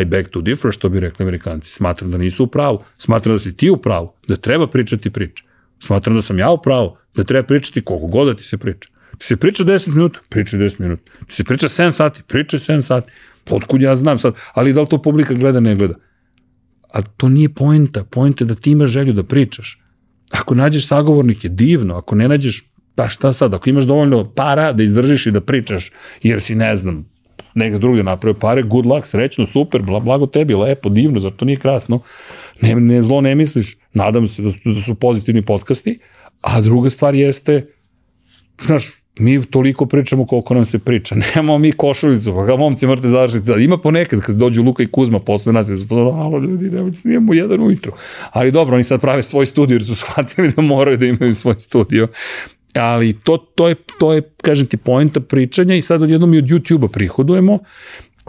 I 0.02 0.04
beg 0.04 0.28
to 0.28 0.40
differ, 0.40 0.72
što 0.72 0.88
bi 0.88 1.00
rekli 1.00 1.22
amerikanci. 1.22 1.70
Smatram 1.70 2.10
da 2.10 2.18
nisu 2.18 2.44
u 2.44 2.46
pravu, 2.46 2.82
smatram 2.98 3.34
da 3.34 3.38
si 3.38 3.56
ti 3.56 3.70
u 3.70 3.76
pravu, 3.76 4.12
da 4.28 4.36
treba 4.36 4.66
pričati 4.66 5.10
priče. 5.10 5.44
Smatram 5.78 6.16
da 6.16 6.22
sam 6.22 6.38
ja 6.38 6.50
u 6.50 6.62
pravu, 6.62 6.96
da 7.16 7.24
treba 7.24 7.46
pričati 7.46 7.80
koliko 7.80 8.06
god 8.06 8.26
da 8.26 8.34
ti 8.34 8.44
se 8.44 8.58
priča. 8.58 8.90
Ti 9.20 9.26
se 9.26 9.36
priča 9.36 9.64
10 9.64 9.88
minuta, 9.88 10.18
priča 10.28 10.56
10 10.56 10.80
minuta. 10.80 11.12
Ti 11.26 11.34
se 11.34 11.44
priča 11.44 11.68
7 11.68 11.90
sati, 11.90 12.22
priča 12.26 12.58
7 12.58 12.82
sati. 12.82 13.12
Otkud 13.50 13.82
ja 13.82 13.96
znam 13.96 14.18
sad, 14.18 14.34
ali 14.54 14.72
da 14.72 14.80
li 14.80 14.88
to 14.88 15.02
publika 15.02 15.34
gleda, 15.34 15.60
ne 15.60 15.76
gleda. 15.76 15.94
A 16.92 17.02
to 17.02 17.28
nije 17.28 17.48
poenta, 17.48 18.04
poenta 18.04 18.44
je 18.44 18.48
da 18.48 18.54
ti 18.54 18.70
imaš 18.70 18.90
želju 18.90 19.12
da 19.12 19.22
pričaš. 19.22 19.82
Ako 20.30 20.54
nađeš 20.54 20.86
sagovornike, 20.86 21.48
divno, 21.48 21.94
ako 21.96 22.14
ne 22.14 22.28
nađeš, 22.28 22.62
pa 22.94 23.08
šta 23.08 23.32
sad, 23.32 23.54
ako 23.54 23.70
imaš 23.70 23.84
dovoljno 23.84 24.32
para 24.34 24.72
da 24.72 24.82
izdržiš 24.82 25.26
i 25.26 25.30
da 25.30 25.40
pričaš, 25.40 25.90
jer 26.22 26.40
si, 26.40 26.54
ne 26.54 26.76
znam, 26.76 27.10
neka 27.54 27.78
druga 27.78 28.02
napravio 28.02 28.38
pare, 28.40 28.62
good 28.62 28.86
luck, 28.86 29.06
srećno, 29.06 29.46
super, 29.46 29.82
blago 29.82 30.26
tebi, 30.26 30.54
lepo, 30.54 30.88
divno, 30.88 31.20
zato 31.20 31.44
nije 31.44 31.58
krasno, 31.58 32.00
ne, 32.60 32.74
ne 32.74 33.02
zlo 33.02 33.20
ne 33.20 33.34
misliš, 33.34 33.76
nadam 33.92 34.26
se 34.26 34.42
da 34.42 34.50
su, 34.50 34.58
da 34.64 34.80
su 34.80 34.94
pozitivni 34.94 35.42
podcasti, 35.42 35.98
a 36.40 36.60
druga 36.60 36.90
stvar 36.90 37.14
jeste, 37.14 37.66
znaš, 38.66 38.99
mi 39.18 39.46
toliko 39.46 39.86
pričamo 39.86 40.26
koliko 40.26 40.54
nam 40.54 40.64
se 40.64 40.78
priča. 40.78 41.14
Nemamo 41.34 41.58
mi 41.58 41.72
košulicu, 41.72 42.34
pa 42.34 42.46
kao 42.46 42.56
momci 42.56 42.86
morate 42.86 43.08
završiti. 43.08 43.46
Da, 43.46 43.56
ima 43.56 43.78
ponekad 43.78 44.20
kad 44.20 44.36
dođu 44.36 44.62
Luka 44.62 44.82
i 44.82 44.86
Kuzma 44.86 45.20
posle 45.20 45.52
nas, 45.52 45.66
su 45.66 45.94
alo 45.94 46.38
ljudi, 46.38 46.70
nemojte 46.70 46.96
snijemo 46.96 47.34
jedan 47.34 47.60
ujutru. 47.60 47.92
Ali 48.30 48.52
dobro, 48.52 48.74
oni 48.74 48.84
sad 48.84 49.00
prave 49.00 49.22
svoj 49.22 49.46
studio 49.46 49.74
jer 49.74 49.84
su 49.84 49.94
shvatili 50.00 50.52
da 50.56 50.62
moraju 50.62 50.96
da 50.96 51.06
imaju 51.06 51.34
svoj 51.34 51.56
studio. 51.58 52.08
Ali 52.74 53.12
to, 53.12 53.36
to, 53.36 53.68
je, 53.68 53.74
to 53.98 54.12
je, 54.12 54.22
kažem 54.42 54.66
ti, 54.66 54.76
poenta 54.76 55.20
pričanja 55.20 55.74
i 55.74 55.82
sad 55.82 56.02
odjednom 56.02 56.34
i 56.34 56.38
od 56.38 56.44
YouTube-a 56.44 56.88
prihodujemo 56.88 57.58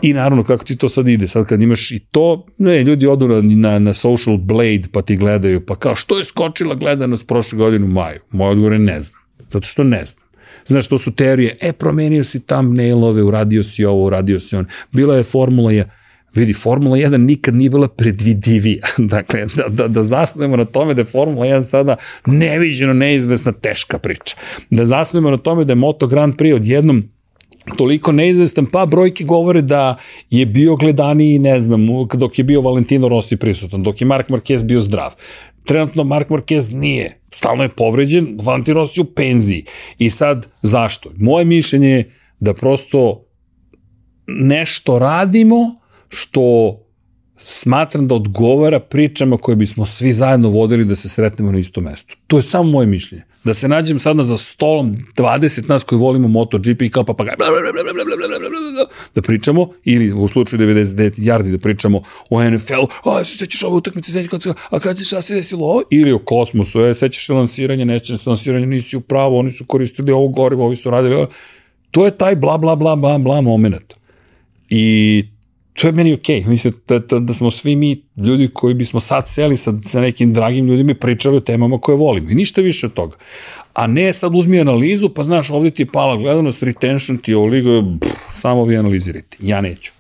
I 0.02 0.14
naravno 0.14 0.44
kako 0.44 0.66
ti 0.66 0.76
to 0.78 0.90
sad 0.90 1.08
ide, 1.08 1.28
sad 1.28 1.46
kad 1.46 1.62
imaš 1.62 1.92
i 1.92 2.00
to, 2.00 2.46
ne, 2.58 2.84
ljudi 2.84 3.08
odu 3.08 3.28
na, 3.28 3.42
na, 3.42 3.80
na 3.80 3.94
Social 3.94 4.38
Blade 4.38 4.84
pa 4.92 5.02
ti 5.02 5.16
gledaju, 5.16 5.66
pa 5.66 5.76
kao 5.76 5.96
što 5.96 6.18
je 6.18 6.24
skočila 6.24 6.76
gledanost 6.76 7.28
prošle 7.28 7.58
godine 7.58 7.86
u 7.86 7.90
maju? 7.90 8.20
Moj 8.32 8.50
odgovor 8.50 8.74
je 8.74 8.80
ne 8.80 9.02
znam, 9.02 9.22
zato 9.54 9.68
što 9.68 9.84
ne 9.84 10.06
znam. 10.06 10.21
Znaš, 10.68 10.88
to 10.88 10.98
su 10.98 11.12
teorije, 11.12 11.58
e, 11.62 11.74
promenio 11.74 12.24
si 12.24 12.40
thumbnailove, 12.40 13.24
uradio 13.24 13.64
si 13.64 13.86
ovo, 13.86 14.06
uradio 14.06 14.40
si 14.40 14.56
on. 14.56 14.66
Bila 14.92 15.16
je 15.16 15.24
Formula 15.24 15.72
1, 15.72 15.84
vidi, 16.34 16.54
Formula 16.54 16.98
1 16.98 17.18
nikad 17.18 17.56
nije 17.56 17.70
bila 17.70 17.88
predvidivija. 17.88 18.88
dakle, 19.16 19.46
da, 19.56 19.68
da, 19.68 19.88
da 19.88 20.04
zasnujemo 20.04 20.58
na 20.58 20.66
tome 20.66 20.94
da 20.94 21.02
je 21.02 21.06
Formula 21.06 21.46
1 21.46 21.64
sada 21.64 21.96
neviđeno 22.26 22.94
neizvesna 22.94 23.52
teška 23.52 23.98
priča. 23.98 24.36
Da 24.70 24.86
zasnujemo 24.86 25.32
na 25.32 25.38
tome 25.38 25.66
da 25.66 25.72
je 25.72 25.76
Moto 25.76 26.08
Grand 26.08 26.36
Prix 26.36 26.56
odjednom 26.56 27.04
toliko 27.78 28.12
neizvestan, 28.12 28.66
pa 28.66 28.86
brojke 28.86 29.24
govore 29.24 29.62
da 29.62 29.96
je 30.30 30.46
bio 30.46 30.76
gledaniji, 30.76 31.40
ne 31.40 31.60
znam, 31.60 31.88
dok 32.14 32.40
je 32.40 32.44
bio 32.44 32.62
Valentino 32.62 33.10
Rossi 33.10 33.38
prisutan, 33.38 33.84
dok 33.84 34.02
je 34.02 34.08
Mark 34.08 34.30
Marquez 34.30 34.66
bio 34.66 34.82
zdrav. 34.82 35.12
Trenutno 35.66 36.04
Mark 36.04 36.30
Marquez 36.30 36.74
nije, 36.74 37.22
stalno 37.34 37.64
je 37.64 37.70
povređen, 37.70 38.38
Valentino 38.42 38.80
Rossi 38.80 39.02
u 39.02 39.06
penziji. 39.06 39.66
I 39.98 40.10
sad, 40.10 40.48
zašto? 40.62 41.12
Moje 41.18 41.46
mišljenje 41.46 41.90
je 41.90 42.12
da 42.40 42.54
prosto 42.54 43.26
nešto 44.28 45.00
radimo 45.00 45.76
što 46.10 46.78
smatram 47.38 48.08
da 48.08 48.16
odgovara 48.16 48.80
pričama 48.80 49.38
koje 49.38 49.56
bismo 49.56 49.86
svi 49.86 50.12
zajedno 50.12 50.50
vodili 50.50 50.86
da 50.86 50.96
se 50.96 51.10
sretnemo 51.10 51.52
na 51.52 51.60
istom 51.60 51.84
mestu. 51.84 52.18
To 52.28 52.38
je 52.38 52.44
samo 52.44 52.64
moje 52.64 52.88
mišljenje. 52.88 53.24
Da 53.44 53.54
se 53.54 53.68
nađem 53.68 54.00
sada 54.00 54.24
za 54.24 54.38
stolom 54.38 54.94
20 55.18 55.70
nas 55.70 55.84
koji 55.84 56.00
volimo 56.00 56.28
MotoGP 56.28 56.82
i 56.82 56.90
kao 56.90 57.04
papagaj 57.04 57.36
da 59.16 59.22
pričamo, 59.22 59.70
ili 59.84 60.12
u 60.14 60.28
slučaju 60.28 60.62
99 60.62 61.20
yardi 61.20 61.52
da 61.52 61.58
pričamo 61.58 62.02
o 62.30 62.50
NFL, 62.50 62.84
a 63.04 63.24
se 63.24 63.38
sećaš 63.38 63.64
ove 63.64 63.76
utakmice, 63.76 64.12
sećaš 64.12 64.30
kad, 64.30 64.56
a 64.70 64.80
kad 64.80 64.98
se 64.98 65.04
šta 65.04 65.22
se 65.22 65.36
desilo 65.36 65.68
ovo, 65.68 65.82
ili 65.90 66.12
o 66.12 66.20
kosmosu, 66.20 66.86
e, 66.86 66.96
sećaš 66.96 67.26
se 67.26 67.34
lansiranja, 67.34 67.86
neće 67.86 68.18
se 68.18 68.30
lansiranje, 68.30 68.66
nisi 68.66 68.98
u 68.98 69.02
pravo, 69.02 69.40
oni 69.40 69.52
su 69.52 69.66
koristili 69.66 70.12
ovo 70.12 70.28
gorivo, 70.28 70.66
ovi 70.66 70.76
su 70.76 70.90
radili 70.90 71.16
ovo. 71.16 71.28
To 71.92 72.06
je 72.06 72.18
taj 72.18 72.36
bla 72.36 72.58
bla 72.58 72.76
bla 72.76 72.96
bla 72.96 73.18
bla 73.18 73.42
moment. 73.42 73.94
I 74.70 75.26
to 75.74 75.88
je 75.88 75.92
meni 75.92 76.14
okej. 76.14 76.42
Okay. 76.42 76.48
Mislim 76.48 76.74
da, 76.88 77.00
da, 77.00 77.20
da 77.20 77.34
smo 77.34 77.52
svi 77.52 77.76
mi 77.76 78.04
ljudi 78.18 78.50
koji 78.54 78.74
bismo 78.74 79.00
sad 79.00 79.28
seli 79.28 79.58
sa, 79.58 79.74
sa 79.86 80.02
nekim 80.02 80.34
dragim 80.34 80.68
ljudima 80.68 80.92
i 80.92 80.96
pričali 80.96 81.38
o 81.38 81.40
temama 81.40 81.78
koje 81.78 81.98
volimo. 81.98 82.30
I 82.30 82.36
ništa 82.36 82.62
više 82.62 82.86
od 82.86 82.94
toga. 82.94 83.18
A 83.74 83.88
ne 83.88 84.14
sad 84.14 84.36
uzmi 84.36 84.60
analizu, 84.60 85.10
pa 85.10 85.24
znaš, 85.24 85.50
ovdje 85.50 85.72
ti 85.72 85.82
je 85.82 85.92
pala 85.94 86.18
gledanost, 86.18 86.64
retention 86.64 87.18
ti 87.18 87.32
je 87.32 87.38
ovoliko, 87.38 87.84
samo 88.34 88.66
vi 88.66 88.78
analizirajte. 88.78 89.38
Ja 89.40 89.62
neću 89.62 89.92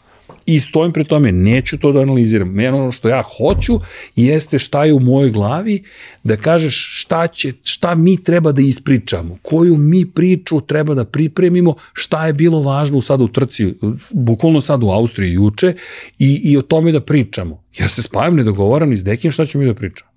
i 0.45 0.59
stojim 0.59 0.91
pre 0.91 1.03
tome, 1.03 1.31
neću 1.31 1.77
to 1.79 1.91
da 1.91 1.99
analiziram. 1.99 2.49
Mene 2.49 2.71
ono 2.71 2.91
što 2.91 3.09
ja 3.09 3.23
hoću 3.37 3.79
jeste 4.15 4.59
šta 4.59 4.85
je 4.85 4.93
u 4.93 4.99
mojoj 4.99 5.31
glavi, 5.31 5.83
da 6.23 6.37
kažeš 6.37 7.01
šta, 7.01 7.27
će, 7.27 7.53
šta 7.63 7.95
mi 7.95 8.23
treba 8.23 8.51
da 8.51 8.61
ispričamo, 8.61 9.37
koju 9.41 9.77
mi 9.77 10.05
priču 10.05 10.61
treba 10.61 10.93
da 10.93 11.05
pripremimo, 11.05 11.75
šta 11.93 12.27
je 12.27 12.33
bilo 12.33 12.61
važno 12.61 13.01
sad 13.01 13.21
u 13.21 13.27
trci, 13.27 13.73
bukvalno 14.11 14.61
sad 14.61 14.83
u 14.83 14.89
Austriji 14.89 15.33
juče, 15.33 15.73
i, 16.19 16.41
i 16.43 16.57
o 16.57 16.61
tome 16.61 16.91
da 16.91 17.01
pričamo. 17.01 17.63
Ja 17.79 17.89
se 17.89 18.01
spavim 18.01 18.35
nedogovoran 18.35 18.93
i 18.93 18.97
s 18.97 19.03
dekim 19.03 19.31
šta 19.31 19.45
ću 19.45 19.59
mi 19.59 19.65
da 19.65 19.73
pričam. 19.73 20.07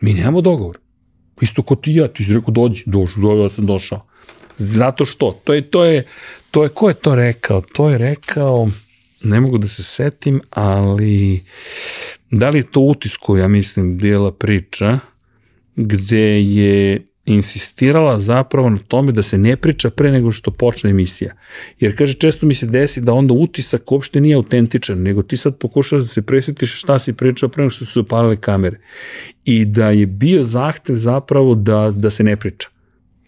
Mi 0.00 0.14
nemamo 0.14 0.40
dogovor. 0.40 0.78
Isto 1.40 1.62
ko 1.62 1.74
ti 1.74 1.94
ja, 1.94 2.08
ti 2.08 2.24
si 2.24 2.34
rekao 2.34 2.52
dođi, 2.52 2.82
došao, 2.86 3.22
do, 3.22 3.42
ja 3.42 3.48
sam 3.48 3.66
došao. 3.66 4.06
Zato 4.56 5.04
što, 5.04 5.40
to 5.44 5.54
je, 5.54 5.70
to 5.70 5.84
je, 5.84 6.04
to 6.50 6.62
je, 6.62 6.68
ko 6.68 6.88
je 6.88 6.94
to 6.94 7.14
rekao? 7.14 7.60
To 7.60 7.88
je 7.90 7.98
rekao, 7.98 8.70
ne 9.22 9.40
mogu 9.40 9.58
da 9.58 9.68
se 9.68 9.82
setim, 9.82 10.40
ali 10.50 11.42
da 12.30 12.50
li 12.50 12.58
je 12.58 12.70
to 12.70 12.80
utisku, 12.80 13.36
ja 13.36 13.48
mislim, 13.48 13.96
bijela 13.96 14.32
priča, 14.32 14.98
gde 15.76 16.42
je 16.42 17.06
insistirala 17.26 18.20
zapravo 18.20 18.70
na 18.70 18.78
tome 18.78 19.12
da 19.12 19.22
se 19.22 19.38
ne 19.38 19.56
priča 19.56 19.90
pre 19.90 20.10
nego 20.10 20.32
što 20.32 20.50
počne 20.50 20.90
emisija. 20.90 21.34
Jer 21.80 21.98
kaže, 21.98 22.14
često 22.14 22.46
mi 22.46 22.54
se 22.54 22.66
desi 22.66 23.00
da 23.00 23.12
onda 23.12 23.34
utisak 23.34 23.92
uopšte 23.92 24.20
nije 24.20 24.34
autentičan, 24.34 25.02
nego 25.02 25.22
ti 25.22 25.36
sad 25.36 25.58
pokušaš 25.58 26.02
da 26.02 26.08
se 26.08 26.22
presjetiš 26.22 26.80
šta 26.80 26.98
si 26.98 27.12
pričao 27.12 27.48
pre 27.48 27.62
nego 27.62 27.70
što 27.70 27.84
su 27.84 28.00
upalile 28.00 28.36
kamere. 28.36 28.80
I 29.44 29.64
da 29.64 29.90
je 29.90 30.06
bio 30.06 30.42
zahtev 30.42 30.94
zapravo 30.94 31.54
da, 31.54 31.92
da 31.96 32.10
se 32.10 32.24
ne 32.24 32.36
priča, 32.36 32.68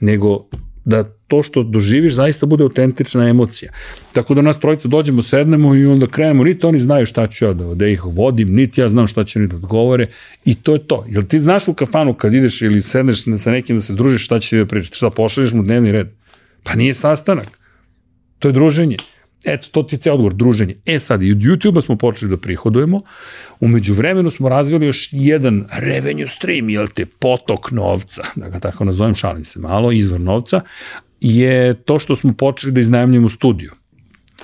nego 0.01 0.47
da 0.85 1.05
to 1.29 1.43
što 1.43 1.63
doživiš 1.63 2.15
zaista 2.15 2.47
bude 2.47 2.65
autentična 2.65 3.29
emocija. 3.29 3.73
Tako 4.13 4.35
da 4.35 4.43
nas 4.43 4.61
trojica 4.61 4.89
dođemo, 4.89 5.23
sednemo 5.23 5.75
i 5.75 5.87
onda 5.87 6.07
krenemo, 6.07 6.45
niti 6.45 6.67
oni 6.67 6.81
znaju 6.81 7.07
šta 7.07 7.27
ću 7.27 7.45
ja 7.45 7.53
da, 7.53 7.75
da 7.75 7.87
ih 7.87 8.05
vodim, 8.05 8.55
niti 8.55 8.81
ja 8.81 8.89
znam 8.89 9.07
šta 9.07 9.25
će 9.25 9.39
oni 9.39 9.49
da 9.49 9.57
odgovore 9.57 10.07
i 10.45 10.55
to 10.55 10.73
je 10.73 10.87
to. 10.87 11.05
Jel 11.09 11.23
ti 11.23 11.41
znaš 11.41 11.69
u 11.69 11.75
kafanu 11.75 12.15
kad 12.15 12.35
ideš 12.35 12.63
ili 12.63 12.83
sedneš 12.83 13.25
sa 13.39 13.51
nekim 13.51 13.77
da 13.77 13.83
se 13.83 13.93
družiš, 13.93 14.25
šta 14.25 14.41
će 14.41 14.51
ti 14.51 14.59
da 14.59 14.67
pričati, 14.67 14.97
šta 14.97 15.11
pošalješ 15.11 15.53
mu 15.53 15.63
dnevni 15.63 15.93
red? 15.93 16.09
Pa 16.63 16.75
nije 16.75 16.95
sastanak. 16.95 17.49
To 18.39 18.49
je 18.49 18.53
druženje. 18.53 18.97
Eto, 19.45 19.69
to 19.71 19.83
ti 19.83 19.95
je 19.95 19.99
ceo 19.99 20.15
odgovor, 20.15 20.35
druženje. 20.35 20.77
E 20.87 21.01
sad, 21.01 21.23
i 21.23 21.33
od 21.33 21.39
YouTube-a 21.39 21.81
smo 21.81 21.97
počeli 21.97 22.31
da 22.31 22.37
prihodujemo, 22.37 23.03
umeđu 23.61 23.95
vremenu 23.95 24.31
smo 24.31 24.49
razvili 24.49 24.87
još 24.87 25.09
jedan 25.13 25.65
revenue 25.73 26.27
stream, 26.27 26.71
jel 26.71 26.89
te, 26.95 27.07
potok 27.07 27.71
novca, 27.71 28.23
da 28.37 28.49
ga 28.49 28.61
tako 28.61 28.85
nazovem, 28.85 29.15
šalim 29.15 29.45
se 29.45 29.61
malo, 29.61 29.93
izvor 29.93 30.21
novca, 30.21 30.61
je 31.21 31.75
to 31.75 31.99
što 31.99 32.17
smo 32.17 32.33
počeli 32.33 32.73
da 32.73 32.81
iznajemljamo 32.81 33.29
studiju. 33.29 33.73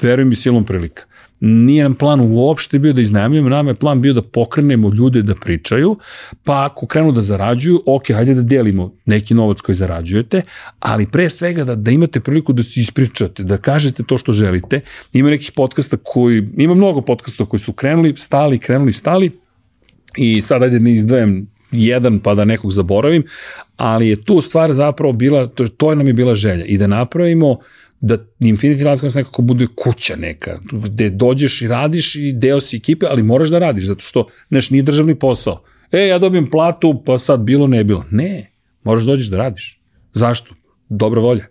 Verujem 0.03 0.29
mi 0.29 0.35
silom 0.35 0.65
prilika. 0.65 1.03
Nije 1.41 1.83
nam 1.83 1.95
plan 1.95 2.21
uopšte 2.21 2.79
bio 2.79 2.93
da 2.93 3.01
iznajemljamo, 3.01 3.49
nama 3.49 3.71
je 3.71 3.75
plan 3.75 4.01
bio 4.01 4.13
da 4.13 4.23
pokrenemo 4.23 4.91
ljude 4.95 5.23
da 5.23 5.35
pričaju, 5.35 5.97
pa 6.45 6.65
ako 6.65 6.87
krenu 6.87 7.13
da 7.13 7.23
zarađuju, 7.23 7.83
ok, 7.87 8.11
hajde 8.15 8.35
da 8.35 8.43
delimo 8.43 8.93
neki 9.07 9.35
novac 9.35 9.61
koji 9.61 9.77
zarađujete, 9.77 10.43
ali 10.79 11.07
pre 11.07 11.29
svega 11.29 11.65
da, 11.65 11.75
da 11.75 11.91
imate 11.91 12.21
priliku 12.21 12.53
da 12.53 12.63
se 12.63 12.81
ispričate, 12.81 13.45
da 13.45 13.57
kažete 13.57 14.03
to 14.03 14.19
što 14.19 14.33
želite. 14.33 14.81
Ima 15.13 15.31
nekih 15.31 15.53
podcasta 15.57 15.97
koji, 16.03 16.49
ima 16.57 16.75
mnogo 16.75 17.01
podcasta 17.01 17.45
koji 17.45 17.61
su 17.61 17.73
krenuli, 17.73 18.15
stali, 18.17 18.59
krenuli, 18.59 18.93
stali, 18.93 19.31
i 20.17 20.43
sad 20.43 20.63
ajde 20.63 20.81
ne 20.81 20.93
izdvajem 20.93 21.47
jedan 21.71 22.19
pa 22.19 22.35
da 22.35 22.45
nekog 22.45 22.73
zaboravim, 22.73 23.25
ali 23.77 24.09
je 24.09 24.25
tu 24.25 24.41
stvar 24.41 24.73
zapravo 24.73 25.13
bila, 25.13 25.47
to, 25.47 25.67
to 25.67 25.95
nam 25.95 26.07
je 26.07 26.13
bila 26.13 26.35
želja 26.35 26.65
i 26.65 26.79
da 26.79 26.87
napravimo 26.87 27.59
da 28.01 28.19
Infinity 28.41 28.91
Lighthouse 28.91 29.19
nekako 29.19 29.43
bude 29.43 29.67
kuća 29.77 30.17
neka, 30.17 30.61
gde 30.73 31.11
dođeš 31.11 31.63
i 31.63 31.69
radiš 31.69 32.15
i 32.15 32.33
deo 32.33 32.61
si 32.61 32.77
ekipe, 32.77 33.07
ali 33.11 33.23
moraš 33.23 33.49
da 33.49 33.59
radiš, 33.59 33.85
zato 33.85 34.01
što, 34.01 34.27
znaš, 34.49 34.71
nije 34.71 34.83
državni 34.83 35.19
posao. 35.19 35.63
E, 35.93 36.07
ja 36.07 36.19
dobijem 36.19 36.51
platu, 36.51 37.03
pa 37.07 37.19
sad 37.19 37.41
bilo, 37.41 37.67
ne 37.67 37.85
bilo. 37.85 38.05
Ne, 38.11 38.51
moraš 38.83 39.03
da 39.03 39.13
dođeš 39.13 39.27
da 39.27 39.37
radiš. 39.37 39.81
Zašto? 40.15 40.55
Dobra 40.89 41.21
volja. 41.21 41.47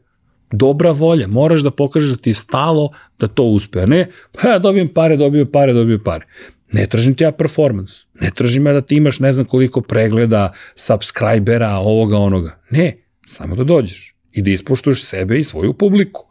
Dobra 0.52 0.92
volja, 0.92 1.28
moraš 1.28 1.62
da 1.62 1.72
pokažeš 1.72 2.10
da 2.10 2.18
ti 2.18 2.30
je 2.30 2.34
stalo 2.34 2.92
da 3.20 3.28
to 3.28 3.44
uspe, 3.44 3.82
a 3.82 3.86
ne, 3.86 4.08
pa 4.32 4.50
ja 4.50 4.60
dobijem 4.60 4.88
pare, 4.88 5.18
dobijem 5.18 5.52
pare, 5.52 5.74
dobijem 5.74 6.04
pare. 6.04 6.26
Ne 6.72 6.88
tražim 6.88 7.16
ti 7.16 7.24
ja 7.24 7.32
performance. 7.32 7.94
Ne 8.22 8.32
tražim 8.36 8.68
ja 8.68 8.74
da 8.74 8.82
ti 8.82 8.96
imaš 8.96 9.20
ne 9.20 9.34
znam 9.34 9.46
koliko 9.46 9.82
pregleda, 9.82 10.54
subscribera, 10.76 11.76
ovoga, 11.76 12.18
onoga. 12.18 12.60
Ne, 12.70 12.98
samo 13.28 13.56
da 13.56 13.64
dođeš 13.64 14.16
i 14.32 14.42
da 14.42 14.52
ispoštuješ 14.52 15.04
sebe 15.04 15.40
i 15.40 15.44
svoju 15.44 15.74
publiku. 15.74 16.27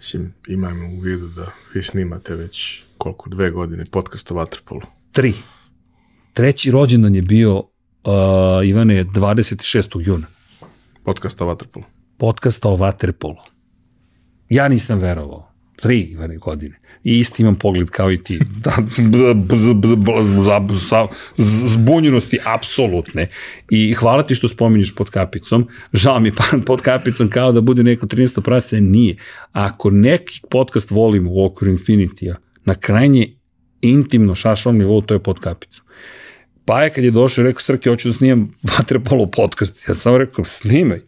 Mislim, 0.00 0.34
imajmo 0.48 0.88
u 0.88 1.00
vidu 1.00 1.28
da 1.28 1.52
vi 1.74 1.82
snimate 1.82 2.34
već 2.34 2.82
koliko, 2.98 3.30
dve 3.30 3.50
godine 3.50 3.84
podcast 3.92 4.30
o 4.30 4.34
Waterpolu. 4.34 4.80
Tri. 5.12 5.34
Treći 6.32 6.70
rođendan 6.70 7.14
je 7.14 7.22
bio, 7.22 7.58
uh, 7.58 7.64
Ivane, 8.64 9.04
26. 9.04 10.00
juna. 10.06 10.26
Podcast 11.04 11.40
o 11.40 11.46
Waterpolu. 11.46 11.82
Podcast 12.16 12.64
o 12.64 12.76
Waterpolu. 12.76 13.36
Ja 14.48 14.68
nisam 14.68 14.98
verovao. 14.98 15.52
Tri 15.76 16.00
Ivane 16.00 16.36
godine 16.36 16.79
i 17.04 17.18
isti 17.18 17.42
imam 17.42 17.54
pogled 17.54 17.90
kao 17.90 18.12
i 18.12 18.22
ti. 18.22 18.40
Da, 18.64 18.72
zbunjenosti 21.66 22.38
apsolutne. 22.44 23.28
I 23.70 23.92
hvala 23.92 24.22
ti 24.22 24.34
što 24.34 24.48
spominješ 24.48 24.94
pod 24.94 25.10
kapicom. 25.10 25.68
Žao 25.92 26.20
mi 26.20 26.34
pa 26.36 26.44
pod 26.66 26.80
kapicom 26.80 27.30
kao 27.30 27.52
da 27.52 27.60
bude 27.60 27.82
neko 27.82 28.06
13. 28.06 28.40
prase, 28.40 28.80
nije. 28.80 29.16
Ako 29.52 29.90
neki 29.90 30.40
podcast 30.50 30.90
volimo 30.90 31.30
u 31.32 31.44
okviru 31.44 31.72
Infinity-a, 31.76 32.34
na 32.64 32.74
krajnje 32.74 33.26
intimno 33.80 34.34
šašvom 34.34 34.78
nivou, 34.78 35.02
to 35.02 35.14
je 35.14 35.22
pod 35.22 35.40
kapicom. 35.40 35.84
Pa 36.64 36.82
je 36.82 36.90
kad 36.90 37.04
je 37.04 37.10
došao 37.10 37.42
i 37.42 37.46
rekao, 37.46 37.60
Srke, 37.60 37.90
hoću 37.90 38.08
da 38.08 38.14
snimam 38.14 38.54
vaterpolo 38.62 39.26
podcast. 39.26 39.88
Ja 39.88 39.94
sam 39.94 40.16
rekao, 40.16 40.44
snimaj. 40.44 41.00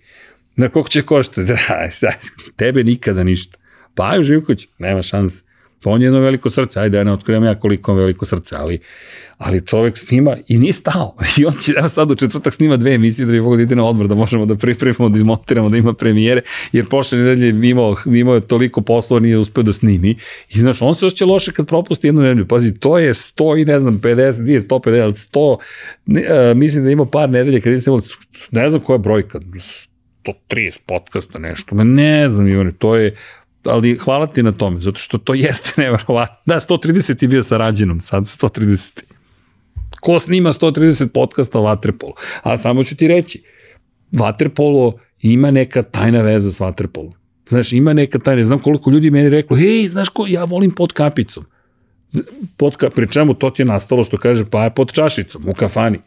Na 0.56 0.68
koliko 0.68 0.88
će 0.88 1.02
koštati? 1.02 1.52
Da, 2.00 2.12
tebe 2.56 2.82
nikada 2.82 3.24
ništa. 3.24 3.58
Paju 3.94 4.22
Živković, 4.22 4.68
nema 4.78 5.02
šanse. 5.02 5.42
Pa 5.82 5.90
on 5.90 6.02
je 6.02 6.06
jedno 6.06 6.20
veliko 6.20 6.50
srce, 6.50 6.80
ajde 6.80 6.98
ja 6.98 7.04
ne 7.04 7.12
otkrivam 7.12 7.44
ja 7.44 7.54
koliko 7.54 7.92
on 7.92 7.98
veliko 7.98 8.24
srce, 8.26 8.56
ali, 8.56 8.78
ali 9.38 9.66
čovek 9.66 9.98
snima 9.98 10.36
i 10.48 10.58
nije 10.58 10.72
stao. 10.72 11.16
I 11.38 11.44
on 11.44 11.52
će, 11.52 11.72
evo 11.78 11.88
sad 11.88 12.10
u 12.10 12.14
četvrtak 12.14 12.54
snima 12.54 12.76
dve 12.76 12.94
emisije 12.94 13.26
da 13.26 13.32
bi 13.32 13.40
mogo 13.40 13.56
da 13.56 13.62
ide 13.62 13.76
na 13.76 13.84
odmor, 13.84 14.08
da 14.08 14.14
možemo 14.14 14.46
da 14.46 14.54
pripremimo, 14.54 15.08
da 15.08 15.16
izmontiramo, 15.16 15.68
da 15.68 15.76
ima 15.76 15.92
premijere, 15.92 16.40
jer 16.72 16.88
prošle 16.88 17.18
nedelje 17.18 17.70
imao, 17.70 17.96
imao 18.06 18.40
toliko 18.40 18.80
poslova, 18.80 19.20
nije 19.20 19.38
uspeo 19.38 19.62
da 19.62 19.72
snimi. 19.72 20.16
I 20.50 20.58
znaš, 20.58 20.82
on 20.82 20.94
se 20.94 21.06
osjeća 21.06 21.26
loše 21.26 21.52
kad 21.52 21.66
propusti 21.66 22.06
jednu 22.06 22.20
nedelju. 22.20 22.48
Pazi, 22.48 22.74
to 22.74 22.98
je 22.98 23.14
100 23.14 23.62
i 23.62 23.64
ne 23.64 23.80
znam, 23.80 24.00
50, 24.00 24.40
nije 24.40 24.60
150, 24.60 25.02
ali 25.02 25.12
100, 25.12 25.56
ne, 26.06 26.26
a, 26.30 26.54
mislim 26.54 26.84
da 26.84 26.90
ima 26.90 27.06
par 27.06 27.30
nedelje 27.30 27.60
kad 27.60 27.72
nisam 27.72 28.00
ne 28.50 28.68
znam 28.68 28.82
koja 28.82 28.94
je 28.94 28.98
brojka, 28.98 29.40
130 30.24 30.80
podcasta, 30.86 31.38
nešto, 31.38 31.74
ne 31.74 32.28
znam, 32.28 32.48
Ivane, 32.48 32.72
to 32.78 32.96
je 32.96 33.14
ali 33.64 33.98
hvala 33.98 34.26
ti 34.26 34.42
na 34.42 34.52
tome, 34.52 34.80
zato 34.80 34.98
što 34.98 35.18
to 35.18 35.34
jeste 35.34 35.72
neverovatno. 35.82 36.36
Da, 36.46 36.60
130 36.60 37.22
je 37.22 37.28
bio 37.28 37.42
sa 37.42 37.56
rađenom, 37.56 38.00
sad 38.00 38.22
130. 38.22 39.02
Ko 40.00 40.18
snima 40.18 40.52
130 40.52 41.08
podcasta 41.08 41.58
o 41.58 41.62
Vatrepolu? 41.62 42.12
A 42.42 42.58
samo 42.58 42.84
ću 42.84 42.96
ti 42.96 43.08
reći, 43.08 43.42
Vatrepolo 44.12 44.92
ima 45.20 45.50
neka 45.50 45.82
tajna 45.82 46.20
veza 46.20 46.52
s 46.52 46.60
Vatrepolom. 46.60 47.12
Znaš, 47.48 47.72
ima 47.72 47.92
neka 47.92 48.18
tajna, 48.18 48.44
znam 48.44 48.58
koliko 48.58 48.90
ljudi 48.90 49.10
meni 49.10 49.28
reklo, 49.28 49.56
hej, 49.56 49.88
znaš 49.88 50.08
ko, 50.08 50.26
ja 50.28 50.44
volim 50.44 50.70
pod 50.70 50.92
kapicom. 50.92 51.44
Pod 52.56 52.76
ka, 52.76 52.90
pri 52.90 53.08
čemu 53.08 53.34
to 53.34 53.50
ti 53.50 53.62
je 53.62 53.66
nastalo 53.66 54.04
što 54.04 54.16
kaže, 54.16 54.44
pa 54.50 54.64
je 54.64 54.74
pod 54.74 54.92
čašicom, 54.92 55.48
u 55.48 55.54
kafani. 55.54 55.98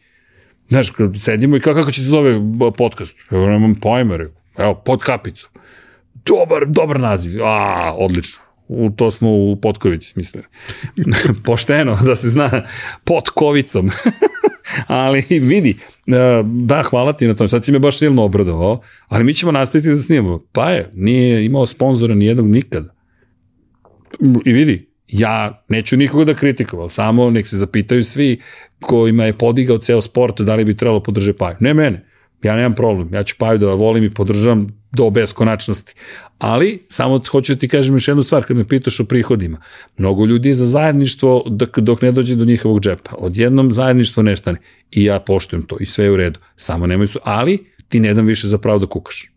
Znaš, 0.69 0.91
sedimo 1.19 1.57
i 1.57 1.59
kako, 1.59 1.79
kako 1.79 1.91
će 1.91 2.01
se 2.01 2.07
zove 2.07 2.39
podcast? 2.77 3.15
Evo, 3.31 3.47
nemam 3.47 3.75
pojma, 3.75 4.15
rekao. 4.15 4.41
Evo, 4.57 4.81
pod 4.85 5.03
kapicom 5.03 5.49
dobar, 6.25 6.65
dobar 6.67 6.99
naziv. 6.99 7.43
A, 7.43 7.93
odlično. 7.97 8.43
U, 8.67 8.89
to 8.89 9.11
smo 9.11 9.29
u 9.29 9.57
Potkovici 9.61 10.07
smislili. 10.07 10.45
Pošteno, 11.45 11.97
da 12.05 12.15
se 12.15 12.27
zna, 12.27 12.49
Potkovicom. 13.03 13.91
ali 14.87 15.23
vidi, 15.29 15.69
e, 16.07 16.43
da, 16.43 16.83
hvala 16.83 17.13
ti 17.13 17.27
na 17.27 17.33
tom, 17.33 17.49
sad 17.49 17.65
si 17.65 17.71
me 17.71 17.79
baš 17.79 17.97
silno 17.97 18.23
obradovao, 18.23 18.81
ali 19.07 19.23
mi 19.23 19.33
ćemo 19.33 19.51
nastaviti 19.51 19.89
da 19.89 19.97
snimamo. 19.97 20.45
Pa 20.51 20.69
je, 20.71 20.91
nije 20.93 21.45
imao 21.45 21.65
sponzora 21.65 22.15
ni 22.15 22.25
jednog 22.25 22.47
nikada. 22.47 22.95
I 24.45 24.53
vidi, 24.53 24.89
ja 25.07 25.63
neću 25.69 25.97
nikoga 25.97 26.25
da 26.25 26.33
kritikujem, 26.33 26.89
samo 26.89 27.29
nek 27.29 27.47
se 27.47 27.57
zapitaju 27.57 28.03
svi 28.03 28.41
kojima 28.81 29.25
je 29.25 29.37
podigao 29.37 29.77
ceo 29.77 30.01
sport 30.01 30.41
da 30.41 30.55
li 30.55 30.65
bi 30.65 30.75
trebalo 30.75 31.03
podržati 31.03 31.37
Paju. 31.37 31.55
Ne 31.59 31.73
mene, 31.73 32.05
ja 32.43 32.55
nemam 32.55 32.73
problem, 32.73 33.13
ja 33.13 33.23
ću 33.23 33.35
Paju 33.37 33.57
da 33.57 33.73
volim 33.73 34.03
i 34.03 34.13
podržam 34.13 34.67
do 34.91 35.09
beskonačnosti. 35.09 35.93
Ali, 36.37 36.79
samo 36.89 37.21
hoću 37.31 37.53
da 37.53 37.59
ti 37.59 37.67
kažem 37.67 37.95
još 37.95 38.07
jednu 38.07 38.23
stvar, 38.23 38.43
kad 38.43 38.57
me 38.57 38.67
pitaš 38.67 38.99
o 38.99 39.05
prihodima. 39.05 39.61
Mnogo 39.97 40.25
ljudi 40.25 40.49
je 40.49 40.55
za 40.55 40.65
zajedništvo 40.65 41.43
dok, 41.49 41.79
dok 41.79 42.01
ne 42.01 42.11
dođe 42.11 42.35
do 42.35 42.45
njihovog 42.45 42.81
džepa. 42.81 43.15
Odjednom 43.17 43.71
zajedništvo 43.71 44.23
nestane. 44.23 44.59
I 44.91 45.03
ja 45.03 45.19
poštujem 45.19 45.63
to 45.63 45.77
i 45.79 45.85
sve 45.85 46.05
je 46.05 46.11
u 46.11 46.15
redu. 46.15 46.39
Samo 46.55 46.87
nemoj 46.87 47.07
su, 47.07 47.19
ali 47.23 47.65
ti 47.89 47.99
ne 47.99 48.13
dam 48.13 48.25
više 48.25 48.47
za 48.47 48.57
pravo 48.57 48.79
da 48.79 48.85
kukaš. 48.85 49.31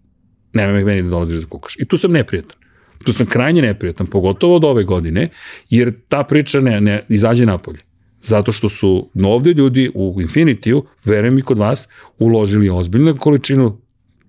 Nema 0.52 0.72
meni 0.72 1.02
da 1.02 1.08
dolaziš 1.08 1.40
da 1.40 1.46
kukaš. 1.46 1.76
I 1.78 1.84
tu 1.84 1.96
sam 1.96 2.12
neprijatan. 2.12 2.56
Tu 3.04 3.12
sam 3.12 3.26
krajnje 3.26 3.62
neprijatan, 3.62 4.06
pogotovo 4.06 4.56
od 4.56 4.64
ove 4.64 4.84
godine, 4.84 5.28
jer 5.70 5.92
ta 6.08 6.22
priča 6.22 6.60
ne, 6.60 6.80
ne 6.80 7.04
izađe 7.08 7.46
napolje. 7.46 7.87
Zato 8.22 8.52
što 8.52 8.68
su 8.68 9.10
ovde 9.24 9.52
ljudi 9.52 9.90
u 9.94 10.20
Infinitiju, 10.20 10.84
verujem 11.04 11.38
i 11.38 11.42
kod 11.42 11.58
vas, 11.58 11.88
uložili 12.18 12.70
ozbiljnu 12.70 13.16
količinu 13.18 13.80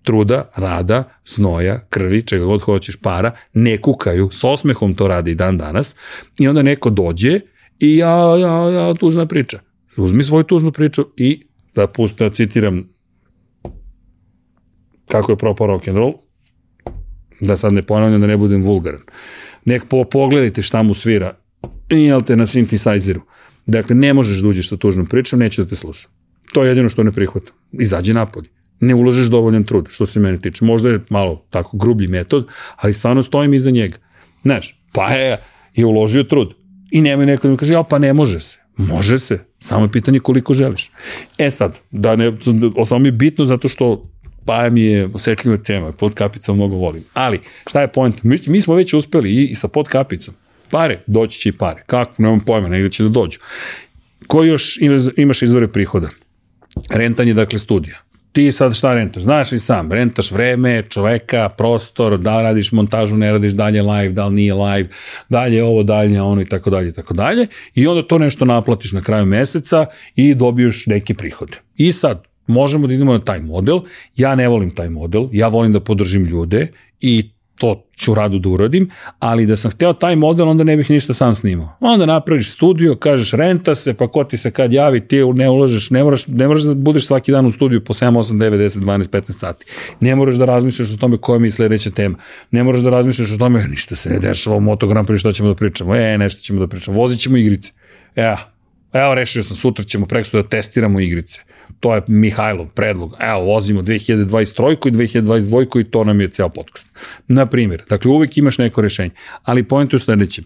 truda, 0.03 0.49
rada, 0.55 1.03
znoja, 1.27 1.85
krvi, 1.89 2.23
čega 2.25 2.45
god 2.45 2.61
hoćeš, 2.61 2.95
para, 3.01 3.31
ne 3.53 3.77
kukaju, 3.77 4.29
s 4.31 4.43
osmehom 4.43 4.93
to 4.93 5.07
radi 5.07 5.35
dan 5.35 5.57
danas 5.57 5.95
i 6.39 6.47
onda 6.47 6.61
neko 6.61 6.89
dođe 6.89 7.39
i 7.79 7.97
ja, 7.97 8.37
ja, 8.37 8.69
ja, 8.69 8.93
tužna 8.93 9.25
priča. 9.25 9.59
Uzmi 9.97 10.23
svoju 10.23 10.43
tužnu 10.43 10.71
priču 10.71 11.05
i 11.17 11.47
da 11.75 11.87
pusti, 11.87 12.23
da 12.23 12.29
citiram 12.29 12.89
kako 15.07 15.31
je 15.31 15.37
propao 15.37 15.67
rock 15.67 15.87
and 15.87 15.97
roll, 15.97 16.13
da 17.39 17.57
sad 17.57 17.73
ne 17.73 17.81
ponavljam 17.81 18.21
da 18.21 18.27
ne 18.27 18.37
budem 18.37 18.63
vulgaran. 18.63 19.01
Nek 19.65 19.85
po, 19.89 20.03
pogledajte 20.03 20.61
šta 20.61 20.83
mu 20.83 20.93
svira, 20.93 21.37
jel 21.89 22.21
te 22.21 22.35
na 22.35 22.45
synthesizeru. 22.45 23.21
Dakle, 23.69 23.95
ne 23.95 24.13
možeš 24.13 24.41
da 24.41 24.47
uđeš 24.47 24.69
sa 24.69 24.77
tužnom 24.77 25.05
pričom, 25.05 25.39
neće 25.39 25.63
da 25.63 25.69
te 25.69 25.75
slušam. 25.75 26.11
To 26.53 26.63
je 26.63 26.69
jedino 26.69 26.89
što 26.89 27.03
ne 27.03 27.11
prihvatam. 27.11 27.55
Izađi 27.71 28.13
napolje 28.13 28.49
ne 28.79 28.95
uložiš 28.95 29.27
dovoljan 29.27 29.63
trud, 29.63 29.87
što 29.89 30.05
se 30.05 30.19
mene 30.19 30.39
tiče. 30.39 30.65
Možda 30.65 30.89
je 30.89 30.99
malo 31.09 31.45
tako 31.49 31.77
grublji 31.77 32.07
metod, 32.07 32.47
ali 32.75 32.93
stvarno 32.93 33.23
stojim 33.23 33.53
iza 33.53 33.71
njega. 33.71 33.97
Znaš, 34.41 34.79
pa 34.93 35.09
je, 35.09 35.37
je 35.75 35.85
uložio 35.85 36.23
trud. 36.23 36.53
I 36.91 37.01
nemoj 37.01 37.25
neko 37.25 37.47
da 37.47 37.51
mi 37.51 37.57
kaže, 37.57 37.73
ja, 37.73 37.83
pa 37.83 37.97
ne 37.99 38.13
može 38.13 38.39
se. 38.39 38.59
Može 38.77 39.19
se, 39.19 39.39
samo 39.59 39.85
je 39.85 39.91
pitanje 39.91 40.19
koliko 40.19 40.53
želiš. 40.53 40.91
E 41.37 41.51
sad, 41.51 41.77
da 41.91 42.15
ne, 42.15 42.37
samo 42.87 42.99
mi 42.99 43.07
je 43.07 43.11
bitno 43.11 43.45
zato 43.45 43.67
što 43.67 44.09
pa 44.45 44.69
mi 44.69 44.81
je 44.81 45.09
osetljiva 45.13 45.57
tema, 45.57 45.91
pod 45.91 46.13
kapicom 46.13 46.55
mnogo 46.55 46.75
volim. 46.75 47.03
Ali, 47.13 47.39
šta 47.67 47.81
je 47.81 47.87
point? 47.87 48.23
Mi, 48.23 48.39
mi 48.47 48.61
smo 48.61 48.75
već 48.75 48.93
uspeli 48.93 49.31
i, 49.31 49.47
i 49.47 49.55
sa 49.55 49.67
pod 49.67 49.87
kapicom. 49.87 50.33
Pare, 50.71 50.99
doći 51.07 51.39
će 51.39 51.49
i 51.49 51.51
pare. 51.51 51.83
Kako? 51.85 52.21
Nemam 52.21 52.39
pojma, 52.39 52.67
negde 52.67 52.89
će 52.89 53.03
da 53.03 53.09
dođu. 53.09 53.39
Koji 54.27 54.47
još 54.47 54.77
imaš 55.17 55.41
izvore 55.41 55.67
prihoda? 55.67 56.09
Rentanje, 56.89 57.33
dakle, 57.33 57.59
studija 57.59 58.09
ti 58.31 58.51
sad 58.51 58.75
šta 58.75 58.93
rentaš? 58.93 59.23
Znaš 59.23 59.51
i 59.51 59.59
sam, 59.59 59.91
rentaš 59.91 60.31
vreme, 60.31 60.83
čoveka, 60.89 61.49
prostor, 61.49 62.17
da 62.17 62.41
radiš 62.41 62.71
montažu, 62.71 63.17
ne 63.17 63.31
radiš 63.31 63.53
dalje 63.53 63.81
live, 63.81 64.13
da 64.13 64.25
li 64.25 64.35
nije 64.35 64.53
live, 64.53 64.89
dalje 65.29 65.63
ovo, 65.63 65.83
dalje 65.83 66.21
ono 66.21 66.41
i 66.41 66.45
tako 66.45 66.69
dalje 66.69 66.89
i 66.89 66.93
tako 66.93 67.13
dalje. 67.13 67.47
I 67.75 67.87
onda 67.87 68.07
to 68.07 68.17
nešto 68.17 68.45
naplatiš 68.45 68.91
na 68.91 69.01
kraju 69.01 69.25
meseca 69.25 69.85
i 70.15 70.35
dobiješ 70.35 70.87
neki 70.87 71.13
prihod. 71.13 71.57
I 71.75 71.91
sad, 71.91 72.23
možemo 72.47 72.87
da 72.87 72.93
idemo 72.93 73.13
na 73.13 73.19
taj 73.19 73.39
model. 73.39 73.79
Ja 74.15 74.35
ne 74.35 74.47
volim 74.47 74.75
taj 74.75 74.89
model, 74.89 75.27
ja 75.31 75.47
volim 75.47 75.73
da 75.73 75.79
podržim 75.79 76.25
ljude 76.25 76.67
i 76.99 77.29
to 77.59 77.85
ću 77.97 78.13
rado 78.13 78.39
da 78.39 78.49
uradim, 78.49 78.89
ali 79.19 79.45
da 79.45 79.57
sam 79.57 79.71
hteo 79.71 79.93
taj 79.93 80.15
model, 80.15 80.49
onda 80.49 80.63
ne 80.63 80.77
bih 80.77 80.89
ništa 80.89 81.13
sam 81.13 81.35
snimao. 81.35 81.77
Onda 81.79 82.05
napraviš 82.05 82.51
studio, 82.51 82.95
kažeš 82.95 83.31
renta 83.31 83.75
se, 83.75 83.93
pa 83.93 84.07
ko 84.07 84.23
ti 84.23 84.37
se 84.37 84.51
kad 84.51 84.73
javi, 84.73 85.07
ti 85.07 85.17
ne 85.33 85.49
ulažeš, 85.49 85.89
ne 85.89 86.03
moraš, 86.03 86.27
ne 86.27 86.47
moraš 86.47 86.61
da 86.61 86.73
budeš 86.73 87.07
svaki 87.07 87.31
dan 87.31 87.45
u 87.45 87.51
studiju 87.51 87.83
po 87.83 87.93
7, 87.93 88.17
8, 88.19 88.33
9, 88.33 88.57
10, 88.57 88.79
12, 88.79 89.09
15 89.09 89.31
sati. 89.31 89.65
Ne 89.99 90.15
moraš 90.15 90.35
da 90.35 90.45
razmišljaš 90.45 90.93
o 90.93 90.97
tome 90.97 91.17
koja 91.17 91.39
mi 91.39 91.47
je 91.47 91.51
sledeća 91.51 91.91
tema. 91.91 92.17
Ne 92.51 92.63
moraš 92.63 92.81
da 92.81 92.89
razmišljaš 92.89 93.31
o 93.31 93.37
tome, 93.37 93.67
ništa 93.67 93.95
se 93.95 94.09
ne 94.09 94.19
dešava 94.19 94.55
u 94.55 94.59
Moto 94.59 94.87
Grand 94.87 95.07
što 95.19 95.31
ćemo 95.31 95.49
da 95.49 95.55
pričamo. 95.55 95.95
E, 95.95 96.17
nešto 96.17 96.41
ćemo 96.41 96.59
da 96.59 96.67
pričamo. 96.67 96.97
Vozit 96.97 97.19
ćemo 97.19 97.37
igrice. 97.37 97.71
Evo, 98.15 98.37
evo 98.93 99.15
rešio 99.15 99.43
sam, 99.43 99.55
sutra 99.55 99.85
ćemo 99.85 100.05
preksto 100.05 100.41
da 100.41 100.49
testiramo 100.49 100.99
igrice 100.99 101.41
to 101.79 101.95
je 101.95 102.01
Mihajlov 102.07 102.67
predlog, 102.67 103.15
evo, 103.19 103.41
vozimo 103.41 103.81
2023 103.81 104.87
i 104.87 104.91
2022 104.91 105.81
i 105.81 105.83
to 105.83 106.03
nam 106.03 106.21
je 106.21 106.29
ceo 106.29 106.49
podcast. 106.49 106.87
Na 107.27 107.45
primjer, 107.45 107.83
dakle, 107.89 108.11
uvek 108.11 108.37
imaš 108.37 108.57
neko 108.57 108.81
rešenje, 108.81 109.11
ali 109.43 109.63
point 109.63 109.93
je 109.93 109.97
u 109.97 109.99
sledećem. 109.99 110.43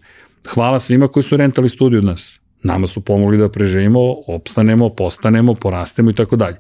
Hvala 0.47 0.79
svima 0.79 1.07
koji 1.07 1.23
su 1.23 1.37
rentali 1.37 1.69
studiju 1.69 1.99
od 1.99 2.05
nas. 2.05 2.39
Nama 2.63 2.87
su 2.87 3.01
pomogli 3.01 3.37
da 3.37 3.49
preživimo, 3.49 4.15
opstanemo, 4.27 4.89
postanemo, 4.89 5.53
porastemo 5.53 6.09
i 6.09 6.13
tako 6.13 6.35
dalje. 6.35 6.57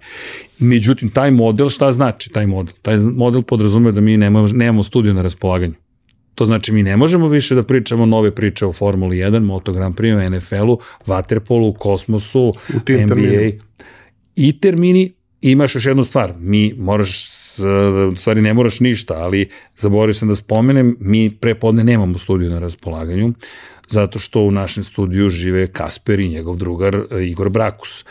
Međutim, 0.59 1.09
taj 1.09 1.31
model, 1.31 1.69
šta 1.69 1.91
znači 1.91 2.29
taj 2.29 2.47
model? 2.47 2.73
Taj 2.81 2.97
model 2.97 3.41
podrazume 3.41 3.91
da 3.91 4.01
mi 4.01 4.17
nemamo, 4.17 4.47
nemamo 4.47 4.83
studiju 4.83 5.13
na 5.13 5.21
raspolaganju. 5.21 5.73
To 6.35 6.45
znači 6.45 6.71
mi 6.71 6.83
ne 6.83 6.97
možemo 6.97 7.27
više 7.27 7.55
da 7.55 7.63
pričamo 7.63 8.05
nove 8.05 8.35
priče 8.35 8.65
o 8.65 8.73
Formuli 8.73 9.17
1, 9.17 9.39
Moto 9.39 9.73
Grand 9.73 9.95
Prix, 9.95 10.29
NFL-u, 10.29 10.79
Waterpolu, 11.05 11.77
Kosmosu, 11.77 12.53
NBA. 12.73 12.83
Terminu 12.85 13.51
i 14.35 14.59
termini, 14.59 15.13
imaš 15.41 15.75
još 15.75 15.85
jednu 15.85 16.03
stvar, 16.03 16.33
mi 16.39 16.73
moraš, 16.77 17.27
u 18.11 18.15
stvari 18.15 18.41
ne 18.41 18.53
moraš 18.53 18.79
ništa, 18.79 19.13
ali 19.13 19.49
zaboravio 19.77 20.13
sam 20.13 20.27
da 20.27 20.35
spomenem, 20.35 20.97
mi 20.99 21.29
prepodne 21.29 21.83
nemamo 21.83 22.17
studiju 22.17 22.49
na 22.49 22.59
raspolaganju, 22.59 23.33
zato 23.89 24.19
što 24.19 24.41
u 24.41 24.51
našem 24.51 24.83
studiju 24.83 25.29
žive 25.29 25.67
Kasper 25.67 26.19
i 26.19 26.29
njegov 26.29 26.55
drugar 26.55 26.95
e, 26.95 27.25
Igor 27.25 27.49
Brakus 27.49 28.05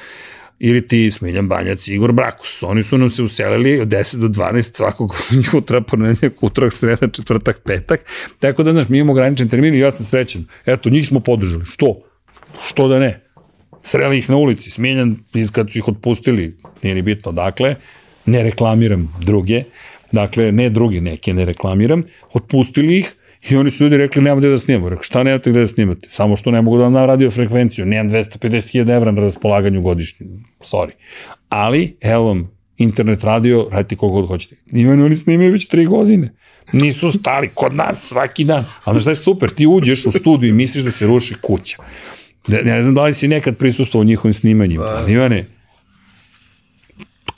ili 0.59 0.89
ti 0.89 1.11
Smiljan 1.11 1.49
Banjac 1.49 1.89
Igor 1.89 2.13
Brakus. 2.13 2.63
Oni 2.63 2.83
su 2.83 2.99
nam 2.99 3.11
se 3.11 3.23
uselili 3.23 3.81
od 3.81 3.89
10 3.89 4.17
do 4.17 4.29
12 4.29 4.77
svakog 4.77 5.17
jutra, 5.53 5.81
ponednjak, 5.81 6.43
utorak, 6.43 6.73
sreda, 6.73 7.09
četvrtak, 7.09 7.61
petak. 7.65 8.01
Tako 8.39 8.63
da, 8.63 8.73
znaš, 8.73 8.89
mi 8.89 8.99
imamo 8.99 9.13
ograničen 9.13 9.49
termin 9.49 9.75
i 9.75 9.79
ja 9.79 9.91
sam 9.91 10.07
srećen. 10.07 10.45
Eto, 10.67 10.91
njih 10.91 11.09
smo 11.09 11.21
podržali. 11.21 11.67
Što? 11.67 12.03
Što 12.63 12.89
da 12.89 12.99
ne? 12.99 13.22
Sreli 13.83 14.19
ih 14.19 14.31
na 14.31 14.37
ulici, 14.37 14.71
smijenjan 14.71 15.17
kad 15.53 15.71
su 15.71 15.79
ih 15.79 15.89
otpustili, 15.89 16.57
nije 16.83 16.95
ni 16.95 17.03
bitno, 17.03 17.33
dakle, 17.33 17.77
ne 18.27 18.43
reklamiram 18.43 19.15
druge, 19.21 19.65
dakle, 20.13 20.53
ne 20.53 20.71
druge, 20.71 21.01
neke 21.01 21.35
ne 21.35 21.45
reklamiram, 21.45 22.03
otpustili 22.33 22.99
ih, 22.99 23.15
I 23.51 23.57
oni 23.57 23.71
su 23.71 23.85
ljudi 23.85 23.97
rekli, 23.97 24.23
nemamo 24.23 24.39
gde 24.39 24.49
da 24.49 24.59
snimamo. 24.59 24.89
Rekao, 24.89 25.03
šta 25.03 25.23
nemate 25.23 25.51
gde 25.51 25.61
da 25.61 25.67
snimate? 25.67 26.09
Samo 26.11 26.37
što 26.37 26.51
ne 26.51 26.63
mogu 26.63 26.77
da 26.79 26.85
vam 26.85 26.95
radio 26.95 27.31
frekvenciju. 27.31 27.87
Nemam 27.87 28.13
250.000 28.13 28.97
evra 28.97 29.11
na 29.13 29.21
raspolaganju 29.21 29.83
godišnje. 29.83 30.27
Sorry. 30.61 30.91
Ali, 31.49 31.97
evo 32.01 32.25
vam 32.25 32.51
internet 32.77 33.25
radio, 33.25 33.69
radite 33.71 33.97
koliko 33.97 34.21
god 34.21 34.29
hoćete. 34.29 34.57
Imaju 34.73 35.05
oni 35.05 35.17
snimaju 35.17 35.53
već 35.53 35.67
tri 35.67 35.87
godine. 35.87 36.33
Nisu 36.73 37.13
stali 37.13 37.51
kod 37.55 37.75
nas 37.75 38.09
svaki 38.09 38.45
dan. 38.45 38.65
Ali 38.85 39.01
šta 39.01 39.11
je 39.11 39.15
super, 39.15 39.51
ti 39.51 39.67
uđeš 39.67 40.07
u 40.07 40.13
studiju 40.13 40.51
i 40.51 40.53
misliš 40.53 40.85
da 40.85 40.91
se 40.91 41.07
ruši 41.07 41.35
kuća. 41.43 41.77
Ne, 42.49 42.63
ne 42.63 42.83
znam 42.83 42.95
da 42.95 43.05
li 43.05 43.15
si 43.15 43.29
nekad 43.29 43.57
prisustuo 43.57 44.01
u 44.01 44.05
njihovim 44.05 44.35
snimanjima, 44.35 44.85
ali 44.85 45.13
Ivane, 45.13 45.45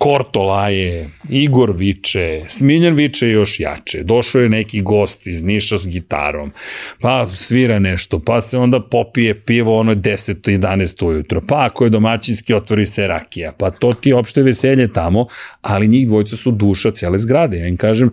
Korto 0.05 0.43
laje, 0.43 1.09
Igor 1.29 1.73
viče, 1.77 2.43
Smiljan 2.49 2.95
viče 2.95 3.29
još 3.29 3.61
jače, 3.61 4.03
došao 4.03 4.43
je 4.43 4.49
neki 4.49 4.81
gost 4.81 5.27
iz 5.27 5.43
Niša 5.43 5.79
s 5.79 5.87
gitarom, 5.89 6.53
pa 7.01 7.27
svira 7.27 7.79
nešto, 7.79 8.19
pa 8.19 8.41
se 8.41 8.59
onda 8.59 8.81
popije 8.81 9.41
pivo 9.41 9.79
ono 9.79 9.95
10. 9.95 10.59
11. 10.59 11.05
ujutro, 11.05 11.41
pa 11.49 11.65
ako 11.65 11.85
je 11.85 11.91
domaćinski 11.91 12.55
otvori 12.55 12.87
se 12.87 13.07
rakija, 13.07 13.53
pa 13.59 13.71
to 13.71 13.93
ti 13.93 14.09
je 14.09 14.15
opšte 14.15 14.43
veselje 14.43 14.93
tamo, 14.93 15.27
ali 15.61 15.89
njih 15.89 16.07
dvojca 16.09 16.37
su 16.37 16.51
duša 16.51 16.91
cele 16.91 17.19
zgrade, 17.19 17.59
ja 17.59 17.69
im 17.69 17.77
kažem, 17.77 18.11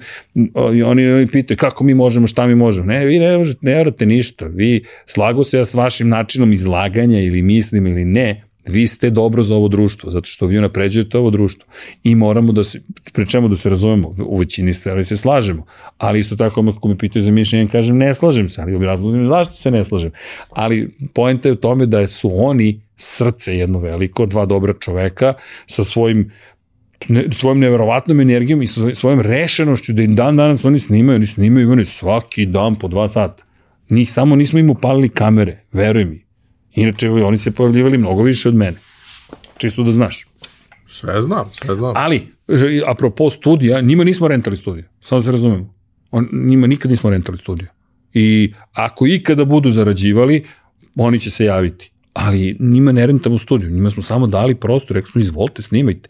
oni, 0.54 0.84
oni 0.84 1.28
pitaju 1.32 1.58
kako 1.58 1.84
mi 1.84 1.94
možemo, 1.94 2.28
šta 2.28 2.48
mi 2.48 2.56
možemo, 2.56 2.88
ne, 2.88 3.06
vi 3.06 3.20
ne, 3.20 3.38
možete, 3.38 3.60
ne 3.62 3.78
morate 3.78 4.06
ništa, 4.06 4.46
vi 4.46 4.84
slago 5.06 5.44
se 5.44 5.58
ja 5.58 5.66
s 5.66 5.74
vašim 5.74 6.10
načinom 6.10 6.54
izlaganja 6.54 7.20
ili 7.20 7.42
mislim 7.42 7.88
ili 7.88 8.06
ne, 8.06 8.51
vi 8.68 8.88
ste 8.88 9.10
dobro 9.10 9.44
za 9.44 9.56
ovo 9.56 9.68
društvo, 9.68 10.12
zato 10.12 10.26
što 10.26 10.46
vi 10.46 10.62
napređujete 10.62 11.18
ovo 11.18 11.30
društvo 11.30 11.66
i 12.04 12.16
moramo 12.16 12.52
da 12.52 12.64
se, 12.64 12.82
pričemo 13.14 13.48
da 13.48 13.56
se 13.56 13.70
razumemo, 13.70 14.16
u 14.26 14.38
većini 14.38 14.74
stvari 14.74 15.06
se 15.06 15.18
slažemo, 15.18 15.66
ali 15.98 16.20
isto 16.20 16.36
tako 16.36 16.66
ako 16.78 16.88
me 16.88 16.98
pitaju 16.98 17.24
za 17.24 17.32
mišljenje, 17.32 17.68
kažem 17.72 17.98
ne 17.98 18.14
slažem 18.14 18.50
se, 18.50 18.62
ali 18.62 18.76
obrazlazim 18.76 19.26
zašto 19.26 19.56
se 19.56 19.72
ne 19.72 19.84
slažem. 19.84 20.12
Ali 20.50 20.96
poenta 21.14 21.50
je 21.50 21.54
u 21.54 21.56
tome 21.56 21.86
da 21.86 22.08
su 22.08 22.32
oni 22.34 22.82
srce 22.98 23.58
jedno 23.58 23.80
veliko, 23.80 24.26
dva 24.26 24.46
dobra 24.46 24.74
čoveka 24.74 25.34
sa 25.68 25.84
svojim 25.84 26.32
ne, 27.10 27.26
svojom 27.32 27.60
neverovatnom 27.60 28.20
energijom 28.20 28.62
i 28.62 28.68
svojom 28.94 29.22
rešenošću 29.22 29.94
da 29.94 30.02
im 30.02 30.16
dan 30.16 30.38
danas 30.38 30.66
oni 30.66 30.80
snimaju, 30.80 31.16
oni 31.16 31.26
snimaju 31.26 31.72
oni 31.72 31.86
svaki 31.86 32.46
dan 32.46 32.76
po 32.76 32.88
dva 32.88 33.08
sata. 33.08 33.44
Njih 33.90 34.12
samo 34.12 34.36
nismo 34.36 34.60
im 34.60 34.70
upalili 34.70 35.10
kamere, 35.10 35.64
veruj 35.72 36.06
mi. 36.06 36.31
Inače, 36.74 37.10
oni 37.10 37.38
se 37.38 37.52
pojavljivali 37.52 37.98
mnogo 37.98 38.24
više 38.24 38.50
od 38.50 38.56
mene. 38.56 38.78
Čisto 39.58 39.84
da 39.84 39.92
znaš. 39.92 40.28
Sve 40.88 41.22
znam, 41.22 41.50
sve 41.52 41.76
znam. 41.76 41.94
Ali, 41.96 42.28
apropo 42.88 43.30
studija, 43.30 43.82
njima 43.82 44.04
nismo 44.04 44.28
rentali 44.28 44.58
studiju. 44.58 44.84
Samo 45.02 45.22
se 45.22 45.32
razumemo. 45.32 45.74
On, 46.12 46.30
njima 46.34 46.68
nikad 46.68 46.92
nismo 46.92 47.10
rentali 47.10 47.38
studiju. 47.38 47.68
I 48.14 48.54
ako 48.74 49.08
ikada 49.08 49.46
budu 49.46 49.72
zarađivali, 49.72 50.46
oni 50.96 51.20
će 51.20 51.32
se 51.32 51.46
javiti. 51.46 51.92
Ali 52.14 52.58
njima 52.60 52.92
ne 52.92 53.08
rentamo 53.08 53.38
studiju, 53.38 53.70
njima 53.70 53.90
smo 53.90 54.04
samo 54.04 54.28
dali 54.28 54.56
prostor, 54.56 54.96
rekli 54.96 55.12
smo 55.12 55.22
izvolite, 55.22 55.62
snimajte. 55.62 56.10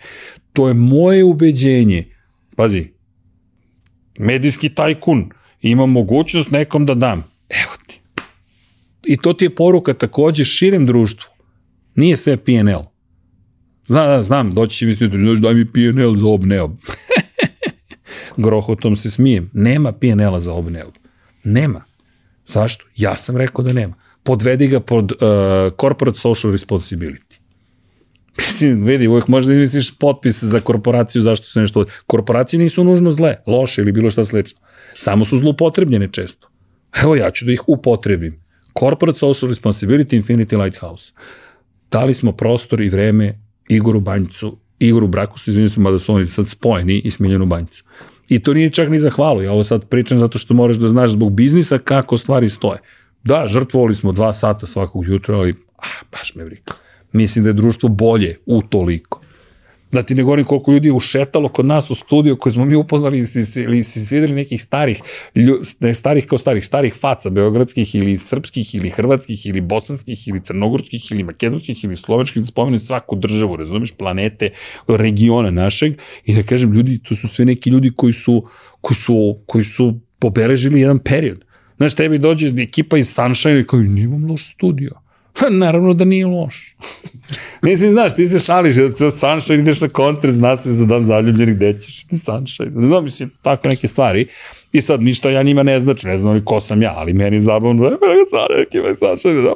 To 0.54 0.68
je 0.68 0.74
moje 0.74 1.24
ubeđenje. 1.24 2.06
Pazi, 2.56 2.88
medijski 4.20 4.70
tajkun, 4.70 5.30
ima 5.62 5.86
mogućnost 5.86 6.52
nekom 6.52 6.86
da 6.86 6.94
dam. 6.96 7.31
I 9.06 9.18
to 9.18 9.34
ti 9.34 9.46
je 9.46 9.56
poruka 9.56 9.94
takođe 9.94 10.46
širem 10.46 10.86
društvu. 10.86 11.32
Nije 11.96 12.18
sve 12.18 12.38
PNL. 12.38 12.84
Zna, 13.88 14.24
znam, 14.24 14.54
doći 14.54 14.78
će 14.78 14.86
misliti, 14.86 15.20
znaš 15.20 15.40
daj 15.40 15.54
mi 15.54 15.66
PNL 15.66 16.16
za 16.16 16.28
obneob. 16.28 16.72
Grohotom 18.38 18.96
se 18.96 19.12
smijem. 19.12 19.50
Nema 19.54 19.92
PNL-a 19.92 20.40
za 20.40 20.54
obneob. 20.54 20.94
Nema. 21.44 21.84
Zašto? 22.48 22.86
Ja 22.96 23.18
sam 23.18 23.38
rekao 23.38 23.64
da 23.64 23.74
nema. 23.74 23.94
Podvedi 24.24 24.68
ga 24.68 24.80
pod 24.80 25.12
uh, 25.12 25.18
corporate 25.82 26.20
social 26.20 26.54
responsibility. 26.54 27.40
Mislim, 28.38 28.84
vidi, 28.84 29.08
uvijek 29.08 29.28
možeš 29.28 29.48
da 29.48 29.54
izmisliš 29.54 29.98
potpis 29.98 30.44
za 30.44 30.60
korporaciju 30.60 31.22
zašto 31.22 31.48
se 31.48 31.60
nešto... 31.60 31.86
Korporacije 32.08 32.60
nisu 32.60 32.84
nužno 32.84 33.12
zle, 33.12 33.36
loše 33.48 33.82
ili 33.82 33.92
bilo 33.92 34.10
šta 34.10 34.26
slično. 34.26 34.60
Samo 34.98 35.26
su 35.26 35.38
zlupotrebljene 35.38 36.10
često. 36.12 36.50
Evo 37.04 37.16
ja 37.16 37.32
ću 37.32 37.46
da 37.46 37.52
ih 37.52 37.62
upotrebim. 37.68 38.44
Corporate 38.80 39.20
Social 39.20 39.50
Responsibility 39.50 40.24
Infinity 40.24 40.64
Lighthouse. 40.64 41.12
Dali 41.92 42.14
smo 42.14 42.32
prostor 42.32 42.82
i 42.82 42.90
vreme 42.90 43.40
Igoru 43.68 44.00
Banjcu, 44.00 44.58
Igoru 44.80 45.08
Brakusu, 45.08 45.50
izvinjam 45.50 45.70
se, 45.70 45.80
mada 45.80 46.00
su 46.00 46.14
oni 46.14 46.26
sad 46.26 46.48
spojeni 46.48 47.00
i 47.00 47.12
Smiljanu 47.12 47.46
Banjcu. 47.46 47.84
I 48.30 48.40
to 48.40 48.54
nije 48.54 48.70
čak 48.70 48.90
ni 48.90 49.00
za 49.00 49.10
hvalu, 49.10 49.42
ja 49.42 49.52
ovo 49.52 49.64
sad 49.64 49.86
pričam 49.86 50.20
zato 50.20 50.38
što 50.38 50.54
moraš 50.54 50.76
da 50.76 50.88
znaš 50.88 51.10
zbog 51.10 51.34
biznisa 51.34 51.78
kako 51.78 52.18
stvari 52.18 52.50
stoje. 52.50 52.80
Da, 53.24 53.48
žrtvovali 53.48 53.96
smo 53.96 54.12
dva 54.12 54.34
sata 54.34 54.66
svakog 54.66 55.08
jutra, 55.08 55.36
ali 55.38 55.56
ah, 55.78 56.06
baš 56.12 56.36
me 56.36 56.44
vrika. 56.44 56.74
Mislim 57.12 57.44
da 57.44 57.50
je 57.50 57.54
društvo 57.54 57.90
bolje 57.90 58.38
u 58.46 58.62
toliko. 58.62 59.22
Da 59.92 60.04
ti 60.04 60.16
ne 60.16 60.24
govorim 60.24 60.46
koliko 60.46 60.72
ljudi 60.72 60.88
je 60.88 60.92
ušetalo 60.92 61.50
kod 61.50 61.66
nas 61.66 61.90
u 61.90 61.96
studiju 61.96 62.38
koje 62.38 62.54
smo 62.54 62.66
mi 62.66 62.76
upoznali 62.76 63.18
ili 63.56 63.84
si 63.84 64.06
svideli 64.06 64.34
nekih 64.34 64.62
starih, 64.62 65.02
ne 65.80 65.94
starih 65.94 66.26
kao 66.28 66.38
starih, 66.38 66.66
starih 66.66 66.94
faca 66.94 67.30
beogradskih 67.30 67.96
ili 67.96 68.18
srpskih 68.18 68.76
ili 68.76 68.90
hrvatskih 68.90 69.46
ili 69.46 69.62
bosanskih 69.62 70.28
ili 70.28 70.42
crnogorskih 70.44 71.12
ili 71.12 71.24
makedonskih 71.24 71.84
ili 71.84 71.98
slovačkih, 71.98 72.42
da 72.42 72.48
spomenem 72.48 72.80
svaku 72.80 73.16
državu, 73.16 73.56
razumeš, 73.56 73.92
planete, 73.92 74.50
regiona 74.88 75.52
našeg 75.52 75.94
i 76.26 76.36
da 76.36 76.44
kažem 76.44 76.74
ljudi, 76.74 77.00
to 77.04 77.16
su 77.16 77.28
sve 77.28 77.46
neki 77.46 77.70
ljudi 77.70 77.92
koji 77.96 78.14
su, 78.14 78.48
koji 78.82 78.96
su, 78.96 79.40
koji 79.46 79.64
su 79.64 80.00
pobeležili 80.20 80.82
jedan 80.82 81.00
period. 81.00 81.46
Znaš, 81.78 81.96
tebi 81.96 82.18
dođe 82.18 82.54
ekipa 82.58 82.98
iz 82.98 83.10
Sunshine 83.10 83.60
i 83.60 83.64
kao, 83.64 83.80
nimam 83.80 84.32
loš 84.32 84.54
studio 84.54 85.01
Pa 85.40 85.50
naravno 85.50 85.94
da 85.94 86.06
nije 86.06 86.26
loš. 86.26 86.76
Mislim, 87.66 87.92
znaš, 87.92 88.16
ti 88.16 88.26
se 88.26 88.40
šališ, 88.40 88.76
da 88.76 88.90
se 88.90 89.12
Sunshine 89.12 89.60
ideš 89.60 89.82
na 89.82 89.88
koncert, 89.88 90.34
zna 90.34 90.58
se 90.58 90.74
za 90.74 90.86
dan 90.86 91.06
zaljubljenih, 91.06 91.56
gde 91.56 91.80
ćeš 91.80 92.08
ti 92.08 92.18
Sunshine. 92.18 92.72
Ne 92.76 92.88
znam, 92.88 93.04
mislim, 93.04 93.32
tako 93.42 93.68
neke 93.68 93.88
stvari. 93.88 94.28
I 94.74 94.82
sad 94.82 95.02
ništa 95.02 95.30
ja 95.30 95.44
njima 95.44 95.64
ne 95.64 95.80
znači, 95.80 96.08
ne 96.08 96.18
znam 96.18 96.36
ni 96.36 96.46
ko 96.46 96.62
sam 96.62 96.82
ja, 96.82 96.94
ali 96.98 97.14
meni 97.14 97.36
je 97.36 97.40
zabavno, 97.40 97.90
da 97.90 97.98
neki 98.60 98.78
me 98.78 98.96
Sunshine, 98.96 99.42
da, 99.42 99.54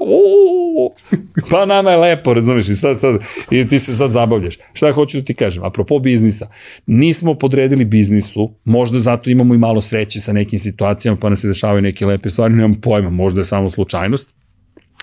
pa 1.49 1.65
nama 1.65 1.91
je 1.91 1.97
lepo, 1.97 2.34
razumiješ, 2.34 2.69
i 2.69 2.76
sad, 2.76 2.99
sad, 2.99 3.15
i 3.52 3.68
ti 3.68 3.80
se 3.80 3.95
sad 3.95 4.11
zabavljaš. 4.11 4.56
Šta 4.73 4.91
hoću 4.91 5.19
da 5.19 5.26
ti 5.26 5.34
kažem, 5.34 5.64
apropo 5.64 5.99
biznisa, 5.99 6.47
nismo 6.85 7.34
podredili 7.34 7.85
biznisu, 7.85 8.52
možda 8.64 8.99
zato 8.99 9.30
imamo 9.30 9.56
i 9.56 9.57
malo 9.57 9.81
sreće 9.81 10.22
sa 10.22 10.34
nekim 10.34 10.60
situacijama, 10.60 11.18
pa 11.22 11.30
nas 11.30 11.39
se 11.39 11.47
dešavaju 11.47 11.81
neke 11.81 12.06
lepe 12.06 12.30
stvari, 12.30 12.53
nemam 12.53 12.81
pojma, 12.81 13.10
možda 13.10 13.41
je 13.41 13.45
samo 13.45 13.69
slučajnost, 13.69 14.35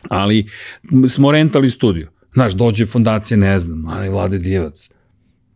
ali 0.08 0.46
smo 1.08 1.32
rentali 1.32 1.70
studiju. 1.70 2.08
Znaš, 2.32 2.52
dođe 2.52 2.86
fondacija, 2.86 3.36
ne 3.38 3.58
znam, 3.58 3.86
ali 3.86 4.08
Vlade 4.08 4.38
Dijevac. 4.38 4.88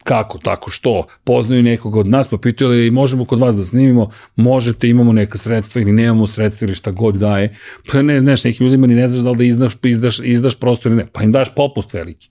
Kako, 0.04 0.38
tako, 0.38 0.70
što? 0.70 1.06
Poznaju 1.24 1.62
nekoga 1.62 2.00
od 2.00 2.08
nas, 2.08 2.28
pa 2.28 2.38
pitaju 2.38 2.70
li 2.70 2.90
možemo 2.90 3.24
kod 3.24 3.40
vas 3.40 3.56
da 3.56 3.62
snimimo, 3.62 4.10
možete, 4.36 4.88
imamo 4.88 5.12
neka 5.12 5.38
sredstva 5.38 5.82
ili 5.82 5.92
nemamo 5.92 6.26
sredstva 6.26 6.66
ili 6.66 6.74
šta 6.74 6.90
god 6.90 7.14
daje. 7.14 7.56
Pa 7.92 8.02
ne, 8.02 8.20
znaš, 8.20 8.44
nekim 8.44 8.66
ljudima 8.66 8.86
ni 8.86 8.94
ne 8.94 9.08
znaš 9.08 9.22
da 9.22 9.30
li 9.30 9.36
da 9.36 9.44
izdaš, 9.44 9.72
izdaš, 9.82 10.20
izdaš 10.24 10.58
prostor 10.60 10.92
ili 10.92 11.02
ne. 11.02 11.06
Pa 11.12 11.22
im 11.22 11.32
daš 11.32 11.54
popust 11.54 11.94
veliki. 11.94 12.28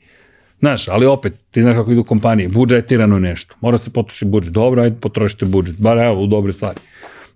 Znaš, 0.60 0.88
ali 0.88 1.06
opet, 1.06 1.34
ti 1.52 1.62
znaš 1.62 1.76
kako 1.76 1.92
idu 1.92 2.04
kompanije, 2.04 2.50
budžetirano 2.50 3.20
nešto. 3.20 3.56
Mora 3.62 3.78
se 3.78 3.94
potrošiti 3.94 4.32
budžet. 4.32 4.54
Dobro, 4.54 4.82
ajde 4.82 4.96
potrošite 5.02 5.46
budžet. 5.46 5.76
Bar 5.80 5.98
evo, 5.98 6.24
u 6.24 6.28
dobre 6.28 6.54
stvari. 6.54 6.80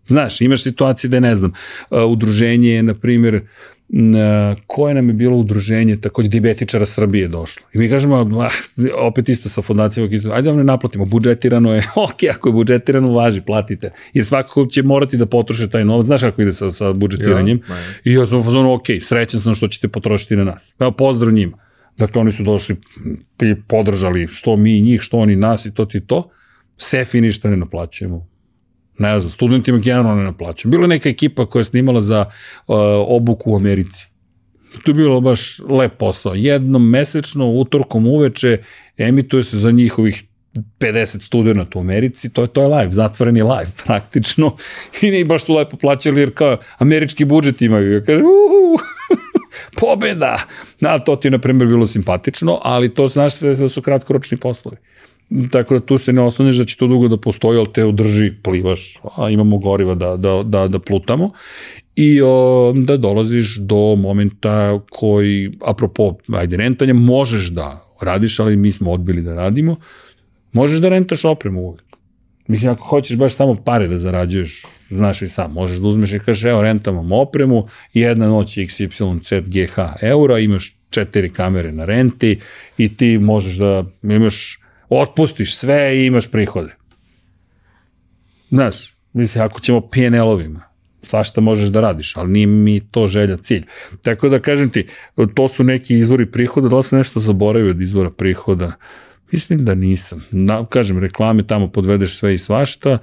Znaš, 0.08 0.42
imaš 0.42 0.64
situacije 0.64 1.10
da 1.10 1.20
ne 1.20 1.36
znam, 1.36 1.52
uh, 1.90 2.04
udruženje, 2.04 2.84
na 2.84 2.94
primjer, 2.94 3.42
na 3.90 4.56
koje 4.68 4.94
nam 4.94 5.08
je 5.08 5.14
bilo 5.14 5.38
udruženje 5.38 5.98
takođe 5.98 6.30
diabetičara 6.30 6.86
Srbije 6.86 7.28
došlo. 7.28 7.68
I 7.74 7.78
mi 7.78 7.90
kažemo, 7.90 8.42
ah, 8.42 8.50
opet 9.02 9.30
isto 9.30 9.50
sa 9.50 9.62
fondacijom, 9.62 10.10
ajde 10.34 10.50
vam 10.50 10.58
ne 10.58 10.64
naplatimo, 10.64 11.06
budžetirano 11.06 11.74
je, 11.74 11.84
ok, 12.10 12.24
ako 12.36 12.50
je 12.50 12.54
budžetirano, 12.54 13.12
važi, 13.12 13.42
platite. 13.42 13.92
Jer 14.14 14.26
svakako 14.26 14.66
će 14.66 14.84
morati 14.84 15.18
da 15.18 15.26
potroše 15.26 15.70
taj 15.70 15.86
novac, 15.86 16.06
znaš 16.06 16.22
kako 16.22 16.42
ide 16.42 16.54
sa, 16.54 16.72
sa 16.72 16.94
budžetiranjem. 16.94 17.58
Yes, 17.58 17.72
yes. 17.72 18.02
I 18.04 18.14
ja 18.14 18.26
sam 18.26 18.40
u 18.40 18.44
fazonu, 18.44 18.74
ok, 18.74 18.86
srećan 19.02 19.40
sam 19.40 19.56
što 19.56 19.68
ćete 19.68 19.88
potrošiti 19.88 20.36
na 20.36 20.44
nas. 20.44 20.76
Evo, 20.80 20.92
pozdrav 20.92 21.34
njima. 21.34 21.58
Dakle, 21.98 22.22
oni 22.22 22.32
su 22.32 22.44
došli 22.44 22.76
i 23.42 23.56
podržali 23.68 24.28
što 24.28 24.56
mi 24.56 24.82
njih, 24.82 25.02
što 25.02 25.18
oni 25.18 25.36
nas 25.36 25.66
i 25.66 25.74
to 25.74 25.86
ti 25.86 26.02
to. 26.02 26.30
Sefi 26.78 27.22
ništa 27.22 27.50
ne 27.50 27.58
naplaćujemo 27.58 28.28
ne 29.00 29.20
znam, 29.20 29.32
studentima 29.32 29.78
generalno 29.78 30.16
ne 30.16 30.24
naplaćam. 30.24 30.72
Bila 30.72 30.84
je 30.84 30.88
neka 30.88 31.10
ekipa 31.10 31.46
koja 31.46 31.60
je 31.60 31.64
snimala 31.64 32.02
za 32.02 32.26
uh, 32.68 32.76
obuku 33.08 33.52
u 33.52 33.56
Americi. 33.56 34.08
To 34.84 34.92
je 34.92 34.96
bilo 34.96 35.22
baš 35.22 35.60
lep 35.70 35.98
posao. 35.98 36.36
Jednom 36.36 36.90
mesečno, 36.90 37.52
utorkom 37.52 38.08
uveče, 38.08 38.58
emituje 38.98 39.44
se 39.44 39.58
za 39.58 39.72
njihovih 39.72 40.24
50 40.80 41.22
studenta 41.22 41.80
u 41.80 41.82
Americi, 41.82 42.30
to 42.30 42.42
je, 42.42 42.48
to 42.48 42.62
je 42.62 42.68
live, 42.68 42.92
zatvoreni 42.92 43.42
live 43.42 43.72
praktično. 43.86 44.56
I 45.02 45.12
ne 45.12 45.26
baš 45.26 45.44
su 45.44 45.56
lepo 45.56 45.78
plaćali 45.78 46.20
jer 46.20 46.34
kao 46.34 46.58
američki 46.78 47.26
budžet 47.26 47.62
imaju. 47.62 47.94
Ja 47.94 48.04
kažem, 48.04 48.26
uhu, 48.26 48.80
pobeda! 49.80 50.48
Na, 50.80 51.00
to 51.00 51.16
ti 51.16 51.28
je, 51.28 51.32
na 51.32 51.40
primjer, 51.40 51.68
bilo 51.68 51.88
simpatično, 51.88 52.60
ali 52.64 52.94
to 52.94 53.08
znaš 53.08 53.40
da 53.40 53.70
su 53.70 53.82
kratkoročni 53.82 54.38
poslovi. 54.38 54.78
Tako 55.52 55.80
da 55.80 55.86
tu 55.86 55.98
se 55.98 56.14
ne 56.14 56.22
osloniš 56.22 56.56
da 56.56 56.66
će 56.66 56.78
to 56.78 56.88
dugo 56.88 57.08
da 57.08 57.18
postoji, 57.18 57.58
ali 57.58 57.74
te 57.74 57.86
održi, 57.86 58.32
plivaš, 58.44 59.00
a 59.18 59.30
imamo 59.30 59.58
goriva 59.58 59.96
da, 59.96 60.18
da, 60.18 60.44
da, 60.44 60.68
da 60.68 60.80
plutamo 60.80 61.32
i 61.96 62.22
o, 62.22 62.74
da 62.76 62.98
dolaziš 62.98 63.58
do 63.58 63.96
momenta 63.96 64.80
koji, 64.90 65.52
apropo, 65.66 66.16
ajde, 66.34 66.58
rentanja, 66.58 66.94
možeš 66.94 67.48
da 67.48 67.86
radiš, 68.02 68.40
ali 68.40 68.56
mi 68.56 68.72
smo 68.72 68.92
odbili 68.92 69.22
da 69.22 69.36
radimo, 69.36 69.76
Možeš 70.52 70.80
da 70.80 70.90
rentaš 70.90 71.26
opremu 71.26 71.62
uvek. 71.62 71.84
Mislim, 72.48 72.72
ako 72.72 72.84
hoćeš 72.84 73.18
baš 73.18 73.34
samo 73.34 73.56
pare 73.56 73.88
da 73.88 73.98
zarađuješ, 73.98 74.62
znaš 74.90 75.22
i 75.22 75.28
sam, 75.28 75.54
možeš 75.54 75.78
da 75.78 75.88
uzmeš 75.88 76.14
i 76.14 76.20
kažeš, 76.20 76.44
evo, 76.44 76.62
rentam 76.62 77.12
opremu, 77.12 77.68
jedna 77.94 78.28
noć 78.28 78.58
XYZ 78.58 79.42
GH 79.42 79.80
eura, 80.02 80.40
imaš 80.40 80.76
četiri 80.90 81.30
kamere 81.30 81.72
na 81.72 81.86
renti 81.86 82.40
i 82.78 82.96
ti 82.96 83.18
možeš 83.18 83.58
da 83.58 83.86
imaš, 84.04 84.59
otpustiš 84.90 85.56
sve 85.56 85.98
i 85.98 86.06
imaš 86.06 86.32
prihode. 86.32 86.76
Znaš, 88.50 88.94
mislim, 89.14 89.44
ako 89.44 89.60
ćemo 89.60 89.82
PNL-ovima, 89.82 90.62
svašta 91.04 91.42
možeš 91.42 91.70
da 91.70 91.82
radiš, 91.82 92.18
ali 92.18 92.32
nije 92.32 92.48
mi 92.48 92.80
to 92.80 93.08
želja 93.08 93.38
cilj. 93.38 93.66
Tako 94.02 94.30
da 94.30 94.40
kažem 94.40 94.70
ti, 94.70 94.88
to 95.36 95.48
su 95.48 95.64
neki 95.64 95.98
izvori 95.98 96.26
prihoda, 96.26 96.70
da 96.70 96.78
li 96.78 96.84
se 96.84 96.98
nešto 96.98 97.20
zaboravio 97.20 97.70
od 97.70 97.82
izvora 97.82 98.10
prihoda? 98.10 98.74
Mislim 99.32 99.66
da 99.66 99.76
nisam. 99.76 100.26
Na, 100.32 100.66
kažem, 100.66 101.00
reklame 101.00 101.44
tamo 101.48 101.72
podvedeš 101.72 102.18
sve 102.18 102.34
i 102.34 102.38
svašta, 102.38 102.98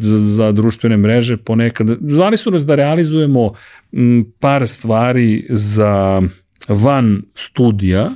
za, 0.00 0.18
za 0.18 0.52
društvene 0.52 0.96
mreže 0.96 1.36
ponekad. 1.36 1.86
Zvali 2.00 2.36
su 2.36 2.50
nas 2.50 2.64
da 2.64 2.74
realizujemo 2.74 3.52
m, 3.92 4.32
par 4.40 4.68
stvari 4.68 5.46
za 5.50 6.22
van 6.68 7.22
studija, 7.34 8.10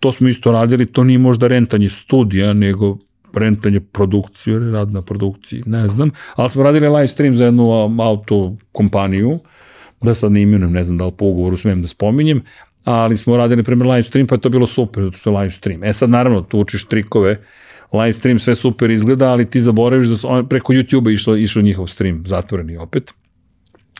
to 0.00 0.12
smo 0.12 0.28
isto 0.28 0.52
radili, 0.52 0.86
to 0.86 1.04
nije 1.04 1.18
možda 1.18 1.46
rentanje 1.46 1.90
studija, 1.90 2.52
nego 2.52 2.98
rentanje 3.34 3.80
produkcije, 3.80 4.58
rad 4.58 4.92
na 4.92 5.02
produkciji, 5.02 5.62
ne 5.66 5.88
znam, 5.88 6.10
ali 6.34 6.50
smo 6.50 6.62
radili 6.62 6.88
live 6.88 7.08
stream 7.08 7.36
za 7.36 7.44
jednu 7.44 7.70
auto 8.02 8.56
kompaniju, 8.72 9.38
da 10.02 10.14
sad 10.14 10.32
ne 10.32 10.42
imenujem, 10.42 10.72
ne 10.72 10.84
znam 10.84 10.98
da 10.98 11.06
li 11.06 11.12
po 11.18 11.24
ugovoru 11.24 11.56
smijem 11.56 11.82
da 11.82 11.88
spominjem, 11.88 12.42
ali 12.84 13.16
smo 13.16 13.36
radili 13.36 13.62
primjer 13.62 13.86
live 13.86 14.02
stream, 14.02 14.26
pa 14.26 14.34
je 14.34 14.40
to 14.40 14.48
bilo 14.48 14.66
super, 14.66 15.04
zato 15.04 15.16
što 15.16 15.30
je 15.30 15.38
live 15.38 15.50
stream. 15.50 15.84
E 15.84 15.92
sad 15.92 16.10
naravno, 16.10 16.42
tu 16.42 16.58
učiš 16.58 16.84
trikove, 16.84 17.40
live 17.92 18.12
stream 18.12 18.38
sve 18.38 18.54
super 18.54 18.90
izgleda, 18.90 19.30
ali 19.30 19.50
ti 19.50 19.60
zaboraviš 19.60 20.06
da 20.06 20.16
su, 20.16 20.28
preko 20.48 20.72
YouTube-a 20.72 21.12
išlo, 21.12 21.36
išlo 21.36 21.62
njihov 21.62 21.86
stream, 21.86 22.22
zatvoreni 22.26 22.76
opet 22.76 23.14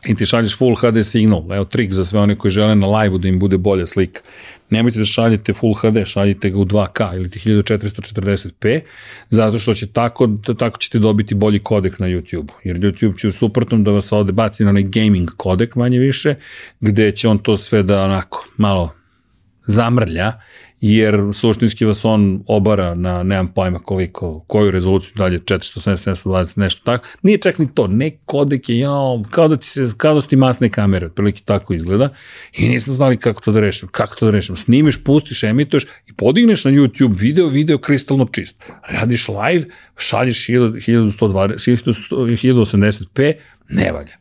i 0.07 0.15
ti 0.15 0.25
šalješ 0.25 0.57
full 0.57 0.75
HD 0.75 1.03
signal, 1.03 1.43
evo 1.53 1.65
trik 1.65 1.93
za 1.93 2.05
sve 2.05 2.19
one 2.19 2.35
koji 2.35 2.51
žele 2.51 2.75
na 2.75 2.87
live-u 2.87 3.17
da 3.17 3.27
im 3.27 3.39
bude 3.39 3.57
bolja 3.57 3.87
slika. 3.87 4.21
Nemojte 4.69 4.99
da 4.99 5.05
šaljete 5.05 5.53
full 5.53 5.73
HD, 5.73 6.05
šaljite 6.05 6.49
ga 6.49 6.57
u 6.57 6.65
2K 6.65 7.15
ili 7.15 7.29
ti 7.29 7.39
1440p, 7.39 8.81
zato 9.29 9.59
što 9.59 9.73
će 9.73 9.87
tako, 9.87 10.29
tako 10.57 10.77
ćete 10.77 10.99
dobiti 10.99 11.35
bolji 11.35 11.59
kodek 11.59 11.99
na 11.99 12.07
YouTube. 12.07 12.49
Jer 12.63 12.77
YouTube 12.77 13.19
će 13.19 13.27
u 13.27 13.31
suprotnom 13.31 13.83
da 13.83 13.91
vas 13.91 14.11
ovde 14.11 14.31
baci 14.31 14.63
na 14.63 14.69
onaj 14.69 14.83
gaming 14.83 15.29
kodek 15.37 15.75
manje 15.75 15.99
više, 15.99 16.35
gde 16.79 17.11
će 17.11 17.27
on 17.27 17.39
to 17.39 17.57
sve 17.57 17.83
da 17.83 18.03
onako 18.03 18.47
malo 18.57 18.93
zamrlja 19.67 20.33
jer 20.81 21.19
suštinski 21.33 21.85
vas 21.85 22.05
on 22.05 22.43
obara 22.47 22.95
na, 22.95 23.23
nemam 23.23 23.47
pojma 23.47 23.79
koliko, 23.79 24.39
koju 24.47 24.71
rezoluciju 24.71 25.13
dalje, 25.15 25.39
470, 25.39 26.25
720, 26.25 26.57
nešto 26.57 26.81
tako. 26.83 27.07
Nije 27.21 27.37
čak 27.37 27.59
ni 27.59 27.67
to, 27.73 27.87
ne 27.87 28.11
kodek 28.25 28.69
je, 28.69 28.79
jao, 28.79 29.23
kao 29.31 29.47
da 29.47 29.57
ti 29.57 29.67
se, 29.67 29.87
kao 29.97 30.13
da 30.13 30.21
su 30.21 30.27
ti 30.27 30.35
masne 30.35 30.69
kamere, 30.69 31.05
otprilike 31.05 31.41
tako 31.45 31.73
izgleda, 31.73 32.09
i 32.57 32.69
nismo 32.69 32.93
znali 32.93 33.17
kako 33.17 33.41
to 33.41 33.51
da 33.51 33.59
rešim, 33.59 33.89
kako 33.91 34.15
to 34.15 34.25
da 34.25 34.31
rešim. 34.31 34.55
Snimiš, 34.55 35.03
pustiš, 35.03 35.43
emituješ 35.43 35.85
i 36.07 36.13
podigneš 36.13 36.65
na 36.65 36.71
YouTube 36.71 37.19
video, 37.19 37.47
video 37.47 37.77
kristalno 37.77 38.27
čist. 38.31 38.63
Radiš 38.89 39.27
live, 39.27 39.65
šalješ 39.97 40.47
1120, 40.47 41.93
1080p, 42.09 43.33
ne 43.69 43.91
valja 43.91 44.17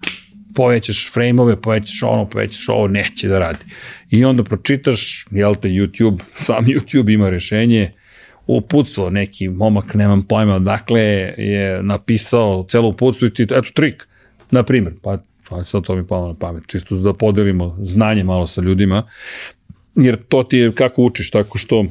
povećaš 0.59 1.12
frame-ove, 1.12 1.60
povećaš 1.60 2.02
ono, 2.02 2.24
povećaš 2.28 2.68
ovo, 2.68 2.89
neće 2.89 3.28
da 3.28 3.39
radi. 3.39 3.64
I 4.10 4.24
onda 4.24 4.43
pročitaš, 4.44 5.26
jel 5.30 5.55
te, 5.55 5.68
YouTube, 5.68 6.18
sam 6.47 6.64
YouTube 6.64 7.14
ima 7.14 7.30
rešenje, 7.30 7.93
uputstvo, 8.47 9.10
neki 9.10 9.48
momak, 9.48 9.94
nemam 9.94 10.22
pojma, 10.22 10.59
dakle 10.59 11.01
je 11.36 11.82
napisao 11.82 12.66
celo 12.70 12.89
uputstvo 12.89 13.28
i 13.28 13.35
ti, 13.35 13.43
eto, 13.43 13.70
trik, 13.74 14.09
na 14.51 14.62
primjer, 14.62 14.94
pa, 15.02 15.18
pa 15.48 15.64
sad 15.64 15.82
to 15.82 15.94
mi 15.97 16.06
palo 16.06 16.28
na 16.28 16.35
pamet, 16.35 16.62
čisto 16.66 16.97
da 16.97 17.12
podelimo 17.12 17.76
znanje 17.82 18.24
malo 18.24 18.47
sa 18.47 18.60
ljudima, 18.60 19.02
jer 19.94 20.16
to 20.28 20.43
ti 20.43 20.59
je 20.59 20.72
kako 20.72 21.02
učiš, 21.02 21.30
tako 21.30 21.59
što 21.59 21.85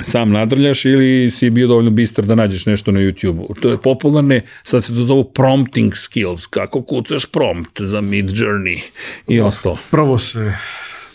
sam 0.00 0.30
nadrljaš 0.30 0.84
ili 0.84 1.30
si 1.30 1.50
bio 1.50 1.68
dovoljno 1.68 1.90
bistar 1.90 2.24
da 2.24 2.34
nađeš 2.34 2.66
nešto 2.66 2.92
na 2.92 3.00
YouTube-u. 3.00 3.54
To 3.54 3.70
je 3.70 3.78
popularne, 3.78 4.40
sad 4.62 4.84
se 4.84 4.94
to 4.94 5.02
zovu 5.02 5.24
prompting 5.24 5.96
skills, 5.96 6.46
kako 6.46 6.82
kucaš 6.82 7.26
prompt 7.26 7.80
za 7.80 8.00
Mid 8.00 8.26
Journey 8.26 8.80
i 9.28 9.40
ostalo. 9.40 9.78
Prvo 9.90 10.18
se, 10.18 10.52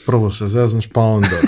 prvo 0.06 0.30
se 0.30 0.48
zeznaš, 0.48 0.88
pa 0.88 1.02
onda 1.02 1.30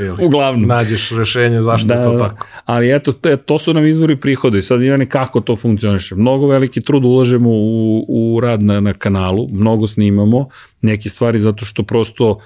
Ili, 0.00 0.26
Uglavnom. 0.26 0.68
Nađeš 0.68 1.10
rešenje 1.10 1.62
zašto 1.62 1.88
da, 1.88 1.94
je 1.94 2.02
to 2.02 2.12
da. 2.12 2.28
tako. 2.28 2.46
Ali 2.64 2.96
eto, 2.96 3.12
te, 3.12 3.36
to 3.36 3.58
su 3.58 3.74
nam 3.74 3.86
izvori 3.86 4.16
prihoda 4.16 4.58
i 4.58 4.62
sad 4.62 4.82
ima 4.82 5.06
kako 5.06 5.40
to 5.40 5.56
funkcioniše. 5.56 6.14
Mnogo 6.14 6.46
veliki 6.46 6.80
trud 6.80 7.04
ulažemo 7.04 7.50
u, 7.50 8.04
u 8.08 8.40
rad 8.40 8.62
na, 8.62 8.80
na 8.80 8.92
kanalu, 8.92 9.48
mnogo 9.52 9.86
snimamo, 9.86 10.48
neke 10.82 11.08
stvari 11.08 11.40
zato 11.40 11.64
što 11.64 11.82
prosto 11.82 12.40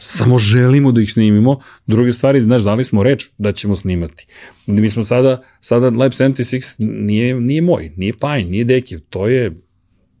samo 0.00 0.38
želimo 0.38 0.92
da 0.92 1.00
ih 1.00 1.12
snimimo. 1.12 1.60
Druge 1.86 2.12
stvari, 2.12 2.40
znaš, 2.40 2.62
dali 2.62 2.84
smo 2.84 3.02
reč 3.02 3.24
da 3.38 3.52
ćemo 3.52 3.76
snimati. 3.76 4.26
Mi 4.66 4.88
smo 4.88 5.04
sada, 5.04 5.42
sada 5.60 5.90
Lab 5.90 6.12
76 6.12 6.74
nije, 6.78 7.40
nije 7.40 7.62
moj, 7.62 7.92
nije 7.96 8.12
Pine, 8.12 8.44
nije 8.44 8.64
Dekiv, 8.64 9.00
to 9.10 9.28
je, 9.28 9.60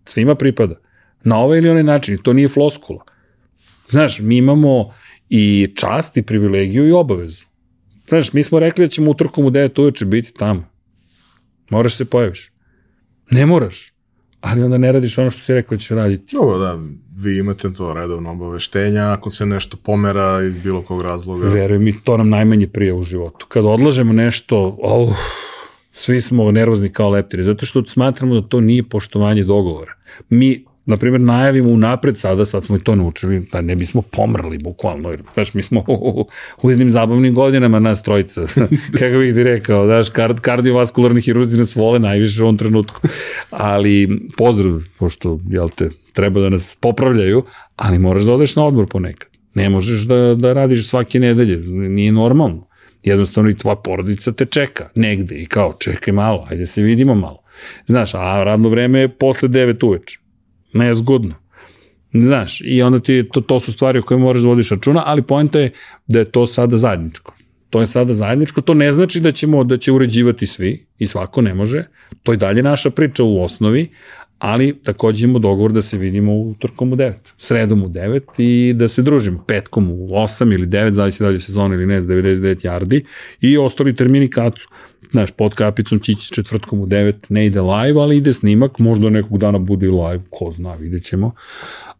svima 0.04 0.34
pripada. 0.34 0.74
Na 1.24 1.38
ovaj 1.38 1.58
ili 1.58 1.68
onaj 1.68 1.82
način, 1.82 2.18
to 2.22 2.32
nije 2.32 2.48
floskula. 2.48 3.04
Znaš, 3.90 4.18
mi 4.18 4.36
imamo 4.36 4.92
i 5.28 5.72
čast 5.76 6.16
i 6.16 6.22
privilegiju 6.22 6.88
i 6.88 6.92
obavezu. 6.92 7.44
Znaš, 8.08 8.32
mi 8.32 8.42
smo 8.42 8.58
rekli 8.58 8.84
da 8.84 8.88
ćemo 8.88 9.10
utorkom 9.10 9.44
u 9.44 9.50
9 9.50 9.80
uveče 9.80 10.04
biti 10.04 10.32
tamo. 10.32 10.68
Moraš 11.70 11.96
se 11.96 12.04
pojaviš. 12.04 12.52
Ne 13.30 13.46
moraš 13.46 13.98
ali 14.40 14.62
onda 14.62 14.78
ne 14.78 14.92
radiš 14.92 15.18
ono 15.18 15.30
što 15.30 15.42
si 15.42 15.54
rekao 15.54 15.76
da 15.76 15.80
ćeš 15.80 15.88
raditi. 15.88 16.36
Dobro, 16.36 16.58
da, 16.58 16.78
vi 17.24 17.38
imate 17.38 17.72
to 17.72 17.94
redovno 17.94 18.30
obaveštenja, 18.30 19.12
ako 19.12 19.30
se 19.30 19.46
nešto 19.46 19.76
pomera 19.76 20.42
iz 20.42 20.56
bilo 20.56 20.82
kog 20.82 21.02
razloga. 21.02 21.48
Veruj 21.48 21.78
mi, 21.78 22.00
to 22.04 22.16
nam 22.16 22.28
najmanje 22.28 22.66
prije 22.66 22.94
u 22.94 23.02
životu. 23.02 23.46
Kad 23.46 23.64
odlažemo 23.64 24.12
nešto, 24.12 24.76
oh, 24.82 25.16
svi 25.92 26.20
smo 26.20 26.52
nervozni 26.52 26.92
kao 26.92 27.10
leptiri, 27.10 27.44
zato 27.44 27.66
što 27.66 27.84
smatramo 27.84 28.40
da 28.40 28.48
to 28.48 28.60
nije 28.60 28.82
poštovanje 28.82 29.44
dogovora. 29.44 29.92
Mi 30.28 30.64
na 30.88 30.96
primjer, 30.96 31.20
najavimo 31.20 31.70
unapred 31.70 32.18
sada, 32.18 32.46
sad 32.46 32.64
smo 32.64 32.76
i 32.76 32.80
to 32.80 32.94
naučili, 32.94 33.46
da 33.52 33.60
ne 33.60 33.76
bismo 33.76 34.02
pomrli 34.02 34.58
bukvalno, 34.58 35.10
jer, 35.10 35.22
znaš, 35.34 35.54
mi 35.54 35.62
smo 35.62 35.84
u, 35.88 36.26
u 36.62 36.70
jednim 36.70 36.90
zabavnim 36.90 37.34
godinama 37.34 37.78
nas 37.78 38.02
trojica, 38.02 38.46
kako 38.98 39.18
bih 39.18 39.34
ti 39.34 39.42
rekao, 39.42 39.86
znaš, 39.86 40.08
kard, 40.08 40.40
kardiovaskularni 40.40 41.20
hirurzi 41.20 41.58
nas 41.58 41.76
vole 41.76 41.98
najviše 41.98 42.42
u 42.42 42.46
ovom 42.46 42.58
trenutku, 42.58 43.00
ali 43.50 44.20
pozdrav, 44.36 44.80
pošto, 44.98 45.40
jel 45.50 45.68
te, 45.68 45.90
treba 46.18 46.40
da 46.40 46.48
nas 46.48 46.76
popravljaju, 46.80 47.44
ali 47.76 47.98
moraš 47.98 48.22
da 48.22 48.32
odeš 48.32 48.56
na 48.56 48.64
odmor 48.66 48.86
ponekad. 48.90 49.28
Ne 49.54 49.70
možeš 49.70 50.02
da, 50.02 50.34
da 50.34 50.52
radiš 50.52 50.88
svake 50.88 51.20
nedelje, 51.20 51.58
nije 51.88 52.12
normalno. 52.12 52.66
Jednostavno 53.04 53.50
i 53.50 53.56
tvoja 53.56 53.76
porodica 53.76 54.32
te 54.32 54.44
čeka 54.44 54.88
negde 54.94 55.36
i 55.38 55.46
kao 55.46 55.76
čekaj 55.78 56.14
malo, 56.14 56.46
ajde 56.50 56.66
se 56.66 56.82
vidimo 56.82 57.14
malo. 57.14 57.42
Znaš, 57.86 58.14
a 58.14 58.42
radno 58.44 58.68
vreme 58.68 59.00
je 59.00 59.08
posle 59.08 59.48
9 59.48 59.86
uveče 59.86 60.18
nezgodno. 60.72 61.34
Znaš, 62.14 62.60
i 62.64 62.82
onda 62.82 62.98
ti, 62.98 63.24
to, 63.32 63.40
to 63.40 63.60
su 63.60 63.72
stvari 63.72 63.98
o 63.98 64.02
koje 64.02 64.18
moraš 64.18 64.42
da 64.42 64.48
vodiš 64.48 64.70
računa, 64.70 65.02
ali 65.06 65.22
poenta 65.22 65.60
je 65.60 65.70
da 66.06 66.18
je 66.18 66.24
to 66.24 66.46
sada 66.46 66.76
zajedničko. 66.76 67.34
To 67.70 67.80
je 67.80 67.86
sada 67.86 68.14
zajedničko, 68.14 68.60
to 68.60 68.74
ne 68.74 68.92
znači 68.92 69.20
da 69.20 69.32
ćemo 69.32 69.64
da 69.64 69.76
će 69.76 69.92
uređivati 69.92 70.46
svi 70.46 70.86
i 70.98 71.06
svako 71.06 71.40
ne 71.40 71.54
može. 71.54 71.84
To 72.22 72.32
je 72.32 72.36
dalje 72.36 72.62
naša 72.62 72.90
priča 72.90 73.24
u 73.24 73.42
osnovi, 73.44 73.90
ali 74.38 74.78
takođe 74.82 75.24
imamo 75.24 75.38
dogovor 75.38 75.72
da 75.72 75.82
se 75.82 75.98
vidimo 75.98 76.34
utorkom 76.34 76.92
u 76.92 76.96
9, 76.96 77.12
sredom 77.38 77.82
u 77.82 77.88
9 77.88 78.20
i 78.38 78.72
da 78.72 78.88
se 78.88 79.02
družimo 79.02 79.44
petkom 79.46 79.90
u 79.90 80.08
8 80.08 80.54
ili 80.54 80.66
9, 80.66 80.90
zavisi 80.90 81.22
da 81.22 81.28
li 81.28 81.34
je 81.36 81.40
sezona 81.40 81.74
ili 81.74 81.86
ne, 81.86 82.00
99 82.00 82.66
yardi 82.66 83.04
i 83.40 83.58
ostali 83.58 83.96
termini 83.96 84.30
kad 84.30 84.58
su 84.58 84.68
znaš, 85.10 85.30
pod 85.30 85.54
kapicom 85.54 86.00
Čići 86.00 86.32
četvrtkom 86.32 86.80
u 86.80 86.86
9 86.86 87.14
ne 87.28 87.46
ide 87.46 87.60
live, 87.60 88.00
ali 88.00 88.16
ide 88.16 88.32
snimak, 88.32 88.78
možda 88.78 89.10
nekog 89.10 89.38
dana 89.38 89.58
bude 89.58 89.86
i 89.86 89.90
live, 89.90 90.20
ko 90.30 90.52
zna, 90.52 90.74
vidjet 90.74 91.04
ćemo. 91.04 91.32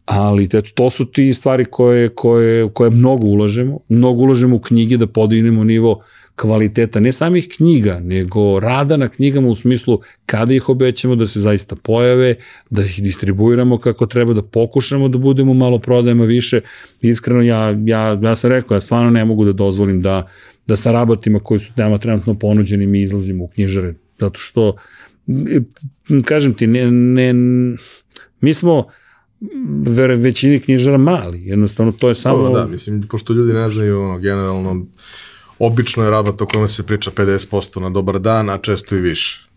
Ali 0.05 0.43
eto, 0.43 0.69
to 0.73 0.89
su 0.89 1.05
ti 1.05 1.33
stvari 1.33 1.65
koje, 1.65 2.09
koje, 2.09 2.69
koje 2.69 2.89
mnogo 2.89 3.27
ulažemo, 3.27 3.79
mnogo 3.89 4.23
ulažemo 4.23 4.55
u 4.55 4.59
knjige 4.59 4.97
da 4.97 5.07
podignemo 5.07 5.63
nivo 5.63 6.03
kvaliteta, 6.41 6.99
ne 6.99 7.11
samih 7.11 7.47
knjiga, 7.57 7.99
nego 7.99 8.59
rada 8.59 8.97
na 8.97 9.07
knjigama 9.09 9.47
u 9.47 9.55
smislu 9.55 9.99
kada 10.25 10.53
ih 10.53 10.69
obećamo 10.69 11.15
da 11.15 11.27
se 11.27 11.39
zaista 11.39 11.75
pojave, 11.75 12.35
da 12.69 12.83
ih 12.83 13.03
distribuiramo 13.03 13.77
kako 13.77 14.05
treba, 14.05 14.33
da 14.33 14.41
pokušamo 14.41 15.07
da 15.07 15.17
budemo 15.17 15.53
malo 15.53 15.79
prodajemo 15.79 16.25
više. 16.25 16.61
Iskreno, 17.01 17.41
ja, 17.41 17.75
ja, 17.85 18.19
ja 18.23 18.35
sam 18.35 18.49
rekao, 18.49 18.75
ja 18.75 18.81
stvarno 18.81 19.09
ne 19.09 19.25
mogu 19.25 19.45
da 19.45 19.51
dozvolim 19.51 20.01
da 20.01 20.27
da 20.69 20.75
sa 20.75 20.91
rabatima 20.91 21.39
koji 21.39 21.59
su 21.59 21.71
nama 21.75 21.97
trenutno 21.97 22.33
ponuđeni 22.39 22.87
mi 22.87 23.01
izlazimo 23.01 23.43
u 23.43 23.47
knjižare, 23.47 23.93
zato 24.19 24.39
što, 24.39 24.75
kažem 26.25 26.53
ti, 26.53 26.67
ne, 26.67 26.91
ne, 26.91 27.33
mi 28.41 28.53
smo 28.53 28.85
ver, 29.87 30.11
većini 30.11 30.59
knjižara 30.59 30.97
mali, 30.97 31.45
jednostavno 31.45 31.91
to 31.91 32.07
je 32.07 32.15
samo... 32.15 32.37
Dobro, 32.37 32.59
da, 32.59 32.67
mislim, 32.67 33.01
pošto 33.09 33.33
ljudi 33.33 33.53
ne 33.53 33.69
znaju, 33.69 34.01
ono, 34.01 34.19
generalno, 34.19 34.85
obično 35.59 36.03
je 36.03 36.09
rabat 36.11 36.41
o 36.41 36.45
kome 36.45 36.67
se 36.67 36.85
priča 36.85 37.11
50% 37.11 37.79
na 37.79 37.89
dobar 37.89 38.19
dan, 38.19 38.49
a 38.49 38.57
često 38.57 38.95
i 38.95 38.99
više. 38.99 39.49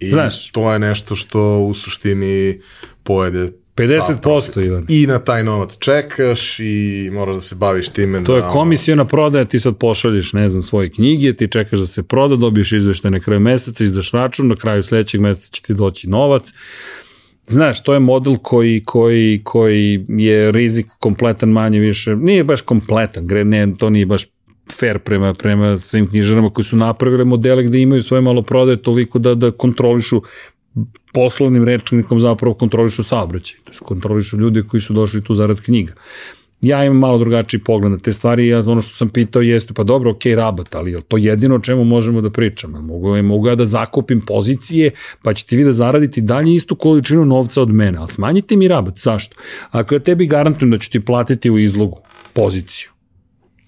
I 0.00 0.10
Znaš. 0.10 0.50
to 0.50 0.72
je 0.72 0.78
nešto 0.78 1.14
što 1.14 1.58
u 1.58 1.74
suštini 1.74 2.60
pojede 3.02 3.48
50% 3.76 4.64
Ivan. 4.66 4.86
I 4.88 5.06
na 5.06 5.18
taj 5.18 5.44
novac 5.44 5.78
čekaš 5.78 6.60
i 6.60 7.10
moraš 7.12 7.34
da 7.34 7.40
se 7.40 7.54
baviš 7.54 7.88
time. 7.88 8.24
To 8.24 8.32
da, 8.32 8.38
je 8.38 8.52
komisijona 8.52 9.04
prodaja, 9.04 9.44
ti 9.44 9.60
sad 9.60 9.76
pošalješ, 9.76 10.32
ne 10.32 10.48
znam, 10.48 10.62
svoje 10.62 10.90
knjige, 10.90 11.32
ti 11.32 11.48
čekaš 11.48 11.78
da 11.78 11.86
se 11.86 12.02
proda, 12.02 12.36
dobiješ 12.36 12.72
izveštaj 12.72 13.10
na 13.10 13.20
kraju 13.20 13.40
meseca, 13.40 13.84
izdaš 13.84 14.12
račun, 14.12 14.48
na 14.48 14.56
kraju 14.56 14.82
sledećeg 14.82 15.20
meseca 15.20 15.48
će 15.50 15.62
ti 15.62 15.74
doći 15.74 16.08
novac. 16.08 16.52
Znaš, 17.46 17.82
to 17.82 17.94
je 17.94 18.00
model 18.00 18.36
koji, 18.36 18.84
koji, 18.84 19.40
koji 19.44 20.06
je 20.08 20.52
rizik 20.52 20.86
kompletan 20.98 21.48
manje 21.48 21.78
više, 21.78 22.16
nije 22.16 22.44
baš 22.44 22.60
kompletan, 22.60 23.26
gre, 23.26 23.44
ne, 23.44 23.74
to 23.78 23.90
nije 23.90 24.06
baš 24.06 24.24
fair 24.72 24.98
prema, 24.98 25.34
prema 25.34 25.78
svim 25.78 26.06
knjižarama 26.06 26.50
koji 26.50 26.64
su 26.64 26.76
napravile 26.76 27.24
modele 27.24 27.62
gde 27.62 27.80
imaju 27.80 28.02
svoje 28.02 28.20
malo 28.20 28.42
prodaje 28.42 28.82
toliko 28.82 29.18
da, 29.18 29.34
da 29.34 29.50
kontrolišu 29.50 30.22
poslovnim 31.14 31.64
rečnikom 31.64 32.20
zapravo 32.20 32.54
kontrolišu 32.54 33.02
saobraćaj, 33.02 33.58
to 33.64 33.72
je 33.72 33.78
kontrolišu 33.84 34.36
ljudi 34.38 34.62
koji 34.62 34.80
su 34.80 34.92
došli 34.92 35.24
tu 35.24 35.34
zarad 35.34 35.60
knjiga. 35.60 35.92
Ja 36.60 36.84
imam 36.84 36.98
malo 36.98 37.18
drugačiji 37.18 37.60
pogled 37.60 37.92
na 37.92 37.98
te 37.98 38.12
stvari 38.12 38.48
ja 38.48 38.58
ono 38.58 38.82
što 38.82 38.94
sam 38.94 39.08
pitao 39.08 39.42
jeste, 39.42 39.74
pa 39.74 39.84
dobro, 39.84 40.10
ok, 40.10 40.26
rabat, 40.34 40.74
ali 40.74 40.92
je 40.92 41.00
to 41.02 41.16
jedino 41.16 41.54
o 41.54 41.58
čemu 41.58 41.84
možemo 41.84 42.20
da 42.20 42.30
pričamo? 42.30 42.80
Mogu, 42.80 43.22
mogu 43.22 43.48
ja 43.48 43.54
da 43.54 43.66
zakupim 43.66 44.20
pozicije, 44.20 44.90
pa 45.22 45.34
ćete 45.34 45.56
vi 45.56 45.64
da 45.64 45.72
zaraditi 45.72 46.20
dalje 46.20 46.54
istu 46.54 46.76
količinu 46.76 47.24
novca 47.24 47.62
od 47.62 47.70
mene, 47.70 47.98
ali 47.98 48.10
smanjite 48.10 48.56
mi 48.56 48.68
rabat, 48.68 48.98
zašto? 48.98 49.36
Ako 49.70 49.94
ja 49.94 49.98
tebi 49.98 50.26
garantujem 50.26 50.70
da 50.70 50.78
ću 50.78 50.90
ti 50.90 51.00
platiti 51.00 51.50
u 51.50 51.58
izlogu 51.58 51.98
poziciju, 52.32 52.90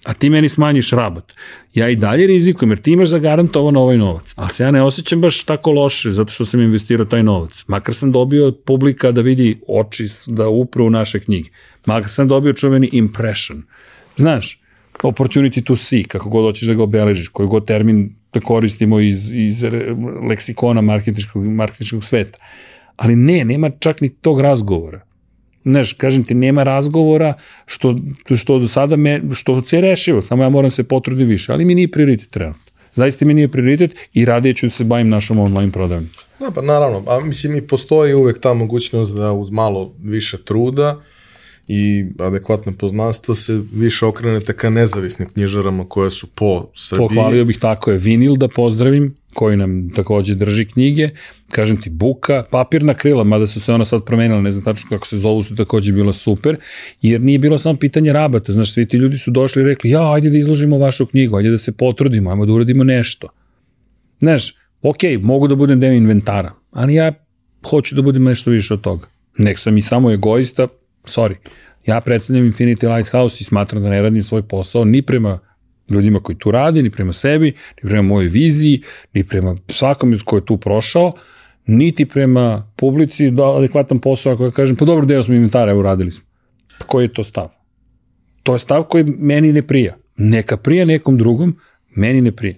a 0.05 0.13
ti 0.13 0.29
meni 0.29 0.49
smanjiš 0.49 0.91
rabat, 0.91 1.33
ja 1.73 1.89
i 1.89 1.95
dalje 1.95 2.27
rizikujem, 2.27 2.71
jer 2.71 2.81
ti 2.81 2.91
imaš 2.91 3.07
zagarantovan 3.07 3.77
ovaj 3.77 3.97
novac, 3.97 4.33
ali 4.35 4.49
se 4.49 4.63
ja 4.63 4.71
ne 4.71 4.81
osjećam 4.81 5.21
baš 5.21 5.43
tako 5.43 5.71
loše 5.71 6.11
zato 6.11 6.31
što 6.31 6.45
sam 6.45 6.61
investirao 6.61 7.05
taj 7.05 7.23
novac. 7.23 7.63
Makar 7.67 7.95
sam 7.95 8.11
dobio 8.11 8.47
od 8.47 8.59
publika 8.65 9.11
da 9.11 9.21
vidi 9.21 9.59
oči, 9.67 10.07
da 10.27 10.47
upru 10.47 10.85
u 10.85 10.89
naše 10.89 11.19
knjige. 11.19 11.49
Makar 11.85 12.11
sam 12.11 12.27
dobio 12.27 12.53
čuveni 12.53 12.89
impression. 12.91 13.63
Znaš, 14.17 14.61
opportunity 15.03 15.63
to 15.63 15.75
see, 15.75 16.03
kako 16.03 16.29
god 16.29 16.45
hoćeš 16.45 16.67
da 16.67 16.73
ga 16.73 16.83
obeležiš, 16.83 17.27
koji 17.27 17.47
god 17.47 17.65
termin 17.65 18.15
da 18.33 18.39
koristimo 18.39 18.99
iz, 18.99 19.31
iz 19.31 19.63
leksikona 20.29 20.81
marketinškog, 20.81 21.45
marketinškog 21.45 22.03
sveta. 22.03 22.39
Ali 22.95 23.15
ne, 23.15 23.45
nema 23.45 23.69
čak 23.69 24.01
ni 24.01 24.09
tog 24.09 24.41
razgovora. 24.41 25.01
Znaš, 25.63 25.93
kažem 25.93 26.23
ti, 26.23 26.33
nema 26.33 26.63
razgovora 26.63 27.33
što, 27.65 27.95
što 28.35 28.59
do 28.59 28.67
sada 28.67 28.95
me, 28.95 29.21
što 29.33 29.61
se 29.61 29.77
je 29.77 29.81
rešivo, 29.81 30.21
samo 30.21 30.43
ja 30.43 30.49
moram 30.49 30.71
se 30.71 30.83
potruditi 30.83 31.29
više, 31.29 31.53
ali 31.53 31.65
mi 31.65 31.75
nije 31.75 31.91
prioritet 31.91 32.29
trenutno. 32.29 32.71
Zaista 32.93 33.25
mi 33.25 33.33
nije 33.33 33.47
prioritet 33.47 33.95
i 34.13 34.25
radije 34.25 34.53
ću 34.53 34.65
da 34.65 34.69
se 34.69 34.83
bavim 34.83 35.09
našom 35.09 35.39
online 35.39 35.71
prodavnicom. 35.71 36.23
Da, 36.39 36.51
pa 36.51 36.61
naravno, 36.61 37.03
a 37.07 37.19
mislim 37.19 37.55
i 37.55 37.67
postoji 37.67 38.13
uvek 38.13 38.39
ta 38.39 38.53
mogućnost 38.53 39.15
da 39.15 39.31
uz 39.31 39.49
malo 39.49 39.93
više 40.03 40.37
truda 40.43 41.01
i 41.67 42.05
adekvatne 42.19 42.73
poznanstva 42.73 43.35
se 43.35 43.61
više 43.73 44.05
okrenete 44.05 44.53
ka 44.53 44.69
nezavisnim 44.69 45.29
knjižarama 45.29 45.85
koje 45.87 46.11
su 46.11 46.27
po 46.27 46.65
Srbiji. 46.75 47.07
Pohvalio 47.07 47.45
bih 47.45 47.59
tako 47.59 47.91
je 47.91 47.97
Vinil 47.97 48.35
da 48.35 48.47
pozdravim, 48.47 49.15
koji 49.33 49.57
nam 49.57 49.89
takođe 49.89 50.35
drži 50.35 50.65
knjige, 50.65 51.09
kažem 51.51 51.81
ti 51.81 51.89
Buka, 51.89 52.43
papirna 52.51 52.93
krila, 52.93 53.23
mada 53.23 53.47
su 53.47 53.59
se 53.59 53.73
ona 53.73 53.85
sad 53.85 54.05
promenila, 54.05 54.41
ne 54.41 54.51
znam 54.51 54.63
tačno 54.63 54.89
kako 54.89 55.07
se 55.07 55.17
zovu, 55.17 55.43
su 55.43 55.55
takođe 55.55 55.91
bila 55.91 56.13
super, 56.13 56.57
jer 57.01 57.21
nije 57.21 57.39
bilo 57.39 57.57
samo 57.57 57.77
pitanje 57.77 58.13
rabata, 58.13 58.51
znaš, 58.51 58.73
svi 58.73 58.85
ti 58.85 58.97
ljudi 58.97 59.17
su 59.17 59.31
došli 59.31 59.61
i 59.61 59.65
rekli, 59.65 59.89
ja, 59.89 60.13
ajde 60.13 60.29
da 60.29 60.37
izložimo 60.37 60.77
vašu 60.77 61.05
knjigu, 61.05 61.37
ajde 61.37 61.49
da 61.49 61.57
se 61.57 61.71
potrudimo, 61.71 62.29
ajmo 62.29 62.45
da 62.45 62.53
uradimo 62.53 62.83
nešto. 62.83 63.27
Znaš, 64.19 64.53
ok, 64.81 64.99
mogu 65.21 65.47
da 65.47 65.55
budem 65.55 65.79
deo 65.79 65.91
inventara, 65.91 66.51
ali 66.71 66.93
ja 66.93 67.13
hoću 67.69 67.95
da 67.95 68.01
budem 68.01 68.23
nešto 68.23 68.51
više 68.51 68.73
od 68.73 68.81
toga. 68.81 69.07
Nek 69.37 69.59
sam 69.59 69.77
i 69.77 69.81
samo 69.81 70.11
egoista, 70.11 70.67
sorry, 71.03 71.35
ja 71.85 72.01
predstavljam 72.01 72.51
Infinity 72.51 72.95
Lighthouse 72.95 73.37
i 73.41 73.43
smatram 73.43 73.83
da 73.83 73.89
ne 73.89 74.01
radim 74.01 74.23
svoj 74.23 74.41
posao 74.41 74.85
ni 74.85 75.01
prema 75.01 75.39
ljudima 75.91 76.19
koji 76.19 76.37
tu 76.37 76.51
radi, 76.51 76.83
ni 76.83 76.89
prema 76.89 77.13
sebi, 77.13 77.45
ni 77.83 77.89
prema 77.89 78.01
mojoj 78.01 78.27
viziji, 78.27 78.81
ni 79.13 79.23
prema 79.23 79.55
svakom 79.67 80.13
ko 80.25 80.35
je 80.35 80.45
tu 80.45 80.57
prošao, 80.57 81.13
niti 81.65 82.05
prema 82.05 82.71
publici 82.75 83.31
da 83.31 83.57
adekvatan 83.57 83.99
posao 83.99 84.33
ako 84.33 84.45
ja 84.45 84.51
kažem, 84.51 84.75
pa 84.75 84.85
dobro 84.85 85.05
deo 85.05 85.23
smo 85.23 85.35
inventara, 85.35 85.71
evo 85.71 85.81
radili 85.81 86.11
smo. 86.11 86.25
Pa 86.79 86.85
koji 86.85 87.05
je 87.05 87.13
to 87.13 87.23
stav? 87.23 87.47
To 88.43 88.53
je 88.53 88.59
stav 88.59 88.83
koji 88.83 89.03
meni 89.03 89.53
ne 89.53 89.61
prija. 89.61 89.97
Neka 90.17 90.57
prija 90.57 90.85
nekom 90.85 91.17
drugom, 91.17 91.57
meni 91.95 92.21
ne 92.21 92.31
prija. 92.31 92.55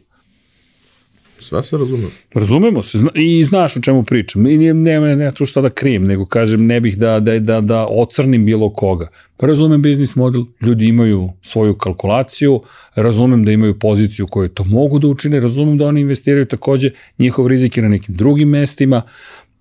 Sve 1.43 1.63
se 1.63 1.77
razume. 1.77 2.07
Razumemo 2.33 2.83
se 2.83 2.97
zna, 2.97 3.09
i 3.15 3.43
znaš 3.43 3.77
o 3.77 3.81
čemu 3.81 4.03
pričam. 4.03 4.47
I 4.47 4.57
ne, 4.57 4.73
ne, 4.73 4.99
ne, 4.99 5.15
ne 5.15 5.31
tu 5.31 5.45
šta 5.45 5.61
da 5.61 5.69
krijem, 5.69 6.03
nego 6.03 6.25
kažem 6.25 6.65
ne 6.65 6.79
bih 6.79 6.97
da, 6.97 7.19
da, 7.19 7.39
da, 7.39 7.61
da 7.61 7.87
ocrnim 7.89 8.45
bilo 8.45 8.69
koga. 8.69 9.07
Pa 9.37 9.47
razumem 9.47 9.81
biznis 9.81 10.15
model, 10.15 10.45
ljudi 10.61 10.85
imaju 10.85 11.29
svoju 11.41 11.77
kalkulaciju, 11.77 12.61
razumem 12.95 13.45
da 13.45 13.51
imaju 13.51 13.79
poziciju 13.79 14.27
koju 14.27 14.49
to 14.49 14.63
mogu 14.63 14.99
da 14.99 15.07
učine, 15.07 15.39
razumem 15.39 15.77
da 15.77 15.87
oni 15.87 16.01
investiraju 16.01 16.45
takođe, 16.45 16.91
njihov 17.19 17.47
rizik 17.47 17.77
na 17.77 17.87
nekim 17.87 18.15
drugim 18.15 18.49
mestima, 18.49 19.01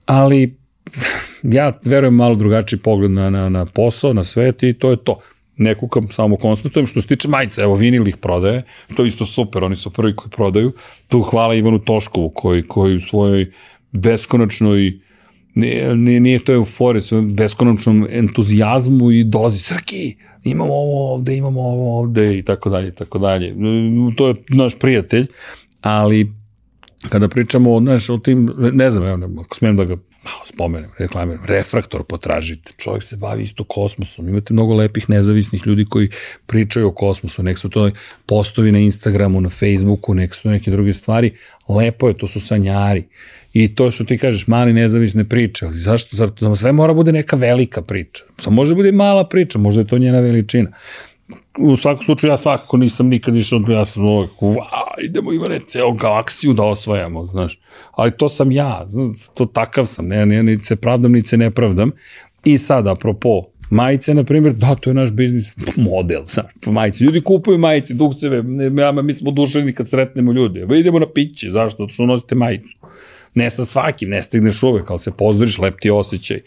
ali 0.06 0.56
ja 1.42 1.78
verujem 1.84 2.14
malo 2.14 2.34
drugačiji 2.34 2.78
pogled 2.78 3.10
na, 3.10 3.30
na, 3.30 3.48
na 3.48 3.66
posao, 3.66 4.12
na 4.12 4.24
svet 4.24 4.62
i 4.62 4.74
to 4.74 4.90
je 4.90 4.96
to 5.04 5.18
ne 5.56 5.74
kukam, 5.74 6.08
samo 6.10 6.36
konstatujem. 6.36 6.86
Što 6.86 7.00
se 7.00 7.06
tiče 7.06 7.28
majica, 7.28 7.62
evo 7.62 7.74
Vinil 7.74 8.08
ih 8.08 8.16
prodaje, 8.16 8.62
to 8.96 9.02
je 9.02 9.08
isto 9.08 9.26
super, 9.26 9.64
oni 9.64 9.76
su 9.76 9.90
prvi 9.90 10.16
koji 10.16 10.30
prodaju. 10.30 10.72
Tu 11.08 11.20
hvala 11.20 11.54
Ivanu 11.54 11.78
Toškovu 11.78 12.30
koji, 12.30 12.62
koji 12.62 12.96
u 12.96 13.00
svojoj 13.00 13.52
beskonačnoj 13.92 14.92
nije, 15.54 15.96
nije, 15.96 16.38
to 16.38 16.52
euforija, 16.52 17.02
svojom 17.02 17.34
beskonačnom 17.34 18.06
entuzijazmu 18.10 19.10
i 19.10 19.24
dolazi 19.24 19.58
Srki, 19.58 20.16
imamo 20.44 20.74
ovo 20.74 21.14
ovde, 21.14 21.36
imamo 21.36 21.60
ovo 21.60 21.98
ovde 21.98 22.38
i 22.38 22.42
tako 22.42 22.70
dalje, 22.70 22.88
i 22.88 22.94
tako 22.94 23.18
dalje. 23.18 23.54
To 24.16 24.28
je 24.28 24.34
naš 24.48 24.78
prijatelj, 24.78 25.26
ali 25.80 26.41
kada 27.08 27.28
pričamo 27.28 27.74
o, 27.74 27.80
znaš, 27.80 28.10
o 28.10 28.18
tim, 28.18 28.50
ne 28.72 28.90
znam, 28.90 29.08
evo, 29.08 29.42
ako 29.44 29.56
smijem 29.56 29.76
da 29.76 29.84
ga 29.84 29.96
malo 30.24 30.46
spomenem, 30.46 30.90
reklamiram, 30.98 31.44
refraktor 31.46 32.04
potražite, 32.04 32.72
čovjek 32.76 33.02
se 33.02 33.16
bavi 33.16 33.42
isto 33.42 33.64
kosmosom, 33.64 34.28
imate 34.28 34.52
mnogo 34.52 34.74
lepih 34.74 35.10
nezavisnih 35.10 35.66
ljudi 35.66 35.84
koji 35.84 36.08
pričaju 36.46 36.88
o 36.88 36.92
kosmosu, 36.92 37.42
nek 37.42 37.58
su 37.58 37.68
to 37.68 37.90
postovi 38.26 38.72
na 38.72 38.78
Instagramu, 38.78 39.40
na 39.40 39.48
Facebooku, 39.48 40.14
nek 40.14 40.34
su 40.34 40.50
neke 40.50 40.70
druge 40.70 40.94
stvari, 40.94 41.32
lepo 41.68 42.08
je, 42.08 42.18
to 42.18 42.28
su 42.28 42.40
sanjari. 42.40 43.04
I 43.52 43.74
to 43.74 43.90
što 43.90 44.04
ti 44.04 44.18
kažeš, 44.18 44.46
mali 44.46 44.72
nezavisne 44.72 45.24
priče, 45.24 45.66
zašto, 45.72 46.16
zašto, 46.16 46.56
sve 46.56 46.72
mora 46.72 46.94
bude 46.94 47.12
neka 47.12 47.36
velika 47.36 47.82
priča. 47.82 48.24
Samo 48.38 48.56
može 48.56 48.70
da 48.70 48.74
bude 48.74 48.92
mala 48.92 49.28
priča, 49.28 49.58
možda 49.58 49.80
je 49.80 49.86
to 49.86 49.98
njena 49.98 50.20
veličina 50.20 50.70
u 51.59 51.76
svakom 51.76 52.02
slučaju 52.04 52.32
ja 52.32 52.36
svakako 52.36 52.76
nisam 52.76 53.09
nikad 53.09 53.36
išao, 53.36 53.60
ja 53.68 53.84
sam 53.84 54.06
uvek, 54.06 54.30
idemo 55.04 55.32
Ivane, 55.32 55.60
ceo 55.68 55.92
galaksiju 55.92 56.52
da 56.52 56.62
osvajamo, 56.62 57.26
znaš. 57.26 57.60
Ali 57.92 58.16
to 58.16 58.28
sam 58.28 58.52
ja, 58.52 58.88
to 59.34 59.46
takav 59.46 59.86
sam, 59.86 60.09
ne, 60.09 60.26
ne, 60.26 60.42
ni 60.42 60.59
se 60.64 60.76
pravdam, 60.76 61.12
ni 61.12 61.22
se 61.26 61.36
ne 61.36 61.50
pravdam. 61.50 61.90
I 62.44 62.59
sad, 62.59 62.86
apropo, 62.86 63.46
majice, 63.70 64.14
na 64.14 64.24
primjer, 64.24 64.54
da, 64.54 64.74
to 64.74 64.90
je 64.90 64.94
naš 64.94 65.10
biznis 65.12 65.54
model, 65.76 66.22
znaš, 66.26 66.46
majice. 66.66 67.04
Ljudi 67.04 67.20
kupuju 67.20 67.59
majice, 67.59 67.94
dukseve, 67.94 68.42
ne, 68.42 69.02
mi 69.02 69.14
smo 69.14 69.30
duševni 69.30 69.72
kad 69.72 69.88
sretnemo 69.88 70.32
ljudi. 70.32 70.60
Evo 70.60 70.74
idemo 70.74 70.98
na 70.98 71.06
piće, 71.14 71.50
zašto? 71.50 71.88
Što 71.88 72.06
nosite 72.06 72.34
majicu. 72.34 72.76
Ne 73.34 73.50
sa 73.50 73.64
svakim, 73.64 74.09
ne 74.09 74.22
stigneš 74.22 74.62
uvek, 74.62 74.90
ali 74.90 75.00
se 75.00 75.10
pozdoriš, 75.10 75.59
lep 75.59 75.80
ti 75.80 75.90
osjećaj. 75.90 76.40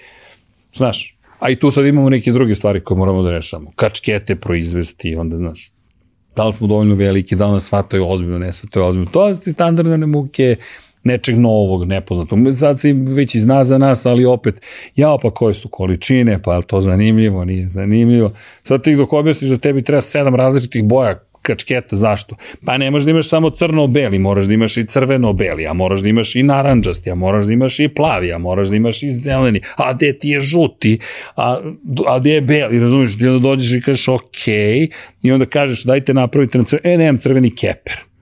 Znaš, 0.76 1.15
A 1.46 1.50
i 1.50 1.56
tu 1.56 1.72
sad 1.72 1.86
imamo 1.86 2.10
neke 2.10 2.32
druge 2.32 2.56
stvari 2.56 2.80
koje 2.80 2.98
moramo 2.98 3.22
da 3.22 3.32
rešamo. 3.32 3.72
Kačkete 3.76 4.36
proizvesti, 4.36 5.16
onda, 5.16 5.38
znaš, 5.38 5.72
da 6.36 6.48
li 6.48 6.54
smo 6.54 6.68
dovoljno 6.68 6.96
veliki, 6.96 7.36
da 7.36 7.46
li 7.46 7.54
nas 7.54 7.66
shvataju 7.66 8.08
ozbiljno, 8.08 8.40
ne 8.40 8.54
shvataju 8.54 8.86
ozbiljno. 8.86 9.12
To 9.12 9.36
su 9.36 9.52
standardne 9.52 10.06
muke 10.06 10.56
nečeg 11.04 11.40
novog, 11.40 11.88
nepoznatog. 11.88 12.40
Sad 12.60 12.80
se 12.80 12.94
već 12.94 13.36
i 13.36 13.40
zna 13.40 13.64
za 13.64 13.78
nas, 13.78 14.06
ali 14.06 14.26
opet, 14.26 14.62
ja 14.96 15.18
pa 15.22 15.32
koje 15.32 15.54
su 15.54 15.70
količine, 15.70 16.42
pa 16.42 16.56
je 16.56 16.62
to 16.62 16.82
zanimljivo, 16.82 17.46
nije 17.46 17.70
zanimljivo. 17.70 18.32
Sad 18.64 18.84
ti 18.84 18.96
dok 18.96 19.14
objasniš 19.14 19.52
da 19.52 19.58
tebi 19.58 19.82
treba 19.82 20.02
sedam 20.02 20.36
različitih 20.36 20.84
boja 20.84 21.20
kačketa, 21.46 21.96
zašto? 21.96 22.36
Pa 22.66 22.78
ne 22.78 22.92
možeš 22.92 23.06
da 23.06 23.12
imaš 23.12 23.30
samo 23.30 23.50
crno-beli, 23.50 24.20
moraš 24.20 24.46
da 24.46 24.54
imaš 24.54 24.78
i 24.78 24.86
crveno-beli, 24.86 25.68
a 25.68 25.74
moraš 25.74 26.02
da 26.02 26.10
imaš 26.10 26.36
i 26.36 26.44
naranđasti, 26.44 27.12
a 27.12 27.16
moraš 27.16 27.46
da 27.46 27.54
imaš 27.54 27.80
i 27.80 27.88
plavi, 27.88 28.34
a 28.34 28.38
moraš 28.38 28.68
da 28.68 28.76
imaš 28.76 29.04
i 29.04 29.12
zeleni, 29.12 29.62
a 29.78 29.94
gde 29.94 30.14
ti 30.20 30.30
je 30.30 30.42
žuti, 30.42 31.00
a, 31.36 31.60
a 32.08 32.20
gde 32.20 32.32
je 32.32 32.42
beli, 32.42 32.80
razumiješ, 32.80 33.18
ti 33.18 33.28
onda 33.28 33.40
dođeš 33.40 33.78
i 33.78 33.82
kažeš 33.82 34.08
ok, 34.08 34.48
i 35.24 35.32
onda 35.32 35.46
kažeš 35.46 35.84
dajte 35.84 36.14
napravite 36.14 36.58
na 36.58 36.64
crveni, 36.64 36.94
e 36.94 36.98
nemam 36.98 37.18
crveni 37.18 37.56
keper. 37.56 38.15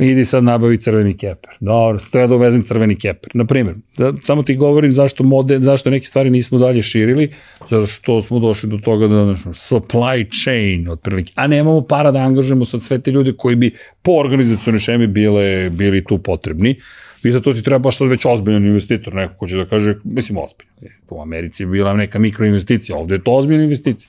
Idi 0.00 0.24
sad 0.24 0.44
nabavi 0.44 0.78
crveni 0.78 1.16
keper. 1.16 1.50
Dobro, 1.60 1.98
treba 2.12 2.26
da 2.26 2.34
uvezem 2.34 2.62
crveni 2.62 2.96
keper. 2.96 3.30
Naprimjer, 3.34 3.74
da, 3.98 4.12
samo 4.22 4.42
ti 4.42 4.56
govorim 4.56 4.92
zašto, 4.92 5.24
mode, 5.24 5.58
zašto 5.60 5.90
neke 5.90 6.06
stvari 6.06 6.30
nismo 6.30 6.58
dalje 6.58 6.82
širili, 6.82 7.32
zato 7.70 7.86
što 7.86 8.22
smo 8.22 8.38
došli 8.38 8.70
do 8.70 8.78
toga 8.78 9.08
da 9.08 9.24
znači, 9.24 9.42
supply 9.42 10.42
chain 10.42 10.88
otprilike, 10.88 11.32
a 11.36 11.46
nemamo 11.46 11.80
para 11.80 12.10
da 12.10 12.18
angažujemo 12.18 12.64
sad 12.64 12.82
sve 12.82 12.98
te 12.98 13.10
ljude 13.10 13.32
koji 13.32 13.56
bi 13.56 13.74
po 14.02 14.12
organizacijone 14.12 14.78
šemi 14.78 15.06
bile, 15.06 15.70
bili 15.70 16.04
tu 16.04 16.18
potrebni. 16.18 16.80
I 17.24 17.32
za 17.32 17.40
to 17.40 17.52
ti 17.52 17.62
treba 17.62 17.78
baš 17.78 17.98
sad 17.98 18.08
već 18.08 18.26
ozbiljan 18.26 18.66
investitor, 18.66 19.14
neko 19.14 19.34
ko 19.34 19.46
će 19.46 19.56
da 19.56 19.64
kaže, 19.64 19.94
mislim 20.04 20.38
ozbiljan. 20.38 20.98
U 21.10 21.22
Americi 21.22 21.62
je 21.62 21.66
bila 21.66 21.94
neka 21.94 22.18
mikroinvesticija, 22.18 22.96
ovde 22.96 23.14
je 23.14 23.22
to 23.22 23.32
ozbiljna 23.32 23.64
investicija. 23.64 24.08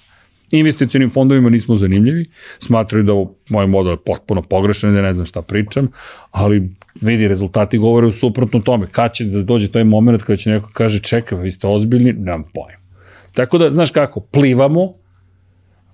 Investicionim 0.54 1.10
fondovima 1.10 1.50
nismo 1.50 1.76
zanimljivi, 1.76 2.26
smatraju 2.60 3.04
da 3.04 3.14
moj 3.50 3.68
model 3.68 3.94
je 3.94 4.04
potpuno 4.06 4.42
pogrešan, 4.42 4.94
da 4.94 5.02
ne 5.02 5.14
znam 5.14 5.26
šta 5.26 5.42
pričam, 5.42 5.88
ali 6.32 6.70
vidi, 7.02 7.28
rezultati 7.28 7.78
govore 7.78 8.08
u 8.08 8.12
suprotno 8.12 8.60
tome. 8.60 8.88
Kad 8.92 9.14
će 9.14 9.26
da 9.26 9.42
dođe 9.44 9.72
taj 9.72 9.84
moment 9.84 10.24
kada 10.24 10.38
će 10.38 10.50
neko 10.50 10.70
kaže 10.74 11.00
čekaj, 11.00 11.38
vi 11.38 11.52
ste 11.52 11.68
ozbiljni, 11.68 12.14
nemam 12.14 12.44
pojma. 12.54 12.84
Tako 13.32 13.58
da, 13.58 13.72
znaš 13.72 13.92
kako, 13.92 14.20
plivamo, 14.20 14.94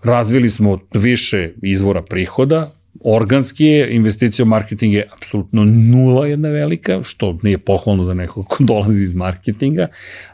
razvili 0.04 0.50
smo 0.50 0.80
više 0.94 1.54
izvora 1.62 2.02
prihoda, 2.02 2.72
organski 3.04 3.66
je, 3.66 3.96
investicija 3.96 4.46
u 4.46 4.48
marketing 4.48 4.94
je 4.94 5.08
apsolutno 5.18 5.66
nula 5.66 6.28
jedna 6.28 6.50
velika, 6.50 7.04
što 7.04 7.40
nije 7.44 7.58
pohvalno 7.58 8.04
za 8.04 8.14
nekog 8.14 8.48
ko 8.48 8.64
dolazi 8.64 9.04
iz 9.04 9.16
marketinga, 9.16 9.88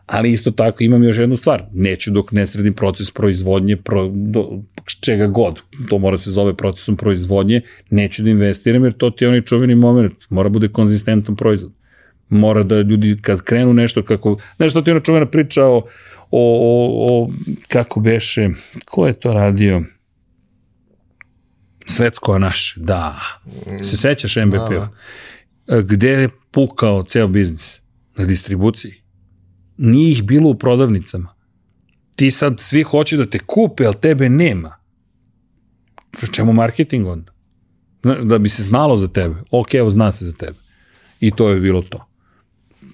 ali 0.05 0.31
isto 0.31 0.51
tako 0.51 0.83
imam 0.83 1.03
još 1.03 1.19
jednu 1.19 1.35
stvar, 1.35 1.63
neću 1.73 2.11
dok 2.11 2.31
ne 2.31 2.47
sredim 2.47 2.73
proces 2.73 3.11
proizvodnje, 3.11 3.77
pro, 3.77 4.09
do, 4.13 4.61
čega 4.99 5.27
god, 5.27 5.61
to 5.89 5.97
mora 5.97 6.17
se 6.17 6.31
zove 6.31 6.57
procesom 6.57 6.97
proizvodnje, 6.97 7.61
neću 7.89 8.23
da 8.23 8.29
investiram 8.29 8.83
jer 8.83 8.93
to 8.93 9.09
ti 9.09 9.23
je 9.23 9.27
onaj 9.27 9.41
čuveni 9.41 9.75
moment, 9.75 10.13
mora 10.29 10.49
bude 10.49 10.67
konzistentan 10.67 11.35
proizvod. 11.35 11.71
Mora 12.29 12.63
da 12.63 12.81
ljudi 12.81 13.17
kad 13.21 13.41
krenu 13.41 13.73
nešto 13.73 14.03
kako, 14.03 14.37
nešto 14.59 14.81
ti 14.81 14.89
je 14.89 14.93
ona 14.93 15.01
čuvena 15.03 15.25
priča 15.25 15.65
o, 15.65 15.75
o, 15.75 15.81
o, 16.31 17.23
o 17.23 17.29
kako 17.67 17.99
beše, 17.99 18.49
ko 18.85 19.07
je 19.07 19.13
to 19.13 19.33
radio? 19.33 19.83
Svetsko 21.85 22.39
naš, 22.39 22.73
da. 22.77 23.19
Se 23.77 23.97
sećaš 23.97 24.35
MVP-a? 24.35 24.69
Da, 24.69 24.89
da. 25.67 25.81
Gde 25.81 26.09
je 26.09 26.29
pukao 26.51 27.03
ceo 27.03 27.27
biznis? 27.27 27.79
Na 28.15 28.25
distribuciji. 28.25 28.93
Nije 29.77 30.11
ih 30.11 30.23
bilo 30.23 30.49
u 30.49 30.55
prodavnicama. 30.55 31.35
Ti 32.15 32.31
sad 32.31 32.59
svi 32.59 32.83
hoće 32.83 33.17
da 33.17 33.29
te 33.29 33.39
kupe, 33.39 33.85
ali 33.85 33.95
tebe 34.01 34.29
nema. 34.29 34.77
Čemu 36.31 36.53
marketing 36.53 37.07
onda? 37.07 37.31
Da 38.23 38.37
bi 38.37 38.49
se 38.49 38.63
znalo 38.63 38.97
za 38.97 39.07
tebe. 39.07 39.35
Ok, 39.51 39.73
evo 39.73 39.89
zna 39.89 40.11
se 40.11 40.25
za 40.25 40.33
tebe. 40.33 40.57
I 41.19 41.31
to 41.31 41.49
je 41.49 41.59
bilo 41.59 41.81
to. 41.81 42.05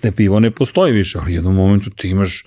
Ne 0.03 0.11
pivo 0.11 0.39
ne 0.39 0.51
postoji 0.51 0.93
više, 0.93 1.19
ali 1.19 1.31
u 1.31 1.35
jednom 1.35 1.55
momentu 1.55 1.89
ti 1.89 2.09
imaš 2.09 2.45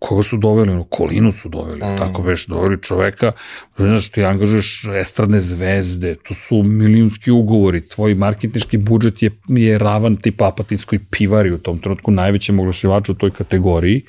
koga 0.00 0.22
su 0.22 0.36
doveli, 0.36 0.72
ono, 0.72 0.84
Kolinu 0.84 1.32
su 1.32 1.48
doveli, 1.48 1.76
mm. 1.76 1.98
tako 1.98 2.22
već, 2.22 2.46
doveli 2.46 2.82
čoveka, 2.82 3.32
znaš, 3.78 4.08
ti 4.08 4.24
angažuješ 4.24 4.84
estradne 5.00 5.40
zvezde, 5.40 6.16
to 6.28 6.34
su 6.34 6.62
milijunski 6.62 7.30
ugovori, 7.30 7.88
tvoj 7.88 8.14
marketnički 8.14 8.76
budžet 8.76 9.22
je, 9.22 9.30
je 9.48 9.78
ravan 9.78 10.16
ti 10.16 10.32
papatinskoj 10.32 10.98
pivari 11.10 11.52
u 11.52 11.58
tom 11.58 11.78
trenutku, 11.78 12.10
najvećem 12.10 12.60
oglašivaču 12.60 13.12
u 13.12 13.14
toj 13.14 13.30
kategoriji, 13.30 14.02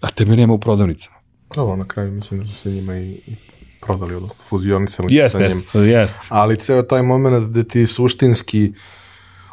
a 0.00 0.10
tebe 0.10 0.36
nema 0.36 0.54
u 0.54 0.60
prodavnicama. 0.60 1.16
Ovo, 1.56 1.76
na 1.76 1.84
kraju 1.84 2.12
mislim 2.12 2.40
da 2.40 2.46
su 2.46 2.52
se 2.52 2.70
njima 2.70 2.98
i, 2.98 3.10
i 3.26 3.36
prodali, 3.80 4.14
odnosno 4.14 4.44
fuzionisali 4.48 5.08
yes, 5.08 5.28
sa 5.28 5.38
njim. 5.38 5.48
Yes, 5.48 5.78
yes. 5.78 6.14
Ali 6.28 6.56
ceo 6.56 6.82
taj 6.82 7.02
moment 7.02 7.50
gde 7.50 7.64
ti 7.64 7.86
suštinski 7.86 8.72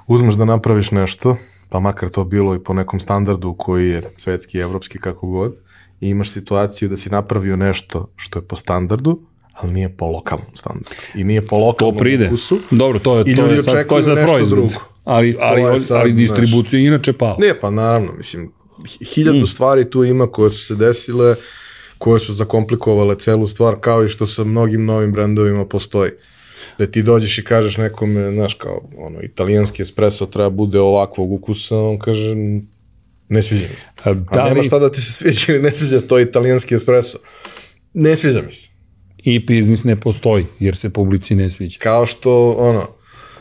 uzmeš 0.08 0.34
da 0.34 0.46
napraviš 0.46 0.92
nešto, 0.92 1.38
pa 1.76 1.80
makar 1.80 2.10
to 2.10 2.24
bilo 2.24 2.56
i 2.56 2.60
po 2.60 2.74
nekom 2.74 3.00
standardu 3.00 3.54
koji 3.54 3.90
je 3.90 4.02
svetski, 4.18 4.60
evropski, 4.60 5.00
kako 5.00 5.28
god, 5.28 5.56
i 6.02 6.10
imaš 6.10 6.30
situaciju 6.30 6.90
da 6.90 6.98
si 6.98 7.10
napravio 7.10 7.56
nešto 7.56 8.08
što 8.16 8.40
je 8.40 8.44
po 8.44 8.56
standardu, 8.56 9.20
ali 9.54 9.74
nije 9.74 9.98
po 9.98 10.06
lokalnom 10.06 10.48
standardu. 10.54 10.96
I 11.16 11.24
nije 11.24 11.48
po 11.48 11.58
lokalnom 11.58 11.96
to 11.96 12.00
pride. 12.00 12.28
ukusu. 12.28 12.60
Dobro, 12.72 13.00
to 13.00 13.18
je, 13.18 13.24
I 13.28 13.36
to 13.36 13.42
ljudi 13.42 13.56
je 13.56 13.64
sad, 13.64 13.88
to 13.88 13.98
je 13.98 14.04
sad 14.04 14.18
proizvod. 14.28 14.60
drugo. 14.60 14.86
Ali, 15.04 15.38
ali, 15.40 15.62
ali, 15.62 15.80
sad, 15.80 16.02
ali 16.02 16.14
distribucija 16.14 16.80
je 16.80 16.88
inače 16.88 17.14
pala. 17.14 17.38
Nije, 17.40 17.60
pa 17.60 17.70
naravno, 17.70 18.14
mislim, 18.18 18.52
hiljadu 19.14 19.40
mm. 19.40 19.48
stvari 19.48 19.90
tu 19.90 20.04
ima 20.04 20.28
koje 20.28 20.50
su 20.50 20.66
se 20.66 20.76
desile, 20.76 21.36
koje 21.98 22.20
su 22.20 22.34
zakomplikovale 22.34 23.20
celu 23.20 23.48
stvar, 23.48 23.76
kao 23.82 24.04
i 24.04 24.10
što 24.10 24.26
sa 24.26 24.44
mnogim 24.44 24.86
novim 24.86 25.12
brendovima 25.12 25.66
postoji 25.66 26.12
da 26.80 26.88
ti 26.88 27.04
dođeš 27.04 27.38
i 27.38 27.44
kažeš 27.44 27.78
nekome, 27.78 28.32
znaš, 28.32 28.54
kao, 28.54 28.90
ono, 28.98 29.22
italijanski 29.22 29.82
espresso 29.82 30.26
treba 30.26 30.50
bude 30.50 30.80
ovakvog 30.80 31.32
ukusa, 31.32 31.78
on 31.78 32.00
kaže, 32.00 32.36
ne 33.30 33.42
sviđa 33.42 33.68
mi 33.72 33.78
se. 33.78 33.88
A, 34.04 34.14
da 34.14 34.42
A 34.42 34.50
nema 34.50 34.64
šta 34.64 34.80
da 34.80 34.92
ti 34.92 35.02
se 35.02 35.12
sviđa 35.12 35.46
ili 35.54 35.62
ne 35.62 35.72
sviđa, 35.72 36.02
to 36.02 36.18
je 36.18 36.24
italijanski 36.24 36.76
espresso. 36.76 37.18
Ne 37.94 38.16
sviđa 38.16 38.42
mi 38.42 38.50
se. 38.50 38.70
I 39.18 39.40
biznis 39.40 39.84
ne 39.84 40.00
postoji, 40.00 40.46
jer 40.60 40.76
se 40.76 40.90
publici 40.90 41.36
ne 41.36 41.50
sviđa. 41.50 41.80
Kao 41.80 42.06
što, 42.06 42.52
ono, 42.52 42.88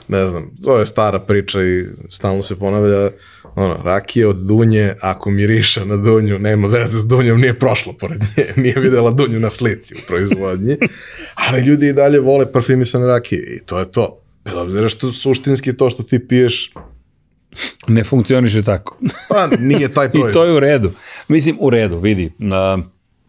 ne 0.09 0.27
znam, 0.27 0.51
to 0.65 0.79
je 0.79 0.87
stara 0.87 1.19
priča 1.19 1.63
i 1.63 1.85
stalno 2.11 2.43
se 2.43 2.59
ponavlja, 2.59 3.11
ono, 3.55 3.81
rakija 3.85 4.29
od 4.29 4.37
dunje, 4.37 4.95
ako 5.01 5.31
miriša 5.31 5.85
na 5.85 5.97
dunju, 5.97 6.39
nema 6.39 6.69
veze 6.69 6.99
s 7.01 7.05
dunjom, 7.05 7.41
nije 7.41 7.59
prošla 7.59 7.93
pored 7.93 8.21
nje, 8.37 8.47
nije 8.63 8.75
videla 8.81 9.11
dunju 9.11 9.41
na 9.41 9.51
slici 9.51 9.95
u 9.95 9.99
proizvodnji, 10.07 10.77
ali 11.35 11.63
ljudi 11.63 11.89
i 11.89 11.93
dalje 11.93 12.21
vole 12.21 12.53
parfimisane 12.53 13.07
rakije 13.07 13.57
i 13.57 13.61
to 13.61 13.79
je 13.79 13.93
to. 13.93 14.21
Bez 14.45 14.55
obzira 14.55 14.89
što 14.89 15.13
suštinski 15.13 15.77
to 15.77 15.91
što 15.91 16.03
ti 16.03 16.29
piješ 16.29 16.73
ne 17.89 18.05
funkcioniše 18.05 18.63
tako. 18.63 18.99
pa 19.31 19.47
nije 19.47 19.89
taj 19.89 20.11
proizvod. 20.11 20.31
I 20.33 20.35
to 20.35 20.45
je 20.45 20.53
u 20.53 20.61
redu. 20.61 20.93
Mislim, 21.29 21.57
u 21.61 21.71
redu, 21.71 21.99
vidi. 21.99 22.33
Na, 22.39 22.79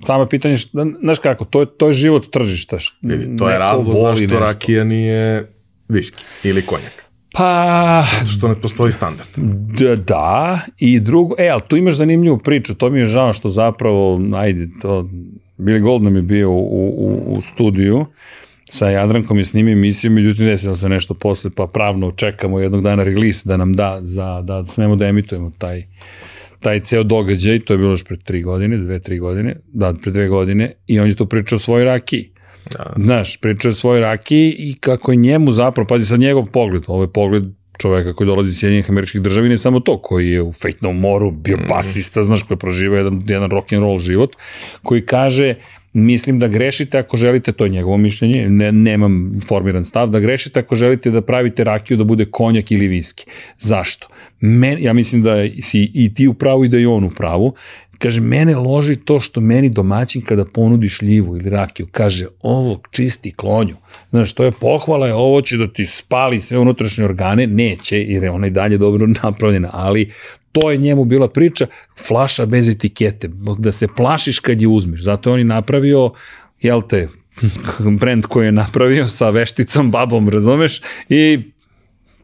samo 0.08 0.26
pitanje, 0.26 0.58
znaš 1.02 1.20
kako, 1.20 1.46
to 1.46 1.60
je, 1.60 1.68
to 1.78 1.88
je 1.88 1.94
život 1.94 2.32
tržišta. 2.32 2.78
Vidi, 3.02 3.38
to 3.38 3.50
je 3.50 3.60
razlog 3.60 4.00
zašto 4.00 4.22
nešto. 4.22 4.40
rakija 4.40 4.84
nije 4.84 5.55
viski 5.90 6.24
ili 6.44 6.62
konjak. 6.62 7.06
Pa... 7.34 8.04
Zato 8.20 8.32
što 8.32 8.48
ne 8.48 8.62
postoji 8.62 8.92
standard. 8.92 9.30
Da, 9.78 9.96
da, 9.96 10.60
i 10.78 11.00
drugo, 11.00 11.36
e, 11.38 11.50
ali 11.50 11.62
tu 11.68 11.78
imaš 11.78 11.96
zanimljivu 11.96 12.38
priču, 12.38 12.76
to 12.76 12.90
mi 12.90 13.00
je 13.00 13.06
žao 13.06 13.34
što 13.34 13.50
zapravo, 13.50 14.22
ajde, 14.36 14.68
to, 14.82 15.10
Billy 15.58 15.82
Gold 15.82 16.04
nam 16.04 16.16
je 16.16 16.22
bio 16.22 16.52
u, 16.52 16.60
u, 16.60 17.24
u 17.28 17.42
studiju, 17.42 18.06
sa 18.70 18.90
Jadrankom 18.90 19.38
je 19.38 19.46
snimio 19.46 19.74
emisiju, 19.74 20.12
međutim 20.12 20.46
desilo 20.46 20.76
se 20.76 20.90
nešto 20.90 21.14
posle, 21.14 21.50
pa 21.56 21.68
pravno 21.68 22.12
čekamo 22.12 22.60
jednog 22.60 22.84
dana 22.84 23.04
release 23.04 23.42
da 23.46 23.58
nam 23.58 23.74
da, 23.74 24.00
za, 24.04 24.42
da 24.42 24.66
smemo 24.66 24.96
da 24.96 25.06
emitujemo 25.06 25.52
taj, 25.58 25.84
taj 26.60 26.80
ceo 26.80 27.04
događaj, 27.04 27.60
to 27.60 27.74
je 27.74 27.78
bilo 27.78 27.92
još 27.92 28.04
pre 28.04 28.18
tri 28.18 28.42
godine, 28.42 28.78
dve, 28.78 29.00
tri 29.00 29.20
godine, 29.20 29.56
da, 29.74 29.94
pre 30.02 30.12
dve 30.12 30.28
godine, 30.28 30.72
i 30.88 31.00
on 31.00 31.08
je 31.08 31.16
tu 31.16 31.26
pričao 31.26 31.56
o 31.56 31.60
svojoj 31.60 31.86
rakiji. 31.86 32.32
Da. 32.72 32.94
Znaš, 32.96 33.38
pričao 33.38 33.70
o 33.70 33.74
svojoj 33.74 34.00
rakiji 34.00 34.56
i 34.58 34.76
kako 34.80 35.12
je 35.12 35.16
njemu 35.16 35.52
zapravo, 35.52 35.88
pazi 35.88 36.06
sad 36.06 36.20
njegov 36.20 36.46
pogled, 36.46 36.84
ovo 36.88 37.04
je 37.04 37.14
pogled 37.14 37.44
čoveka 37.78 38.14
koji 38.14 38.28
dolazi 38.28 38.50
iz 38.50 38.58
Sjedinjenih 38.58 38.90
američkih 38.90 39.22
država 39.22 39.48
i 39.48 39.50
ne 39.50 39.58
samo 39.58 39.80
to, 39.80 40.02
koji 40.02 40.30
je 40.30 40.42
u 40.42 40.54
Fate 40.54 40.78
No 40.82 40.94
More-u 40.94 41.32
bio 41.32 41.58
mm. 41.58 41.68
basista, 41.70 42.24
znaš, 42.24 42.44
koji 42.44 42.56
je 42.56 42.60
proživao 42.60 42.98
jedan, 42.98 43.24
jedan 43.28 43.50
rock 43.50 43.74
and 43.74 43.82
roll 43.82 44.00
život, 44.00 44.36
koji 44.84 45.06
kaže, 45.06 45.56
mislim 45.94 46.40
da 46.40 46.48
grešite 46.48 46.98
ako 46.98 47.18
želite, 47.18 47.52
to 47.52 47.64
je 47.64 47.70
njegovo 47.70 47.98
mišljenje, 47.98 48.50
ne, 48.50 48.72
nemam 48.72 49.40
formiran 49.48 49.86
stav, 49.86 50.10
da 50.10 50.20
grešite 50.20 50.60
ako 50.60 50.76
želite 50.76 51.12
da 51.12 51.22
pravite 51.22 51.64
rakiju 51.64 51.98
da 51.98 52.04
bude 52.04 52.26
konjak 52.26 52.72
ili 52.72 52.88
viski. 52.88 53.26
Zašto? 53.60 54.08
Men, 54.40 54.84
ja 54.84 54.94
mislim 54.94 55.24
da 55.24 55.36
si 55.62 55.92
i 55.94 56.14
ti 56.14 56.28
u 56.28 56.34
pravu 56.34 56.66
i 56.66 56.70
da 56.70 56.78
je 56.78 56.88
on 56.88 57.04
u 57.04 57.10
pravu, 57.10 57.54
Kaže, 58.00 58.22
mene 58.22 58.56
loži 58.56 58.96
to 58.96 59.20
što 59.20 59.42
meni 59.42 59.70
domaćin 59.70 60.22
kada 60.22 60.46
ponudi 60.46 60.90
šljivu 60.90 61.38
ili 61.38 61.50
rakiju, 61.50 61.88
kaže, 61.92 62.28
ovo 62.42 62.82
čisti 62.92 63.32
klonju. 63.32 63.76
Znaš, 64.10 64.34
to 64.34 64.44
je 64.44 64.52
pohvala, 64.52 65.08
je 65.08 65.14
ovo 65.14 65.42
će 65.42 65.58
da 65.58 65.68
ti 65.68 65.86
spali 65.86 66.42
sve 66.42 66.58
unutrašnje 66.60 67.06
organe, 67.06 67.48
neće, 67.48 67.98
jer 67.98 68.24
je 68.24 68.32
ona 68.32 68.48
i 68.48 68.50
dalje 68.50 68.78
dobro 68.78 69.08
napravljena, 69.24 69.70
ali 69.74 70.12
to 70.52 70.72
je 70.72 70.78
njemu 70.78 71.06
bila 71.06 71.28
priča, 71.28 71.68
flaša 72.08 72.46
bez 72.46 72.70
etikete, 72.70 73.30
da 73.58 73.72
se 73.72 73.88
plašiš 73.98 74.40
kad 74.40 74.62
je 74.62 74.68
uzmeš. 74.68 75.04
Zato 75.04 75.30
je 75.30 75.34
on 75.34 75.40
i 75.40 75.44
napravio, 75.44 76.12
jel 76.62 76.82
te, 76.82 77.08
brend 78.00 78.26
koji 78.26 78.46
je 78.46 78.52
napravio 78.52 79.08
sa 79.08 79.30
vešticom, 79.30 79.92
babom, 79.92 80.30
razumeš, 80.30 80.82
i 81.10 81.40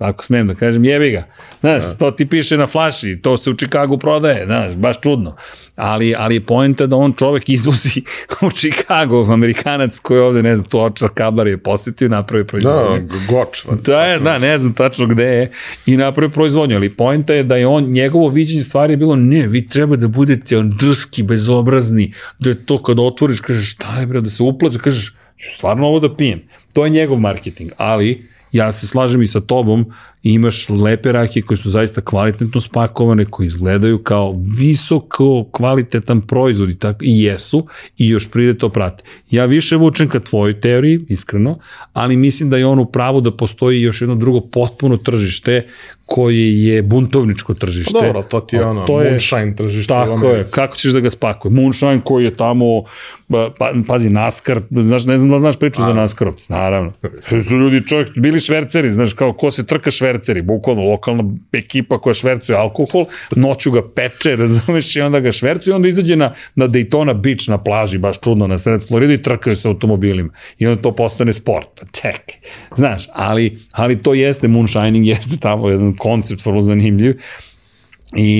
ako 0.01 0.25
smem 0.25 0.47
da 0.47 0.55
kažem, 0.55 0.85
jebi 0.85 1.11
ga. 1.11 1.23
Znaš, 1.59 1.83
da. 1.83 1.93
to 1.93 2.11
ti 2.11 2.25
piše 2.25 2.57
na 2.57 2.67
flaši, 2.67 3.19
to 3.21 3.37
se 3.37 3.49
u 3.49 3.53
Čikagu 3.53 3.97
prodaje, 3.97 4.45
znaš, 4.45 4.75
baš 4.75 5.01
čudno. 5.01 5.35
Ali, 5.75 6.15
ali 6.17 6.35
je 6.35 6.45
pojenta 6.45 6.85
da 6.85 6.95
on 6.95 7.13
čovek 7.13 7.49
izvozi 7.49 8.01
u 8.41 8.51
Čikagu, 8.51 9.25
Amerikanac 9.31 9.99
koji 9.99 10.19
ovde, 10.19 10.43
ne 10.43 10.55
znam, 10.55 10.67
to 10.69 10.79
očar 10.79 11.09
kablar 11.13 11.47
je 11.47 11.57
posetio 11.57 12.05
i 12.05 12.09
napravi 12.09 12.47
proizvodnju. 12.47 13.07
Da, 13.07 13.15
goč. 13.29 13.65
Da, 13.85 14.03
je, 14.03 14.19
da, 14.19 14.37
ne 14.37 14.59
znam 14.59 14.73
tačno 14.73 15.07
gde 15.07 15.23
je 15.23 15.51
i 15.85 15.97
napravi 15.97 16.31
proizvodnju, 16.31 16.75
ali 16.75 16.89
pojenta 16.89 17.33
je 17.33 17.43
da 17.43 17.55
je 17.55 17.67
on, 17.67 17.83
njegovo 17.83 18.29
viđenje 18.29 18.63
stvari 18.63 18.93
je 18.93 18.97
bilo, 18.97 19.15
ne, 19.15 19.47
vi 19.47 19.67
treba 19.67 19.95
da 19.95 20.07
budete 20.07 20.57
on 20.57 20.77
drski, 20.79 21.23
bezobrazni, 21.23 22.13
da 22.39 22.49
je 22.49 22.65
to 22.65 22.83
kad 22.83 22.99
otvoriš, 22.99 23.39
kažeš, 23.39 23.73
šta 23.73 23.99
je 23.99 24.05
bre, 24.05 24.21
da 24.21 24.29
se 24.29 24.43
uplače, 24.43 24.79
kažeš, 24.79 25.13
stvarno 25.37 25.87
ovo 25.87 25.99
da 25.99 26.15
pijem. 26.15 26.41
To 26.73 26.85
je 26.85 26.89
njegov 26.89 27.19
marketing, 27.19 27.71
ali 27.77 28.30
ja 28.51 28.71
se 28.71 28.87
slažem 28.87 29.21
i 29.21 29.27
sa 29.27 29.41
tobom, 29.41 29.85
imaš 30.23 30.69
lepe 30.69 31.11
rakije 31.11 31.43
koje 31.43 31.57
su 31.57 31.69
zaista 31.69 32.01
kvalitetno 32.01 32.61
spakovane, 32.61 33.25
koje 33.25 33.47
izgledaju 33.47 34.03
kao 34.03 34.35
visoko 34.57 35.45
kvalitetan 35.51 36.21
proizvod 36.21 36.69
i, 36.69 36.75
tako, 36.75 36.99
i 37.01 37.23
jesu 37.23 37.67
i 37.97 38.09
još 38.09 38.31
pride 38.31 38.57
to 38.57 38.69
prate. 38.69 39.03
Ja 39.31 39.45
više 39.45 39.75
vučem 39.75 40.09
ka 40.09 40.19
tvojoj 40.19 40.59
teoriji, 40.59 41.05
iskreno, 41.09 41.59
ali 41.93 42.17
mislim 42.17 42.49
da 42.49 42.57
je 42.57 42.65
on 42.65 42.79
u 42.79 42.85
pravu 42.85 43.21
da 43.21 43.37
postoji 43.37 43.81
još 43.81 44.01
jedno 44.01 44.15
drugo 44.15 44.41
potpuno 44.53 44.97
tržište 44.97 45.67
koje 46.11 46.63
je 46.65 46.81
buntovničko 46.81 47.53
tržište. 47.53 47.93
Pa 47.99 48.05
dobro, 48.05 48.23
to 48.23 48.39
ti 48.39 48.55
je 48.55 48.65
ono, 48.65 48.85
to 48.85 49.01
je, 49.01 49.09
moonshine 49.09 49.55
tržište. 49.55 49.93
Tako 49.93 50.27
je, 50.27 50.43
kako 50.53 50.75
ćeš 50.75 50.91
da 50.91 50.99
ga 50.99 51.09
spakuje? 51.09 51.51
Moonshine 51.51 52.01
koji 52.03 52.25
je 52.25 52.33
tamo, 52.35 52.83
pa, 53.27 53.71
pazi, 53.87 54.09
NASCAR, 54.09 54.61
znaš, 54.71 55.05
ne 55.05 55.19
znam 55.19 55.31
da 55.31 55.39
znaš 55.39 55.59
priču 55.59 55.81
A. 55.81 55.85
za 55.85 55.93
NASCAR, 55.93 56.31
naravno. 56.49 56.91
Su 57.47 57.57
ljudi 57.57 57.87
čovjek, 57.87 58.17
bili 58.17 58.39
šverceri, 58.39 58.91
znaš, 58.91 59.13
kao 59.13 59.33
ko 59.33 59.51
se 59.51 59.65
trka 59.65 59.91
šverceri, 59.91 60.41
bukvalno 60.41 60.83
lokalna 60.83 61.23
ekipa 61.53 61.97
koja 61.97 62.13
švercuje 62.13 62.57
alkohol, 62.57 63.05
noću 63.35 63.71
ga 63.71 63.81
peče, 63.95 64.35
razumeš, 64.35 64.95
i 64.95 65.01
onda 65.01 65.19
ga 65.19 65.31
švercuje, 65.31 65.75
onda 65.75 65.87
izađe 65.87 66.15
na, 66.15 66.33
na 66.55 66.67
Daytona 66.67 67.13
Beach 67.13 67.49
na 67.49 67.57
plaži, 67.57 67.97
baš 67.97 68.19
čudno, 68.19 68.47
na 68.47 68.59
sred 68.59 68.87
Florida 68.87 69.13
i 69.13 69.21
trkaju 69.21 69.55
se 69.55 69.67
automobilima. 69.67 70.29
I 70.57 70.67
onda 70.67 70.81
to 70.81 70.91
postane 70.95 71.33
sport. 71.33 71.67
Pa 71.79 71.85
ček, 71.85 72.21
znaš, 72.75 73.07
ali, 73.13 73.57
ali 73.73 74.03
to 74.03 74.13
jeste, 74.13 74.47
moonshining 74.47 75.07
jeste 75.07 75.37
tamo 75.37 75.69
jedan 75.69 75.95
koncept 76.01 76.45
vrlo 76.45 76.61
zanimljiv. 76.61 77.15
I, 78.15 78.31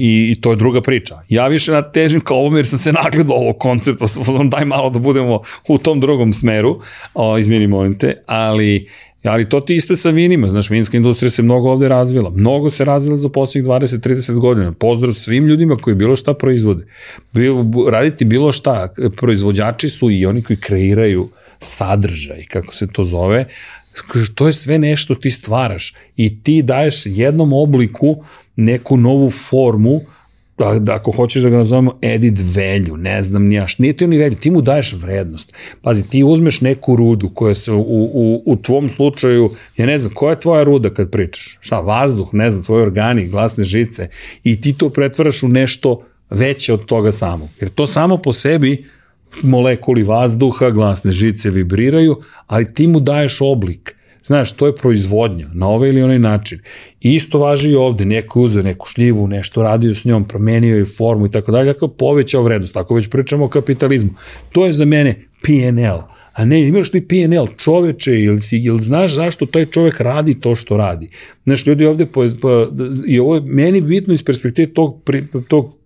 i, 0.00 0.32
I 0.32 0.40
to 0.40 0.52
je 0.52 0.56
druga 0.56 0.80
priča. 0.80 1.16
Ja 1.28 1.48
više 1.48 1.72
na 1.72 1.82
težim 1.82 2.20
kao 2.20 2.36
ovom 2.36 2.56
jer 2.56 2.66
sam 2.66 2.78
se 2.78 2.92
nagledao 2.92 3.36
ovog 3.36 3.58
koncepta, 3.58 4.06
daj 4.50 4.64
malo 4.64 4.90
da 4.90 4.98
budemo 4.98 5.40
u 5.68 5.78
tom 5.78 6.00
drugom 6.00 6.32
smeru, 6.32 6.78
o, 7.14 7.38
izmini 7.38 7.66
molim 7.66 7.98
te, 7.98 8.14
ali 8.26 8.86
Ali 9.26 9.48
to 9.48 9.60
ti 9.60 9.74
isto 9.74 9.96
sa 9.96 10.10
vinima, 10.10 10.50
znaš, 10.50 10.70
vinska 10.70 10.96
industrija 10.96 11.30
se 11.30 11.42
mnogo 11.42 11.70
ovde 11.70 11.88
razvila. 11.88 12.30
Mnogo 12.30 12.70
se 12.70 12.84
razvila 12.84 13.18
za 13.18 13.28
posljednjih 13.28 13.70
20-30 13.70 14.38
godina. 14.38 14.72
Pozdrav 14.72 15.14
svim 15.14 15.46
ljudima 15.46 15.76
koji 15.76 15.96
bilo 15.96 16.16
šta 16.16 16.34
proizvode. 16.34 16.86
Raditi 17.90 18.24
bilo 18.24 18.52
šta, 18.52 18.94
proizvođači 19.16 19.88
su 19.88 20.10
i 20.10 20.26
oni 20.26 20.42
koji 20.42 20.56
kreiraju 20.56 21.28
sadržaj, 21.58 22.44
kako 22.48 22.74
se 22.74 22.86
to 22.86 23.04
zove, 23.04 23.44
to 24.34 24.46
je 24.46 24.52
sve 24.52 24.78
nešto 24.78 25.14
ti 25.14 25.30
stvaraš 25.30 25.94
i 26.16 26.42
ti 26.42 26.62
daješ 26.62 27.02
jednom 27.04 27.52
obliku 27.52 28.16
neku 28.56 28.96
novu 28.96 29.30
formu 29.30 30.00
da, 30.58 30.78
da 30.78 30.94
ako 30.94 31.12
hoćeš 31.12 31.42
da 31.42 31.48
ga 31.48 31.56
nazovemo 31.56 31.98
edit 32.02 32.38
value, 32.38 32.98
ne 32.98 33.22
znam 33.22 33.44
nijaš, 33.44 33.78
nije 33.78 33.96
ti 33.96 34.06
ni 34.06 34.18
value, 34.18 34.36
ti 34.40 34.50
mu 34.50 34.60
daješ 34.60 34.92
vrednost. 34.92 35.52
Pazi, 35.82 36.08
ti 36.08 36.22
uzmeš 36.24 36.60
neku 36.60 36.96
rudu 36.96 37.28
koja 37.28 37.54
se 37.54 37.72
u, 37.72 37.80
u, 37.80 38.42
u 38.46 38.56
tvom 38.56 38.88
slučaju, 38.88 39.50
ja 39.76 39.86
ne 39.86 39.98
znam, 39.98 40.14
koja 40.14 40.30
je 40.30 40.40
tvoja 40.40 40.62
ruda 40.62 40.90
kad 40.90 41.10
pričaš? 41.10 41.58
Šta, 41.60 41.80
vazduh, 41.80 42.28
ne 42.32 42.50
znam, 42.50 42.64
tvoje 42.64 42.82
organi, 42.82 43.28
glasne 43.28 43.64
žice 43.64 44.08
i 44.44 44.60
ti 44.60 44.72
to 44.72 44.90
pretvaraš 44.90 45.42
u 45.42 45.48
nešto 45.48 46.02
veće 46.30 46.72
od 46.72 46.84
toga 46.84 47.12
samog. 47.12 47.48
Jer 47.60 47.70
to 47.70 47.86
samo 47.86 48.16
po 48.16 48.32
sebi 48.32 48.84
molekuli 49.42 50.02
vazduha, 50.02 50.70
glasne 50.70 51.12
žice 51.12 51.50
vibriraju, 51.50 52.16
ali 52.46 52.74
ti 52.74 52.86
mu 52.86 53.00
daješ 53.00 53.38
oblik. 53.40 53.96
Znaš, 54.26 54.52
to 54.52 54.66
je 54.66 54.74
proizvodnja, 54.74 55.48
na 55.54 55.68
ovaj 55.68 55.88
ili 55.88 56.02
onaj 56.02 56.18
način. 56.18 56.58
I 57.00 57.14
isto 57.14 57.38
važi 57.38 57.70
i 57.70 57.74
ovde, 57.74 58.04
neko 58.04 58.40
je 58.40 58.44
uzeo 58.44 58.62
neku 58.62 58.86
šljivu, 58.86 59.28
nešto 59.28 59.62
radio 59.62 59.94
s 59.94 60.04
njom, 60.04 60.24
promenio 60.24 60.76
je 60.76 60.84
formu 60.84 61.26
i 61.26 61.30
tako 61.30 61.52
dalje, 61.52 61.72
tako 61.72 61.88
povećao 61.88 62.42
vrednost, 62.42 62.74
tako 62.74 62.94
već 62.94 63.08
pričamo 63.10 63.44
o 63.44 63.48
kapitalizmu. 63.48 64.10
To 64.52 64.66
je 64.66 64.72
za 64.72 64.84
mene 64.84 65.22
PNL, 65.42 66.02
a 66.32 66.44
ne, 66.44 66.68
imaš 66.68 66.92
li 66.92 67.08
PNL 67.08 67.46
čoveče 67.56 68.20
ili, 68.20 68.40
ili 68.52 68.82
znaš 68.82 69.14
zašto 69.14 69.46
taj 69.46 69.66
čovek 69.66 70.00
radi 70.00 70.40
to 70.40 70.54
što 70.54 70.76
radi. 70.76 71.08
Znaš, 71.44 71.66
ljudi 71.66 71.86
ovde, 71.86 72.06
po, 72.06 72.24
po, 72.42 72.66
i 73.06 73.18
ovo 73.18 73.34
je 73.34 73.40
meni 73.40 73.80
bitno 73.80 74.14
iz 74.14 74.24
perspektive 74.24 74.72
tog, 74.72 75.10
tog 75.48 75.78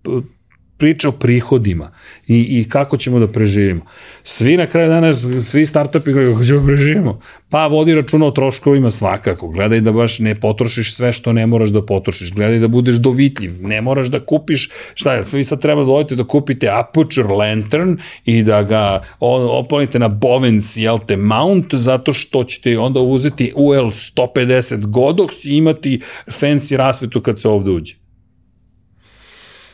priča 0.80 1.08
o 1.08 1.12
prihodima 1.12 1.90
i, 2.28 2.60
i 2.60 2.68
kako 2.68 2.96
ćemo 2.96 3.18
da 3.18 3.26
preživimo. 3.26 3.80
Svi 4.22 4.56
na 4.56 4.66
kraju 4.66 4.88
dana, 4.88 5.12
svi 5.12 5.66
startupi 5.66 6.12
kako 6.12 6.44
ćemo 6.44 6.60
da 6.60 6.66
preživimo, 6.66 7.20
pa 7.50 7.66
vodi 7.66 7.94
računa 7.94 8.26
o 8.26 8.30
troškovima 8.30 8.90
svakako, 8.90 9.48
gledaj 9.48 9.80
da 9.80 9.92
baš 9.92 10.18
ne 10.18 10.34
potrošiš 10.40 10.94
sve 10.94 11.12
što 11.12 11.32
ne 11.32 11.46
moraš 11.46 11.70
da 11.70 11.82
potrošiš, 11.86 12.32
gledaj 12.32 12.58
da 12.58 12.68
budeš 12.68 12.96
dovitljiv, 12.96 13.52
ne 13.60 13.80
moraš 13.80 14.08
da 14.08 14.20
kupiš, 14.20 14.70
šta 14.94 15.14
je, 15.14 15.24
svi 15.24 15.44
sad 15.44 15.60
treba 15.60 15.84
da 15.84 15.90
odete 15.90 16.16
da 16.16 16.24
kupite 16.24 16.68
Aperture 16.68 17.28
Lantern 17.28 17.96
i 18.24 18.42
da 18.42 18.62
ga 18.62 19.02
opalite 19.20 19.98
na 19.98 20.08
Bovens, 20.08 20.76
jel 20.76 20.98
te, 21.06 21.16
mount, 21.16 21.74
zato 21.74 22.12
što 22.12 22.44
ćete 22.44 22.78
onda 22.78 23.00
uzeti 23.00 23.52
UL 23.56 23.90
150 23.90 24.86
Godox 24.86 25.48
i 25.48 25.56
imati 25.56 26.00
fancy 26.26 26.76
rasvetu 26.76 27.20
kad 27.20 27.40
se 27.40 27.48
ovde 27.48 27.70
uđe. 27.70 27.99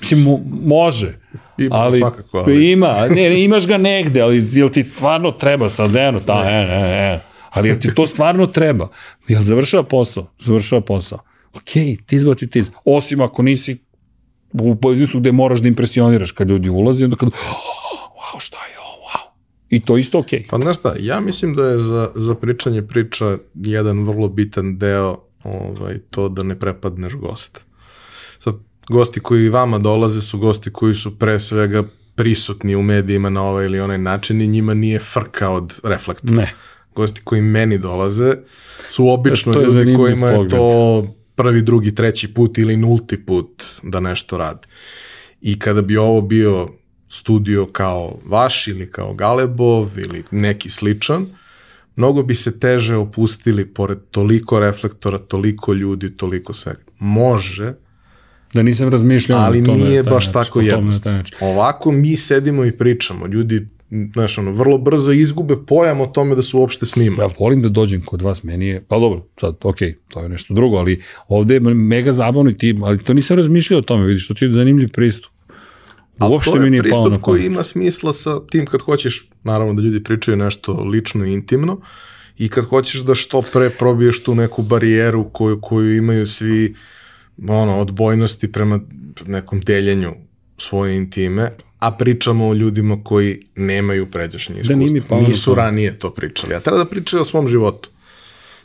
Mislim, 0.01 0.39
može. 0.65 1.19
Ima 1.59 1.77
ali, 1.77 1.99
svakako. 1.99 2.39
Ali. 2.39 2.71
Ima, 2.73 2.95
ne, 3.09 3.15
ne, 3.15 3.45
imaš 3.45 3.67
ga 3.67 3.79
negde, 3.79 4.21
ali 4.21 4.49
jel 4.53 4.69
ti 4.69 4.85
stvarno 4.85 5.31
treba 5.31 5.69
sad, 5.69 5.97
eno, 5.97 6.21
ta, 6.21 6.45
ne, 6.45 6.67
ne, 6.67 6.81
ne. 6.81 7.21
Ali 7.51 7.69
jel 7.69 7.79
ti 7.81 7.95
to 7.95 8.07
stvarno 8.07 8.47
treba? 8.47 8.89
Jel 9.29 9.43
završava 9.43 9.83
posao? 9.83 10.31
Završava 10.39 10.81
posao. 10.81 11.19
Ok, 11.55 11.71
tiz 12.07 12.25
what 12.25 12.45
it 12.45 12.57
is. 12.57 12.71
Osim 12.85 13.21
ako 13.21 13.43
nisi 13.43 13.79
u 14.53 14.75
biznisu 14.75 15.21
gde 15.21 15.33
moraš 15.33 15.61
da 15.61 15.69
impresioniraš 15.69 16.31
kad 16.31 16.49
ljudi 16.49 16.69
ulaze, 16.69 17.05
onda 17.05 17.17
kad, 17.17 17.29
oh, 17.29 17.35
wow, 17.35 18.41
šta 18.41 18.57
je 18.57 18.79
ovo, 18.79 19.09
wow. 19.09 19.31
I 19.69 19.81
to 19.81 19.97
isto 19.97 20.19
ok. 20.19 20.31
Pa 20.51 20.59
znaš 20.59 20.77
šta, 20.77 20.95
ja 21.01 21.21
mislim 21.21 21.55
da 21.55 21.67
je 21.67 21.81
za, 21.81 22.11
za 22.15 22.35
pričanje 22.35 22.83
priča 22.83 23.39
jedan 23.55 24.05
vrlo 24.05 24.29
bitan 24.29 24.79
deo 24.79 25.19
ovaj, 25.45 25.99
to 26.11 26.29
da 26.29 26.43
ne 26.43 26.59
prepadneš 26.59 27.15
gosta 27.15 27.61
gosti 28.89 29.21
koji 29.21 29.49
vama 29.49 29.79
dolaze 29.79 30.23
su 30.23 30.39
gosti 30.39 30.73
koji 30.73 30.95
su 30.95 31.19
pre 31.19 31.39
svega 31.41 31.85
prisutni 32.15 32.77
u 32.77 32.83
medijima 32.83 33.31
na 33.31 33.43
ovaj 33.43 33.65
ili 33.65 33.81
onaj 33.81 33.99
način 33.99 34.41
i 34.41 34.47
njima 34.47 34.75
nije 34.75 34.99
frka 34.99 35.51
od 35.51 35.81
reflektora. 35.85 36.37
Ne. 36.37 36.55
Gosti 36.95 37.21
koji 37.25 37.43
meni 37.43 37.79
dolaze 37.79 38.35
su 38.89 39.09
obično 39.09 39.53
to 39.53 39.63
ljudi 39.63 39.95
kojima 39.95 40.29
je 40.29 40.49
to 40.49 41.07
prvi, 41.35 41.63
drugi, 41.63 41.95
treći 41.95 42.35
put 42.35 42.59
ili 42.59 42.77
nulti 42.77 43.27
put 43.27 43.65
da 43.83 44.01
nešto 44.01 44.39
rade. 44.39 44.67
I 45.41 45.59
kada 45.59 45.83
bi 45.83 45.97
ovo 45.97 46.21
bio 46.21 46.69
studio 47.09 47.67
kao 47.67 48.19
vaš 48.25 48.69
ili 48.69 48.91
kao 48.91 49.15
Galebov 49.15 49.99
ili 49.99 50.25
neki 50.31 50.71
sličan, 50.71 51.27
mnogo 51.97 52.23
bi 52.23 52.35
se 52.35 52.61
teže 52.61 52.97
opustili 52.97 53.67
pored 53.67 53.99
toliko 54.11 54.61
reflektora, 54.61 55.19
toliko 55.19 55.73
ljudi, 55.73 56.17
toliko 56.17 56.53
svega. 56.53 56.81
Može, 56.99 57.75
Da 58.57 58.63
nisam 58.63 58.89
razmišljao 58.89 59.41
Ali 59.41 59.65
tome 59.65 59.79
nije 59.79 60.03
baš 60.03 60.27
način, 60.27 60.33
tako 60.33 60.61
jednostavno. 60.61 61.23
Ovako 61.41 61.93
mi 61.93 62.17
sedimo 62.17 62.65
i 62.65 62.73
pričamo. 62.73 63.27
Ljudi 63.27 63.67
znaš, 64.13 64.39
ono, 64.39 64.51
vrlo 64.51 64.79
brzo 64.79 65.13
izgube 65.13 65.57
pojam 65.67 66.01
o 66.01 66.07
tome 66.07 66.35
da 66.35 66.43
su 66.43 66.59
uopšte 66.59 66.87
snimali. 66.87 67.23
Ja 67.23 67.29
volim 67.39 67.63
da 67.63 67.69
dođem 67.69 68.03
kod 68.03 68.23
vas, 68.23 68.43
meni 68.43 68.67
je, 68.67 68.85
pa 68.89 68.99
dobro, 68.99 69.27
sad, 69.41 69.57
ok, 69.63 69.77
to 70.09 70.21
je 70.21 70.29
nešto 70.29 70.55
drugo, 70.55 70.77
ali 70.77 71.03
ovde 71.29 71.55
je 71.55 71.61
mega 71.61 72.13
zabavno 72.13 72.51
i 72.51 72.59
ti, 72.59 72.79
ali 72.83 73.05
to 73.05 73.15
nisam 73.15 73.37
razmišljao 73.37 73.79
o 73.79 73.83
tome, 73.83 74.07
vidiš, 74.07 74.29
to 74.29 74.35
ti 74.35 74.45
je 74.45 74.53
zanimljiv 74.53 74.89
pristup. 74.93 75.33
Uopšte 76.21 76.59
mi 76.59 76.71
nije 76.71 76.83
palo 76.83 77.05
na 77.05 77.09
pristup 77.09 77.25
koji 77.25 77.47
ima 77.47 77.63
smisla 77.63 78.13
sa 78.13 78.47
tim 78.47 78.67
kad 78.67 78.81
hoćeš, 78.81 79.29
naravno 79.45 79.75
da 79.75 79.83
ljudi 79.83 80.03
pričaju 80.05 80.37
nešto 80.37 80.73
lično 80.73 81.27
i 81.27 81.33
intimno, 81.33 81.81
i 82.39 82.49
kad 82.49 82.65
hoćeš 82.65 83.01
da 83.01 83.15
što 83.15 83.43
pre 83.43 83.71
probiješ 83.71 84.23
tu 84.23 84.35
neku 84.35 84.63
barijeru 84.63 85.29
koju, 85.33 85.61
koju 85.61 85.97
imaju 85.97 86.27
svi 86.27 86.75
ono, 87.49 87.79
odbojnosti 87.79 88.53
prema 88.53 88.81
nekom 89.27 89.61
deljenju 89.61 90.15
svoje 90.59 90.97
intime, 90.97 91.53
a 91.79 91.91
pričamo 91.91 92.49
o 92.49 92.55
ljudima 92.55 93.05
koji 93.05 93.41
nemaju 93.57 94.11
pređašnje 94.11 94.55
da, 94.55 94.61
iskustvo. 94.61 95.21
Da 95.21 95.29
Nisu 95.29 95.55
ranije 95.55 95.99
to 95.99 96.11
pričali. 96.11 96.55
A 96.55 96.61
treba 96.61 96.79
da 96.79 96.85
pričaju 96.85 97.23
o 97.23 97.25
svom 97.25 97.49
životu. 97.49 97.91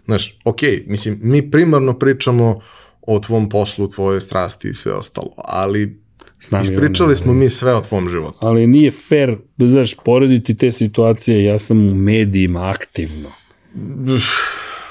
Znaš, 0.06 0.38
ok, 0.46 0.60
mislim, 0.88 1.20
mi 1.24 1.52
primarno 1.52 2.00
pričamo 2.00 2.62
o 3.02 3.20
tvom 3.20 3.50
poslu, 3.50 3.90
tvojoj 3.90 4.22
strasti 4.22 4.70
i 4.70 4.74
sve 4.74 4.94
ostalo, 4.94 5.34
ali 5.38 6.02
Znam 6.42 6.62
ispričali 6.62 7.16
smo 7.16 7.34
mi 7.34 7.50
sve 7.50 7.76
o 7.76 7.82
tvom 7.82 8.10
životu. 8.10 8.38
Ali 8.42 8.68
nije 8.68 8.92
fair, 8.92 9.38
znaš, 9.58 9.96
porediti 10.06 10.56
te 10.56 10.72
situacije, 10.72 11.44
ja 11.44 11.60
sam 11.60 11.88
u 11.88 11.96
medijima 11.96 12.70
aktivno. 12.70 13.30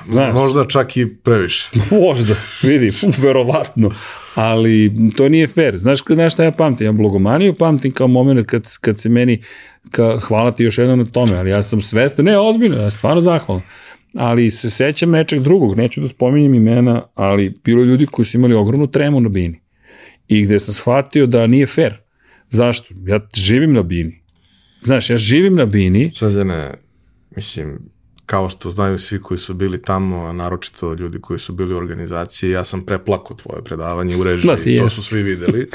Znaš, 0.08 0.34
Možda 0.34 0.66
čak 0.66 0.96
i 0.96 1.14
previše. 1.14 1.70
Možda, 2.02 2.34
vidi, 2.62 2.90
verovatno. 3.18 3.90
Ali 4.34 4.92
to 5.16 5.28
nije 5.28 5.48
fair. 5.48 5.78
Znaš, 5.78 5.98
znaš 6.08 6.32
šta 6.32 6.44
ja 6.44 6.52
pamtim? 6.52 6.86
Ja 6.86 6.92
blogomaniju 6.92 7.54
pamtim 7.54 7.92
kao 7.92 8.08
moment 8.08 8.46
kad, 8.46 8.62
kad 8.80 9.00
se 9.00 9.08
meni, 9.08 9.42
ka, 9.90 10.18
hvala 10.20 10.50
ti 10.50 10.64
još 10.64 10.78
jednom 10.78 10.98
na 10.98 11.04
tome, 11.04 11.36
ali 11.36 11.50
ja 11.50 11.62
sam 11.62 11.82
svestan, 11.82 12.24
ne, 12.24 12.38
ozbiljno, 12.38 12.76
ja 12.76 12.90
stvarno 12.90 13.22
zahvalan. 13.22 13.62
Ali 14.14 14.50
se 14.50 14.70
sećam 14.70 15.10
nečeg 15.10 15.42
drugog, 15.42 15.76
neću 15.76 16.00
da 16.00 16.08
spominjem 16.08 16.54
imena, 16.54 17.02
ali 17.14 17.58
bilo 17.64 17.84
ljudi 17.84 18.06
koji 18.06 18.26
su 18.26 18.36
imali 18.36 18.54
ogromnu 18.54 18.86
tremu 18.86 19.20
na 19.20 19.28
bini. 19.28 19.60
I 20.28 20.42
gde 20.42 20.58
sam 20.60 20.74
shvatio 20.74 21.26
da 21.26 21.46
nije 21.46 21.66
fair. 21.66 21.94
Zašto? 22.50 22.94
Ja 23.06 23.20
živim 23.36 23.72
na 23.72 23.82
bini. 23.82 24.20
Znaš, 24.82 25.10
ja 25.10 25.16
živim 25.16 25.54
na 25.54 25.66
bini. 25.66 26.10
Sad 26.12 26.46
ne, 26.46 26.74
mislim, 27.36 27.78
kao 28.30 28.50
što 28.50 28.70
znaju 28.70 28.98
svi 28.98 29.22
koji 29.22 29.38
su 29.38 29.54
bili 29.54 29.82
tamo, 29.82 30.24
a 30.24 30.32
naročito 30.32 30.94
ljudi 30.94 31.20
koji 31.20 31.38
su 31.40 31.52
bili 31.52 31.74
u 31.74 31.76
organizaciji, 31.76 32.50
ja 32.50 32.64
sam 32.64 32.86
preplako 32.86 33.34
tvoje 33.34 33.64
predavanje 33.64 34.16
u 34.16 34.24
režiji, 34.24 34.76
Da, 34.76 34.82
to 34.84 34.90
su 34.90 35.02
svi 35.02 35.22
videli, 35.22 35.68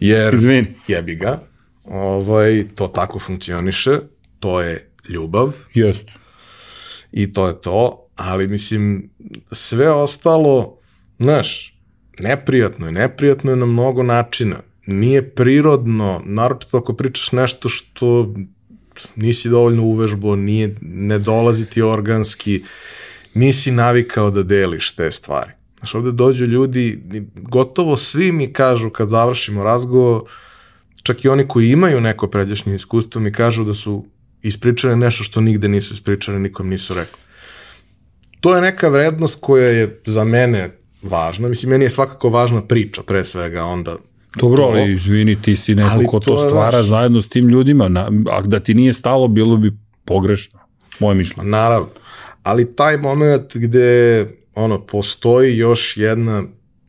jer 0.00 0.34
Izvini. 0.34 0.74
jebi 0.88 1.14
ga, 1.14 1.42
ovaj, 1.84 2.64
to 2.74 2.88
tako 2.88 3.18
funkcioniše, 3.18 3.98
to 4.40 4.60
je 4.60 4.90
ljubav 5.08 5.56
Jeste. 5.74 6.12
i 7.12 7.32
to 7.32 7.46
je 7.48 7.60
to, 7.60 8.06
ali 8.16 8.48
mislim, 8.48 9.10
sve 9.52 9.90
ostalo, 9.90 10.78
znaš, 11.18 11.74
neprijatno 12.22 12.86
je, 12.86 12.92
neprijatno 12.92 13.50
je 13.50 13.56
na 13.56 13.66
mnogo 13.66 14.02
načina, 14.02 14.60
nije 14.86 15.30
prirodno, 15.30 16.22
naročito 16.24 16.76
ako 16.78 16.92
pričaš 16.92 17.32
nešto 17.32 17.68
što 17.68 18.34
nisi 19.16 19.48
dovoljno 19.48 19.82
uvežbo, 19.82 20.36
nije, 20.36 20.74
ne 20.80 21.18
dolazi 21.18 21.66
ti 21.66 21.82
organski, 21.82 22.62
nisi 23.34 23.70
navikao 23.70 24.30
da 24.30 24.42
deliš 24.42 24.90
te 24.90 25.12
stvari. 25.12 25.50
Znaš, 25.78 25.94
ovde 25.94 26.12
dođu 26.12 26.46
ljudi, 26.46 27.02
gotovo 27.34 27.96
svi 27.96 28.32
mi 28.32 28.52
kažu 28.52 28.90
kad 28.90 29.08
završimo 29.08 29.64
razgovor, 29.64 30.22
čak 31.02 31.24
i 31.24 31.28
oni 31.28 31.48
koji 31.48 31.70
imaju 31.70 32.00
neko 32.00 32.26
pređašnje 32.26 32.74
iskustvo 32.74 33.20
mi 33.20 33.32
kažu 33.32 33.64
da 33.64 33.74
su 33.74 34.04
ispričali 34.42 34.96
nešto 34.96 35.24
što 35.24 35.40
nigde 35.40 35.68
nisu 35.68 35.94
ispričali, 35.94 36.38
nikom 36.38 36.68
nisu 36.68 36.94
rekli. 36.94 37.18
To 38.40 38.54
je 38.54 38.62
neka 38.62 38.88
vrednost 38.88 39.38
koja 39.40 39.68
je 39.68 40.00
za 40.06 40.24
mene 40.24 40.78
važna. 41.02 41.48
Mislim, 41.48 41.70
meni 41.70 41.84
je 41.84 41.90
svakako 41.90 42.28
važna 42.28 42.62
priča, 42.62 43.02
pre 43.02 43.24
svega, 43.24 43.64
onda 43.64 43.96
Dobro, 44.36 44.56
to. 44.56 44.70
ali 44.70 44.94
izvini, 44.94 45.42
ti 45.42 45.56
si 45.56 45.74
neko 45.74 46.06
ko 46.06 46.20
to 46.20 46.30
to 46.30 46.38
stvara 46.38 46.70
znaš- 46.70 46.86
zajedno 46.86 47.20
s 47.20 47.28
tim 47.28 47.48
ljudima, 47.48 47.88
na, 47.88 48.10
a 48.30 48.40
da 48.40 48.60
ti 48.60 48.74
nije 48.74 48.92
stalo, 48.92 49.28
bilo 49.28 49.56
bi 49.56 49.72
pogrešno. 50.04 50.58
Moje 51.00 51.14
mišljenje. 51.14 51.50
Naravno. 51.50 51.88
Ali 52.42 52.76
taj 52.76 52.96
moment 52.96 53.56
gde 53.56 54.26
ono, 54.54 54.80
postoji 54.80 55.56
još 55.58 55.96
jedna 55.96 56.42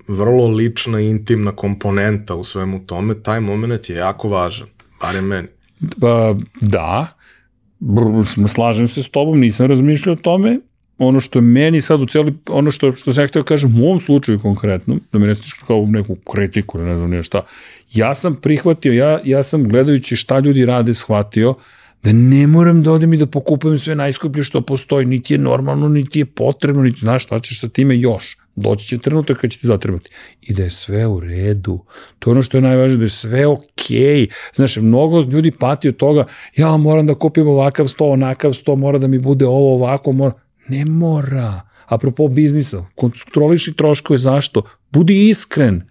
vrlo 0.08 0.48
lična, 0.48 1.00
intimna 1.00 1.52
komponenta 1.52 2.36
u 2.36 2.44
svemu 2.44 2.86
tome, 2.86 3.24
taj 3.24 3.40
moment 3.40 3.90
je 3.90 3.96
jako 3.96 4.30
važan, 4.30 4.68
barem 5.02 5.26
meni. 5.26 5.48
Pa, 6.02 6.36
da, 6.62 7.08
Br- 7.80 8.48
slažem 8.48 8.88
se 8.88 9.04
s 9.04 9.10
tobom, 9.10 9.40
nisam 9.40 9.68
razmišljao 9.68 10.14
o 10.14 10.22
tome. 10.22 10.60
Ono 11.00 11.20
što 11.20 11.42
meni 11.42 11.82
sad 11.82 12.02
u 12.02 12.06
celi, 12.06 12.34
ono 12.50 12.72
što, 12.72 12.94
što 12.94 13.14
sam 13.14 13.24
ja 13.24 13.28
htio 13.28 13.44
kažem 13.44 13.82
u 13.82 13.86
ovom 13.86 14.00
slučaju 14.00 14.40
konkretno, 14.40 14.98
da 15.12 15.20
me 15.20 15.28
ne 15.28 15.36
stiš 15.36 15.54
kao 15.54 15.86
neku 15.86 16.16
kritiku, 16.16 16.78
ne 16.78 16.98
znam 16.98 17.10
nije 17.10 17.24
šta, 17.24 17.46
ja 17.94 18.16
sam 18.16 18.36
prihvatio, 18.36 18.94
ja, 18.94 19.20
ja 19.24 19.44
sam 19.44 19.70
gledajući 19.70 20.16
šta 20.16 20.40
ljudi 20.40 20.66
rade, 20.66 20.94
shvatio 20.94 21.56
da 22.04 22.14
ne 22.14 22.48
moram 22.48 22.84
da 22.84 22.92
odem 22.92 23.14
i 23.14 23.18
da 23.18 23.26
pokupujem 23.26 23.80
sve 23.80 23.96
najskuplje 23.96 24.44
što 24.44 24.62
postoji, 24.62 25.06
niti 25.06 25.34
je 25.34 25.38
normalno, 25.38 25.90
niti 25.90 26.20
je 26.20 26.26
potrebno, 26.26 26.84
niti 26.84 27.00
znaš 27.00 27.24
šta 27.24 27.40
ćeš 27.40 27.62
sa 27.62 27.70
time 27.70 28.00
još. 28.00 28.38
Doći 28.56 28.88
će 28.88 28.98
trenutak 28.98 29.38
kad 29.38 29.52
će 29.52 29.60
ti 29.60 29.68
zatrebati. 29.68 30.10
I 30.42 30.54
da 30.54 30.64
je 30.64 30.70
sve 30.70 31.08
u 31.08 31.20
redu. 31.20 31.80
To 32.20 32.30
je 32.30 32.32
ono 32.32 32.42
što 32.42 32.58
je 32.58 32.62
najvažnije, 32.62 32.98
da 32.98 33.04
je 33.04 33.10
sve 33.10 33.48
okej. 33.48 33.68
Okay. 33.98 34.28
Znaš, 34.56 34.78
mnogo 34.78 35.22
ljudi 35.22 35.52
pati 35.52 35.90
od 35.90 35.98
toga, 35.98 36.26
ja 36.58 36.78
moram 36.78 37.06
da 37.06 37.16
kupim 37.16 37.48
ovakav 37.48 37.88
sto, 37.88 38.06
onakav 38.06 38.54
sto, 38.54 38.76
mora 38.76 39.00
da 39.00 39.08
mi 39.08 39.20
bude 39.20 39.46
ovo 39.46 39.76
ovako, 39.76 40.12
mora. 40.12 40.34
Ne 40.70 40.86
mora. 40.86 41.62
Apropo 41.86 42.28
biznisa, 42.28 42.86
kontroliši 42.96 43.74
troškove, 43.74 44.18
zašto? 44.18 44.62
Budi 44.92 45.30
iskren. 45.30 45.82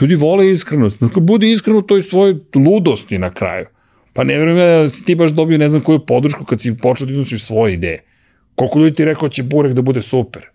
Ljudi 0.00 0.14
vole 0.14 0.50
iskrenost. 0.50 1.00
Dakle, 1.00 1.22
budi 1.22 1.52
iskren 1.52 1.76
u 1.76 1.82
toj 1.82 2.02
svojoj 2.02 2.36
ludosti 2.54 3.18
na 3.18 3.34
kraju. 3.34 3.66
Pa 4.12 4.24
ne 4.24 4.38
verujem 4.38 4.58
ja 4.58 4.82
da 4.82 4.90
si 4.90 5.04
ti 5.04 5.14
baš 5.14 5.30
dobio 5.30 5.58
ne 5.58 5.70
znam 5.70 5.82
koju 5.82 6.06
podršku 6.06 6.44
kad 6.44 6.60
si 6.60 6.76
počeo 6.76 7.06
da 7.06 7.12
iznosiš 7.12 7.44
svoje 7.44 7.74
ideje. 7.74 8.04
Koliko 8.54 8.78
ljudi 8.78 8.94
ti 8.94 9.04
rekao 9.04 9.28
da 9.28 9.32
će 9.32 9.42
burek 9.42 9.72
da 9.72 9.82
bude 9.82 10.02
super? 10.02 10.46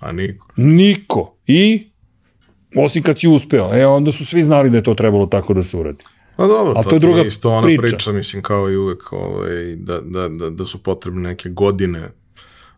A 0.00 0.12
niko. 0.12 0.52
Niko. 0.56 1.36
I? 1.46 1.90
Osim 2.76 3.02
kad 3.02 3.18
si 3.18 3.28
uspeo. 3.28 3.70
E, 3.72 3.86
onda 3.86 4.12
su 4.12 4.26
svi 4.26 4.42
znali 4.42 4.70
da 4.70 4.76
je 4.76 4.82
to 4.82 4.94
trebalo 4.94 5.26
tako 5.26 5.54
da 5.54 5.62
se 5.62 5.76
uradi. 5.76 6.04
A 6.36 6.46
dobro, 6.46 6.74
to, 6.74 6.82
to 6.82 6.96
je 6.96 7.00
druga 7.00 7.22
isto 7.22 7.50
ona 7.50 7.62
priča. 7.62 7.82
priča. 7.82 8.12
mislim, 8.12 8.42
kao 8.42 8.70
i 8.70 8.76
uvek, 8.76 9.12
ovaj, 9.12 9.76
da, 9.76 10.00
da, 10.00 10.28
da, 10.28 10.50
da 10.50 10.64
su 10.64 10.82
potrebne 10.82 11.28
neke 11.28 11.48
godine 11.48 12.08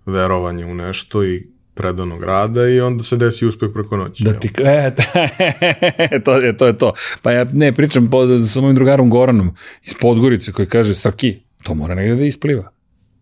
verovanja 0.06 0.66
u 0.66 0.74
nešto 0.74 1.24
i 1.24 1.46
predanog 1.74 2.24
rada 2.24 2.68
i 2.68 2.80
onda 2.80 3.04
se 3.04 3.16
desi 3.16 3.46
uspeh 3.46 3.68
preko 3.74 3.96
noći. 3.96 4.24
Da 4.24 4.40
ti, 4.40 4.50
e, 4.64 6.20
to 6.24 6.36
je 6.36 6.56
to. 6.56 6.66
Je 6.66 6.78
to. 6.78 6.92
Pa 7.22 7.32
ja 7.32 7.44
ne 7.52 7.72
pričam 7.72 8.10
po, 8.10 8.38
sa 8.38 8.60
mojim 8.60 8.74
drugarom 8.74 9.10
Goranom 9.10 9.54
iz 9.84 9.94
Podgorice 10.00 10.52
koji 10.52 10.68
kaže, 10.68 10.94
Srki, 10.94 11.38
to 11.62 11.74
mora 11.74 11.94
negde 11.94 12.14
da 12.16 12.24
ispliva. 12.24 12.70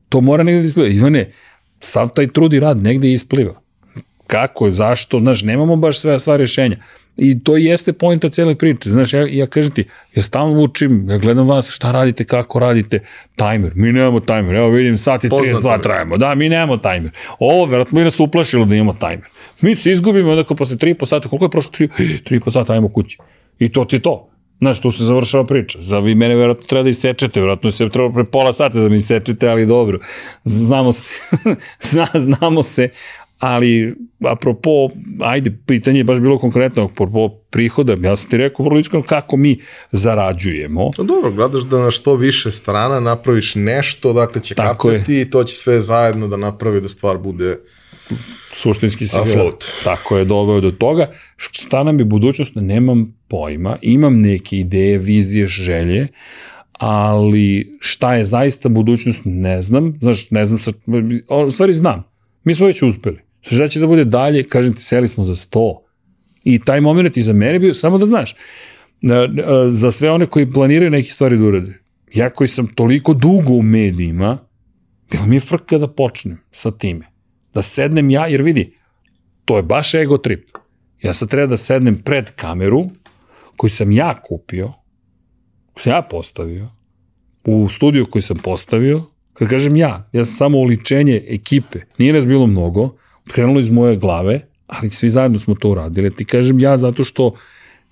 To 0.09 0.21
mora 0.21 0.43
negde 0.43 0.61
da 0.61 0.67
ispliva. 0.67 0.89
Ivane, 0.89 1.33
sav 1.81 2.09
taj 2.09 2.29
trud 2.33 2.53
i 2.53 2.61
rad 2.61 2.83
negde 2.83 3.13
ispliva. 3.13 3.61
Kako, 4.27 4.71
zašto, 4.71 5.21
znaš, 5.21 5.43
nemamo 5.43 5.77
baš 5.77 6.01
sve, 6.01 6.19
sva 6.19 6.37
rješenja. 6.37 6.77
I 7.19 7.43
to 7.45 7.57
jeste 7.57 7.93
pojenta 7.93 8.31
cele 8.31 8.55
priče. 8.55 8.91
Znaš, 8.91 9.13
ja, 9.13 9.27
ja 9.31 9.47
kažem 9.47 9.71
ti, 9.71 9.85
ja 10.15 10.23
stalno 10.23 10.61
učim, 10.61 11.11
ja 11.11 11.19
gledam 11.19 11.49
vas, 11.49 11.71
šta 11.71 11.93
radite, 11.93 12.25
kako 12.25 12.59
radite, 12.59 13.01
tajmer. 13.37 13.73
Mi 13.75 13.93
nemamo 13.93 14.21
tajmer. 14.21 14.55
Evo 14.57 14.71
vidim, 14.71 14.99
sat 14.99 15.21
Poznato 15.31 15.69
32 15.69 15.77
mi. 15.77 15.83
trajemo. 15.83 16.17
Da, 16.17 16.35
mi 16.35 16.49
nemamo 16.49 16.77
tajmer. 16.77 17.11
Ovo, 17.39 17.65
verovatno 17.65 17.99
bi 17.99 18.05
nas 18.05 18.21
uplašilo 18.21 18.65
da 18.65 18.75
imamo 18.75 18.93
tajmer. 18.93 19.27
Mi 19.61 19.77
se 19.77 19.91
izgubimo, 19.91 20.31
onda 20.31 20.45
posle 20.45 20.77
3,5 20.77 21.07
sata, 21.07 21.29
koliko 21.29 21.45
je 21.45 21.51
prošlo 21.51 21.73
3, 21.79 21.89
3,5 22.31 22.51
sata, 22.51 22.73
ajmo 22.73 22.89
kući. 22.89 23.19
I 23.59 23.69
to 23.69 23.85
ti 23.85 23.97
je 23.97 24.03
to. 24.03 24.29
Znaš, 24.59 24.81
tu 24.81 24.91
se 24.91 25.05
završava 25.05 25.47
priča. 25.47 25.79
Za 25.81 25.99
vi 25.99 26.15
mene 26.15 26.35
verovatno 26.35 26.67
treba 26.67 26.83
da 26.83 26.91
isečete, 26.91 27.41
verovatno 27.41 27.71
se 27.71 27.89
treba 27.89 28.13
pre 28.13 28.25
pola 28.25 28.53
sata 28.53 28.81
da 28.81 28.89
mi 28.89 28.97
isečete, 28.97 29.49
ali 29.49 29.67
dobro. 29.67 29.99
Znamo 30.45 30.93
se. 30.93 31.15
Zna, 31.91 32.07
znamo 32.15 32.63
se, 32.63 32.89
ali 33.39 33.95
apropo, 34.25 34.91
ajde, 35.21 35.59
pitanje 35.67 36.01
je 36.01 36.05
baš 36.05 36.21
bilo 36.21 36.39
konkretno, 36.39 36.85
apropo 36.85 37.29
prihoda, 37.51 37.97
ja 38.01 38.17
sam 38.17 38.31
ti 38.31 38.37
rekao 38.37 38.65
vrlo 38.65 38.79
iskreno 38.79 39.05
kako 39.05 39.37
mi 39.37 39.59
zarađujemo. 39.93 40.91
No 40.99 41.05
dobro, 41.05 41.31
gledaš 41.33 41.63
da 41.63 41.79
na 41.79 41.91
što 41.91 42.15
više 42.15 42.51
strana 42.51 43.01
napraviš 43.01 43.55
nešto, 43.55 44.13
dakle 44.13 44.43
će 44.43 44.55
Tako 44.55 44.91
je. 44.91 44.99
kapati 44.99 45.21
i 45.21 45.31
to 45.31 45.45
će 45.45 45.55
sve 45.55 45.81
zajedno 45.81 46.29
da 46.29 46.37
napravi 46.37 46.81
da 46.81 46.89
stvar 46.89 47.19
bude 47.19 47.59
suštinski 48.55 49.07
se 49.07 49.19
Afloat. 49.21 49.65
tako 49.85 50.19
je 50.19 50.25
doveo 50.25 50.61
do 50.61 50.71
toga. 50.71 51.11
Šta 51.37 51.83
nam 51.83 51.99
je 51.99 52.05
budućnost, 52.05 52.53
nemam 52.55 53.15
pojma, 53.29 53.77
imam 53.83 54.21
neke 54.21 54.57
ideje, 54.57 54.99
vizije, 54.99 55.47
želje, 55.47 56.09
ali 56.73 57.77
šta 57.81 58.15
je 58.15 58.25
zaista 58.25 58.69
budućnost, 58.69 59.21
ne 59.25 59.63
znam, 59.63 59.99
znaš, 60.01 60.31
ne 60.31 60.45
znam, 60.45 60.59
sa, 60.59 60.71
u 61.47 61.51
stvari 61.51 61.73
znam, 61.73 62.05
mi 62.45 62.55
smo 62.55 62.67
već 62.67 62.83
uspeli. 62.83 63.28
Šta 63.51 63.69
će 63.69 63.81
da 63.81 63.87
bude 63.87 64.05
dalje, 64.05 64.45
kažem 64.49 64.75
ti, 64.75 64.83
seli 64.83 65.09
smo 65.09 65.25
za 65.25 65.37
sto. 65.37 65.85
I 66.45 66.59
taj 66.59 66.81
moment 66.81 67.17
i 67.17 67.23
za 67.23 67.33
mene 67.33 67.59
bio, 67.59 67.75
samo 67.75 67.99
da 67.99 68.07
znaš, 68.07 68.35
za 69.69 69.91
sve 69.91 70.11
one 70.11 70.27
koji 70.27 70.53
planiraju 70.53 70.91
neke 70.91 71.11
stvari 71.11 71.39
da 71.39 71.45
urade, 71.45 71.79
ja 72.15 72.31
koji 72.31 72.49
sam 72.49 72.67
toliko 72.67 73.15
dugo 73.15 73.53
u 73.53 73.63
medijima, 73.63 74.39
bilo 75.11 75.27
mi 75.27 75.37
je 75.37 75.41
frka 75.41 75.79
da 75.79 75.89
počnem 75.89 76.39
sa 76.51 76.71
time. 76.71 77.07
Da 77.55 77.63
sednem 77.63 78.11
ja, 78.11 78.27
jer 78.27 78.43
vidi, 78.43 78.73
to 79.45 79.57
je 79.57 79.63
baš 79.63 79.95
ego 79.95 80.19
trip. 80.19 80.49
Ja 81.03 81.15
sad 81.15 81.31
treba 81.31 81.47
da 81.47 81.57
sednem 81.57 82.03
pred 82.03 82.31
kameru, 82.31 82.91
koju 83.57 83.71
sam 83.71 83.93
ja 83.93 84.15
kupio, 84.23 84.73
koju 85.73 85.83
sam 85.83 85.93
ja 85.93 86.03
postavio, 86.03 86.69
u 87.45 87.69
studiju 87.69 88.07
koji 88.11 88.23
sam 88.23 88.37
postavio, 88.37 89.03
kad 89.33 89.49
kažem 89.49 89.77
ja, 89.77 90.09
ja 90.13 90.25
sam 90.25 90.35
samo 90.35 90.59
oličenje 90.59 91.25
ekipe, 91.29 91.79
nije 91.99 92.13
nas 92.13 92.27
bilo 92.27 92.47
mnogo, 92.47 92.97
krenulo 93.33 93.61
iz 93.61 93.71
moje 93.71 93.97
glave, 93.97 94.41
ali 94.67 94.89
svi 94.89 95.11
zajedno 95.11 95.39
smo 95.39 95.55
to 95.55 95.71
uradili. 95.71 96.15
Ti 96.15 96.25
kažem 96.25 96.61
ja 96.61 96.77
zato 96.77 97.05
što 97.05 97.35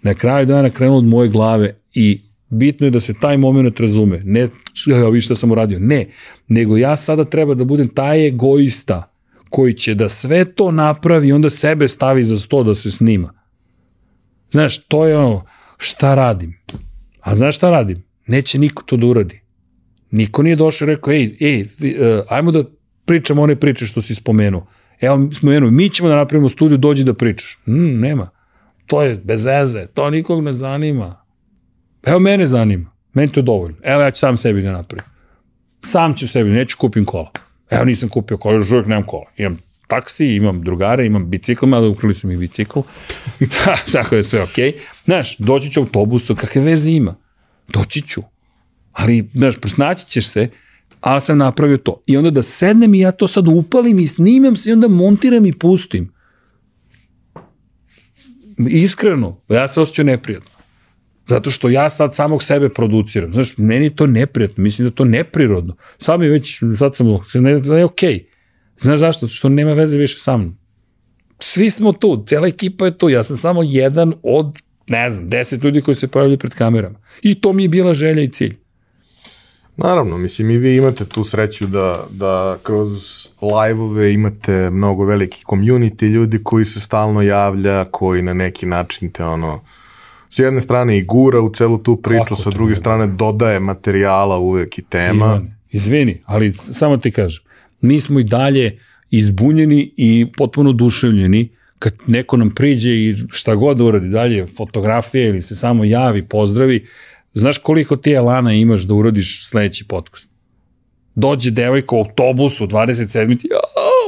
na 0.03 0.15
kraju 0.15 0.47
dana 0.47 0.71
krenulo 0.71 0.99
od 0.99 1.05
moje 1.05 1.29
glave 1.29 1.77
i 1.95 2.23
bitno 2.49 2.87
je 2.87 2.91
da 2.91 3.01
se 3.01 3.15
taj 3.21 3.37
moment 3.37 3.81
razume. 3.81 4.21
Ne, 4.25 4.49
ja 4.87 5.09
vi 5.09 5.21
šta 5.21 5.35
sam 5.35 5.51
uradio, 5.51 5.79
ne, 5.79 6.07
nego 6.49 6.77
ja 6.77 6.97
sada 6.97 7.25
treba 7.25 7.55
da 7.55 7.65
budem 7.65 7.89
taj 7.89 8.27
egoista 8.27 9.13
koji 9.51 9.75
će 9.75 9.95
da 9.95 10.09
sve 10.09 10.45
to 10.45 10.71
napravi 10.71 11.29
i 11.29 11.33
onda 11.33 11.51
sebe 11.51 11.89
stavi 11.89 12.25
za 12.25 12.39
sto 12.39 12.63
da 12.63 12.75
se 12.75 12.91
snima. 12.91 13.33
Znaš, 14.51 14.87
to 14.87 15.07
je 15.07 15.19
ono, 15.19 15.45
šta 15.79 16.15
radim? 16.15 16.59
A 17.21 17.37
znaš 17.37 17.57
šta 17.57 17.71
radim? 17.71 18.03
Neće 18.27 18.59
niko 18.59 18.83
to 18.83 18.97
da 18.97 19.07
uradi. 19.07 19.41
Niko 20.11 20.43
nije 20.43 20.57
došao 20.57 20.87
i 20.87 20.89
rekao, 20.89 21.13
ej, 21.13 21.37
ej, 21.41 21.63
uh, 21.63 21.67
ajmo 22.29 22.51
da 22.51 22.65
pričamo 23.05 23.43
one 23.43 23.57
priče 23.57 23.87
što 23.87 24.03
si 24.03 24.15
spomenuo. 24.15 24.67
Evo, 25.01 25.29
spomenuo, 25.37 25.71
mi 25.71 25.89
ćemo 25.89 26.09
da 26.09 26.17
napravimo 26.17 26.49
studiju, 26.49 26.79
dođi 26.79 27.05
da 27.05 27.15
pričaš. 27.15 27.59
Mm, 27.67 28.01
nema. 28.01 28.31
To 28.87 29.03
je 29.03 29.17
bez 29.25 29.45
veze, 29.45 29.87
to 29.87 30.11
nikog 30.11 30.45
ne 30.45 30.53
zanima. 30.53 31.25
Evo, 32.03 32.19
mene 32.19 32.47
zanima. 32.47 32.91
Meni 33.13 33.33
to 33.33 33.41
je 33.41 33.45
dovoljno. 33.45 33.77
Evo, 33.83 34.03
ja 34.03 34.11
ću 34.11 34.19
sam 34.19 34.37
sebi 34.37 34.63
da 34.63 34.73
napravim. 34.73 35.05
Sam 35.87 36.15
ću 36.15 36.29
sebi, 36.29 36.51
neću 36.51 36.77
kupim 36.79 37.05
kola. 37.05 37.31
Evo, 37.71 37.85
nisam 37.85 38.09
kupio 38.09 38.37
kola, 38.37 38.55
još 38.55 38.71
uvijek 38.71 38.87
nemam 38.87 39.07
kola. 39.07 39.25
Imam 39.37 39.59
taksi, 39.87 40.27
imam 40.27 40.63
drugare, 40.63 41.07
imam 41.07 41.31
bicikl, 41.31 41.67
mada 41.67 41.87
ukrali 41.87 42.15
su 42.15 42.27
mi 42.27 42.37
bicikl. 42.37 42.81
Tako 43.93 44.15
je 44.15 44.25
sve 44.25 44.43
okej. 44.43 44.73
Okay. 44.73 44.79
Znaš, 45.05 45.37
doći 45.39 45.71
ću 45.71 45.81
autobusu, 45.81 46.37
kakve 46.37 46.63
veze 46.63 46.91
ima? 46.91 47.15
Doći 47.69 48.01
ću. 48.03 48.23
Ali, 48.93 49.29
znaš, 49.35 49.57
presnaći 49.57 50.07
ćeš 50.07 50.29
se, 50.29 50.49
ali 51.07 51.21
sam 51.21 51.39
napravio 51.39 51.77
to. 51.77 52.03
I 52.07 52.17
onda 52.17 52.31
da 52.31 52.43
sednem 52.43 52.95
i 52.95 52.99
ja 52.99 53.13
to 53.13 53.29
sad 53.29 53.49
upalim 53.49 53.99
i 53.99 54.07
snimam 54.07 54.57
se 54.57 54.71
i 54.71 54.73
onda 54.73 54.89
montiram 54.89 55.47
i 55.47 55.53
pustim. 55.53 56.13
Iskreno, 58.71 59.41
ja 59.49 59.69
se 59.69 59.81
osjećam 59.81 60.07
neprijatno. 60.07 60.51
Zato 61.29 61.51
što 61.51 61.69
ja 61.69 61.91
sad 61.91 62.15
samog 62.15 62.43
sebe 62.43 62.69
produciram. 62.69 63.33
Znaš, 63.33 63.59
meni 63.59 63.85
je 63.85 63.97
to 63.97 64.07
neprijatno, 64.07 64.63
mislim 64.63 64.89
da 64.89 64.95
to 64.95 65.05
neprirodno. 65.05 65.77
Sad 65.99 66.21
mi 66.21 66.29
već, 66.29 66.63
sad 66.79 66.97
sam, 66.97 67.07
ne, 67.35 67.51
je 67.51 67.85
okej. 67.85 68.15
Okay. 68.15 68.25
Znaš 68.79 68.99
zašto? 68.99 69.29
Što 69.29 69.49
nema 69.49 69.73
veze 69.73 69.99
više 69.99 70.19
sa 70.19 70.37
mnom. 70.37 70.59
Svi 71.39 71.71
smo 71.71 71.93
tu, 71.93 72.25
cijela 72.27 72.47
ekipa 72.47 72.85
je 72.85 72.99
tu, 72.99 73.09
ja 73.09 73.23
sam 73.23 73.37
samo 73.37 73.63
jedan 73.63 74.13
od, 74.23 74.57
ne 74.87 75.11
znam, 75.11 75.29
deset 75.29 75.63
ljudi 75.63 75.81
koji 75.81 75.95
se 75.95 76.09
pojavljaju 76.09 76.39
pred 76.39 76.55
kamerama. 76.55 76.99
I 77.23 77.41
to 77.41 77.53
mi 77.53 77.63
je 77.63 77.69
bila 77.69 77.95
želja 77.95 78.23
i 78.23 78.29
cilj. 78.29 78.66
Naravno, 79.77 80.19
mislim 80.19 80.51
i 80.51 80.59
vi 80.59 80.77
imate 80.77 81.05
tu 81.05 81.25
sreću 81.25 81.67
da, 81.67 82.05
da 82.11 82.59
kroz 82.63 82.91
live-ove 83.41 84.13
imate 84.13 84.71
mnogo 84.71 85.05
veliki 85.05 85.45
community 85.45 86.09
ljudi 86.09 86.39
koji 86.43 86.65
se 86.65 86.81
stalno 86.81 87.23
javlja, 87.23 87.85
koji 87.85 88.23
na 88.23 88.35
neki 88.35 88.67
način 88.67 89.11
te 89.11 89.25
ono, 89.25 89.61
s 90.29 90.39
jedne 90.39 90.61
strane 90.61 90.99
i 90.99 91.05
gura 91.05 91.41
u 91.41 91.51
celu 91.51 91.79
tu 91.79 91.97
priču, 91.97 92.23
Kako 92.23 92.35
sa 92.35 92.51
druge 92.51 92.71
ne? 92.71 92.77
strane 92.77 93.07
dodaje 93.07 93.61
materijala 93.61 94.39
uvek 94.39 94.79
i 94.79 94.83
tema. 94.83 95.27
Ivan, 95.27 95.55
izvini, 95.71 96.21
ali 96.25 96.53
samo 96.53 96.97
ti 96.97 97.11
kažem, 97.11 97.45
mi 97.81 98.01
smo 98.01 98.21
i 98.21 98.25
dalje 98.25 98.79
izbunjeni 99.11 99.93
i 99.97 100.27
potpuno 100.37 100.73
duševljeni 100.73 101.49
kad 101.79 101.95
neko 102.07 102.37
nam 102.37 102.55
priđe 102.55 102.91
i 102.91 103.15
šta 103.31 103.55
god 103.55 103.81
uradi 103.81 104.09
dalje, 104.09 104.47
fotografije 104.47 105.29
ili 105.29 105.43
se 105.43 105.57
samo 105.57 105.85
javi, 105.85 106.23
pozdravi, 106.23 106.87
Znaš 107.37 107.59
koliko 107.59 107.97
ti 107.97 108.13
elana 108.13 108.53
imaš 108.53 108.83
da 108.83 108.95
uradiš 108.95 109.49
sledeći 109.49 109.85
podcast? 109.89 110.29
Dođe 111.15 111.51
devojka 111.51 111.97
u 111.97 111.99
autobusu 111.99 112.67
27. 112.67 113.47
Ja, 113.51 113.59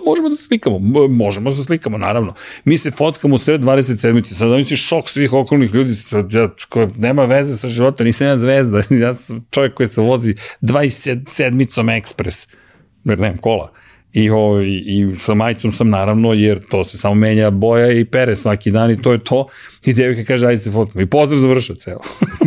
možemo 0.07 0.29
da 0.29 0.35
se 0.35 0.45
slikamo. 0.45 0.79
Možemo 1.09 1.51
da 1.51 1.57
se 1.57 1.65
slikamo, 1.65 1.99
naravno. 1.99 2.35
Mi 2.65 2.79
se 2.79 2.91
fotkamo 2.91 3.35
u 3.35 3.39
sred 3.39 3.61
27. 3.61 4.25
Sad 4.25 4.49
da 4.49 4.57
misliš 4.57 4.89
šok 4.89 5.09
svih 5.09 5.33
okolnih 5.33 5.75
ljudi, 5.75 5.95
ja, 6.31 6.49
koje 6.69 6.89
nema 6.97 7.25
veze 7.25 7.57
sa 7.57 7.69
životom, 7.69 8.07
nisam 8.07 8.27
ja 8.27 8.37
zvezda, 8.37 8.83
ja 9.05 9.15
sam 9.15 9.47
čovjek 9.51 9.75
koji 9.75 9.89
se 9.89 10.01
vozi 10.01 10.35
27-om 10.63 11.89
ekspres, 11.89 12.47
jer 13.05 13.19
nemam 13.19 13.39
kola. 13.39 13.73
I, 14.12 14.30
o, 14.30 14.62
i, 14.62 15.14
sa 15.20 15.35
majicom 15.35 15.72
sam 15.72 15.90
naravno, 15.90 16.32
jer 16.32 16.60
to 16.68 16.85
se 16.85 16.98
samo 16.98 17.14
menja 17.14 17.51
boja 17.51 17.93
i 17.93 18.05
pere 18.05 18.36
svaki 18.36 18.70
dan 18.70 18.90
i 18.90 19.02
to 19.02 19.12
je 19.12 19.18
to. 19.24 19.48
I 19.86 19.93
devojka 19.93 20.24
kaže, 20.24 20.47
ajde 20.47 20.59
se 20.59 20.70
fotkamo. 20.70 21.02
I 21.02 21.06
pozdrav 21.06 21.40
završao 21.40 21.76
ceo. 21.76 21.98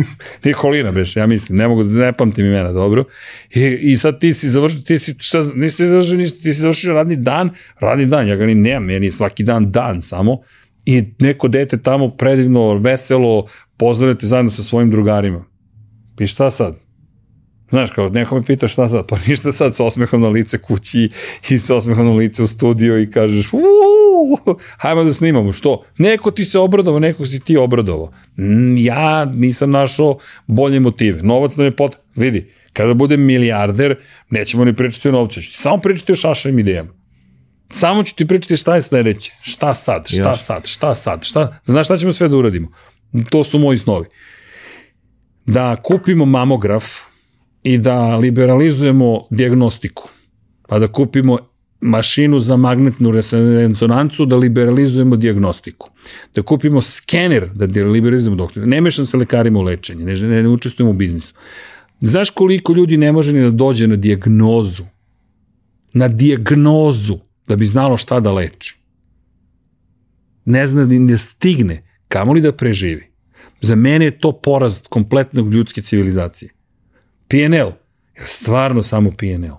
Nikolina 0.44 0.90
beš, 0.92 1.16
ja 1.16 1.26
mislim, 1.26 1.58
ne 1.58 1.68
mogu, 1.68 1.84
ne 1.84 2.12
pamtim 2.12 2.46
imena 2.46 2.72
dobro. 2.72 3.04
I, 3.50 3.78
i 3.80 3.96
sad 3.96 4.20
ti 4.20 4.32
si 4.32 4.48
završio, 4.48 4.80
ti 4.80 4.98
si, 4.98 5.14
šta, 5.18 5.44
nisi 5.54 5.86
završio 5.86 6.16
ništa, 6.16 6.38
ti 6.42 6.52
si 6.52 6.60
završio 6.60 6.94
radni 6.94 7.16
dan, 7.16 7.50
radni 7.80 8.06
dan, 8.06 8.28
ja 8.28 8.36
ga 8.36 8.46
ni 8.46 8.54
nemam, 8.54 8.84
meni 8.84 9.06
je 9.06 9.12
svaki 9.12 9.42
dan 9.42 9.70
dan 9.70 10.02
samo. 10.02 10.40
I 10.84 11.04
neko 11.18 11.48
dete 11.48 11.82
tamo 11.82 12.08
predivno, 12.08 12.74
veselo, 12.74 13.46
pozdravite 13.76 14.26
zajedno 14.26 14.50
sa 14.50 14.62
svojim 14.62 14.90
drugarima. 14.90 15.44
I 16.18 16.26
šta 16.26 16.50
sad? 16.50 16.76
Znaš, 17.72 17.90
kao 17.90 18.08
neko 18.08 18.34
me 18.34 18.44
pita 18.44 18.68
šta 18.68 18.88
sad, 18.88 19.06
pa 19.08 19.16
ništa 19.28 19.52
sad 19.52 19.76
sa 19.76 19.84
osmehom 19.84 20.20
na 20.20 20.28
lice 20.28 20.58
kući 20.58 21.10
i 21.50 21.58
sa 21.58 21.76
osmehom 21.76 22.06
na 22.06 22.12
lice 22.12 22.42
u 22.42 22.46
studio 22.46 22.98
i 22.98 23.10
kažeš 23.10 23.52
uuu, 23.52 24.56
hajmo 24.78 25.04
da 25.04 25.12
snimamo, 25.12 25.52
što? 25.52 25.84
Neko 25.98 26.30
ti 26.30 26.44
se 26.44 26.58
obradovao, 26.58 27.00
neko 27.00 27.26
si 27.26 27.40
ti 27.40 27.56
obradovao. 27.56 28.12
Ja 28.76 29.24
nisam 29.24 29.70
našao 29.70 30.18
bolje 30.46 30.80
motive. 30.80 31.22
Novac 31.22 31.54
da 31.54 31.62
me 31.62 31.76
pot... 31.76 31.96
Vidi, 32.16 32.50
kada 32.72 32.94
budem 32.94 33.20
milijarder, 33.24 33.96
nećemo 34.30 34.64
ni 34.64 34.76
pričati 34.76 35.08
o 35.08 35.12
novcu, 35.12 35.42
ću 35.42 35.50
ti 35.50 35.56
samo 35.56 35.78
pričati 35.78 36.12
o 36.12 36.14
šašavim 36.14 36.58
idejama. 36.58 36.90
Samo 37.70 38.02
ću 38.02 38.16
ti 38.16 38.26
pričati 38.26 38.56
šta 38.56 38.76
je 38.76 38.82
sledeće, 38.82 39.32
šta 39.42 39.74
sad, 39.74 40.08
šta 40.08 40.28
Jasne. 40.28 40.36
sad, 40.36 40.66
šta 40.66 40.94
sad, 40.94 41.24
šta, 41.24 41.58
znaš 41.66 41.86
šta 41.86 41.96
ćemo 41.96 42.12
sve 42.12 42.28
da 42.28 42.36
uradimo? 42.36 42.68
To 43.30 43.44
su 43.44 43.58
moji 43.58 43.78
snovi. 43.78 44.06
Da 45.46 45.76
kupimo 45.82 46.24
mamograf, 46.24 46.84
i 47.62 47.78
da 47.78 48.16
liberalizujemo 48.16 49.26
diagnostiku, 49.30 50.08
pa 50.68 50.78
da 50.78 50.88
kupimo 50.88 51.38
mašinu 51.80 52.38
za 52.38 52.56
magnetnu 52.56 53.10
rezonancu 53.10 54.26
da 54.26 54.36
liberalizujemo 54.36 55.16
diagnostiku. 55.16 55.90
Da 56.34 56.42
kupimo 56.42 56.82
skener 56.82 57.50
da 57.54 57.82
liberalizujemo 57.82 58.36
doktor. 58.36 58.66
Ne 58.66 58.80
mešam 58.80 59.06
se 59.06 59.16
lekarima 59.16 59.58
u 59.58 59.62
lečenje, 59.62 60.04
ne, 60.04 60.14
ne, 60.14 60.42
ne 60.42 60.48
učestvujemo 60.48 60.90
u 60.90 60.94
biznisu. 60.94 61.34
Znaš 62.00 62.30
koliko 62.30 62.72
ljudi 62.72 62.96
ne 62.96 63.12
može 63.12 63.32
ni 63.32 63.40
da 63.40 63.50
dođe 63.50 63.86
na 63.86 63.96
diagnozu? 63.96 64.84
Na 65.92 66.08
diagnozu 66.08 67.18
da 67.48 67.56
bi 67.56 67.66
znalo 67.66 67.96
šta 67.96 68.20
da 68.20 68.32
leči. 68.32 68.76
Ne 70.44 70.66
zna 70.66 70.84
da 70.84 70.98
ne 70.98 71.18
stigne, 71.18 71.82
kamo 72.08 72.32
li 72.32 72.40
da 72.40 72.52
preživi. 72.52 73.12
Za 73.60 73.74
mene 73.74 74.04
je 74.04 74.18
to 74.18 74.32
poraz 74.32 74.80
kompletnog 74.88 75.52
ljudske 75.52 75.82
civilizacije. 75.82 76.50
PNL, 77.32 77.72
je 78.20 78.26
stvarno 78.26 78.82
samo 78.82 79.10
PNL? 79.10 79.56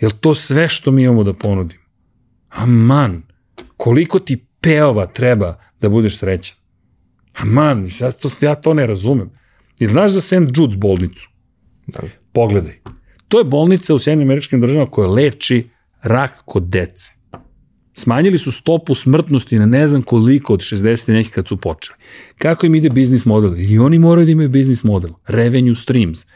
Je 0.00 0.08
to 0.20 0.34
sve 0.34 0.68
što 0.68 0.90
mi 0.90 1.02
imamo 1.02 1.24
da 1.24 1.32
ponudimo? 1.32 1.82
Aman, 2.48 3.22
koliko 3.76 4.18
ti 4.18 4.44
peova 4.60 5.06
treba 5.06 5.60
da 5.80 5.88
budeš 5.88 6.18
srećan? 6.18 6.56
Aman, 7.34 7.88
ja 8.00 8.10
to, 8.10 8.30
ja 8.40 8.54
to 8.54 8.74
ne 8.74 8.86
razumem. 8.86 9.30
I 9.78 9.86
znaš 9.86 10.10
za 10.10 10.20
St. 10.20 10.32
Jude's 10.32 10.76
bolnicu? 10.76 11.28
Da. 11.86 12.00
Pogledaj. 12.32 12.80
To 13.28 13.38
je 13.38 13.44
bolnica 13.44 13.94
u 13.94 13.98
Sjedinim 13.98 14.28
američkim 14.28 14.60
državama 14.60 14.90
koja 14.90 15.08
leči 15.08 15.68
rak 16.02 16.42
kod 16.44 16.62
dece. 16.62 17.12
Smanjili 17.94 18.38
su 18.38 18.52
stopu 18.52 18.94
smrtnosti 18.94 19.58
na 19.58 19.66
ne 19.66 19.88
znam 19.88 20.02
koliko 20.02 20.54
od 20.54 20.60
60 20.60 21.12
nekih 21.12 21.32
kad 21.32 21.48
su 21.48 21.56
počeli. 21.56 21.98
Kako 22.38 22.66
im 22.66 22.74
ide 22.74 22.90
biznis 22.90 23.26
model? 23.26 23.54
I 23.58 23.78
oni 23.78 23.98
moraju 23.98 24.24
da 24.24 24.32
imaju 24.32 24.48
biznis 24.48 24.84
model. 24.84 25.10
Revenue 25.26 25.74
streams. 25.74 26.26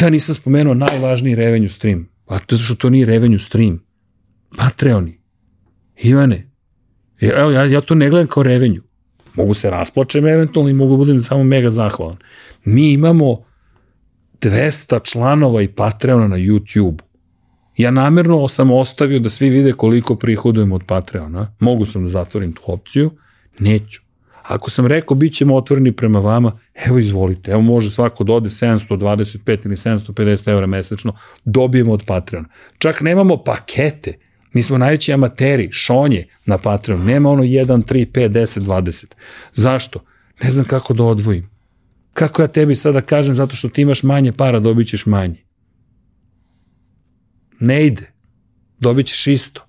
Da 0.00 0.10
nisam 0.10 0.34
spomenuo 0.34 0.74
najvažniji 0.74 1.34
revenue 1.34 1.68
stream. 1.68 2.08
Pa 2.26 2.38
to 2.38 2.58
što 2.58 2.74
to 2.74 2.90
nije 2.90 3.06
revenue 3.06 3.38
stream. 3.38 3.84
Patreoni. 4.56 5.18
Ivane, 5.96 6.50
evo, 7.20 7.50
ja, 7.50 7.64
ja 7.64 7.80
to 7.80 7.94
ne 7.94 8.10
gledam 8.10 8.28
kao 8.28 8.42
revenue. 8.42 8.80
Mogu 9.34 9.54
se 9.54 9.70
rasplačem 9.70 10.26
eventualno 10.26 10.70
i 10.70 10.74
mogu 10.74 10.92
da 10.92 10.96
budem 10.96 11.20
samo 11.20 11.44
mega 11.44 11.70
zahvalan. 11.70 12.16
Mi 12.64 12.92
imamo 12.92 13.44
200 14.40 15.10
članova 15.10 15.62
i 15.62 15.68
Patreona 15.68 16.28
na 16.28 16.36
YouTube. 16.36 16.98
Ja 17.76 17.90
namerno 17.90 18.48
sam 18.48 18.70
ostavio 18.70 19.18
da 19.18 19.28
svi 19.28 19.50
vide 19.50 19.72
koliko 19.72 20.16
prihodujemo 20.16 20.74
od 20.74 20.82
Patreona. 20.86 21.54
Mogu 21.60 21.86
sam 21.86 22.04
da 22.04 22.10
zatvorim 22.10 22.52
tu 22.52 22.62
opciju. 22.66 23.10
Neću. 23.58 24.07
Ako 24.48 24.70
sam 24.70 24.86
rekao 24.86 25.14
bit 25.14 25.34
ćemo 25.34 25.56
otvoreni 25.56 25.92
prema 25.92 26.18
vama, 26.18 26.58
evo 26.74 26.98
izvolite, 26.98 27.50
evo 27.50 27.60
može 27.60 27.90
svako 27.90 28.24
da 28.24 28.32
ode 28.32 28.48
725 28.48 29.66
ili 29.66 29.76
750 29.76 30.48
eura 30.48 30.66
mesečno, 30.66 31.12
dobijemo 31.44 31.92
od 31.92 32.02
Patreona. 32.06 32.48
Čak 32.78 33.00
nemamo 33.00 33.36
pakete, 33.36 34.18
mi 34.52 34.62
smo 34.62 34.78
najveći 34.78 35.12
amateri, 35.12 35.68
šonje 35.72 36.26
na 36.46 36.58
Patreon, 36.58 37.04
nema 37.04 37.30
ono 37.30 37.42
1, 37.42 37.64
3, 37.64 38.06
5, 38.12 38.28
10, 38.28 38.60
20. 38.60 39.04
Zašto? 39.54 40.04
Ne 40.42 40.50
znam 40.50 40.64
kako 40.64 40.94
da 40.94 41.04
odvojim. 41.04 41.50
Kako 42.12 42.42
ja 42.42 42.48
tebi 42.48 42.74
sada 42.74 43.00
kažem 43.00 43.34
zato 43.34 43.56
što 43.56 43.68
ti 43.68 43.82
imaš 43.82 44.02
manje 44.02 44.32
para, 44.32 44.60
dobit 44.60 44.88
ćeš 44.88 45.06
manje. 45.06 45.44
Ne 47.60 47.86
ide. 47.86 48.12
Dobit 48.78 49.06
ćeš 49.06 49.26
isto. 49.26 49.67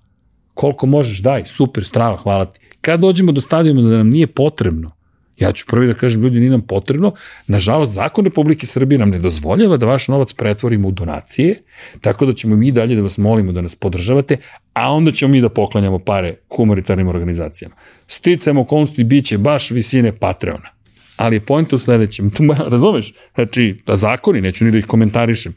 Koliko 0.60 0.86
možeš, 0.86 1.18
daj, 1.18 1.44
super, 1.46 1.84
strava, 1.84 2.16
hvala 2.16 2.44
ti. 2.44 2.60
Kad 2.80 3.00
dođemo 3.00 3.32
do 3.32 3.40
stadijuma 3.40 3.82
da 3.82 3.96
nam 3.96 4.08
nije 4.08 4.26
potrebno, 4.26 4.90
ja 5.38 5.52
ću 5.52 5.64
prvi 5.66 5.86
da 5.86 5.94
kažem, 5.94 6.22
ljudi, 6.22 6.40
nije 6.40 6.50
nam 6.50 6.60
potrebno, 6.60 7.12
nažalost, 7.46 7.92
zakon 7.92 8.24
Republike 8.24 8.66
Srbije 8.66 8.98
nam 8.98 9.10
ne 9.10 9.18
dozvoljava 9.18 9.76
da 9.76 9.86
vaš 9.86 10.08
novac 10.08 10.32
pretvorimo 10.32 10.88
u 10.88 10.90
donacije, 10.90 11.62
tako 12.00 12.26
da 12.26 12.32
ćemo 12.32 12.56
mi 12.56 12.72
dalje 12.72 12.96
da 12.96 13.02
vas 13.02 13.18
molimo 13.18 13.52
da 13.52 13.60
nas 13.60 13.76
podržavate, 13.76 14.36
a 14.72 14.92
onda 14.92 15.12
ćemo 15.12 15.32
mi 15.32 15.40
da 15.40 15.48
poklanjamo 15.48 15.98
pare 15.98 16.36
humanitarnim 16.56 17.08
organizacijama. 17.08 17.74
Sticam 18.06 18.58
okolnosti 18.58 19.04
bit 19.04 19.24
će 19.26 19.38
baš 19.38 19.70
visine 19.70 20.12
Patreona. 20.12 20.68
Ali 21.16 21.36
je 21.36 21.46
point 21.46 21.72
u 21.72 21.78
sledećem, 21.78 22.30
razumeš? 22.74 23.14
Znači, 23.34 23.82
da 23.86 23.96
zakoni, 23.96 24.40
neću 24.40 24.64
ni 24.64 24.70
da 24.70 24.78
ih 24.78 24.86
komentarišem, 24.86 25.54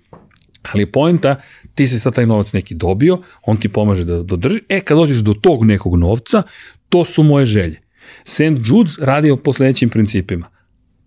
ali 0.71 0.91
poenta, 0.91 1.35
ti 1.75 1.87
si 1.87 1.99
sad 1.99 2.15
taj 2.15 2.25
novac 2.25 2.53
neki 2.53 2.75
dobio, 2.75 3.21
on 3.45 3.57
ti 3.57 3.69
pomaže 3.69 4.05
da 4.05 4.23
dodrži, 4.23 4.59
e 4.69 4.79
kad 4.79 4.97
dođeš 4.97 5.17
do 5.17 5.33
tog 5.33 5.65
nekog 5.65 5.95
novca, 5.95 6.43
To 6.93 7.05
su 7.05 7.23
moje 7.23 7.45
želje. 7.45 7.81
St. 8.25 8.41
Jude's 8.41 9.05
radi 9.05 9.35
po 9.43 9.53
sledećim 9.53 9.89
principima. 9.89 10.49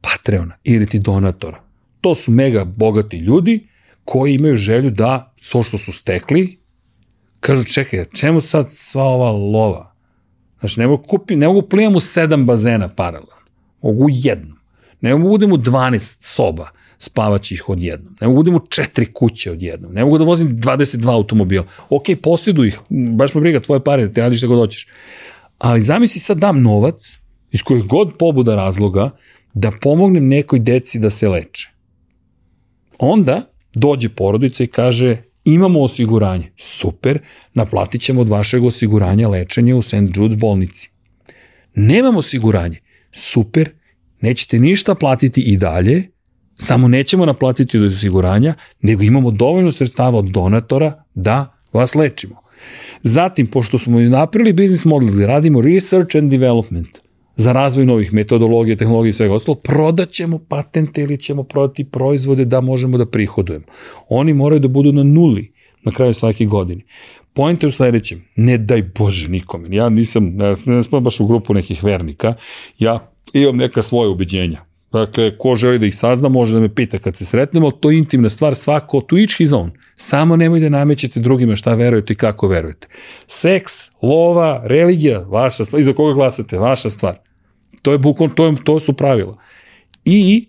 Patreona 0.01 0.57
ili 0.65 0.87
ti 0.87 0.99
donatora. 0.99 1.62
To 2.01 2.15
su 2.15 2.31
mega 2.31 2.65
bogati 2.65 3.16
ljudi 3.16 3.69
koji 4.05 4.35
imaju 4.35 4.57
želju 4.57 4.91
da 4.91 5.35
svo 5.41 5.62
što 5.62 5.78
su 5.78 5.93
stekli, 5.93 6.59
kažu 7.41 7.65
čekaj, 7.65 8.05
čemu 8.05 8.41
sad 8.41 8.66
sva 8.73 9.05
ova 9.05 9.31
lova? 9.31 9.95
Znači, 10.61 10.81
ne 10.81 10.87
mogu, 10.87 11.03
kupi, 11.03 11.37
ne 11.37 11.47
mogu 11.47 11.62
plijem 11.62 11.97
u 11.97 12.01
sedam 12.01 12.47
bazena 12.47 12.89
paralelno. 12.89 13.47
Mogu 13.83 14.05
u 14.05 14.09
jednom. 14.11 14.59
Ne 15.01 15.15
mogu 15.15 15.28
budem 15.28 15.53
u 15.53 15.57
12 15.57 16.16
soba 16.20 16.70
spavaći 16.98 17.55
ih 17.55 17.68
odjednom. 17.68 18.16
Ne 18.20 18.28
mogu 18.28 18.43
da 18.43 18.48
imam 18.48 18.66
četiri 18.68 19.06
kuće 19.06 19.52
odjednom. 19.52 19.93
Ne 19.93 20.05
mogu 20.05 20.18
da 20.18 20.24
vozim 20.24 20.48
22 20.48 21.10
automobila. 21.12 21.66
Ok, 21.89 22.05
posjedu 22.23 22.64
ih, 22.64 22.78
baš 23.16 23.35
me 23.35 23.40
briga 23.40 23.60
tvoje 23.60 23.85
pare, 23.85 24.12
ti 24.12 24.20
radiš 24.20 24.39
šta 24.39 24.47
god 24.47 24.59
hoćeš. 24.59 24.89
Ali 25.59 25.82
zamisli 25.82 26.20
sad 26.20 26.39
dam 26.39 26.62
novac, 26.62 27.18
iz 27.52 27.62
kojih 27.62 27.85
god 27.85 28.12
pobuda 28.18 28.55
razloga, 28.55 29.10
da 29.55 29.73
pomognem 29.81 30.28
nekoj 30.28 30.59
deci 30.59 30.98
da 30.98 31.10
se 31.10 31.28
leče. 31.28 31.70
Onda 32.98 33.52
dođe 33.74 34.09
porodica 34.09 34.64
i 34.64 34.66
kaže 34.66 35.23
imamo 35.44 35.81
osiguranje. 35.81 36.52
Super, 36.56 37.18
naplatit 37.55 38.01
ćemo 38.01 38.20
od 38.20 38.28
vašeg 38.28 38.64
osiguranja 38.64 39.28
lečenje 39.28 39.74
u 39.74 39.82
St. 39.82 39.94
Jude's 39.94 40.36
bolnici. 40.36 40.90
Nemamo 41.74 42.18
osiguranje. 42.18 42.81
Super, 43.12 43.70
nećete 44.20 44.59
ništa 44.59 44.94
platiti 44.94 45.40
i 45.40 45.56
dalje, 45.56 46.02
samo 46.59 46.89
nećemo 46.89 47.27
naplatiti 47.27 47.78
od 47.78 47.85
osiguranja, 47.85 48.55
nego 48.83 49.03
imamo 49.03 49.31
dovoljno 49.31 49.73
sredstava 49.73 50.19
od 50.19 50.24
donatora 50.24 51.05
da 51.15 51.59
vas 51.73 51.95
lečimo. 51.95 52.37
Zatim, 53.03 53.47
pošto 53.47 53.78
smo 53.78 54.01
napravili 54.01 54.53
biznis 54.53 54.85
model, 54.85 55.27
radimo 55.27 55.61
research 55.61 56.16
and 56.16 56.31
development 56.31 56.99
za 57.37 57.53
razvoj 57.53 57.87
novih 57.87 58.12
metodologija, 58.12 58.77
tehnologije 58.77 59.11
i 59.11 59.12
svega 59.12 59.35
ostalo, 59.35 59.55
prodaćemo 59.55 60.39
patente 60.39 61.03
ili 61.03 61.19
ćemo 61.19 61.43
prodati 61.43 61.85
proizvode 61.85 62.45
da 62.45 62.61
možemo 62.61 62.99
da 62.99 63.07
prihodujemo. 63.07 63.65
Oni 64.09 64.33
moraju 64.33 64.61
da 64.61 64.69
budu 64.69 64.93
na 64.93 65.03
nuli 65.03 65.53
na 65.85 65.93
kraju 65.93 66.15
svake 66.15 66.45
godine. 66.45 66.83
Point 67.33 67.62
je 67.62 67.66
u 67.66 67.70
sledećem, 67.70 68.24
ne 68.37 68.59
daj 68.59 68.83
Bože 68.99 69.28
nikome, 69.28 69.77
ja 69.77 69.89
nisam, 69.89 70.24
ne, 70.24 70.55
ne 70.66 70.83
sam 70.83 71.05
baš 71.05 71.20
u 71.20 71.27
grupu 71.27 71.55
nekih 71.55 71.85
vernika, 71.85 72.35
ja 72.78 73.12
imam 73.33 73.57
neka 73.57 73.83
svoje 73.83 74.09
ubeđenja. 74.09 74.65
Dakle, 74.93 75.39
ko 75.39 75.55
želi 75.55 75.79
da 75.79 75.87
ih 75.87 75.97
sazna, 75.97 76.29
može 76.29 76.55
da 76.55 76.61
me 76.61 76.75
pita 76.75 76.99
kad 76.99 77.17
se 77.17 77.25
sretnemo, 77.25 77.71
to 77.71 77.91
je 77.91 77.99
intimna 77.99 78.29
stvar, 78.29 78.55
svako 78.55 79.01
to 79.01 79.19
each 79.19 79.37
his 79.39 79.51
own. 79.51 79.71
Samo 79.97 80.37
nemoj 80.37 80.61
da 80.61 80.69
namećete 80.69 81.21
drugima 81.21 81.57
šta 81.57 81.75
verujete 81.75 82.13
i 82.13 82.17
kako 82.17 82.49
verujete. 82.49 82.89
Seks, 83.27 83.73
lova, 84.03 84.63
religija, 84.65 85.19
vaša 85.29 85.65
stvar, 85.65 85.81
iza 85.81 85.93
koga 85.93 86.15
glasate, 86.15 86.59
vaša 86.59 86.91
stvar. 86.91 87.19
To 87.83 87.93
je 87.93 87.99
bukvalno, 87.99 88.35
to, 88.35 88.47
je, 88.47 88.55
to 88.65 88.79
su 88.79 88.93
pravila. 88.93 89.39
I 90.05 90.49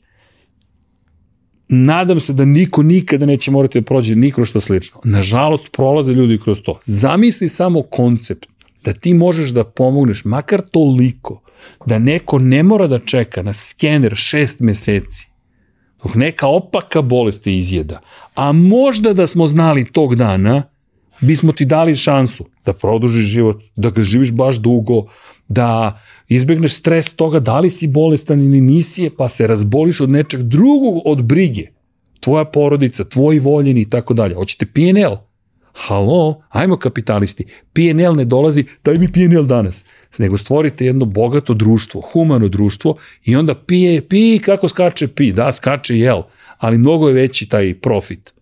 nadam 1.68 2.20
se 2.20 2.34
da 2.34 2.46
niko 2.46 2.84
nikada 2.84 3.26
neće 3.26 3.52
morati 3.52 3.80
da 3.80 3.86
prođe 3.86 4.16
ni 4.16 4.32
kroz 4.32 4.48
što 4.48 4.62
slično. 4.62 5.00
Nažalost, 5.04 5.72
prolaze 5.72 6.14
ljudi 6.14 6.40
kroz 6.44 6.62
to. 6.62 6.80
Zamisli 6.86 7.50
samo 7.50 7.82
koncept 7.82 8.46
da 8.86 8.94
ti 8.94 9.14
možeš 9.14 9.50
da 9.50 9.64
pomogneš 9.64 10.26
makar 10.26 10.62
toliko 10.72 11.42
da 11.86 12.00
neko 12.00 12.40
ne 12.40 12.64
mora 12.64 12.88
da 12.88 13.00
čeka 13.00 13.44
na 13.44 13.54
skener 13.54 14.16
šest 14.16 14.60
meseci 14.60 15.28
dok 16.04 16.16
neka 16.16 16.48
opaka 16.48 17.02
bolest 17.02 17.44
te 17.44 17.56
izjeda. 17.56 18.00
A 18.36 18.52
možda 18.52 19.14
da 19.14 19.28
smo 19.28 19.48
znali 19.48 19.92
tog 19.92 20.16
dana, 20.16 20.64
bismo 21.22 21.52
ti 21.52 21.66
dali 21.66 21.96
šansu 21.96 22.46
da 22.66 22.74
produžiš 22.74 23.26
život, 23.26 23.64
da 23.76 23.90
ga 23.90 24.02
živiš 24.02 24.32
baš 24.32 24.56
dugo, 24.56 25.06
da 25.48 26.00
izbegneš 26.28 26.74
stres 26.74 27.14
toga 27.14 27.40
da 27.40 27.60
li 27.60 27.70
si 27.70 27.88
bolestan 27.88 28.40
ili 28.40 28.62
nisi 28.62 29.10
pa 29.18 29.30
se 29.30 29.48
razboliš 29.48 30.02
od 30.02 30.10
nečeg 30.10 30.42
drugog 30.42 31.02
od 31.06 31.24
brige. 31.24 31.68
Tvoja 32.20 32.46
porodica, 32.46 33.04
tvoji 33.04 33.40
voljeni 33.40 33.82
i 33.82 33.90
tako 33.90 34.14
dalje. 34.14 34.36
Hoćete 34.36 34.66
PNL? 34.66 35.16
Halo, 35.74 36.42
ajmo 36.50 36.78
kapitalisti. 36.78 37.46
PNL 37.74 38.16
ne 38.16 38.26
dolazi, 38.26 38.66
daj 38.84 38.98
mi 38.98 39.12
PNL 39.12 39.46
danas. 39.46 39.86
Nego 40.18 40.38
stvorite 40.38 40.86
jedno 40.86 41.06
bogato 41.06 41.54
društvo, 41.54 42.02
humano 42.02 42.48
društvo 42.48 42.96
i 43.24 43.36
onda 43.36 43.56
pije, 43.56 44.08
pi, 44.08 44.40
kako 44.40 44.70
skače 44.70 45.08
pi, 45.08 45.32
da, 45.32 45.52
skače 45.52 45.98
jel, 45.98 46.22
ali 46.58 46.78
mnogo 46.78 47.08
je 47.08 47.14
veći 47.14 47.50
taj 47.50 47.74
profit. 47.80 48.34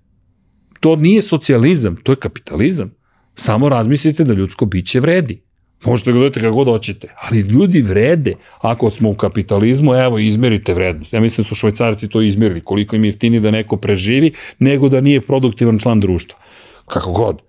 To 0.79 0.95
nije 0.95 1.21
socijalizam, 1.21 1.95
to 1.95 2.11
je 2.11 2.15
kapitalizam. 2.15 2.91
Samo 3.35 3.69
razmislite 3.69 4.23
da 4.23 4.33
ljudsko 4.33 4.65
biće 4.65 4.99
vredi. 4.99 5.41
Možete 5.85 6.11
ga 6.11 6.17
dodati 6.17 6.39
kako 6.39 6.55
god 6.55 6.67
hoćete, 6.67 7.07
ali 7.21 7.39
ljudi 7.39 7.81
vrede. 7.81 8.33
Ako 8.61 8.89
smo 8.89 9.09
u 9.09 9.15
kapitalizmu, 9.15 9.93
evo, 9.93 10.19
izmerite 10.19 10.73
vrednost. 10.73 11.13
Ja 11.13 11.21
mislim 11.21 11.43
da 11.43 11.47
su 11.47 11.55
švajcarci 11.55 12.07
to 12.07 12.21
izmerili, 12.21 12.61
koliko 12.61 12.95
im 12.95 13.03
je 13.03 13.07
jeftini 13.07 13.39
da 13.39 13.51
neko 13.51 13.77
preživi, 13.77 14.31
nego 14.59 14.89
da 14.89 15.01
nije 15.01 15.21
produktivan 15.21 15.79
član 15.79 15.99
društva. 15.99 16.39
Kako 16.85 17.11
god. 17.11 17.41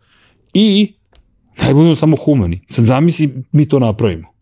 I, 0.55 0.93
daj 1.58 1.74
budemo 1.74 1.94
samo 1.94 2.16
humani. 2.16 2.60
Sad 2.68 2.84
zamisli, 2.84 3.34
mi 3.52 3.68
to 3.68 3.78
napravimo. 3.78 4.36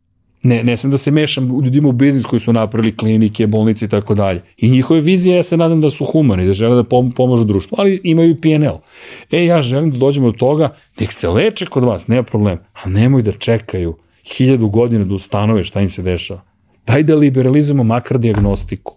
Ne, 0.45 0.65
ne 0.65 0.77
sam 0.77 0.91
da 0.91 0.99
se 0.99 1.11
mešam 1.11 1.49
ljudima 1.65 1.89
u 1.89 1.93
biznis 1.93 2.27
koji 2.27 2.41
su 2.41 2.53
napravili 2.53 2.97
klinike, 2.97 3.47
bolnice 3.47 3.85
i 3.85 3.89
tako 3.89 4.15
dalje. 4.15 4.43
I 4.57 4.71
njihove 4.71 5.01
vizije, 5.01 5.37
ja 5.37 5.43
se 5.43 5.57
nadam 5.57 5.81
da 5.81 5.91
su 5.91 6.05
humani, 6.05 6.47
da 6.47 6.53
žele 6.53 6.77
da 6.77 6.85
pom 6.85 7.13
pomažu 7.13 7.45
društvu, 7.45 7.77
ali 7.79 8.01
imaju 8.05 8.31
i 8.31 8.41
PNL. 8.41 8.77
E, 9.31 9.45
ja 9.45 9.63
želim 9.63 9.91
da 9.91 9.99
dođemo 9.99 10.31
do 10.31 10.39
toga, 10.39 10.69
nek 11.01 11.13
se 11.13 11.29
leče 11.29 11.67
kod 11.67 11.85
vas, 11.85 12.09
nema 12.09 12.23
problem, 12.23 12.59
a 12.73 12.89
nemoj 12.89 13.23
da 13.23 13.33
čekaju 13.33 13.97
hiljadu 14.37 14.69
godina 14.69 15.05
da 15.05 15.15
ustanove 15.15 15.65
šta 15.65 15.81
im 15.81 15.91
se 15.91 16.03
dešava. 16.03 16.43
Daj 16.87 17.03
da 17.03 17.17
liberalizujemo 17.17 17.85
makar 17.85 18.19
diagnostiku. 18.19 18.97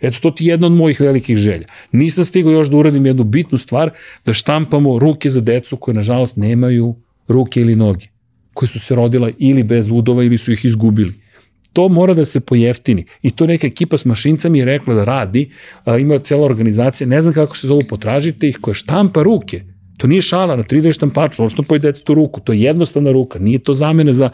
Eto, 0.00 0.18
to 0.22 0.30
ti 0.30 0.44
je 0.44 0.50
jedna 0.50 0.66
od 0.66 0.72
mojih 0.72 1.00
velikih 1.00 1.36
želja. 1.36 1.66
Nisam 1.92 2.24
stigao 2.24 2.52
još 2.52 2.68
da 2.68 2.76
uradim 2.76 3.06
jednu 3.06 3.24
bitnu 3.24 3.58
stvar, 3.58 3.90
da 4.26 4.32
štampamo 4.32 4.98
ruke 4.98 5.30
za 5.30 5.40
decu 5.40 5.76
koje, 5.76 5.94
nažalost, 5.94 6.36
nemaju 6.36 6.94
ruke 7.28 7.60
ili 7.60 7.76
noge 7.76 8.06
koje 8.54 8.68
su 8.68 8.80
se 8.80 8.94
rodila 8.94 9.30
ili 9.38 9.62
bez 9.62 9.90
udova 9.90 10.24
ili 10.24 10.38
su 10.38 10.52
ih 10.52 10.64
izgubili. 10.64 11.14
To 11.72 11.88
mora 11.88 12.14
da 12.14 12.24
se 12.24 12.40
pojeftini. 12.40 13.04
I 13.22 13.30
to 13.30 13.46
neka 13.46 13.66
ekipa 13.66 13.98
s 13.98 14.04
mašincama 14.04 14.56
je 14.56 14.64
rekla 14.64 14.94
da 14.94 15.04
radi, 15.04 15.50
a, 15.84 15.98
ima 15.98 16.18
cela 16.18 16.44
organizacija, 16.44 17.08
ne 17.08 17.22
znam 17.22 17.34
kako 17.34 17.56
se 17.56 17.66
zovu, 17.66 17.80
potražite 17.88 18.48
ih, 18.48 18.58
koja 18.60 18.74
štampa 18.74 19.22
ruke. 19.22 19.62
To 19.96 20.06
nije 20.06 20.22
šala 20.22 20.56
na 20.56 20.62
3D 20.62 20.94
štampaču, 20.94 21.42
ono 21.42 21.50
što 21.50 21.62
pojedete 21.62 22.00
tu 22.00 22.14
ruku, 22.14 22.40
to 22.40 22.52
je 22.52 22.62
jednostavna 22.62 23.12
ruka, 23.12 23.38
nije 23.38 23.58
to 23.58 23.72
zamene 23.72 24.12
za 24.12 24.30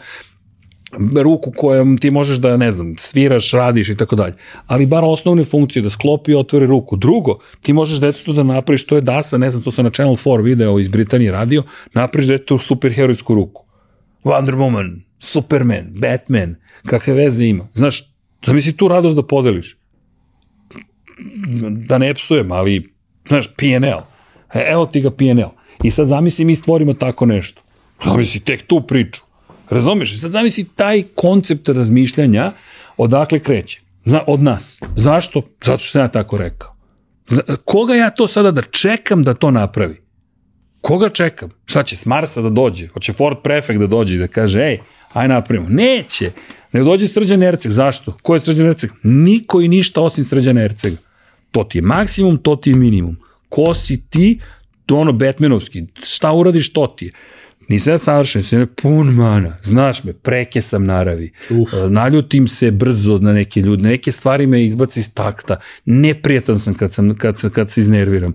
ruku 1.21 1.51
kojom 1.57 1.97
ti 1.97 2.11
možeš 2.11 2.37
da, 2.37 2.57
ne 2.57 2.71
znam, 2.71 2.95
sviraš, 2.97 3.51
radiš 3.51 3.89
i 3.89 3.97
tako 3.97 4.15
dalje. 4.15 4.33
Ali 4.67 4.85
bar 4.85 5.03
osnovne 5.05 5.43
funkcije, 5.43 5.83
da 5.83 5.89
sklopi 5.89 6.31
i 6.31 6.35
otvori 6.35 6.65
ruku. 6.65 6.95
Drugo, 6.95 7.39
ti 7.61 7.73
možeš 7.73 7.99
detetu 7.99 8.33
da 8.33 8.43
napraviš, 8.43 8.85
to 8.85 8.95
je 8.95 9.01
DASA, 9.01 9.37
ne 9.37 9.51
znam, 9.51 9.63
to 9.63 9.71
sam 9.71 9.85
na 9.85 9.91
Channel 9.91 10.15
4 10.15 10.43
video 10.43 10.79
iz 10.79 10.89
Britanije 10.89 11.31
radio, 11.31 11.63
napraviš 11.93 12.27
detetu 12.27 12.57
superherojsku 12.57 13.33
ruku. 13.33 13.65
Wonder 14.23 14.55
Woman, 14.55 14.99
Superman, 15.19 15.85
Batman, 15.89 16.55
kakve 16.85 17.13
veze 17.13 17.45
ima. 17.45 17.67
Znaš, 17.73 18.03
da 18.45 18.53
misli 18.53 18.77
tu 18.77 18.87
radost 18.87 19.15
da 19.15 19.23
podeliš. 19.23 19.77
Da 21.69 21.97
ne 21.97 22.13
psujem, 22.13 22.51
ali, 22.51 22.93
znaš, 23.27 23.47
PNL. 23.55 24.01
E, 24.53 24.65
evo 24.71 24.85
ti 24.85 25.01
ga 25.01 25.11
PNL. 25.11 25.49
I 25.83 25.91
sad 25.91 26.07
zamisli 26.07 26.45
mi 26.45 26.55
stvorimo 26.55 26.93
tako 26.93 27.25
nešto. 27.25 27.61
Zamisli 28.05 28.39
tek 28.39 28.67
tu 28.67 28.81
priču. 28.87 29.21
Razumeš? 29.69 30.21
Sad 30.21 30.31
zamisli 30.31 30.65
taj 30.75 31.03
koncept 31.15 31.69
razmišljanja 31.69 32.51
odakle 32.97 33.39
kreće. 33.39 33.79
Zna, 34.05 34.21
od 34.27 34.43
nas. 34.43 34.79
Zašto? 34.95 35.41
Zato 35.61 35.77
što 35.77 35.91
sam 35.91 36.01
ja 36.01 36.07
tako 36.07 36.37
rekao. 36.37 36.75
Zna, 37.27 37.41
koga 37.65 37.95
ja 37.95 38.09
to 38.09 38.27
sada 38.27 38.51
da 38.51 38.61
čekam 38.61 39.23
da 39.23 39.33
to 39.33 39.51
napravi? 39.51 40.01
Koga 40.81 41.09
čekam? 41.09 41.49
Šta 41.65 41.83
će 41.83 41.95
s 41.95 42.05
Marsa 42.05 42.41
da 42.41 42.49
dođe? 42.49 42.87
Hoće 42.87 43.13
Ford 43.13 43.37
Prefect 43.43 43.79
da 43.79 43.87
dođe 43.87 44.15
i 44.15 44.19
da 44.19 44.27
kaže, 44.27 44.59
ej, 44.59 44.79
aj 45.13 45.27
napravimo. 45.27 45.69
Neće. 45.69 46.31
Nego 46.71 46.85
dođe 46.85 47.07
Srđan 47.07 47.43
Erceg. 47.43 47.71
Zašto? 47.71 48.17
Ko 48.21 48.33
je 48.33 48.39
Srđan 48.39 48.67
Erceg? 48.67 48.91
Niko 49.03 49.61
i 49.61 49.67
ništa 49.67 50.01
osim 50.01 50.25
Srđan 50.25 50.57
Ercega. 50.57 50.97
To 51.51 51.63
ti 51.63 51.77
je 51.77 51.81
maksimum, 51.81 52.37
to 52.37 52.55
ti 52.55 52.69
je 52.69 52.75
minimum. 52.75 53.17
Ko 53.49 53.73
si 53.73 54.01
ti? 54.09 54.39
To 54.85 54.95
ono 54.95 55.11
Batmanovski. 55.11 55.83
Šta 56.03 56.31
uradiš, 56.33 56.73
to 56.73 56.87
ti 56.87 57.05
je. 57.05 57.11
Nisam 57.67 57.93
ja 57.93 57.97
savršen, 57.97 58.43
sam 58.43 58.67
pun 58.81 59.07
mana, 59.07 59.57
znaš 59.63 60.03
me, 60.03 60.13
preke 60.13 60.61
sam 60.61 60.85
naravi, 60.85 61.31
Uf. 61.49 61.73
E, 61.73 61.89
naljutim 61.89 62.47
se 62.47 62.71
brzo 62.71 63.17
na 63.17 63.33
neke 63.33 63.61
ljude, 63.61 63.83
neke 63.83 64.11
stvari 64.11 64.47
me 64.47 64.65
izbaci 64.65 64.99
iz 64.99 65.13
takta, 65.13 65.55
neprijatan 65.85 66.59
sam 66.59 66.73
kad, 66.73 66.93
sam, 66.93 67.15
kad, 67.15 67.51
kad 67.51 67.71
se 67.71 67.81
iznerviram, 67.81 68.33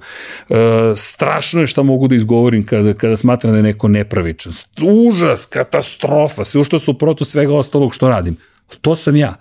e, 0.51 0.55
strašno 0.97 1.61
je 1.61 1.67
šta 1.67 1.83
mogu 1.83 2.09
da 2.09 2.15
izgovorim 2.15 2.67
kada, 2.67 2.95
kada 2.95 3.17
smatram 3.17 3.53
da 3.53 3.57
je 3.57 3.63
neko 3.63 3.89
nepravičan, 3.89 4.53
užas, 4.83 5.47
katastrofa, 5.47 6.45
sve 6.45 6.65
što 6.65 6.79
su 6.79 6.99
proto 6.99 7.25
svega 7.25 7.55
ostalog 7.55 7.95
što 7.95 8.09
radim, 8.09 8.37
to 8.81 8.97
sam 8.97 9.17
ja, 9.17 9.35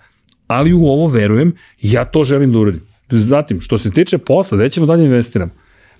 ali 0.46 0.72
u 0.72 0.86
ovo 0.86 1.06
verujem, 1.06 1.56
ja 1.80 2.04
to 2.04 2.24
želim 2.24 2.52
da 2.52 2.58
uradim. 2.58 2.88
Zatim, 3.10 3.60
što 3.60 3.78
se 3.78 3.90
tiče 3.90 4.18
posla, 4.18 4.58
gde 4.58 4.68
ćemo 4.68 4.86
dalje 4.86 5.04
investiram? 5.04 5.50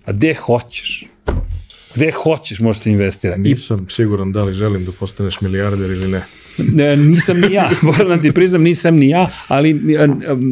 A 0.04 0.12
gde 0.12 0.34
hoćeš? 0.34 1.04
Gde 1.98 2.12
hoćeš 2.12 2.60
možeš 2.60 2.82
se 2.82 2.90
investira. 2.90 3.36
Nisam 3.36 3.86
I... 3.88 3.92
siguran 3.92 4.32
da 4.32 4.44
li 4.44 4.54
želim 4.54 4.84
da 4.84 4.92
postaneš 4.92 5.40
milijarder 5.40 5.90
ili 5.90 6.08
ne. 6.08 6.22
ne 6.58 6.96
nisam 6.96 7.40
ni 7.40 7.52
ja, 7.52 7.70
moram 7.82 8.08
da 8.08 8.18
ti 8.18 8.30
priznam, 8.30 8.62
nisam 8.62 8.96
ni 8.96 9.08
ja, 9.08 9.30
ali 9.48 9.80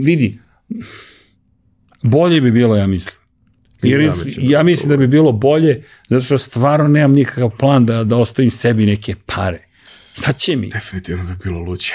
vidi, 0.02 0.39
bolje 2.02 2.40
bi 2.40 2.51
bilo, 2.51 2.77
ja 2.77 2.86
mislim. 2.86 3.16
Jer 3.82 4.01
ja 4.01 4.12
mislim, 4.24 4.47
da, 4.47 4.52
ja 4.52 4.62
mislim 4.62 4.90
da 4.90 4.97
bi 4.97 5.06
bilo 5.06 5.32
bolje, 5.32 5.82
zato 6.09 6.24
što 6.24 6.39
stvarno 6.39 6.89
nemam 6.89 7.12
nikakav 7.12 7.51
plan 7.59 7.86
da, 7.86 8.05
da 8.05 8.16
ostavim 8.16 8.51
sebi 8.51 8.86
neke 8.86 9.14
pare. 9.27 9.66
Šta 10.18 10.32
će 10.32 10.56
mi? 10.56 10.68
Definitivno 10.68 11.24
bi 11.24 11.35
bilo 11.44 11.60
luđe. 11.60 11.93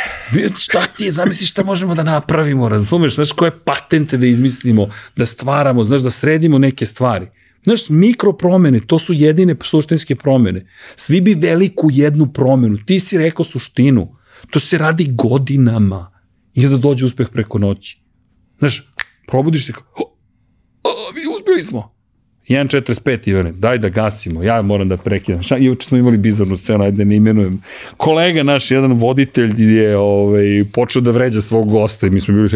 Šta 0.58 0.86
ti 0.98 1.06
je, 1.06 1.12
zamisli 1.12 1.46
šta 1.46 1.64
možemo 1.64 1.96
da 1.96 2.04
napravimo, 2.04 2.70
razumeš? 2.70 3.16
Znaš 3.16 3.32
koje 3.32 3.52
patente 3.66 4.18
da 4.18 4.26
izmislimo, 4.26 4.90
da 5.16 5.26
stvaramo, 5.26 5.84
znaš, 5.84 6.02
da 6.02 6.10
sredimo 6.10 6.58
neke 6.58 6.86
stvari. 6.86 7.28
Znaš, 7.64 7.90
mikro 7.90 8.34
promene, 8.34 8.80
to 8.88 9.00
su 9.00 9.14
jedine 9.14 9.56
suštinske 9.64 10.16
promene. 10.16 10.66
Svi 10.96 11.22
bi 11.22 11.34
veliku 11.34 11.90
jednu 11.92 12.34
promenu. 12.34 12.78
Ti 12.86 13.00
si 13.00 13.18
rekao 13.18 13.46
suštinu. 13.46 14.16
To 14.50 14.60
se 14.60 14.78
radi 14.78 15.08
godinama. 15.12 16.12
I 16.54 16.68
da 16.68 16.78
dođe 16.78 17.06
uspeh 17.06 17.28
preko 17.30 17.60
noći. 17.60 18.02
Znaš, 18.60 18.92
probudiš 19.28 19.66
se 19.66 19.74
kao, 19.74 19.84
o, 20.84 20.90
mi 21.16 21.36
uspeli 21.36 21.66
smo. 21.66 22.02
1.45 22.50 23.30
Ivane, 23.30 23.52
daj 23.52 23.78
da 23.78 23.90
gasimo, 23.90 24.44
ja 24.44 24.62
moram 24.62 24.90
da 24.90 24.98
prekidam. 24.98 25.44
Ša, 25.44 25.58
juče 25.58 25.88
smo 25.88 25.98
imali 25.98 26.18
bizarnu 26.18 26.58
scenu, 26.58 26.84
ajde 26.84 26.98
da 26.98 27.04
ne 27.04 27.16
imenujem. 27.16 27.62
Kolega 27.98 28.44
naš, 28.44 28.72
jedan 28.72 28.92
voditelj 28.92 29.62
je 29.62 29.98
ovaj, 29.98 30.64
počeo 30.74 31.02
da 31.02 31.12
vređa 31.12 31.42
svog 31.42 31.70
gosta 31.70 32.08
i 32.08 32.10
mi 32.10 32.22
smo 32.22 32.34
bili 32.34 32.50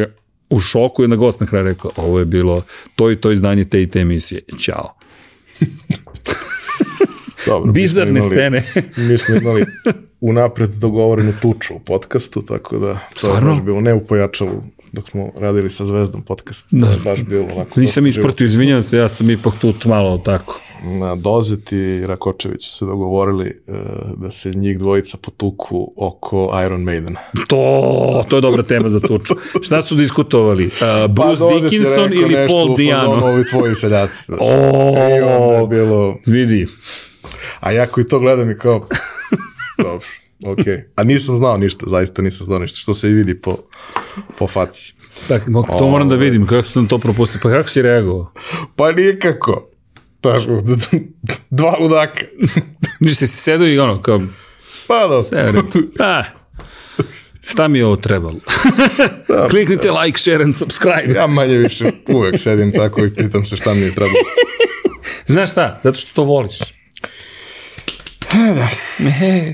u 0.50 0.60
šoku 0.60 1.04
i 1.04 1.08
na 1.08 1.16
gost 1.16 1.40
na 1.40 1.46
kraju 1.46 1.66
rekao, 1.66 1.92
ovo 1.96 2.20
je 2.20 2.26
bilo 2.26 2.64
to 2.96 3.12
i 3.12 3.16
to 3.16 3.32
izdanje 3.32 3.66
te 3.66 3.82
i 3.82 3.90
te 3.90 4.00
emisije. 4.00 4.42
Ćao. 4.60 4.94
Dobro, 7.46 7.72
Bizarne 7.72 8.12
mi 8.12 8.20
imali, 8.20 8.36
scene. 8.36 8.64
mi 9.10 9.18
smo 9.18 9.36
imali 9.36 9.66
unapred 10.22 10.70
dogovorenu 10.70 11.34
tuču 11.42 11.74
u 11.76 11.80
podcastu, 11.80 12.42
tako 12.42 12.78
da 12.78 12.94
to 12.94 13.18
Stvarno? 13.18 13.50
je 13.50 13.56
baš 13.56 13.64
bilo 13.64 13.82
ne 13.82 13.94
u 13.94 14.08
pojačalu 14.08 14.64
dok 14.92 15.10
smo 15.10 15.32
radili 15.38 15.70
sa 15.70 15.86
Zvezdom 15.86 16.22
podcast. 16.22 16.68
Je 16.72 17.00
baš 17.04 17.24
bilo 17.24 17.48
onako. 17.56 17.80
Nisam 17.80 18.08
ispratio, 18.08 18.46
izvinjam 18.46 18.84
se, 18.84 18.98
ja 18.98 19.08
sam 19.08 19.30
ipak 19.30 19.54
tu 19.62 19.74
malo 19.86 20.18
tako. 20.18 20.60
Na 20.84 21.16
Dozet 21.16 21.72
i 21.72 22.08
Rakočević 22.08 22.66
su 22.66 22.78
se 22.78 22.86
dogovorili 22.86 23.62
uh, 23.68 23.76
da 24.18 24.32
se 24.32 24.52
njih 24.52 24.80
dvojica 24.80 25.18
potuku 25.22 25.94
oko 25.98 26.52
Iron 26.66 26.84
Maidena. 26.84 27.20
To, 27.48 28.26
to 28.30 28.36
je 28.36 28.42
dobra 28.42 28.64
tema 28.64 28.90
za 28.90 29.00
tuču. 29.00 29.36
Šta 29.62 29.82
su 29.82 29.96
diskutovali? 29.96 30.66
Uh, 30.66 31.12
Bruce 31.12 31.44
Pa 31.44 31.60
Dickinson 31.60 32.14
ili 32.14 32.48
Paul 32.48 32.76
Diano? 32.78 33.26
Ovi 33.26 33.46
tvoji 33.46 33.76
seljaci. 33.76 34.26
znaš. 34.26 34.40
I 34.40 34.44
onda 34.44 35.00
je 35.56 35.62
O, 35.62 35.68
bilo... 35.68 36.18
vidi. 36.26 36.68
A 37.60 37.72
ja 37.72 37.88
koji 37.88 38.08
to 38.08 38.20
gledam 38.20 38.52
i 38.52 38.58
kao... 38.58 38.88
Dobro, 39.78 40.08
okej. 40.48 40.84
A 40.96 41.04
nisam 41.04 41.38
znao 41.38 41.58
ništa, 41.58 41.86
zaista 41.90 42.22
nisam 42.22 42.46
znao 42.48 42.60
ništa, 42.60 42.80
što 42.80 42.94
se 42.94 43.10
i 43.10 43.14
vidi 43.14 43.42
po, 43.42 43.58
po 44.38 44.48
faci. 44.48 44.94
Tak, 45.28 45.46
to 45.80 45.88
moram 45.90 46.10
da 46.10 46.16
vidim, 46.16 46.48
kako 46.48 46.68
sam 46.68 46.88
to 46.88 46.98
propustio. 46.98 47.40
Pa 47.44 47.50
kako 47.50 47.70
si 47.70 47.82
reagovao? 47.82 48.32
Pa 48.76 48.92
nikako. 48.92 49.70
Taš, 50.26 50.44
dva 51.50 51.78
ludaka. 51.80 52.26
Niš 53.00 53.18
si 53.18 53.28
sedao 53.28 53.68
i 53.68 53.80
ono, 53.80 54.02
kao, 54.02 54.22
Pa 54.88 55.08
dobro. 55.08 55.40
evo 55.40 55.52
redu. 55.52 55.88
A, 56.00 56.24
šta 57.42 57.68
mi 57.68 57.80
je 57.80 57.86
ovo 57.86 57.96
trebalo? 57.96 58.36
Kliknite 59.50 59.92
like, 59.92 60.20
share 60.20 60.44
and 60.44 60.56
subscribe. 60.56 61.14
Ja 61.16 61.28
manje 61.28 61.58
više 61.58 61.92
uvek 62.10 62.40
sedim 62.40 62.72
tako 62.72 63.06
i 63.06 63.14
pitam 63.14 63.46
se 63.46 63.58
šta 63.58 63.74
mi 63.74 63.82
je 63.82 63.96
trebalo. 63.96 64.20
Znaš 65.28 65.52
šta? 65.52 65.80
Zato 65.84 65.98
što 65.98 66.12
to 66.14 66.24
voliš. 66.24 66.60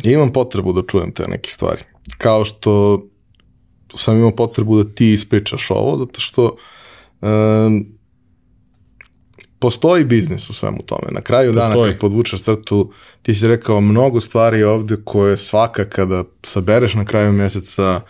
I 0.04 0.12
imam 0.12 0.34
potrebu 0.34 0.74
da 0.74 0.82
čujem 0.88 1.14
te 1.14 1.28
neke 1.28 1.50
stvari. 1.50 1.82
Kao 2.18 2.46
što 2.46 3.02
sam 3.96 4.18
imao 4.18 4.36
potrebu 4.36 4.84
da 4.84 4.94
ti 4.96 5.14
ispričaš 5.14 5.72
ovo, 5.72 5.98
zato 5.98 6.20
što 6.20 6.58
um, 7.22 8.01
postoji 9.62 10.06
biznis 10.06 10.50
u 10.50 10.54
svemu 10.54 10.82
tome. 10.82 11.08
Na 11.12 11.22
kraju 11.22 11.52
dana 11.54 11.68
Postoji. 11.68 11.92
kad 11.92 12.00
podvučeš 12.00 12.42
crtu, 12.42 12.92
ti 13.22 13.34
si 13.34 13.48
rekao 13.48 13.82
mnogo 13.82 14.22
stvari 14.22 14.64
ovde 14.64 14.96
koje 15.04 15.38
svaka 15.38 15.86
kada 15.86 16.24
sabereš 16.44 16.94
na 16.94 17.06
kraju 17.06 17.32
meseca 17.34 18.02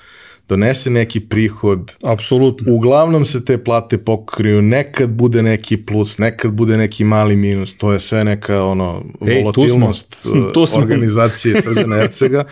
donese 0.47 0.89
neki 0.89 1.19
prihod, 1.19 1.91
Apsolutno. 2.03 2.73
uglavnom 2.73 3.25
se 3.25 3.45
te 3.45 3.63
plate 3.63 3.97
pokriju, 3.97 4.61
nekad 4.61 5.09
bude 5.09 5.43
neki 5.43 5.77
plus, 5.77 6.17
nekad 6.17 6.51
bude 6.51 6.77
neki 6.77 7.03
mali 7.03 7.35
minus, 7.35 7.77
to 7.77 7.93
je 7.93 7.99
sve 7.99 8.23
neka 8.23 8.63
ono 8.63 9.03
Ej, 9.21 9.35
tu 9.35 9.41
volatilnost 9.41 10.13
smo. 10.15 10.31
uh, 10.37 10.51
Tu 10.53 10.67
smo. 10.67 10.79
organizacije 10.79 11.61
Srđana 11.61 11.95
Ercega, 11.97 12.43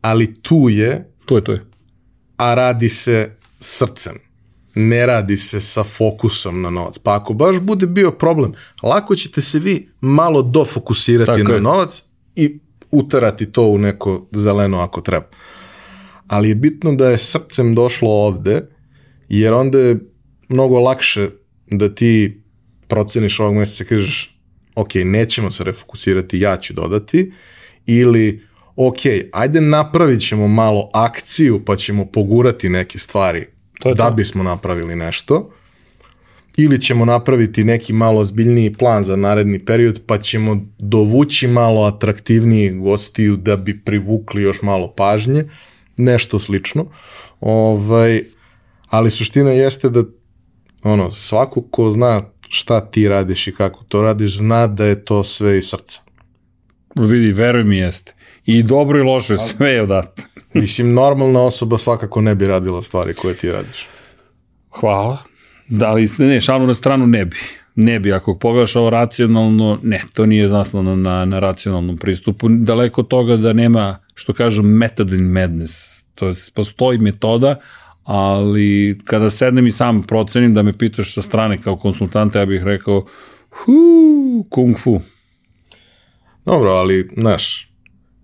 ali 0.00 0.34
tu 0.34 0.66
je, 0.70 1.10
To 1.24 1.36
je 1.36 1.44
to 1.44 1.52
je. 1.52 1.64
a 2.36 2.54
radi 2.54 2.88
se 2.88 3.30
srcem. 3.60 4.18
Ne 4.78 5.06
radi 5.06 5.36
se 5.36 5.60
sa 5.60 5.84
fokusom 5.84 6.62
na 6.62 6.70
novac. 6.70 6.98
Pa 6.98 7.16
ako 7.16 7.34
baš 7.34 7.60
bude 7.60 7.86
bio 7.86 8.10
problem, 8.10 8.52
lako 8.82 9.16
ćete 9.16 9.40
se 9.40 9.58
vi 9.58 9.88
malo 10.00 10.42
dofokusirati 10.42 11.40
Tako 11.40 11.48
na 11.48 11.54
je. 11.54 11.60
novac 11.60 12.02
i 12.34 12.58
utarati 12.90 13.52
to 13.52 13.66
u 13.66 13.78
neko 13.78 14.28
zeleno 14.32 14.78
ako 14.78 15.00
treba. 15.00 15.26
Ali 16.26 16.48
je 16.48 16.54
bitno 16.54 16.94
da 16.94 17.08
je 17.08 17.18
srcem 17.18 17.74
došlo 17.74 18.10
ovde, 18.10 18.66
jer 19.28 19.54
onda 19.54 19.78
je 19.78 19.98
mnogo 20.48 20.80
lakše 20.80 21.28
da 21.70 21.94
ti 21.94 22.42
proceniš 22.88 23.40
ovog 23.40 23.54
meseca 23.54 23.84
i 23.84 23.86
kažeš 23.86 24.38
ok, 24.74 24.94
nećemo 24.94 25.50
se 25.50 25.64
refokusirati, 25.64 26.40
ja 26.40 26.56
ću 26.56 26.74
dodati, 26.74 27.32
ili 27.86 28.42
ok, 28.76 28.98
ajde 29.32 29.60
napravit 29.60 30.20
ćemo 30.20 30.48
malo 30.48 30.90
akciju 30.94 31.64
pa 31.64 31.76
ćemo 31.76 32.04
pogurati 32.06 32.68
neke 32.68 32.98
stvari 32.98 33.46
To 33.78 33.88
je 33.88 33.94
da 33.94 34.08
to. 34.08 34.14
bismo 34.14 34.42
napravili 34.42 34.96
nešto, 34.96 35.50
ili 36.56 36.80
ćemo 36.80 37.04
napraviti 37.04 37.64
neki 37.64 37.92
malo 37.92 38.20
ozbiljniji 38.20 38.72
plan 38.72 39.04
za 39.04 39.16
naredni 39.16 39.64
period, 39.64 40.02
pa 40.06 40.18
ćemo 40.18 40.60
dovući 40.78 41.46
malo 41.46 41.82
atraktivniji 41.82 42.70
gostiju 42.70 43.36
da 43.36 43.56
bi 43.56 43.80
privukli 43.84 44.42
još 44.42 44.62
malo 44.62 44.92
pažnje, 44.96 45.44
nešto 45.96 46.38
slično. 46.38 46.86
Ovaj, 47.40 48.22
ali 48.88 49.10
suština 49.10 49.50
jeste 49.50 49.88
da 49.88 50.02
ono, 50.82 51.10
svako 51.10 51.62
ko 51.62 51.90
zna 51.90 52.22
šta 52.48 52.80
ti 52.90 53.08
radiš 53.08 53.46
i 53.46 53.52
kako 53.52 53.84
to 53.84 54.02
radiš, 54.02 54.36
zna 54.36 54.66
da 54.66 54.84
je 54.84 55.04
to 55.04 55.24
sve 55.24 55.58
iz 55.58 55.68
srca. 55.68 56.00
Vidi, 56.94 57.32
veruj 57.32 57.64
mi 57.64 57.76
jeste. 57.76 58.14
I 58.44 58.62
dobro 58.62 58.98
i 58.98 59.02
loše, 59.02 59.36
sve 59.38 59.70
je 59.70 59.82
odatle. 59.82 60.24
Mislim, 60.60 60.94
normalna 60.94 61.40
osoba 61.40 61.78
svakako 61.78 62.20
ne 62.20 62.34
bi 62.34 62.46
radila 62.46 62.82
stvari 62.82 63.14
koje 63.14 63.34
ti 63.34 63.52
radiš. 63.52 63.86
Hvala. 64.70 65.18
Da 65.68 65.92
li, 65.92 66.06
ne, 66.18 66.40
šalu 66.40 66.66
na 66.66 66.74
stranu 66.74 67.06
ne 67.06 67.24
bi. 67.24 67.36
Ne 67.74 68.00
bi, 68.00 68.12
ako 68.12 68.38
pogledaš 68.38 68.76
ovo 68.76 68.90
racionalno, 68.90 69.78
ne, 69.82 70.02
to 70.14 70.26
nije 70.26 70.48
zasnovano 70.48 70.96
na, 70.96 71.24
na 71.24 71.38
racionalnom 71.38 71.96
pristupu. 71.96 72.48
Daleko 72.48 73.00
od 73.00 73.08
toga 73.08 73.36
da 73.36 73.52
nema, 73.52 73.98
što 74.14 74.32
kažu, 74.32 74.62
method 74.62 75.12
in 75.12 75.24
madness. 75.24 76.02
To 76.14 76.28
je, 76.28 76.34
postoji 76.54 76.98
metoda, 76.98 77.56
ali 78.04 78.98
kada 79.04 79.30
sednem 79.30 79.66
i 79.66 79.70
sam 79.70 80.02
procenim 80.02 80.54
da 80.54 80.62
me 80.62 80.78
pitaš 80.78 81.14
sa 81.14 81.22
strane 81.22 81.62
kao 81.62 81.76
konsultanta, 81.76 82.38
ja 82.38 82.46
bih 82.46 82.62
rekao, 82.62 83.04
hu, 83.50 84.46
kung 84.50 84.78
fu. 84.78 85.00
Dobro, 86.44 86.70
ali, 86.70 87.10
znaš, 87.16 87.70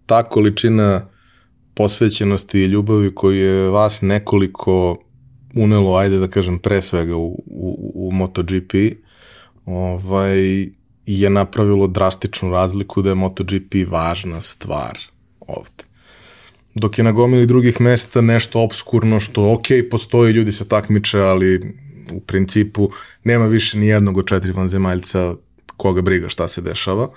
ta 0.06 0.22
količina 0.22 1.11
posvećenosti 1.74 2.60
i 2.60 2.66
ljubavi 2.66 3.14
koju 3.14 3.36
je 3.36 3.68
vas 3.68 4.02
nekoliko 4.02 4.98
unelo, 5.54 5.96
ajde 5.96 6.18
da 6.18 6.28
kažem, 6.28 6.58
pre 6.58 6.82
svega 6.82 7.16
u, 7.16 7.42
u, 7.46 7.92
u 7.94 8.12
MotoGP, 8.12 8.74
ovaj, 9.66 10.66
je 11.06 11.30
napravilo 11.30 11.86
drastičnu 11.86 12.50
razliku 12.50 13.02
da 13.02 13.08
je 13.08 13.14
MotoGP 13.14 13.74
važna 13.88 14.40
stvar 14.40 14.98
ovde. 15.40 15.84
Dok 16.74 16.98
je 16.98 17.04
na 17.04 17.12
gomili 17.12 17.46
drugih 17.46 17.80
mesta 17.80 18.20
nešto 18.20 18.60
obskurno 18.60 19.20
što, 19.20 19.52
ok, 19.52 19.66
postoji, 19.90 20.32
ljudi 20.32 20.52
se 20.52 20.68
takmiče, 20.68 21.18
ali 21.18 21.76
u 22.12 22.20
principu 22.20 22.90
nema 23.24 23.46
više 23.46 23.78
ni 23.78 23.86
jednog 23.86 24.16
od 24.16 24.26
četiri 24.26 24.52
vanzemaljca 24.52 25.34
koga 25.76 26.02
briga 26.02 26.28
šta 26.28 26.48
se 26.48 26.60
dešava. 26.60 27.10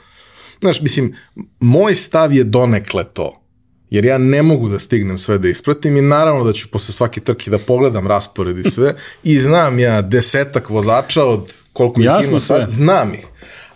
Znaš, 0.61 0.82
mislim, 0.82 1.14
moj 1.60 1.95
stav 1.95 2.34
je 2.34 2.44
donekle 2.44 3.03
to. 3.03 3.45
Jer 3.90 4.06
ja 4.06 4.18
ne 4.18 4.44
mogu 4.44 4.70
da 4.70 4.80
stignem 4.80 5.18
sve 5.18 5.38
da 5.38 5.49
ispratim 5.49 5.98
i 5.98 6.02
naravno 6.02 6.44
da 6.44 6.53
ću 6.53 6.68
posle 6.68 6.94
svake 6.94 7.22
trke 7.22 7.52
da 7.52 7.57
pogledam 7.57 8.07
raspored 8.07 8.57
i 8.57 8.72
sve 8.72 8.95
i 9.24 9.40
znam 9.40 9.80
ja 9.80 10.02
desetak 10.02 10.70
vozača 10.70 11.24
od 11.24 11.53
koliko 11.74 12.02
ih 12.02 12.06
Jasno 12.06 12.30
ima 12.30 12.40
sad, 12.40 12.57
sve. 12.57 12.76
znam 12.76 13.14
ih. 13.14 13.26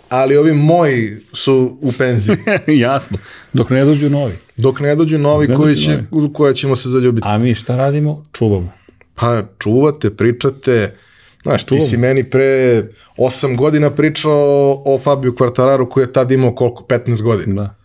Ali 0.10 0.38
ovi 0.38 0.54
moji 0.54 1.18
su 1.34 1.78
u 1.82 1.92
penziji. 1.92 2.38
Jasno. 2.86 3.18
Dok 3.54 3.70
ne 3.70 3.86
dođu 3.86 4.10
novi. 4.10 4.34
Dok 4.58 4.80
ne 4.80 4.96
dođu 4.96 5.18
novi 5.18 5.48
ne 5.48 5.56
koji 5.56 5.76
će, 5.76 6.04
u 6.12 6.34
koje 6.34 6.56
ćemo 6.56 6.76
se 6.76 6.90
zaljubiti. 6.90 7.28
A 7.28 7.38
mi 7.38 7.56
šta 7.56 7.76
radimo? 7.76 8.26
Čuvamo. 8.34 8.72
Pa 9.16 9.44
čuvate, 9.60 10.10
pričate, 10.10 10.96
znaš, 11.44 11.66
ti 11.66 11.82
si 11.82 11.98
meni 11.98 12.30
pre 12.30 12.84
8 13.18 13.58
godina 13.58 13.92
pričao 13.92 14.82
o 14.86 15.00
Fabio 15.04 15.32
Quartararu 15.32 15.90
koji 15.90 16.04
je 16.04 16.14
tad 16.14 16.32
imao 16.32 16.56
koliko, 16.56 16.84
15 16.84 17.22
godina. 17.22 17.64
Da. 17.64 17.76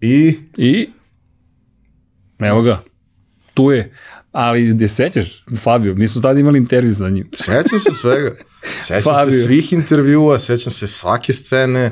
I 0.00 0.38
I 0.56 0.88
evo 2.44 2.62
ga, 2.62 2.82
tu 3.54 3.70
je. 3.70 3.92
Ali 4.32 4.68
gde 4.68 4.88
sećaš, 4.88 5.44
Fabio, 5.58 5.94
mi 5.94 6.08
smo 6.08 6.20
tada 6.22 6.40
imali 6.40 6.58
intervju 6.58 6.94
sa 6.94 7.08
njim. 7.08 7.28
sećam 7.32 7.80
se 7.80 7.92
svega. 7.92 8.34
Sećam 8.80 9.14
Fabio. 9.14 9.32
se 9.32 9.42
svih 9.42 9.72
intervjua, 9.72 10.38
sećam 10.38 10.72
se 10.72 10.88
svake 10.88 11.32
scene. 11.32 11.90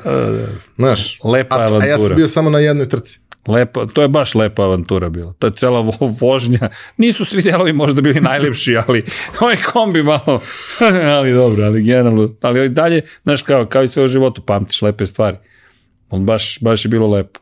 Znaš, 0.77 1.21
Lepa 1.25 1.57
a, 1.57 1.59
a 1.59 1.63
ja 1.63 1.69
sam 1.69 1.83
avantura. 1.83 2.15
bio 2.15 2.29
samo 2.29 2.51
na 2.51 2.59
jednoj 2.59 2.89
trci. 2.89 3.21
Lepa, 3.47 3.87
to 3.87 4.03
je 4.03 4.09
baš 4.09 4.35
lepa 4.35 4.63
avantura 4.63 5.09
bila. 5.09 5.33
Ta 5.39 5.51
cela 5.51 5.81
vo, 5.81 5.93
vožnja, 6.21 6.71
nisu 6.97 7.25
svi 7.25 7.43
delovi 7.43 7.73
možda 7.73 8.03
bili 8.03 8.21
najlepši, 8.21 8.77
ali 8.87 9.05
ovaj 9.41 9.57
kombi 9.73 10.03
malo, 10.03 10.41
ali 11.19 11.33
dobro, 11.33 11.65
ali 11.65 11.83
generalno, 11.83 12.35
ali 12.41 12.69
dalje, 12.69 13.03
znaš, 13.23 13.43
kao, 13.43 13.67
kao 13.67 13.83
i 13.83 13.89
sve 13.89 14.05
u 14.05 14.09
životu, 14.09 14.43
pamtiš 14.43 14.83
lepe 14.83 15.07
stvari. 15.07 15.37
On 16.11 16.27
baš, 16.27 16.59
baš 16.61 16.85
je 16.85 16.89
bilo 16.89 17.07
lepo. 17.07 17.41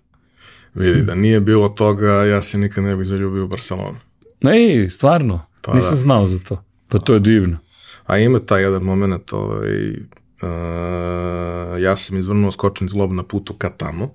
Vidi, 0.75 1.03
da 1.03 1.15
nije 1.15 1.41
bilo 1.41 1.69
toga, 1.69 2.11
ja 2.11 2.43
se 2.43 2.59
nikad 2.59 2.85
ne 2.85 2.97
bih 2.97 3.07
zaljubio 3.07 3.45
u 3.45 3.49
Barcelonu. 3.49 3.97
Ne, 4.41 4.91
stvarno, 4.91 5.47
pa 5.63 5.75
nisam 5.75 5.91
da. 5.91 5.97
znao 5.97 6.27
za 6.27 6.39
to. 6.49 6.65
Pa 6.89 6.99
to 6.99 7.15
je 7.15 7.21
divno. 7.21 7.59
A 8.07 8.19
ima 8.19 8.39
taj 8.39 8.63
jedan 8.63 8.83
moment, 8.83 9.33
ovaj, 9.33 9.91
uh, 9.91 11.83
ja 11.83 11.97
sam 11.97 12.19
izvrnuo 12.19 12.53
skočen 12.53 12.89
zlob 12.89 13.13
na 13.13 13.23
putu 13.23 13.55
ka 13.55 13.71
tamo, 13.71 14.11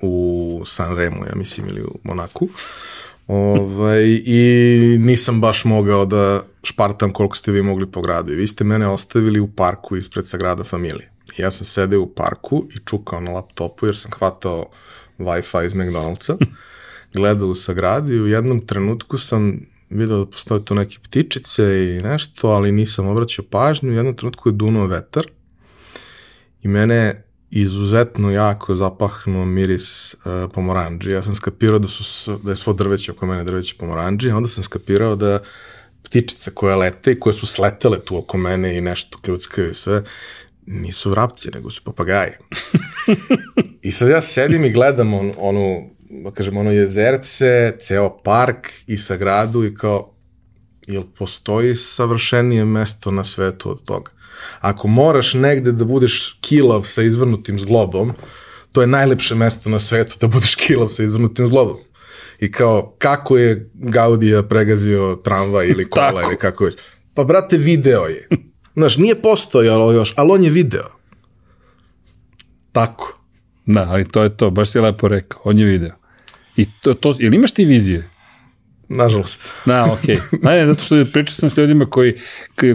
u 0.00 0.62
San 0.66 0.96
Remo, 0.96 1.26
ja 1.26 1.32
mislim, 1.34 1.68
ili 1.68 1.82
u 1.82 1.98
Monaku. 2.04 2.48
Ovaj, 3.26 4.04
I 4.24 4.96
nisam 5.00 5.40
baš 5.40 5.64
mogao 5.64 6.06
da 6.06 6.42
špartam 6.62 7.12
koliko 7.12 7.36
ste 7.36 7.52
vi 7.52 7.62
mogli 7.62 7.90
po 7.90 8.02
gradu. 8.02 8.32
I 8.32 8.36
vi 8.36 8.46
ste 8.46 8.64
mene 8.64 8.88
ostavili 8.88 9.40
u 9.40 9.48
parku 9.48 9.96
ispred 9.96 10.26
Sagrada 10.26 10.64
Familije. 10.64 11.10
I 11.38 11.42
ja 11.42 11.50
sam 11.50 11.64
sedeo 11.64 12.00
u 12.00 12.14
parku 12.14 12.66
i 12.74 12.78
čukao 12.84 13.20
na 13.20 13.30
laptopu 13.30 13.86
jer 13.86 13.96
sam 13.96 14.10
hvatao 14.18 14.66
Wi-Fi 15.18 15.66
iz 15.66 15.74
McDonald'sa, 15.74 16.36
gledao 17.14 17.48
u 17.48 17.54
Sagradu 17.54 18.12
i 18.12 18.20
u 18.20 18.26
jednom 18.26 18.66
trenutku 18.66 19.18
sam 19.18 19.60
video 19.90 20.24
da 20.24 20.30
postoje 20.30 20.64
tu 20.64 20.74
neke 20.74 20.96
ptičice 21.02 21.62
i 21.62 22.02
nešto, 22.02 22.48
ali 22.48 22.72
nisam 22.72 23.06
obraćao 23.06 23.44
pažnju. 23.50 23.90
U 23.90 23.94
jednom 23.94 24.16
trenutku 24.16 24.48
je 24.48 24.52
dunuo 24.52 24.86
vetar 24.86 25.26
i 26.62 26.68
mene 26.68 27.24
izuzetno 27.50 28.30
jako 28.30 28.74
zapahnuo 28.74 29.44
miris 29.44 30.14
uh, 30.14 30.50
pomoranđi. 30.54 31.10
Ja 31.10 31.22
sam 31.22 31.34
skapirao 31.34 31.78
da, 31.78 31.88
su, 31.88 32.38
da 32.42 32.50
je 32.50 32.56
svo 32.56 32.72
drveće 32.72 33.12
oko 33.12 33.26
mene 33.26 33.44
drveće 33.44 33.74
pomoranđi, 33.78 34.30
a 34.30 34.36
onda 34.36 34.48
sam 34.48 34.64
skapirao 34.64 35.16
da 35.16 35.38
ptičice 36.02 36.50
koje 36.54 36.76
lete 36.76 37.12
i 37.12 37.20
koje 37.20 37.34
su 37.34 37.46
sletele 37.46 38.00
tu 38.04 38.18
oko 38.18 38.36
mene 38.36 38.78
i 38.78 38.80
nešto 38.80 39.18
kljuckaju 39.22 39.70
i 39.70 39.74
sve, 39.74 40.02
nisu 40.68 41.10
vrapci, 41.10 41.50
nego 41.54 41.70
su 41.70 41.84
papagaji. 41.84 42.32
I 43.82 43.92
sad 43.92 44.08
ja 44.08 44.20
sedim 44.20 44.64
i 44.64 44.72
gledam 44.72 45.14
on, 45.14 45.32
onu, 45.38 45.90
da 46.10 46.30
kažem, 46.30 46.56
ono 46.56 46.70
jezerce, 46.70 47.76
ceo 47.80 48.18
park 48.24 48.72
i 48.86 48.98
sagradu 48.98 49.64
i 49.64 49.74
kao, 49.74 50.14
jel 50.86 51.02
postoji 51.18 51.74
savršenije 51.74 52.64
mesto 52.64 53.10
na 53.10 53.24
svetu 53.24 53.70
od 53.70 53.84
toga? 53.84 54.10
Ako 54.60 54.88
moraš 54.88 55.34
negde 55.34 55.72
da 55.72 55.84
budeš 55.84 56.38
kilav 56.40 56.82
sa 56.82 57.02
izvrnutim 57.02 57.58
zglobom, 57.58 58.12
to 58.72 58.80
je 58.80 58.86
najlepše 58.86 59.34
mesto 59.34 59.70
na 59.70 59.78
svetu 59.78 60.16
da 60.20 60.26
budeš 60.26 60.54
kilav 60.54 60.88
sa 60.88 61.02
izvrnutim 61.02 61.46
zglobom. 61.46 61.76
I 62.40 62.52
kao, 62.52 62.94
kako 62.98 63.36
je 63.36 63.70
Gaudija 63.74 64.42
pregazio 64.42 65.20
tramvaj 65.24 65.68
ili 65.68 65.90
kola 65.90 66.22
ili 66.22 66.36
kako 66.36 66.64
već. 66.64 66.74
Pa, 67.14 67.24
brate, 67.24 67.56
video 67.56 68.04
je. 68.04 68.28
Znaš, 68.78 68.96
nije 68.96 69.22
postojalo 69.22 69.92
još, 69.92 70.14
ali 70.16 70.30
on 70.32 70.42
je 70.42 70.50
video. 70.50 70.88
Tako. 72.72 73.20
Da, 73.66 73.86
ali 73.88 74.08
to 74.08 74.22
je 74.22 74.36
to, 74.36 74.50
baš 74.50 74.70
si 74.70 74.78
lepo 74.78 75.08
rekao, 75.08 75.40
on 75.44 75.58
je 75.58 75.66
video. 75.66 75.92
I 76.56 76.66
to, 76.82 76.94
to, 76.94 77.14
ili 77.18 77.36
imaš 77.36 77.52
ti 77.52 77.64
vizije? 77.64 78.08
Nažalost. 78.88 79.52
Da, 79.66 79.92
okej. 79.92 80.16
Okay. 80.16 80.44
Ne, 80.44 80.66
zato 80.66 80.80
što 80.80 81.12
pričao 81.12 81.34
sam 81.34 81.50
s 81.50 81.56
ljudima 81.56 81.86
koji, 81.86 82.14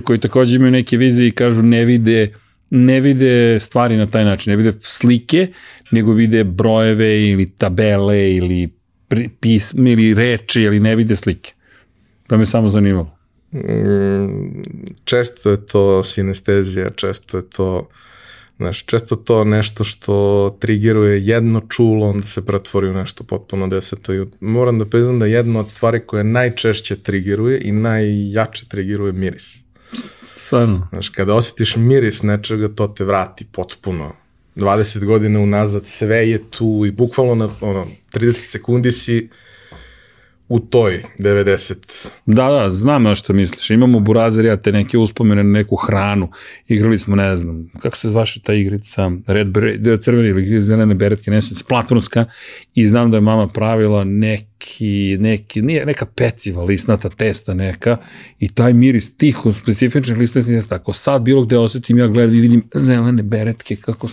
koji, 0.04 0.20
takođe 0.20 0.56
imaju 0.56 0.72
neke 0.72 0.98
vizije 0.98 1.28
i 1.28 1.32
kažu 1.32 1.64
ne 1.64 1.86
vide 1.86 2.34
ne 2.70 3.00
vide 3.00 3.60
stvari 3.60 3.98
na 3.98 4.08
taj 4.08 4.26
način, 4.26 4.52
ne 4.52 4.58
vide 4.58 4.72
slike, 4.82 5.48
nego 5.92 6.12
vide 6.12 6.44
brojeve 6.44 7.30
ili 7.30 7.50
tabele 7.50 8.32
ili 8.32 8.74
pisme 9.40 9.92
ili 9.92 10.14
reči, 10.14 10.62
ili 10.62 10.80
ne 10.80 10.96
vide 10.96 11.16
slike. 11.16 11.54
To 12.28 12.38
me 12.38 12.46
samo 12.46 12.70
zanimalo. 12.70 13.18
Mm, 13.54 14.62
često 15.04 15.52
je 15.52 15.66
to 15.66 16.04
sinestezija, 16.04 16.90
često 16.90 17.38
je 17.38 17.50
to 17.50 17.90
Znaš, 18.58 18.86
često 18.86 19.16
to 19.16 19.44
nešto 19.44 19.84
što 19.84 20.58
triggeruje 20.60 21.26
jedno 21.26 21.62
čulo, 21.70 22.10
onda 22.10 22.28
se 22.28 22.46
pretvori 22.46 22.88
u 22.88 22.94
nešto 22.94 23.24
potpuno 23.24 23.68
deseto. 23.68 24.14
I 24.14 24.26
moram 24.40 24.80
da 24.80 24.86
priznam 24.86 25.20
da 25.20 25.26
jedna 25.26 25.60
od 25.60 25.70
stvari 25.70 26.00
koje 26.06 26.24
najčešće 26.24 26.96
triggeruje 26.96 27.62
i 27.64 27.72
najjače 27.72 28.66
triggeruje 28.70 29.14
miris. 29.14 29.58
Stvarno. 30.38 30.88
Znaš, 30.90 31.10
kada 31.10 31.34
osjetiš 31.34 31.76
miris 31.76 32.24
nečega, 32.24 32.68
to 32.68 32.88
te 32.88 33.04
vrati 33.04 33.46
potpuno. 33.52 34.12
20 34.56 35.06
godina 35.06 35.40
unazad 35.40 35.86
sve 35.86 36.30
je 36.30 36.44
tu 36.50 36.84
i 36.88 36.92
bukvalno 36.92 37.36
na 37.36 37.50
ono, 37.62 37.88
30 38.14 38.32
sekundi 38.34 38.92
si 38.92 39.30
u 40.54 40.60
toj 40.60 41.02
90. 41.20 42.08
Da, 42.26 42.50
da, 42.50 42.72
znam 42.72 43.04
na 43.04 43.16
što 43.16 43.34
misliš. 43.34 43.70
Imamo 43.70 44.00
Burazer, 44.00 44.46
ja 44.46 44.58
te 44.58 44.72
neke 44.72 44.98
uspomene 44.98 45.44
na 45.44 45.50
neku 45.50 45.76
hranu. 45.76 46.32
Igrali 46.68 47.00
smo, 47.00 47.16
ne 47.16 47.36
znam, 47.36 47.72
kako 47.82 47.98
se 47.98 48.10
zvaše 48.10 48.42
ta 48.42 48.54
igrica, 48.54 49.12
Red 49.28 49.48
Bre, 49.48 49.98
crveni 50.02 50.28
ili 50.28 50.62
zelene 50.62 50.96
beretke, 50.96 51.32
ne 51.32 51.42
znam, 51.42 51.62
platonska 51.68 52.26
i 52.74 52.88
znam 52.88 53.12
da 53.12 53.18
je 53.18 53.22
mama 53.22 53.48
pravila 53.48 54.04
neki, 54.04 55.18
neki, 55.20 55.62
nije, 55.62 55.86
neka 55.86 56.06
peciva 56.06 56.64
listnata 56.64 57.10
testa 57.10 57.54
neka 57.54 57.98
i 58.40 58.54
taj 58.54 58.74
miris 58.74 59.18
tih 59.18 59.38
specifičnih 59.62 60.18
listnatih 60.18 60.56
testa. 60.56 60.76
Ako 60.76 60.94
sad 60.94 61.22
bilo 61.22 61.46
gde 61.46 61.58
osetim, 61.58 61.98
ja 61.98 62.08
gledam 62.08 62.36
i 62.36 62.42
vidim 62.42 62.64
zelene 62.76 63.24
beretke, 63.24 63.76
kako, 63.76 64.08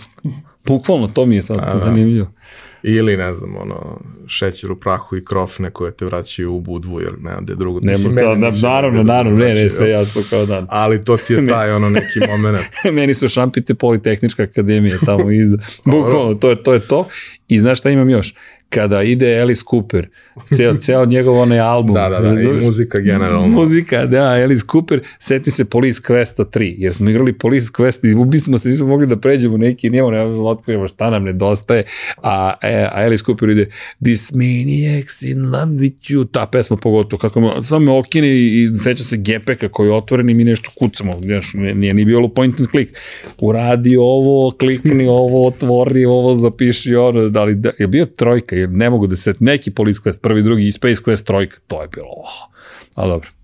bukvalno 0.65 1.07
to 1.07 1.25
mi 1.25 1.35
je 1.35 1.41
sad 1.41 1.57
da. 1.57 1.77
zanimljivo. 1.77 2.25
Da. 2.25 2.70
Ili, 2.83 3.17
ne 3.17 3.33
znam, 3.33 3.55
ono, 3.57 3.99
šećer 4.27 4.71
u 4.71 4.75
prahu 4.75 5.17
i 5.17 5.25
krofne 5.25 5.71
koje 5.71 5.91
te 5.91 6.05
vraćaju 6.05 6.53
u 6.53 6.59
budvu, 6.59 7.01
jer 7.01 7.13
ne 7.19 7.31
da 7.41 7.53
je 7.53 7.57
drugo. 7.57 7.79
Ne, 7.79 7.91
Mislim, 7.91 8.15
to, 8.15 8.35
da, 8.35 8.51
naravno, 8.61 9.03
naravno, 9.03 9.39
ne, 9.39 9.53
ne, 9.53 9.69
sve 9.69 9.89
jasno 9.89 10.21
kao 10.29 10.45
dan. 10.45 10.67
Ali 10.69 11.03
to 11.03 11.17
ti 11.17 11.33
je 11.33 11.47
taj, 11.53 11.71
ono, 11.71 11.89
neki 11.89 12.19
moment. 12.29 12.57
meni 12.93 13.13
su 13.13 13.27
šampite 13.27 13.73
Politehnička 13.73 14.43
akademija 14.43 14.97
tamo 15.05 15.31
iza. 15.31 15.57
Bukvalno, 15.85 16.33
to 16.33 16.49
je 16.49 16.63
to. 16.63 16.73
Je 16.73 16.79
to. 16.79 17.07
I 17.47 17.59
znaš 17.59 17.79
šta 17.79 17.89
imam 17.89 18.09
još? 18.09 18.33
Kada 18.71 19.03
ide 19.03 19.41
Alice 19.41 19.63
Cooper, 19.69 20.07
ceo, 20.55 20.77
ceo 20.77 21.05
njegov 21.05 21.39
onaj 21.39 21.59
album. 21.59 21.95
Da, 21.95 22.09
da, 22.09 22.19
da, 22.19 22.41
i 22.41 22.47
muzika 22.65 22.99
generalno. 22.99 23.47
Muzika, 23.47 24.05
da, 24.05 24.23
Alice 24.23 24.65
Cooper, 24.71 24.99
seti 25.19 25.51
se 25.51 25.65
Police 25.65 26.01
Questa 26.07 26.45
3, 26.45 26.75
jer 26.77 26.93
smo 26.93 27.09
igrali 27.09 27.33
Police 27.33 27.67
Quest 27.77 28.09
i 28.11 28.13
ubi 28.13 28.39
smo 28.39 28.57
se, 28.57 28.69
nismo 28.69 28.87
mogli 28.87 29.07
da 29.07 29.15
pređemo 29.15 29.57
neki, 29.57 29.89
nijemo 29.89 30.11
ne 30.11 30.23
otkrivamo 30.23 30.87
šta 30.87 31.09
nam 31.09 31.23
nedostaje, 31.23 31.83
a, 32.23 32.53
e, 32.61 32.87
a 32.91 33.01
Alice 33.05 33.23
Cooper 33.23 33.49
ide 33.49 33.65
This 34.03 34.31
maniacs 34.31 35.21
in 35.21 35.41
love 35.41 35.71
with 35.71 36.13
you, 36.13 36.27
ta 36.31 36.45
pesma 36.45 36.77
pogotovo, 36.77 37.19
kako 37.19 37.41
me, 37.41 37.63
samo 37.63 37.79
me 37.79 37.91
okine 37.91 38.27
i, 38.27 38.63
i 38.63 38.77
seća 38.77 39.03
se 39.03 39.17
gepeka 39.17 39.67
koji 39.69 39.87
je 39.87 39.93
otvoren 39.93 40.29
i 40.29 40.33
mi 40.33 40.43
nešto 40.43 40.71
kucamo, 40.79 41.11
znaš, 41.21 41.53
nije 41.53 41.93
ni 41.93 42.05
bilo 42.05 42.27
point 42.27 42.59
and 42.59 42.69
click, 42.69 42.97
uradi 43.41 43.97
ovo, 43.97 44.51
klikni 44.51 45.07
ovo, 45.07 45.47
otvori 45.47 46.05
ovo, 46.05 46.35
zapiši 46.35 46.95
ono, 46.95 47.29
da 47.29 47.43
li, 47.43 47.55
da, 47.55 47.71
je 47.79 47.87
bio 47.87 48.05
trojka, 48.05 48.60
ne 48.67 48.89
mogu 48.89 49.07
da 49.07 49.15
se, 49.15 49.33
neki 49.39 49.71
Police 49.71 49.99
Quest, 50.03 50.19
prvi, 50.21 50.43
drugi 50.43 50.67
i 50.67 50.71
Space 50.71 51.01
Quest 51.05 51.23
trojka, 51.23 51.57
to 51.67 51.81
je 51.81 51.87
bilo, 51.87 52.07
oh. 52.07 52.49
ali 52.95 53.09
dobro. 53.09 53.29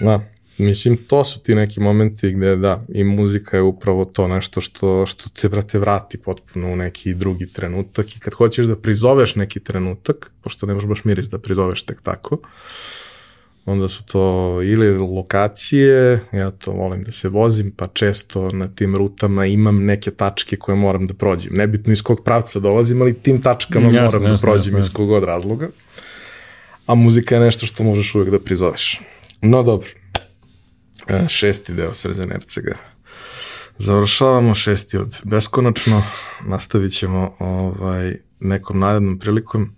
Da, 0.00 0.20
mislim, 0.58 0.96
to 0.96 1.24
su 1.24 1.40
ti 1.40 1.54
neki 1.54 1.80
momenti 1.80 2.32
gde, 2.32 2.56
da, 2.56 2.84
i 2.88 3.04
muzika 3.04 3.56
je 3.56 3.62
upravo 3.62 4.04
to 4.04 4.28
nešto 4.28 4.60
što, 4.60 5.06
što 5.06 5.28
te, 5.28 5.48
brate, 5.48 5.78
vrati 5.78 6.18
potpuno 6.18 6.72
u 6.72 6.76
neki 6.76 7.14
drugi 7.14 7.46
trenutak 7.46 8.16
i 8.16 8.20
kad 8.20 8.34
hoćeš 8.34 8.66
da 8.66 8.76
prizoveš 8.76 9.36
neki 9.36 9.60
trenutak, 9.60 10.32
pošto 10.42 10.66
ne 10.66 10.74
možeš 10.74 10.88
baš 10.88 11.04
miris 11.04 11.28
da 11.28 11.38
prizoveš 11.38 11.82
tek 11.82 12.00
tako, 12.02 12.34
uh, 12.34 12.40
onda 13.70 13.88
su 13.88 14.04
to 14.04 14.58
ili 14.62 14.98
lokacije, 14.98 16.20
ja 16.32 16.50
to 16.50 16.72
volim 16.72 17.02
da 17.02 17.12
se 17.12 17.28
vozim, 17.28 17.72
pa 17.76 17.86
često 17.86 18.50
na 18.50 18.68
tim 18.68 18.96
rutama 18.96 19.46
imam 19.46 19.84
neke 19.84 20.10
tačke 20.10 20.56
koje 20.56 20.76
moram 20.76 21.06
da 21.06 21.14
prođem. 21.14 21.52
Nebitno 21.54 21.92
iz 21.92 22.02
kog 22.02 22.24
pravca 22.24 22.60
dolazim, 22.60 23.02
ali 23.02 23.14
tim 23.14 23.42
tačkama 23.42 23.86
jasne, 23.86 24.00
moram 24.00 24.22
jasne, 24.22 24.36
da 24.36 24.40
prođem 24.40 24.74
jasne, 24.74 24.78
iz 24.78 24.92
kog 24.92 25.10
od 25.10 25.24
razloga. 25.24 25.68
A 26.86 26.94
muzika 26.94 27.34
je 27.34 27.40
nešto 27.40 27.66
što 27.66 27.82
možeš 27.82 28.14
uvek 28.14 28.30
da 28.30 28.40
prizoveš. 28.40 29.00
No 29.42 29.62
dobro, 29.62 29.88
e, 31.08 31.28
šesti 31.28 31.74
deo 31.74 31.94
Srđan 31.94 32.32
Ercega. 32.32 32.76
Završavamo 33.78 34.54
šesti 34.54 34.96
od 34.96 35.20
beskonačno, 35.24 36.02
nastavit 36.46 36.92
ćemo 36.92 37.34
ovaj, 37.38 38.14
nekom 38.40 38.78
narednom 38.78 39.18
prilikom. 39.18 39.70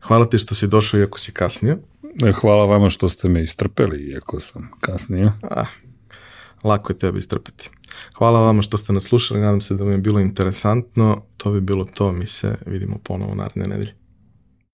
Hvala 0.00 0.30
ti 0.30 0.38
što 0.38 0.54
si 0.54 0.66
došao 0.66 1.00
iako 1.00 1.18
si 1.18 1.32
kasnio. 1.32 1.78
E, 2.24 2.32
hvala 2.32 2.64
vama 2.64 2.90
što 2.90 3.08
ste 3.08 3.28
me 3.28 3.42
istrpeli, 3.42 4.02
iako 4.02 4.40
sam 4.40 4.70
kasnije. 4.80 5.32
Ah, 5.42 5.66
lako 6.64 6.92
je 6.92 6.98
tebe 6.98 7.18
istrpeti. 7.18 7.70
Hvala 8.18 8.40
vama 8.40 8.62
što 8.62 8.76
ste 8.76 8.92
nas 8.92 9.04
slušali, 9.04 9.40
nadam 9.40 9.60
se 9.60 9.74
da 9.74 9.84
vam 9.84 9.92
je 9.92 9.98
bilo 9.98 10.20
interesantno. 10.20 11.22
To 11.36 11.50
bi 11.50 11.60
bilo 11.60 11.84
to, 11.84 12.12
mi 12.12 12.26
se 12.26 12.56
vidimo 12.66 12.98
ponovo 12.98 13.34
naredne 13.34 13.64
nedelje. 13.66 13.94